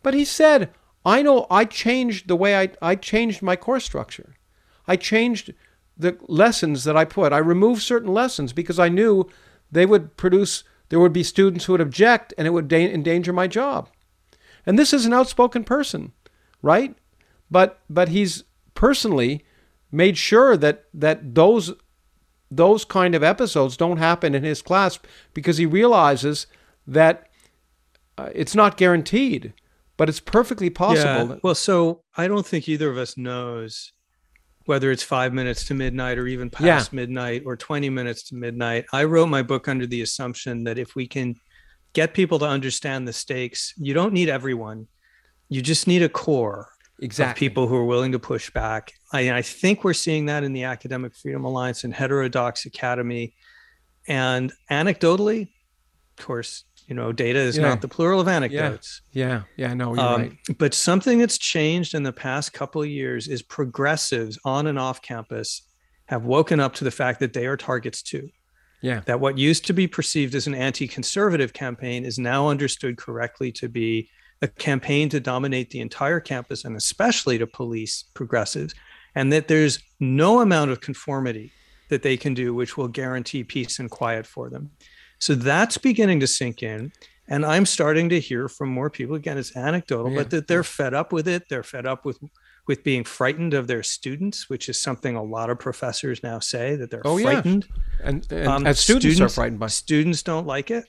but 0.03 0.15
he 0.15 0.25
said, 0.25 0.71
I 1.05 1.23
know 1.23 1.47
I 1.51 1.65
changed 1.65 2.29
the 2.29 2.37
way 2.37 2.57
I, 2.57 2.71
I 2.81 2.95
changed 2.95 3.43
my 3.43 3.57
course 3.57 3.85
structure. 3.85 4.35
I 4.87 4.97
changed 4.97 5.55
the 5.97 6.17
lessons 6.29 6.85
that 6.85 6.97
I 6.97 7.05
put. 7.05 7.33
I 7.33 7.39
removed 7.39 7.83
certain 7.83 8.13
lessons 8.13 8.53
because 8.53 8.79
I 8.79 8.89
knew 8.89 9.29
they 9.71 9.87
would 9.87 10.17
produce, 10.17 10.63
there 10.89 11.01
would 11.01 11.13
be 11.13 11.23
students 11.23 11.65
who 11.65 11.73
would 11.73 11.81
object 11.81 12.33
and 12.37 12.47
it 12.47 12.51
would 12.51 12.69
da- 12.69 12.93
endanger 12.93 13.33
my 13.33 13.47
job. 13.47 13.89
And 14.65 14.79
this 14.79 14.93
is 14.93 15.07
an 15.07 15.13
outspoken 15.13 15.65
person, 15.65 16.13
right? 16.63 16.97
But, 17.51 17.81
but 17.89 18.09
he's 18.09 18.45
personally 18.75 19.45
made 19.93 20.19
sure 20.19 20.57
that, 20.57 20.85
that 20.93 21.35
those, 21.35 21.73
those 22.51 22.85
kind 22.85 23.15
of 23.15 23.23
episodes 23.23 23.77
don't 23.77 23.99
happen 23.99 24.35
in 24.35 24.43
his 24.43 24.63
class 24.63 24.99
because 25.35 25.59
he 25.59 25.67
realizes 25.67 26.47
that 26.87 27.29
uh, 28.19 28.31
it's 28.35 28.55
not 28.55 28.77
guaranteed 28.77 29.53
but 29.97 30.09
it's 30.09 30.21
perfectly 30.21 30.71
possible. 30.71 31.35
Yeah. 31.35 31.41
Well, 31.43 31.55
so 31.55 32.03
I 32.17 32.29
don't 32.29 32.47
think 32.47 32.69
either 32.69 32.91
of 32.91 32.99
us 32.99 33.17
knows 33.17 33.93
whether 34.67 34.91
it's 34.91 35.03
five 35.03 35.33
minutes 35.33 35.65
to 35.67 35.75
midnight 35.75 36.19
or 36.19 36.27
even 36.27 36.51
past 36.51 36.93
midnight 36.93 37.43
or 37.47 37.57
20 37.57 37.89
minutes 37.89 38.25
to 38.25 38.35
midnight. 38.35 38.85
I 38.93 39.05
wrote 39.05 39.27
my 39.27 39.43
book 39.43 39.69
under 39.69 39.87
the 39.87 40.03
assumption 40.03 40.65
that 40.65 40.79
if 40.79 40.95
we 40.95 41.07
can 41.07 41.37
get 41.93 42.13
people 42.13 42.39
to 42.41 42.47
understand 42.47 43.09
the 43.09 43.13
stakes, 43.13 43.73
you 43.79 43.95
don't 43.95 44.13
need 44.13 44.29
everyone. 44.29 44.89
You 45.49 45.63
just 45.63 45.87
need 45.87 46.03
a 46.03 46.09
core 46.09 46.69
exactly. 47.01 47.47
of 47.47 47.51
people 47.51 47.69
who 47.69 47.77
are 47.77 47.85
willing 47.85 48.13
to 48.13 48.19
push 48.19 48.51
back. 48.51 48.93
I, 49.13 49.31
I 49.33 49.43
think 49.43 49.85
we're 49.85 49.95
seeing 49.95 50.27
that 50.27 50.45
in 50.45 50.53
the 50.53 50.65
Academic 50.65 51.17
Freedom 51.17 51.45
Alliance 51.45 51.85
and 51.85 51.95
Heterodox 51.95 52.67
Academy. 52.67 53.35
And 54.09 54.53
anecdotally, 54.71 55.49
of 56.19 56.27
course, 56.27 56.65
you 56.87 56.95
know, 56.95 57.13
data 57.13 57.39
is 57.39 57.57
Yeah. 57.57 57.65
not 57.69 57.81
the 57.81 57.89
plural 57.89 58.21
of 58.21 58.29
anecdotes. 58.29 59.01
Yeah, 59.13 59.43
yeah, 59.57 59.75
no, 59.75 59.95
you're 59.95 60.05
Um, 60.05 60.21
right. 60.23 60.33
But 60.59 60.73
something 60.75 61.19
that's 61.19 61.39
changed 61.39 61.95
in 61.95 62.03
the 62.05 62.13
past 62.13 62.53
couple 62.53 62.83
of 62.83 62.89
years 62.89 63.27
is 63.29 63.43
progressives 63.43 64.39
on 64.45 64.67
and 64.67 64.79
off 64.79 65.03
campus 65.03 65.63
have 66.07 66.25
woken 66.25 66.61
up 66.61 66.75
to 66.75 66.85
the 66.85 66.91
fact 66.91 67.19
that 67.21 67.33
they 67.33 67.47
are 67.47 67.57
targets 67.57 68.03
too. 68.03 68.31
Yeah. 68.83 69.01
That 69.07 69.19
what 69.21 69.37
used 69.39 69.67
to 69.67 69.73
be 69.73 69.89
perceived 69.89 70.35
as 70.35 70.47
an 70.47 70.55
anti 70.55 70.87
conservative 70.87 71.53
campaign 71.53 72.05
is 72.05 72.19
now 72.19 72.49
understood 72.49 72.97
correctly 72.97 73.51
to 73.53 73.69
be 73.69 74.09
a 74.43 74.49
campaign 74.49 75.09
to 75.09 75.19
dominate 75.19 75.71
the 75.71 75.81
entire 75.81 76.21
campus 76.21 76.65
and 76.65 76.77
especially 76.77 77.39
to 77.39 77.47
police 77.47 78.05
progressives, 78.15 78.75
and 79.15 79.33
that 79.33 79.49
there's 79.49 79.79
no 79.99 80.41
amount 80.41 80.71
of 80.71 80.81
conformity 80.81 81.51
that 81.89 82.03
they 82.03 82.17
can 82.17 82.35
do 82.35 82.53
which 82.53 82.77
will 82.77 82.89
guarantee 82.89 83.43
peace 83.43 83.79
and 83.79 83.91
quiet 83.91 84.27
for 84.27 84.51
them. 84.51 84.71
So 85.19 85.35
that's 85.35 85.79
beginning 85.79 86.21
to 86.21 86.27
sink 86.27 86.63
in. 86.63 86.93
And 87.29 87.45
I'm 87.45 87.67
starting 87.67 88.09
to 88.11 88.21
hear 88.21 88.49
from 88.49 88.69
more 88.69 88.89
people. 88.89 89.17
Again, 89.17 89.37
it's 89.37 89.57
anecdotal, 89.57 90.13
Yeah, 90.13 90.19
but 90.19 90.31
that 90.31 90.47
they're 90.47 90.63
fed 90.63 90.95
up 90.95 91.13
with 91.13 91.27
it. 91.27 91.45
They're 91.51 91.65
fed 91.65 91.87
up 91.87 92.05
with 92.05 92.19
with 92.69 92.83
being 92.83 93.05
frightened 93.05 93.55
of 93.55 93.69
their 93.69 93.83
students, 93.85 94.51
which 94.51 94.69
is 94.69 94.81
something 94.81 95.15
a 95.15 95.23
lot 95.23 95.51
of 95.51 95.59
professors 95.59 96.21
now 96.25 96.41
say 96.41 96.75
that 96.75 96.91
they're 96.91 97.03
Oh, 97.05 97.17
yeah. 97.17 97.25
frightened. 97.35 97.69
And, 98.03 98.27
and 98.33 98.49
Um, 98.49 98.67
as 98.67 98.81
students, 98.81 99.21
are 99.21 99.29
frightened 99.29 99.61
by. 99.61 99.69
Students 99.69 100.25
don't 100.25 100.49
like 100.49 100.73
it. 100.73 100.85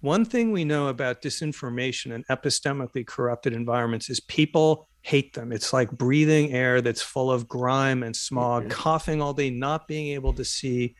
One 0.00 0.24
thing 0.24 0.50
we 0.50 0.64
know 0.64 0.88
about 0.88 1.22
disinformation 1.22 2.12
and 2.14 2.26
epistemically 2.26 3.06
corrupted 3.06 3.52
environments 3.52 4.10
is 4.10 4.18
people 4.18 4.88
hate 5.02 5.32
them. 5.34 5.52
It's 5.52 5.72
like 5.72 5.90
breathing 5.92 6.52
air 6.52 6.80
that's 6.80 7.00
full 7.02 7.30
of 7.30 7.46
grime 7.46 8.02
and 8.02 8.14
smog, 8.16 8.64
Mm-hmm. 8.64 8.72
coughing 8.72 9.22
all 9.22 9.32
day, 9.32 9.50
not 9.50 9.86
being 9.86 10.08
able 10.08 10.32
to 10.32 10.44
see. 10.44 10.96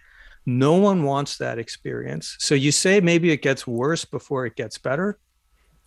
No 0.46 0.74
one 0.74 1.02
wants 1.04 1.38
that 1.38 1.58
experience. 1.58 2.36
So 2.38 2.54
you 2.54 2.72
say 2.72 3.00
maybe 3.00 3.30
it 3.30 3.42
gets 3.42 3.66
worse 3.66 4.04
before 4.04 4.46
it 4.46 4.56
gets 4.56 4.78
better. 4.78 5.18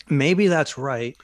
Maybe 0.10 0.48
that's 0.48 0.78
right. 0.78 1.18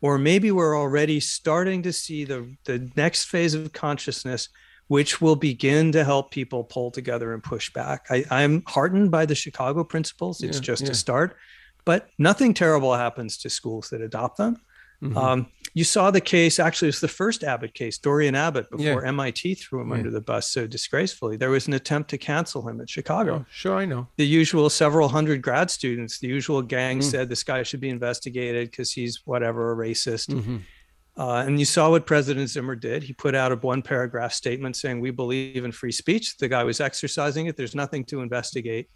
Or 0.00 0.18
maybe 0.18 0.50
we're 0.50 0.78
already 0.78 1.20
starting 1.20 1.82
to 1.82 1.92
see 1.92 2.24
the, 2.24 2.54
the 2.64 2.90
next 2.96 3.24
phase 3.24 3.54
of 3.54 3.72
consciousness 3.72 4.48
which 4.88 5.20
will 5.20 5.36
begin 5.36 5.92
to 5.92 6.02
help 6.02 6.32
people 6.32 6.64
pull 6.64 6.90
together 6.90 7.32
and 7.32 7.44
push 7.44 7.72
back. 7.72 8.06
I, 8.10 8.24
I'm 8.28 8.64
heartened 8.66 9.12
by 9.12 9.24
the 9.24 9.36
Chicago 9.36 9.84
principles. 9.84 10.42
It's 10.42 10.56
Yeah, 10.56 10.62
just 10.62 10.82
yeah. 10.82 10.90
a 10.90 10.94
start, 10.94 11.36
but 11.84 12.08
nothing 12.18 12.54
terrible 12.54 12.92
happens 12.92 13.38
to 13.38 13.50
schools 13.50 13.90
that 13.90 14.00
adopt 14.00 14.38
them. 14.38 14.56
Mhm. 15.00 15.16
Um, 15.16 15.46
you 15.74 15.84
saw 15.84 16.10
the 16.10 16.20
case, 16.20 16.58
actually, 16.58 16.86
it 16.88 16.94
was 16.94 17.00
the 17.00 17.08
first 17.08 17.44
Abbott 17.44 17.74
case, 17.74 17.98
Dorian 17.98 18.34
Abbott, 18.34 18.66
Yeah. 18.72 18.94
before 18.94 19.04
MIT 19.06 19.54
threw 19.54 19.80
him 19.80 19.88
Yeah. 19.90 19.94
under 19.96 20.10
the 20.10 20.20
bus 20.20 20.48
so 20.50 20.66
disgracefully. 20.66 21.36
There 21.36 21.50
was 21.50 21.66
an 21.68 21.74
attempt 21.74 22.10
to 22.10 22.18
cancel 22.18 22.68
him 22.68 22.80
at 22.80 22.90
Chicago 22.90 23.44
Oh, 23.44 23.46
sure, 23.52 23.76
I 23.76 23.84
know. 23.84 24.08
the 24.16 24.26
usual 24.26 24.68
several 24.70 25.08
hundred 25.08 25.42
grad 25.42 25.70
students, 25.70 26.18
the 26.18 26.28
usual 26.28 26.62
gang 26.62 26.98
Mm. 26.98 27.04
said 27.04 27.28
this 27.28 27.42
guy 27.42 27.62
should 27.62 27.80
be 27.80 27.88
investigated 27.88 28.70
because 28.70 28.92
he's 28.92 29.20
whatever, 29.24 29.72
a 29.72 29.76
racist. 29.76 30.28
Mhm. 30.28 30.60
Uh, 31.16 31.44
and 31.46 31.58
you 31.58 31.64
saw 31.66 31.90
what 31.90 32.06
President 32.06 32.48
Zimmer 32.48 32.74
did. 32.76 33.02
He 33.02 33.12
put 33.12 33.34
out 33.34 33.52
a 33.52 33.56
one 33.56 33.82
paragraph 33.82 34.32
statement 34.32 34.76
saying, 34.76 35.00
We 35.00 35.10
believe 35.10 35.64
in 35.64 35.72
free 35.72 35.92
speech. 35.92 36.36
The 36.38 36.48
guy 36.48 36.64
was 36.64 36.80
exercising 36.80 37.46
it. 37.46 37.56
There's 37.56 37.74
nothing 37.74 38.04
to 38.06 38.20
investigate. 38.20 38.88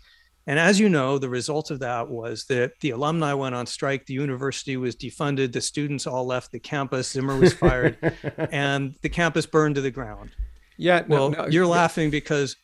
And 0.47 0.59
as 0.59 0.79
you 0.79 0.89
know, 0.89 1.17
the 1.17 1.29
result 1.29 1.71
of 1.71 1.81
that 1.81 2.09
was 2.09 2.45
that 2.47 2.73
the 2.81 2.91
alumni 2.91 3.33
went 3.33 3.55
on 3.55 3.67
strike. 3.67 4.05
The 4.05 4.15
university 4.15 4.77
was 4.77 4.95
defunded. 4.95 5.53
The 5.53 5.61
students 5.61 6.07
all 6.07 6.27
left 6.27 6.53
the 6.53 6.61
campus. 6.61 7.13
Zimmer 7.13 7.39
was 7.39 7.55
fired, 7.55 7.97
and 8.53 8.95
the 9.01 9.09
campus 9.09 9.47
burned 9.47 9.77
to 9.77 9.81
the 9.81 9.91
ground. 9.91 10.31
Yeah, 10.77 11.05
no, 11.09 11.17
Well, 11.17 11.31
no, 11.31 11.47
you're 11.47 11.67
laughing 11.67 12.11
because 12.11 12.57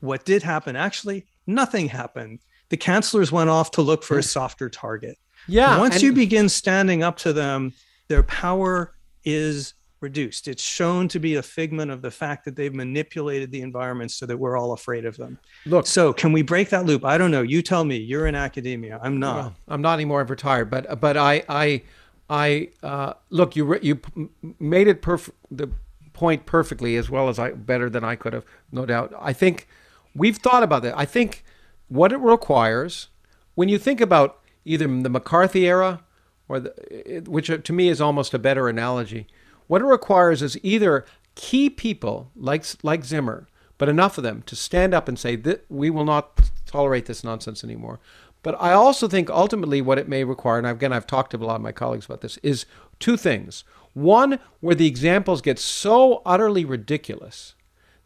what 0.00 0.24
did 0.24 0.42
happen? 0.42 0.74
Actually, 0.74 1.26
nothing 1.46 1.88
happened. 1.88 2.40
The 2.70 2.76
counselors 2.76 3.30
went 3.30 3.50
off 3.50 3.70
to 3.72 3.82
look 3.82 4.02
for 4.02 4.14
a 4.14 4.22
hmm. 4.22 4.26
softer 4.26 4.68
target. 4.68 5.16
Yeah, 5.46 5.78
Once 5.78 5.96
and- 5.96 6.02
you 6.02 6.12
begin 6.12 6.48
standing 6.48 7.02
up 7.02 7.18
to 7.18 7.32
them, 7.32 7.72
their 8.08 8.22
power 8.22 8.94
is 9.24 9.74
reduced. 10.00 10.48
It's 10.48 10.62
shown 10.62 11.08
to 11.08 11.18
be 11.18 11.34
a 11.36 11.42
figment 11.42 11.90
of 11.90 12.02
the 12.02 12.10
fact 12.10 12.44
that 12.44 12.56
they've 12.56 12.74
manipulated 12.74 13.50
the 13.50 13.62
environment 13.62 14.10
so 14.10 14.26
that 14.26 14.36
we're 14.36 14.56
all 14.56 14.72
afraid 14.72 15.04
of 15.04 15.16
them. 15.16 15.38
look, 15.66 15.86
So, 15.86 16.12
can 16.12 16.32
we 16.32 16.42
break 16.42 16.68
that 16.70 16.86
loop? 16.86 17.04
I 17.04 17.18
don't 17.18 17.30
know. 17.30 17.42
You 17.42 17.62
tell 17.62 17.84
me. 17.84 17.96
You're 17.96 18.26
in 18.26 18.34
academia. 18.34 19.00
I'm 19.02 19.18
not. 19.18 19.36
Well, 19.36 19.54
I'm 19.68 19.82
not 19.82 19.94
anymore. 19.94 20.20
I've 20.20 20.30
retired. 20.30 20.70
But 20.70 21.00
but 21.00 21.16
I 21.16 21.42
I 21.48 21.82
I 22.30 22.68
uh, 22.82 23.14
look. 23.30 23.56
You 23.56 23.64
re- 23.64 23.80
you 23.82 23.96
p- 23.96 24.28
made 24.58 24.88
it 24.88 25.02
perf- 25.02 25.30
the 25.50 25.68
point 26.12 26.46
perfectly 26.46 26.96
as 26.96 27.08
well 27.08 27.28
as 27.28 27.38
I 27.38 27.52
better 27.52 27.88
than 27.88 28.04
I 28.04 28.16
could 28.16 28.32
have, 28.32 28.44
no 28.72 28.84
doubt. 28.84 29.14
I 29.20 29.32
think 29.32 29.68
we've 30.14 30.36
thought 30.36 30.62
about 30.64 30.82
that. 30.82 30.98
I 30.98 31.04
think 31.04 31.44
what 31.88 32.12
it 32.12 32.18
requires 32.18 33.08
when 33.54 33.68
you 33.68 33.78
think 33.78 34.00
about 34.00 34.40
either 34.64 34.86
the 34.86 35.08
McCarthy 35.08 35.66
era 35.66 36.02
or 36.48 36.60
the 36.60 37.22
which 37.26 37.50
to 37.62 37.72
me 37.72 37.88
is 37.88 38.00
almost 38.00 38.34
a 38.34 38.38
better 38.38 38.68
analogy. 38.68 39.26
What 39.68 39.82
it 39.82 39.86
requires 39.86 40.42
is 40.42 40.58
either 40.62 41.04
key 41.36 41.70
people 41.70 42.30
like 42.34 42.64
like 42.82 43.04
Zimmer, 43.04 43.46
but 43.78 43.88
enough 43.88 44.18
of 44.18 44.24
them 44.24 44.42
to 44.46 44.56
stand 44.56 44.92
up 44.92 45.08
and 45.08 45.18
say 45.18 45.36
that 45.36 45.64
we 45.68 45.88
will 45.88 46.04
not 46.04 46.50
tolerate 46.66 47.06
this 47.06 47.22
nonsense 47.22 47.62
anymore. 47.62 48.00
But 48.42 48.56
I 48.60 48.72
also 48.72 49.08
think 49.08 49.30
ultimately 49.30 49.80
what 49.80 49.98
it 49.98 50.08
may 50.08 50.24
require, 50.24 50.58
and 50.58 50.66
again 50.66 50.92
I've 50.92 51.06
talked 51.06 51.30
to 51.32 51.36
a 51.36 51.38
lot 51.38 51.56
of 51.56 51.62
my 51.62 51.72
colleagues 51.72 52.06
about 52.06 52.20
this, 52.22 52.38
is 52.38 52.66
two 52.98 53.16
things. 53.16 53.62
One, 53.94 54.38
where 54.60 54.74
the 54.74 54.86
examples 54.86 55.42
get 55.42 55.58
so 55.58 56.22
utterly 56.24 56.64
ridiculous 56.64 57.54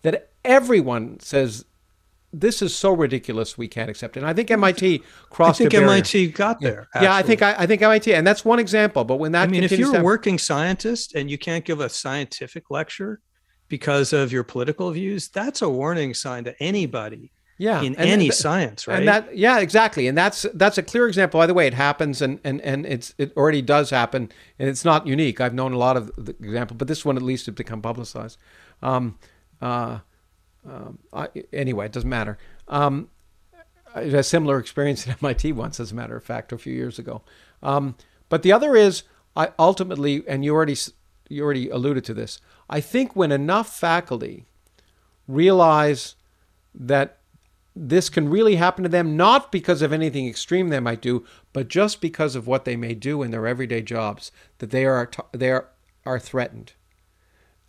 that 0.03 0.31
everyone 0.45 1.21
says 1.21 1.65
this 2.33 2.63
is 2.63 2.75
so 2.75 2.93
ridiculous 2.93 3.59
we 3.59 3.69
can't 3.69 3.91
accept 3.91 4.17
it. 4.17 4.21
And 4.21 4.29
I 4.29 4.33
think 4.33 4.51
MIT 4.51 4.95
I 4.95 5.35
crossed 5.35 5.59
think 5.59 5.75
a 5.75 5.77
barrier. 5.77 5.91
MIT 5.91 6.29
got 6.29 6.61
there. 6.61 6.89
Yeah, 7.01 7.15
I 7.15 7.23
think 7.23 7.43
I, 7.43 7.55
I 7.59 7.67
think 7.67 7.83
MIT, 7.83 8.15
and 8.15 8.27
that's 8.27 8.45
one 8.45 8.59
example. 8.59 9.05
But 9.05 9.17
when 9.17 9.33
that 9.33 9.49
I 9.49 9.51
mean, 9.51 9.63
if 9.63 9.73
you're 9.73 9.97
a 9.97 10.03
working 10.03 10.39
scientist 10.39 11.15
and 11.15 11.31
you 11.31 11.39
can't 11.39 11.65
give 11.65 11.81
a 11.81 11.89
scientific 11.89 12.71
lecture 12.71 13.21
because 13.69 14.13
of 14.13 14.33
your 14.33 14.45
political 14.45 14.91
views, 14.91 15.29
that's 15.29 15.63
a 15.63 15.69
warning 15.69 16.15
sign 16.15 16.45
to 16.45 16.63
anybody 16.63 17.33
yeah, 17.59 17.81
in 17.81 17.95
and- 17.97 18.09
any 18.09 18.27
and- 18.27 18.35
science, 18.35 18.89
right? 18.89 19.01
And 19.01 19.09
that, 19.09 19.37
yeah, 19.37 19.59
exactly, 19.59 20.09
and 20.09 20.17
that's 20.17 20.47
that's 20.55 20.79
a 20.79 20.83
clear 20.83 21.07
example. 21.07 21.39
By 21.39 21.47
the 21.47 21.55
way, 21.55 21.67
it 21.67 21.75
happens, 21.75 22.23
and 22.23 22.41
and 22.45 22.61
and 22.63 22.87
it's 22.87 23.15
it 23.19 23.33
already 23.37 23.63
does 23.63 23.91
happen, 23.91 24.31
and 24.59 24.69
it's 24.69 24.85
not 24.85 25.07
unique. 25.07 25.41
I've 25.41 25.55
known 25.55 25.73
a 25.73 25.79
lot 25.79 25.97
of 25.97 26.11
the 26.17 26.35
example, 26.41 26.77
but 26.77 26.89
this 26.89 27.05
one 27.05 27.17
at 27.17 27.23
least 27.23 27.47
has 27.47 27.55
become 27.55 27.83
publicized. 27.83 28.39
Um, 28.83 29.19
uh, 29.61 29.99
um, 30.69 30.99
I, 31.13 31.29
anyway, 31.53 31.87
it 31.87 31.93
doesn't 31.93 32.09
matter. 32.09 32.39
Um, 32.69 33.09
I 33.95 34.05
had 34.05 34.15
a 34.15 34.23
similar 34.23 34.59
experience 34.59 35.07
at 35.07 35.17
MIT 35.23 35.53
once, 35.53 35.81
as 35.81 35.93
a 35.93 35.95
matter 35.95 36.17
of 36.17 36.25
fact, 36.25 36.53
a 36.53 36.59
few 36.59 36.75
years 36.75 36.99
ago. 36.99 37.23
Um, 37.63 37.97
but 38.29 38.43
the 38.43 38.53
other 38.53 38.77
is, 38.77 39.03
I 39.37 39.51
ultimately, 39.59 40.23
and 40.27 40.45
you 40.45 40.55
already 40.55 40.77
you 41.29 41.43
already 41.43 41.69
alluded 41.71 42.05
to 42.05 42.15
this. 42.15 42.41
I 42.69 42.81
think 42.81 43.17
when 43.17 43.33
enough 43.33 43.75
faculty 43.75 44.45
realize 45.27 46.17
that 46.75 47.19
this 47.75 48.11
can 48.11 48.29
really 48.29 48.57
happen 48.57 48.83
to 48.83 48.89
them, 48.89 49.17
not 49.17 49.51
because 49.51 49.81
of 49.81 49.93
anything 49.93 50.29
extreme 50.29 50.69
they 50.69 50.81
might 50.81 51.01
do, 51.01 51.25
but 51.55 51.69
just 51.69 52.01
because 52.03 52.37
of 52.37 52.47
what 52.47 52.67
they 52.67 52.77
may 52.77 52.95
do 52.95 53.23
in 53.23 53.31
their 53.31 53.47
everyday 53.47 53.81
jobs, 53.81 54.31
that 54.59 54.71
they 54.71 54.85
are 54.85 55.11
they 55.33 55.51
are, 55.51 55.69
are 56.05 56.19
threatened. 56.19 56.75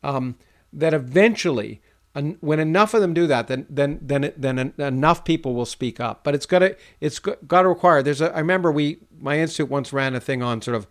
Um, 0.04 0.36
that 0.74 0.94
eventually, 0.94 1.82
en- 2.16 2.38
when 2.42 2.60
enough 2.60 2.94
of 2.94 3.02
them 3.02 3.14
do 3.14 3.28
that, 3.28 3.48
then 3.48 3.66
then 3.70 4.00
then 4.02 4.34
then 4.36 4.74
enough 4.80 5.24
people 5.26 5.54
will 5.54 5.66
speak 5.66 6.00
up. 6.00 6.24
But 6.24 6.36
it's 6.36 6.46
got 6.46 6.60
to 6.60 6.76
it's 7.00 7.20
got 7.20 7.62
to 7.62 7.68
require. 7.68 8.04
There's 8.04 8.22
a. 8.22 8.34
I 8.36 8.40
remember 8.40 8.72
we 8.72 9.00
my 9.20 9.40
institute 9.40 9.70
once 9.70 9.94
ran 9.94 10.16
a 10.16 10.20
thing 10.20 10.42
on 10.42 10.62
sort 10.62 10.76
of 10.76 10.88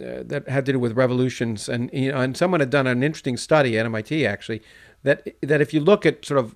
uh, 0.00 0.22
that 0.24 0.48
had 0.48 0.66
to 0.66 0.72
do 0.72 0.78
with 0.78 0.96
revolutions, 0.96 1.68
and 1.68 1.90
you 1.92 2.12
know, 2.12 2.20
and 2.20 2.36
someone 2.36 2.60
had 2.60 2.70
done 2.70 2.86
an 2.86 3.02
interesting 3.02 3.36
study 3.36 3.78
at 3.78 3.86
MIT 3.86 4.26
actually 4.26 4.62
that 5.02 5.26
that 5.42 5.60
if 5.60 5.72
you 5.74 5.80
look 5.80 6.04
at 6.06 6.24
sort 6.24 6.38
of 6.38 6.54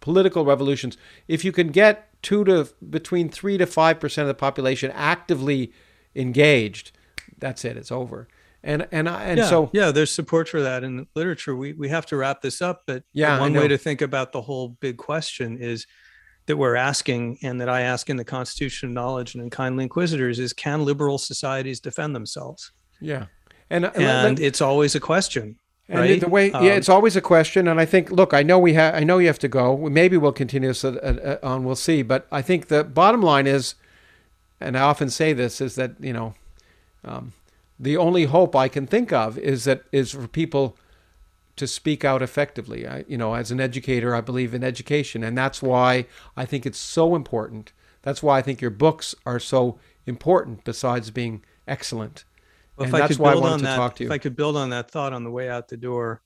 political 0.00 0.44
revolutions, 0.44 0.96
if 1.28 1.44
you 1.44 1.52
can 1.52 1.68
get 1.68 2.08
two 2.22 2.44
to 2.44 2.68
between 2.88 3.28
three 3.28 3.58
to 3.58 3.66
five 3.66 4.00
percent 4.00 4.24
of 4.24 4.28
the 4.28 4.34
population 4.34 4.90
actively 4.92 5.72
engaged, 6.14 6.92
that's 7.38 7.64
it. 7.64 7.76
It's 7.76 7.92
over. 7.92 8.28
And 8.64 8.86
and 8.92 9.08
I, 9.08 9.24
and 9.24 9.38
yeah, 9.38 9.48
so 9.48 9.70
yeah, 9.72 9.90
there's 9.90 10.12
support 10.12 10.48
for 10.48 10.62
that 10.62 10.84
in 10.84 11.06
literature. 11.16 11.56
We 11.56 11.72
we 11.72 11.88
have 11.88 12.06
to 12.06 12.16
wrap 12.16 12.42
this 12.42 12.62
up, 12.62 12.82
but 12.86 13.02
Yeah, 13.12 13.40
one 13.40 13.54
way 13.54 13.68
to 13.68 13.78
think 13.78 14.02
about 14.02 14.32
the 14.32 14.42
whole 14.42 14.68
big 14.80 14.96
question 14.98 15.58
is 15.58 15.86
that 16.46 16.56
we're 16.56 16.76
asking, 16.76 17.38
and 17.42 17.60
that 17.60 17.68
I 17.68 17.82
ask 17.82 18.10
in 18.10 18.16
the 18.16 18.24
Constitution 18.24 18.88
of 18.88 18.94
Knowledge 18.94 19.34
and 19.34 19.42
in 19.42 19.50
Kindly 19.50 19.84
Inquisitors, 19.84 20.38
is 20.38 20.52
can 20.52 20.84
liberal 20.84 21.18
societies 21.18 21.80
defend 21.80 22.14
themselves? 22.14 22.72
yeah, 23.00 23.26
and 23.70 23.86
and, 23.86 23.96
And 23.96 24.40
it's 24.40 24.60
always 24.60 24.94
a 24.94 25.00
question. 25.00 25.56
And 25.88 25.98
right? 25.98 26.20
the 26.20 26.28
way, 26.28 26.52
Um, 26.52 26.64
yeah, 26.64 26.72
it's 26.72 26.88
always 26.88 27.16
a 27.16 27.20
question. 27.20 27.66
And 27.68 27.80
I 27.80 27.84
think, 27.84 28.10
look, 28.10 28.32
I 28.32 28.42
know 28.42 28.58
we 28.58 28.74
have, 28.74 28.94
I 28.94 29.00
know 29.00 29.18
you 29.18 29.26
have 29.26 29.38
to 29.40 29.48
go. 29.48 29.76
Maybe 29.76 30.16
we'll 30.16 30.32
continue 30.32 30.68
this 30.68 30.84
uh, 30.84 31.38
uh, 31.42 31.46
on. 31.46 31.64
We'll 31.64 31.74
see. 31.74 32.02
But 32.02 32.26
I 32.30 32.40
think 32.40 32.68
the 32.68 32.84
bottom 32.84 33.20
line 33.20 33.46
is, 33.46 33.74
and 34.60 34.76
I 34.76 34.80
often 34.80 35.10
say 35.10 35.32
this, 35.32 35.60
is 35.60 35.74
that 35.74 35.92
you 36.00 36.12
know, 36.12 36.34
um, 37.04 37.32
the 37.82 37.96
only 37.96 38.24
hope 38.24 38.54
I 38.56 38.68
can 38.68 38.86
think 38.86 39.12
of 39.12 39.36
is 39.38 39.64
that 39.64 39.82
is 39.92 40.12
for 40.12 40.28
people 40.28 40.76
to 41.56 41.66
speak 41.66 42.04
out 42.04 42.22
effectively. 42.22 42.86
I, 42.86 43.04
you 43.08 43.18
know, 43.18 43.34
as 43.34 43.50
an 43.50 43.60
educator, 43.60 44.14
I 44.14 44.20
believe 44.22 44.54
in 44.54 44.62
education, 44.64 45.22
and 45.24 45.36
that's 45.36 45.60
why 45.60 46.06
I 46.36 46.44
think 46.46 46.64
it's 46.64 46.78
so 46.78 47.14
important. 47.14 47.72
That's 48.02 48.22
why 48.22 48.38
I 48.38 48.42
think 48.42 48.60
your 48.60 48.70
books 48.70 49.14
are 49.26 49.38
so 49.40 49.78
important. 50.06 50.64
Besides 50.64 51.10
being 51.10 51.42
excellent, 51.66 52.24
Well, 52.76 52.86
and 52.86 52.90
if 52.90 52.94
I 52.94 52.98
that's 53.00 53.16
could 53.16 53.18
why 53.22 53.32
I 53.32 53.36
on 53.36 53.58
to 53.58 53.64
that, 53.64 53.76
talk 53.76 53.96
to 53.96 54.04
you. 54.04 54.08
if 54.08 54.12
I 54.12 54.18
could 54.18 54.36
build 54.36 54.56
on 54.56 54.70
that 54.70 54.90
thought 54.90 55.12
on 55.12 55.24
the 55.24 55.30
way 55.30 55.48
out 55.50 55.68
the 55.68 55.76
door, 55.76 56.22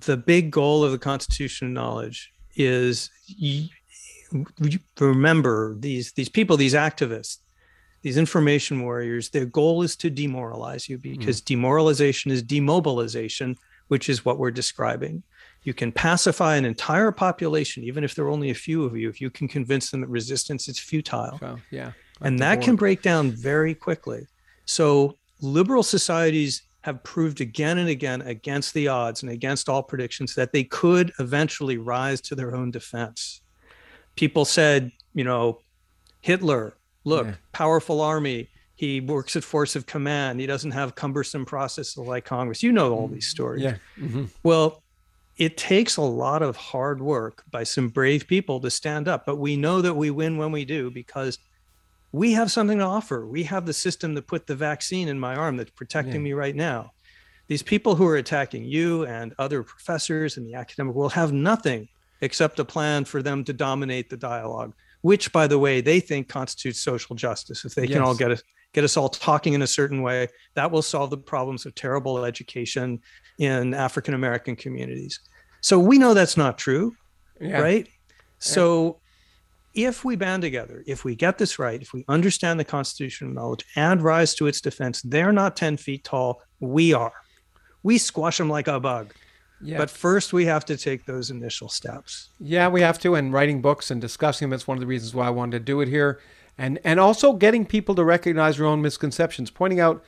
the 0.00 0.16
big 0.16 0.50
goal 0.50 0.84
of 0.84 0.92
the 0.92 0.98
Constitution 0.98 1.68
of 1.68 1.72
Knowledge 1.72 2.32
is 2.54 3.10
y- 3.42 3.68
you 4.60 4.78
remember 5.00 5.74
these 5.78 6.12
these 6.12 6.28
people, 6.28 6.56
these 6.56 6.74
activists, 6.74 7.38
these 8.06 8.18
information 8.18 8.82
warriors. 8.82 9.30
Their 9.30 9.46
goal 9.46 9.82
is 9.82 9.96
to 9.96 10.08
demoralize 10.08 10.88
you 10.88 10.96
because 10.96 11.40
demoralization 11.40 12.30
is 12.30 12.40
demobilization, 12.40 13.56
which 13.88 14.08
is 14.08 14.24
what 14.24 14.38
we're 14.38 14.52
describing. 14.52 15.24
You 15.64 15.74
can 15.74 15.90
pacify 15.90 16.54
an 16.54 16.64
entire 16.64 17.10
population, 17.10 17.82
even 17.82 18.04
if 18.04 18.14
there 18.14 18.24
are 18.24 18.30
only 18.30 18.50
a 18.50 18.54
few 18.54 18.84
of 18.84 18.96
you, 18.96 19.08
if 19.08 19.20
you 19.20 19.28
can 19.28 19.48
convince 19.48 19.90
them 19.90 20.02
that 20.02 20.06
resistance 20.06 20.68
is 20.68 20.78
futile 20.78 21.36
So, 21.40 21.58
yeah, 21.72 21.90
and 22.20 22.38
that 22.38 22.62
can 22.62 22.76
break 22.76 23.02
down 23.02 23.32
very 23.32 23.74
quickly. 23.74 24.28
So 24.66 25.16
liberal 25.40 25.82
societies 25.82 26.62
have 26.82 27.02
proved 27.02 27.40
again 27.40 27.78
and 27.78 27.88
again 27.88 28.22
against 28.22 28.72
the 28.72 28.86
odds 28.86 29.24
and 29.24 29.32
against 29.32 29.68
all 29.68 29.82
predictions 29.82 30.36
that 30.36 30.52
they 30.52 30.62
could 30.62 31.12
eventually 31.18 31.76
rise 31.76 32.20
to 32.20 32.36
their 32.36 32.54
own 32.54 32.70
defense. 32.70 33.40
People 34.14 34.44
said, 34.44 34.92
you 35.12 35.24
know, 35.24 35.58
Hitler, 36.20 36.76
look, 37.06 37.26
Yeah. 37.26 37.34
powerful 37.52 38.00
army. 38.02 38.48
He 38.74 39.00
works 39.00 39.36
at 39.36 39.44
force 39.44 39.74
of 39.76 39.86
command. 39.86 40.38
He 40.40 40.46
doesn't 40.46 40.72
have 40.72 40.94
cumbersome 40.94 41.46
processes 41.46 41.96
like 41.96 42.26
Congress. 42.26 42.62
You 42.62 42.72
know 42.72 42.92
all 42.92 43.08
these 43.08 43.28
stories. 43.28 43.62
yeah. 43.62 43.76
hmm 43.98 44.24
Well, 44.42 44.82
it 45.38 45.56
takes 45.56 45.96
a 45.96 46.02
lot 46.02 46.42
of 46.42 46.56
hard 46.56 47.00
work 47.00 47.44
by 47.50 47.62
some 47.62 47.88
brave 47.88 48.26
people 48.26 48.60
to 48.60 48.70
stand 48.70 49.06
up, 49.08 49.24
but 49.24 49.36
we 49.36 49.56
know 49.56 49.80
that 49.82 49.94
we 49.94 50.10
win 50.10 50.36
when 50.36 50.50
we 50.52 50.64
do 50.66 50.90
because 50.90 51.38
we 52.12 52.32
have 52.32 52.50
something 52.50 52.78
to 52.78 52.84
offer. 52.84 53.26
We 53.26 53.44
have 53.44 53.66
the 53.66 53.72
system 53.72 54.14
that 54.14 54.26
put 54.26 54.46
the 54.46 54.54
vaccine 54.56 55.08
in 55.08 55.18
my 55.18 55.34
arm 55.36 55.56
that's 55.56 55.70
protecting 55.70 56.14
Yeah. 56.16 56.20
me 56.20 56.32
right 56.32 56.56
now. 56.56 56.92
These 57.48 57.62
people 57.62 57.94
who 57.94 58.06
are 58.06 58.16
attacking 58.16 58.64
you 58.64 59.04
and 59.06 59.32
other 59.38 59.62
professors 59.62 60.36
in 60.36 60.44
the 60.44 60.54
academic 60.54 60.94
world 60.94 61.12
have 61.12 61.32
nothing 61.32 61.88
except 62.20 62.58
a 62.58 62.64
plan 62.64 63.04
for 63.04 63.22
them 63.22 63.44
to 63.44 63.52
dominate 63.52 64.08
the 64.10 64.16
dialogue, 64.16 64.72
which, 65.06 65.30
by 65.30 65.46
the 65.46 65.56
way, 65.56 65.80
they 65.80 66.00
think 66.00 66.28
constitutes 66.28 66.80
social 66.80 67.14
justice. 67.14 67.64
If 67.64 67.76
they 67.76 67.86
can 67.86 68.02
all 68.02 68.16
get 68.16 68.32
us 68.32 68.42
get 68.72 68.82
us 68.82 68.96
all 68.96 69.08
talking 69.08 69.52
in 69.54 69.62
a 69.62 69.66
certain 69.66 70.02
way, 70.02 70.26
that 70.54 70.68
will 70.72 70.82
solve 70.82 71.10
the 71.10 71.16
problems 71.16 71.64
of 71.64 71.74
terrible 71.76 72.24
education 72.24 72.98
in 73.38 73.72
African 73.72 74.14
American 74.14 74.56
communities. 74.56 75.20
So 75.60 75.78
we 75.78 75.96
know 75.96 76.12
that's 76.12 76.36
not 76.36 76.58
true, 76.58 76.96
Yeah. 77.40 77.60
right? 77.60 77.88
So 78.40 79.00
if 79.74 80.04
we 80.04 80.16
band 80.16 80.42
together, 80.42 80.82
if 80.88 81.04
we 81.04 81.14
get 81.14 81.38
this 81.38 81.56
right, 81.58 81.80
if 81.80 81.92
we 81.92 82.04
understand 82.08 82.58
the 82.58 82.64
Constitution 82.64 83.28
of 83.28 83.34
Knowledge 83.34 83.64
and 83.76 84.02
rise 84.02 84.34
to 84.34 84.48
its 84.48 84.60
defense, 84.60 85.02
they're 85.02 85.32
not 85.32 85.54
10 85.56 85.76
feet 85.76 86.02
tall. 86.02 86.42
We 86.58 86.92
are. 86.92 87.14
We 87.84 87.98
squash 87.98 88.38
them 88.38 88.50
like 88.50 88.66
a 88.66 88.80
bug. 88.80 89.14
Yeah. 89.60 89.78
But 89.78 89.90
first, 89.90 90.32
we 90.32 90.44
have 90.46 90.64
to 90.66 90.76
take 90.76 91.06
those 91.06 91.30
initial 91.30 91.68
steps. 91.68 92.30
Yeah, 92.38 92.68
we 92.68 92.82
have 92.82 92.98
to. 93.00 93.14
And 93.14 93.32
writing 93.32 93.62
books 93.62 93.90
and 93.90 94.00
discussing 94.00 94.46
them, 94.46 94.50
that's 94.50 94.66
one 94.66 94.76
of 94.76 94.80
the 94.80 94.86
reasons 94.86 95.14
why 95.14 95.26
I 95.26 95.30
wanted 95.30 95.58
to 95.58 95.64
do 95.64 95.80
it 95.80 95.88
here. 95.88 96.20
And 96.58 96.78
and 96.84 96.98
also 97.00 97.32
getting 97.32 97.66
people 97.66 97.94
to 97.96 98.04
recognize 98.04 98.56
their 98.56 98.66
own 98.66 98.82
misconceptions, 98.82 99.50
pointing 99.50 99.80
out, 99.80 100.02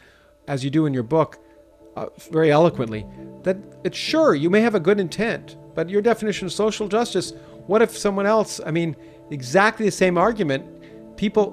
as 0.47 0.65
you 0.65 0.71
do 0.71 0.87
in 0.87 0.95
your 0.95 1.03
book, 1.03 1.39
uh, 1.97 2.07
very 2.31 2.51
eloquently, 2.51 3.07
that 3.43 3.57
it's 3.85 3.99
sure 3.99 4.35
you 4.35 4.49
may 4.51 4.61
have 4.61 4.75
a 4.75 4.81
good 4.81 5.01
intent, 5.01 5.57
but 5.75 5.91
your 5.91 6.01
definition 6.01 6.47
of 6.47 6.53
social 6.53 6.89
justice, 6.89 7.33
what 7.67 7.83
if 7.83 7.97
someone 7.97 8.25
else, 8.27 8.61
I 8.65 8.71
mean, 8.71 8.97
exactly 9.31 9.85
the 9.85 9.93
same 9.93 10.17
argument, 10.17 10.65
people, 11.17 11.53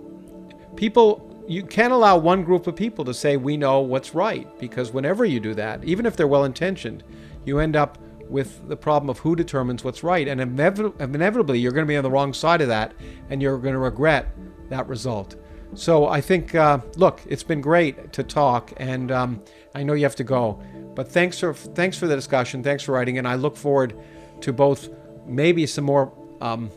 people, 0.76 1.44
you 1.48 1.64
can't 1.64 1.92
allow 1.92 2.18
one 2.18 2.44
group 2.44 2.68
of 2.68 2.76
people 2.76 3.04
to 3.06 3.14
say 3.14 3.38
we 3.38 3.58
know 3.58 3.82
what's 3.82 4.16
right 4.16 4.48
because 4.60 4.92
whenever 4.92 5.26
you 5.26 5.40
do 5.40 5.54
that, 5.56 5.84
even 5.84 6.06
if 6.06 6.16
they're 6.16 6.28
well 6.28 6.46
intentioned, 6.46 7.04
you 7.46 7.60
end 7.60 7.76
up 7.76 7.98
with 8.30 8.68
the 8.68 8.76
problem 8.76 9.10
of 9.10 9.20
who 9.20 9.36
determines 9.36 9.84
what's 9.84 10.04
right, 10.04 10.28
and 10.28 10.42
inevit- 10.42 11.00
inevitably 11.00 11.60
you're 11.60 11.72
going 11.72 11.86
to 11.86 11.88
be 11.88 11.98
on 11.98 12.04
the 12.04 12.10
wrong 12.10 12.34
side 12.34 12.62
of 12.62 12.68
that, 12.68 12.94
and 13.30 13.42
you're 13.42 13.58
going 13.58 13.74
to 13.74 13.80
regret 13.80 14.28
that 14.70 14.88
result. 14.88 15.36
So 15.74 16.08
I 16.08 16.22
think, 16.22 16.56
uh, 16.56 16.80
look, 16.96 17.22
it's 17.28 17.44
been 17.44 17.62
great 17.62 18.14
to 18.14 18.24
talk, 18.24 18.74
and 18.78 19.12
um, 19.12 19.44
I 19.74 19.84
know 19.84 19.94
you 19.94 20.04
have 20.04 20.16
to 20.16 20.24
go, 20.24 20.62
but 20.96 21.12
thanks 21.12 21.40
for 21.40 21.54
thanks 21.54 21.98
for 21.98 22.08
the 22.08 22.16
discussion, 22.16 22.64
thanks 22.64 22.84
for 22.84 22.94
writing, 22.94 23.18
and 23.18 23.28
I 23.28 23.36
look 23.36 23.58
forward 23.58 23.98
to 24.42 24.54
both 24.54 24.90
maybe 25.26 25.66
some 25.66 25.84
more 25.86 26.14
um, 26.42 26.70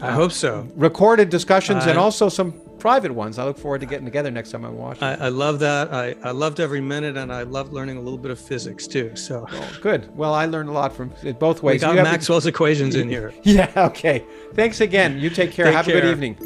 I 0.00 0.12
hope 0.12 0.32
so. 0.32 0.68
recorded 0.74 1.28
discussions 1.30 1.86
and 1.86 1.98
also 1.98 2.28
some 2.28 2.52
private 2.84 3.12
ones. 3.12 3.38
I 3.38 3.44
look 3.46 3.56
forward 3.56 3.80
to 3.80 3.86
getting 3.86 4.04
together 4.04 4.30
next 4.30 4.50
time 4.50 4.62
I'm 4.62 4.72
in 4.72 4.76
Washington. 4.76 5.18
I, 5.18 5.24
I 5.24 5.28
love 5.30 5.58
that. 5.60 5.90
I, 5.90 6.14
I 6.22 6.32
loved 6.32 6.60
every 6.60 6.82
minute, 6.82 7.16
and 7.16 7.32
I 7.32 7.44
loved 7.44 7.72
learning 7.72 7.96
a 7.96 8.00
little 8.02 8.18
bit 8.18 8.30
of 8.30 8.38
physics 8.38 8.86
too. 8.86 9.16
So 9.16 9.46
oh, 9.50 9.78
Good. 9.80 10.14
Well, 10.14 10.34
I 10.34 10.44
learned 10.44 10.68
a 10.68 10.72
lot 10.72 10.94
from 10.94 11.10
it 11.22 11.38
both 11.38 11.62
we 11.62 11.68
ways. 11.68 11.80
got 11.80 11.92
You 11.92 11.96
to- 11.96 12.02
Maxwell's 12.02 12.44
equations 12.44 12.94
in 12.94 13.08
here. 13.08 13.32
Yeah. 13.42 13.72
Okay. 13.74 14.22
Thanks 14.52 14.82
again. 14.82 15.18
You 15.18 15.30
take 15.30 15.52
care. 15.52 15.64
Take 15.64 15.74
have 15.74 15.88
a 15.88 15.92
good 15.92 16.04
evening. 16.04 16.36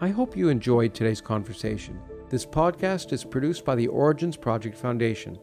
I 0.00 0.08
hope 0.08 0.34
you 0.34 0.48
enjoyed 0.48 0.94
today's 0.94 1.20
conversation. 1.20 2.00
This 2.30 2.46
podcast 2.46 3.12
is 3.12 3.24
produced 3.24 3.66
by 3.66 3.74
the 3.74 3.88
Origins 3.88 4.38
Project 4.38 4.78
Foundation, 4.78 5.38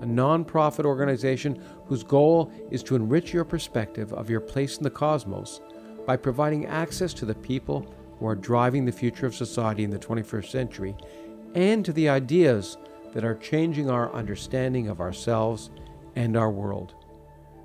a 0.00 0.06
nonprofit 0.06 0.84
organization 0.84 1.62
whose 1.86 2.02
goal 2.02 2.50
is 2.70 2.82
to 2.82 2.96
enrich 2.96 3.32
your 3.32 3.44
perspective 3.44 4.12
of 4.12 4.30
your 4.30 4.40
place 4.40 4.76
in 4.76 4.82
the 4.82 4.90
cosmos 4.90 5.60
by 6.06 6.16
providing 6.16 6.66
access 6.66 7.14
to 7.14 7.24
the 7.24 7.34
people 7.34 7.94
who 8.18 8.26
are 8.26 8.34
driving 8.34 8.84
the 8.84 8.92
future 8.92 9.26
of 9.26 9.34
society 9.34 9.84
in 9.84 9.90
the 9.90 9.98
21st 9.98 10.50
century 10.50 10.94
and 11.54 11.84
to 11.84 11.92
the 11.92 12.08
ideas 12.08 12.76
that 13.12 13.24
are 13.24 13.34
changing 13.34 13.90
our 13.90 14.12
understanding 14.12 14.88
of 14.88 15.00
ourselves 15.00 15.70
and 16.14 16.36
our 16.36 16.50
world. 16.50 16.94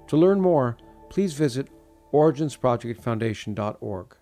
To 0.08 0.18
learn 0.18 0.42
more, 0.42 0.78
please 1.10 1.34
visit 1.34 1.68
originsprojectfoundation.org. 2.14 4.16